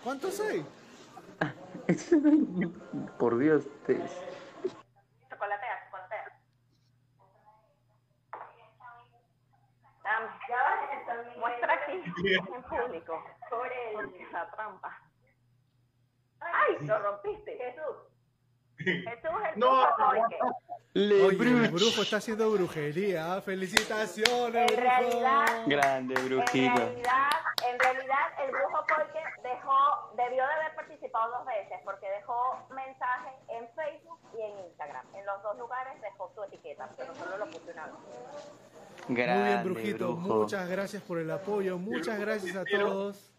¿Cuántos 0.02 0.40
hay? 0.40 0.66
Por 3.18 3.38
Dios, 3.38 3.66
te... 3.86 3.94
Chocolatea, 5.30 5.84
chocolatea. 5.84 6.40
Dame. 10.04 11.38
Muestra 11.38 11.72
aquí 11.74 12.02
en 12.24 12.62
público. 12.62 13.24
Porque 13.50 14.26
la 14.32 14.50
trampa. 14.50 15.00
¡Ay! 16.40 16.76
Lo 16.86 16.98
rompiste. 17.00 17.56
Jesús. 17.56 17.96
Jesús, 18.78 19.30
el 19.52 19.58
No, 19.58 19.70
brujo 19.70 19.98
no, 19.98 20.06
Coike. 20.08 20.38
Le 20.94 21.22
Oye, 21.24 21.64
el 21.64 21.70
brujo 21.70 22.02
está 22.02 22.16
haciendo 22.18 22.50
brujería. 22.52 23.40
¡Felicitaciones, 23.42 24.70
En 24.70 24.76
brujo! 24.76 24.80
realidad- 24.80 25.62
Grande, 25.66 26.14
En 26.14 26.28
brujito. 26.28 26.76
realidad, 26.76 27.30
en 27.68 27.78
realidad, 27.78 28.26
el 28.44 28.50
brujo 28.52 28.84
Coike 28.88 29.22
dejó, 29.42 30.12
debió 30.16 30.46
de 30.46 30.52
haber 30.52 30.74
participado 30.76 31.38
dos 31.38 31.46
veces 31.46 31.80
porque 31.84 32.08
dejó 32.08 32.66
mensajes 32.70 33.32
en 33.48 33.68
Facebook 33.74 34.20
y 34.38 34.42
en 34.42 34.58
Instagram. 34.66 35.06
En 35.14 35.26
los 35.26 35.42
dos 35.42 35.58
lugares 35.58 36.00
dejó 36.00 36.30
su 36.34 36.42
etiqueta, 36.44 36.88
pero 36.96 37.14
solo 37.16 37.36
lo 37.36 37.46
puse 37.46 37.72
una 37.72 37.86
vez. 37.86 37.94
Muy 39.08 39.16
bien, 39.16 39.64
brujito. 39.64 40.16
brujo. 40.16 40.42
Muchas 40.42 40.68
gracias 40.68 41.02
por 41.02 41.18
el 41.18 41.30
apoyo. 41.30 41.78
Muchas 41.78 42.20
gracias 42.20 42.56
a 42.56 42.64
todos. 42.64 43.30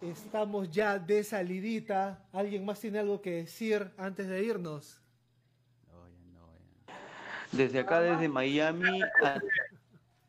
Estamos 0.00 0.70
ya 0.70 0.98
de 0.98 1.22
salidita. 1.24 2.26
¿Alguien 2.32 2.64
más 2.64 2.80
tiene 2.80 2.98
algo 2.98 3.20
que 3.20 3.30
decir 3.30 3.90
antes 3.96 4.28
de 4.28 4.42
irnos? 4.42 5.00
Desde 7.52 7.78
acá, 7.78 8.00
desde 8.00 8.28
Miami, 8.28 9.00
a 9.02 9.40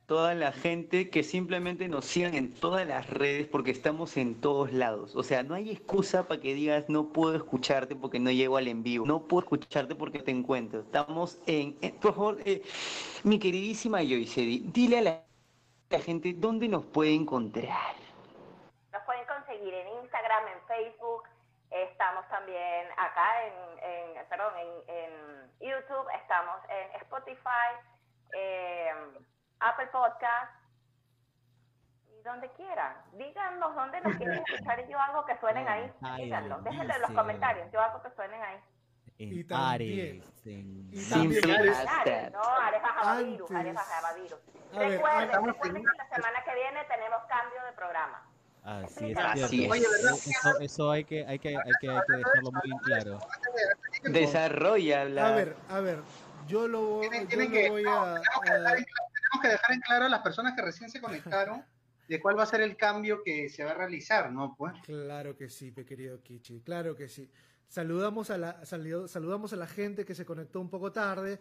toda 0.06 0.36
la 0.36 0.52
gente 0.52 1.10
que 1.10 1.24
simplemente 1.24 1.88
nos 1.88 2.06
sigan 2.06 2.36
en 2.36 2.54
todas 2.54 2.86
las 2.88 3.10
redes 3.10 3.48
porque 3.48 3.72
estamos 3.72 4.18
en 4.18 4.40
todos 4.40 4.72
lados. 4.72 5.16
O 5.16 5.24
sea, 5.24 5.42
no 5.44 5.56
hay 5.56 5.72
excusa 5.72 6.28
para 6.28 6.40
que 6.42 6.54
digas 6.54 6.90
no 6.90 7.12
puedo 7.12 7.36
escucharte 7.36 7.96
porque 7.96 8.20
no 8.20 8.30
llego 8.32 8.58
al 8.58 8.68
en 8.68 8.84
vivo. 8.84 9.06
No 9.06 9.28
puedo 9.28 9.42
escucharte 9.44 9.96
porque 9.96 10.20
te 10.20 10.32
encuentro. 10.32 10.82
Estamos 10.82 11.40
en... 11.48 11.74
por 12.02 12.14
favor, 12.14 12.38
eh, 12.46 12.62
mi 13.24 13.40
queridísima 13.40 14.00
Joyce, 14.00 14.42
di- 14.42 14.64
dile 14.72 15.00
a 15.00 15.02
la, 15.02 15.24
la 15.90 16.00
gente 16.00 16.34
dónde 16.36 16.68
nos 16.68 16.86
puede 16.86 17.14
encontrar. 17.14 17.96
Nos 18.94 19.02
pueden 19.04 19.26
conseguir 19.26 19.74
en 19.74 19.88
Instagram, 20.04 20.44
en 20.48 20.68
Facebook. 20.68 21.24
Estamos 21.72 22.28
también 22.30 22.88
acá 22.96 23.44
en, 23.48 24.14
en 24.18 24.28
perdón, 24.30 24.54
en, 24.60 24.96
en 24.96 25.12
YouTube. 25.60 26.06
Estamos 26.22 26.56
en 26.70 27.02
Spotify, 27.02 27.74
em, 28.34 29.26
Apple 29.60 29.88
Podcast. 29.88 30.52
Y 32.20 32.22
donde 32.24 32.50
quieran. 32.54 32.96
Díganos 33.14 33.76
dónde 33.76 34.02
nos 34.02 34.16
quieren 34.18 34.44
escuchar 34.48 34.80
y 34.88 34.92
yo 34.92 35.00
hago 35.00 35.26
que 35.26 35.38
suenen 35.40 35.68
ahí. 35.68 35.92
Díganlo. 36.18 36.60
Déjenlo 36.62 36.94
en 36.96 37.02
los 37.02 37.12
comentarios. 37.12 37.72
Yo 37.72 37.82
hago 37.82 38.02
que 38.02 38.10
suenen 38.16 38.42
ahí. 38.42 38.58
Y 39.18 39.40
En 39.42 39.48
también- 39.48 40.20
Ares, 40.20 40.46
en 40.46 40.90
y 40.92 41.10
también- 41.10 41.52
Ares, 41.52 41.86
that. 41.86 42.32
no, 42.34 42.42
Ares 42.44 42.82
baja 42.82 43.22
virus, 43.22 43.50
Antes- 43.50 43.58
Ares 43.62 43.74
baja 43.76 44.14
virus. 44.16 44.40
A 44.74 44.80
ver, 44.80 44.90
Recuerden, 44.92 45.46
recuerden 45.46 45.84
que 45.86 45.98
la 45.98 46.10
semana 46.16 46.44
que 46.44 46.54
viene 46.56 46.84
tenemos 46.84 47.20
cambio 47.30 47.64
de 47.66 47.72
programa. 47.74 48.28
Así 48.66 49.12
es, 49.12 49.18
Así 49.18 49.66
es. 49.68 49.76
Eso, 50.28 50.60
eso 50.60 50.92
hay 50.92 51.06
que, 51.06 51.26
hay 51.26 51.40
que, 51.40 51.50
hay 51.50 51.72
que, 51.80 51.90
hay 51.90 52.02
que 52.08 52.14
dejarlo 52.18 52.52
muy 52.52 52.78
claro. 52.80 53.20
Desarrolla 54.04 55.06
la... 55.06 55.28
A 55.28 55.32
ver, 55.32 55.56
a 55.70 55.80
ver. 55.80 56.00
Yo 56.48 56.68
lo, 56.68 57.02
yo 57.04 57.10
lo 57.38 57.70
voy 57.72 57.86
a... 57.88 58.16
a- 58.16 58.22
tenemos 59.30 59.42
que 59.42 59.48
dejar 59.50 59.72
en 59.74 59.82
claro 59.82 60.06
a 60.06 60.10
las 60.10 60.22
personas 60.22 60.54
que 60.56 60.62
recién 60.62 60.90
se 60.90 61.02
conectaron 61.02 61.64
de 62.08 62.20
cuál 62.20 62.38
va 62.38 62.44
a 62.44 62.48
ser 62.48 62.62
el 62.62 62.78
cambio 62.78 63.22
que 63.24 63.50
se 63.50 63.64
va 63.64 63.72
a 63.72 63.76
realizar, 63.76 64.32
¿no? 64.32 64.56
Pues. 64.58 64.74
Claro 64.84 65.36
que 65.36 65.50
sí, 65.50 65.74
mi 65.76 65.84
querido 65.86 66.22
Kichi, 66.22 66.62
claro 66.62 66.96
que 66.96 67.10
sí. 67.10 67.30
Saludamos 67.68 68.30
a 68.30 68.38
la, 68.38 68.62
salu- 68.62 69.08
saludamos 69.08 69.52
a 69.54 69.56
la 69.56 69.68
gente 69.68 70.06
que 70.06 70.14
se 70.14 70.26
conectó 70.26 70.62
un 70.62 70.70
poco 70.70 70.92
tarde. 70.92 71.40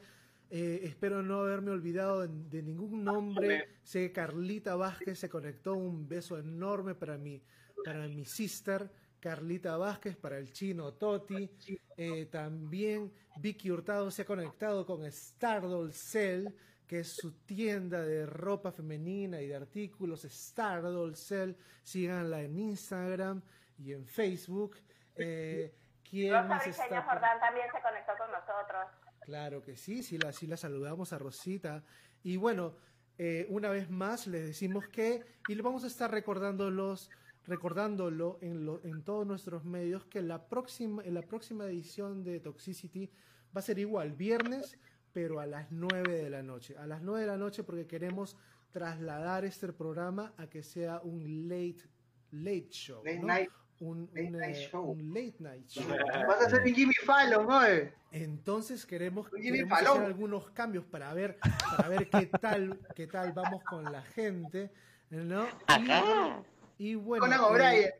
Eh, 0.50 0.80
espero 0.84 1.22
no 1.22 1.40
haberme 1.40 1.70
olvidado 1.70 2.26
de, 2.26 2.28
de 2.48 2.62
ningún 2.62 3.04
nombre. 3.04 3.78
Sé 3.82 4.00
que 4.06 4.12
Carlita 4.12 4.74
Vázquez 4.74 5.18
se 5.18 5.28
conectó. 5.28 5.74
Un 5.74 6.08
beso 6.08 6.38
enorme 6.38 6.94
para 6.94 7.18
mi, 7.18 7.42
para 7.84 8.08
mi 8.08 8.24
sister 8.24 8.90
Carlita 9.20 9.76
Vázquez, 9.76 10.16
para 10.16 10.38
el 10.38 10.50
chino 10.52 10.94
Toti. 10.94 11.50
Eh, 11.96 12.26
también 12.26 13.12
Vicky 13.38 13.70
Hurtado 13.70 14.10
se 14.10 14.22
ha 14.22 14.26
conectado 14.26 14.84
con 14.86 15.10
Stardoll 15.10 15.92
Cell, 15.92 16.48
que 16.86 17.00
es 17.00 17.08
su 17.08 17.32
tienda 17.32 18.02
de 18.02 18.26
ropa 18.26 18.70
femenina 18.72 19.40
y 19.40 19.48
de 19.48 19.56
artículos. 19.56 20.22
Stardoll 20.22 21.16
Cell, 21.16 21.52
síganla 21.82 22.42
en 22.42 22.58
Instagram 22.58 23.42
y 23.78 23.92
en 23.92 24.06
Facebook. 24.06 24.76
Eh, 25.16 25.74
¿Quién 26.08 26.32
Rosa 26.32 26.44
más 26.48 26.64
Briceño 26.64 26.84
está? 26.84 27.04
por- 27.04 27.14
Jordán 27.14 27.40
también 27.40 27.66
se 27.74 27.80
conectó 27.82 28.12
con 28.18 28.30
nosotros. 28.30 28.86
Claro 29.20 29.62
que 29.62 29.76
sí, 29.76 30.02
sí 30.02 30.18
la, 30.18 30.32
sí 30.32 30.46
la 30.46 30.56
saludamos 30.56 31.12
a 31.12 31.18
Rosita. 31.18 31.82
Y 32.22 32.36
bueno, 32.36 32.74
eh, 33.16 33.46
una 33.48 33.70
vez 33.70 33.88
más 33.90 34.26
les 34.26 34.46
decimos 34.46 34.86
que, 34.88 35.24
y 35.48 35.54
vamos 35.60 35.84
a 35.84 35.86
estar 35.86 36.10
recordándolos, 36.10 37.10
recordándolo 37.46 38.38
en, 38.42 38.66
lo- 38.66 38.84
en 38.84 39.02
todos 39.02 39.26
nuestros 39.26 39.64
medios, 39.64 40.04
que 40.06 40.20
la 40.20 40.46
próxima, 40.48 41.02
en 41.04 41.14
la 41.14 41.22
próxima 41.22 41.64
edición 41.64 42.22
de 42.24 42.40
Toxicity 42.40 43.10
va 43.56 43.60
a 43.60 43.62
ser 43.62 43.78
igual, 43.78 44.12
viernes, 44.12 44.76
pero 45.14 45.38
a 45.38 45.46
las 45.46 45.70
9 45.70 46.22
de 46.22 46.28
la 46.28 46.42
noche. 46.42 46.76
A 46.76 46.86
las 46.86 47.00
9 47.00 47.20
de 47.20 47.26
la 47.28 47.36
noche 47.38 47.62
porque 47.62 47.86
queremos 47.86 48.36
trasladar 48.72 49.44
este 49.44 49.72
programa 49.72 50.34
a 50.36 50.48
que 50.48 50.64
sea 50.64 51.00
un 51.04 51.48
late, 51.48 51.88
late 52.32 52.68
show. 52.70 53.02
Late 53.04 53.20
¿no? 53.20 53.26
night. 53.28 53.50
Un, 53.78 54.10
late 54.12 54.26
un, 54.26 54.32
night 54.32 54.56
eh, 54.56 54.68
show. 54.70 54.90
un 54.90 55.14
late 55.14 55.36
night 55.38 55.68
show. 55.68 55.84
Vas 56.28 56.46
a 56.46 56.50
ser 56.50 56.62
un 56.62 56.74
Jimmy 56.74 56.94
Fallon, 57.04 57.46
¿no? 57.46 57.60
Entonces 58.10 58.84
queremos, 58.84 59.30
queremos 59.30 59.72
hacer 59.72 60.02
algunos 60.02 60.50
cambios 60.50 60.84
para 60.84 61.14
ver, 61.14 61.38
para 61.76 61.88
ver 61.88 62.10
qué 62.10 62.26
tal, 62.26 62.80
qué 62.94 63.06
tal 63.06 63.32
vamos 63.32 63.62
con 63.64 63.84
la 63.84 64.02
gente, 64.02 64.72
¿no? 65.10 65.46
Y, 66.78 66.90
y 66.90 66.94
bueno, 66.96 67.56
eh, 67.58 67.94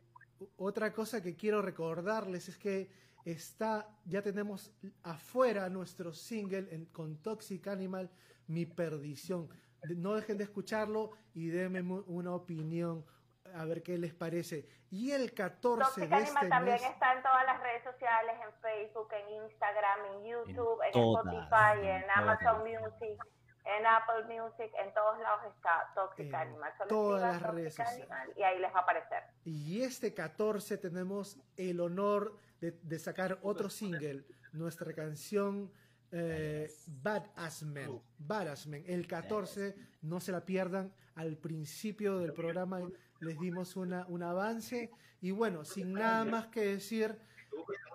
otra 0.57 0.91
cosa 0.91 1.21
que 1.23 1.35
quiero 1.35 1.61
recordarles 1.61 2.49
es 2.49 2.57
que 2.57 2.89
está, 3.25 3.89
ya 4.05 4.21
tenemos 4.21 4.71
afuera 5.03 5.67
nuestro 5.69 6.13
single 6.13 6.67
en- 6.73 6.85
con 6.85 7.17
Toxic 7.21 7.67
Animal, 7.67 8.09
Mi 8.47 8.65
Perdición. 8.65 9.49
No 9.97 10.13
dejen 10.13 10.37
de 10.37 10.45
escucharlo 10.45 11.11
y 11.33 11.47
denme 11.47 11.81
una 11.81 12.33
opinión 12.33 13.05
a 13.53 13.65
ver 13.65 13.83
qué 13.83 13.97
les 13.97 14.13
parece. 14.13 14.67
Y 14.89 15.11
el 15.11 15.33
14 15.33 15.83
Toxic 15.85 16.09
de 16.09 16.15
Animal 16.15 16.43
este 16.43 16.49
también 16.49 16.75
mes... 16.81 16.83
está 16.91 17.13
en 17.13 17.21
todas 17.23 17.45
las 17.45 17.59
redes 17.61 17.83
sociales, 17.83 18.35
en 18.43 18.53
Facebook, 18.61 19.07
en 19.13 19.43
Instagram, 19.43 19.99
en 20.15 20.23
YouTube, 20.25 20.81
en, 20.85 20.91
todas, 20.91 21.25
Spotify, 21.25 21.79
en 21.81 22.03
en 22.03 22.09
Amazon 22.11 22.63
todas. 22.63 22.81
Music. 22.81 23.19
En 23.67 23.83
Apple 23.87 24.25
Music, 24.25 24.71
en 24.79 24.93
todos 24.93 25.17
lados 25.19 25.41
está 25.55 25.91
Toxic 25.95 26.27
En 26.27 26.35
Animal. 26.35 26.71
Solo 26.77 26.87
todas 26.87 27.21
las 27.23 27.41
Toxic 27.41 27.55
redes 27.55 27.73
sociales. 27.75 28.11
Animal 28.11 28.33
y 28.37 28.43
ahí 28.43 28.59
les 28.59 28.71
va 28.73 28.79
a 28.79 28.81
aparecer. 28.83 29.23
Y 29.43 29.81
este 29.81 30.13
14 30.13 30.77
tenemos 30.77 31.39
el 31.57 31.79
honor 31.79 32.37
de, 32.61 32.71
de 32.83 32.99
sacar 32.99 33.39
otro 33.43 33.69
single, 33.69 34.25
nuestra 34.53 34.93
canción 34.93 35.71
eh, 36.11 36.71
Badass 37.01 37.63
Man. 37.63 37.99
Badass 38.17 38.67
Man. 38.67 38.83
El 38.85 39.05
14, 39.07 39.75
no 40.03 40.19
se 40.19 40.31
la 40.31 40.45
pierdan. 40.45 40.93
Al 41.15 41.37
principio 41.37 42.19
del 42.19 42.33
programa 42.33 42.79
les 43.19 43.39
dimos 43.39 43.75
una, 43.75 44.05
un 44.07 44.23
avance. 44.23 44.91
Y 45.21 45.31
bueno, 45.31 45.65
sin 45.65 45.93
nada 45.93 46.23
más 46.25 46.47
que 46.47 46.61
decir, 46.61 47.17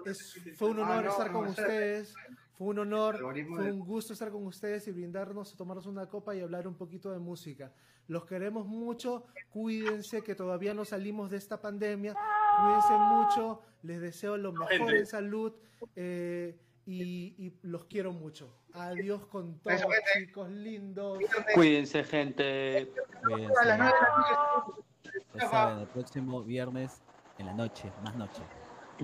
es- 0.05 0.39
fue 0.57 0.71
un 0.71 0.81
Ah, 0.81 0.83
honor 0.83 1.05
no, 1.05 1.11
estar 1.11 1.33
con 1.33 1.47
ustedes. 1.49 2.15
Fue 2.53 2.67
un 2.69 2.79
honor, 2.81 3.19
fue 3.19 3.73
un 3.73 3.81
gusto 3.81 4.13
estar 4.13 4.31
con 4.31 4.47
ustedes 4.47 4.87
y 4.87 4.93
brindarnos, 4.93 5.57
tomarnos 5.57 5.87
una 5.87 6.07
copa 6.07 6.35
y 6.37 6.41
hablar 6.41 6.69
un 6.69 6.75
poquito 6.75 7.11
de 7.11 7.19
música. 7.19 7.73
Los 8.07 8.27
queremos 8.27 8.67
mucho, 8.67 9.25
cuídense 9.49 10.21
que 10.23 10.35
todavía 10.35 10.75
no 10.75 10.85
salimos 10.85 11.31
de 11.31 11.39
esta 11.39 11.59
pandemia, 11.59 12.15
cuídense 12.61 12.93
mucho, 12.99 13.63
les 13.83 14.01
deseo 14.01 14.37
lo 14.37 14.53
mejor 14.53 14.95
en 14.95 15.07
salud 15.07 15.53
eh, 15.97 16.57
y, 16.87 17.35
y 17.39 17.53
los 17.63 17.85
quiero 17.85 18.13
mucho. 18.13 18.55
Adiós 18.73 19.27
con 19.27 19.59
todos, 19.61 19.81
chicos 20.15 20.51
lindos. 20.51 21.19
Cuídense, 21.55 22.05
gente. 22.05 22.93
Cuídense. 23.25 23.55
Ya 25.35 25.49
saben, 25.49 25.79
el 25.81 25.87
próximo 25.89 26.43
viernes 26.43 27.03
en 27.39 27.47
la 27.47 27.55
noche, 27.55 27.91
más 28.05 28.15
noche. 28.17 28.43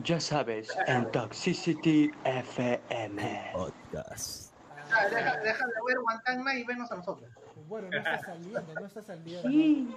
Ya 0.05 0.21
sabes, 0.21 0.69
en 0.87 1.11
Toxicity 1.11 2.11
FM. 2.25 3.51
Podcast. 3.53 4.53
Ah, 4.93 5.07
Deja, 5.09 5.37
deja 5.39 5.67
de 5.67 5.73
ver 5.87 5.99
Guantánamo 6.01 6.51
y 6.51 6.65
venos 6.65 6.93
a 6.93 6.97
nosotros. 6.97 7.31
Bueno, 7.67 7.89
no 7.91 7.97
está 7.97 8.19
saliendo, 8.19 8.75
no 8.75 8.87
está 8.87 9.03
saliendo. 9.03 9.97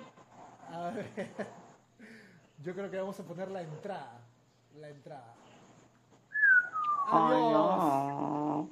A 0.72 0.92
ver, 0.92 1.06
yo 2.64 2.74
creo 2.74 2.90
que 2.90 2.98
vamos 2.98 3.20
a 3.20 3.24
poner 3.24 3.52
la 3.52 3.62
entrada. 3.62 4.19
La 4.76 4.90
entrada. 4.90 5.34
Ay, 7.12 7.36
Adiós. 7.38 7.52
no. 7.52 8.70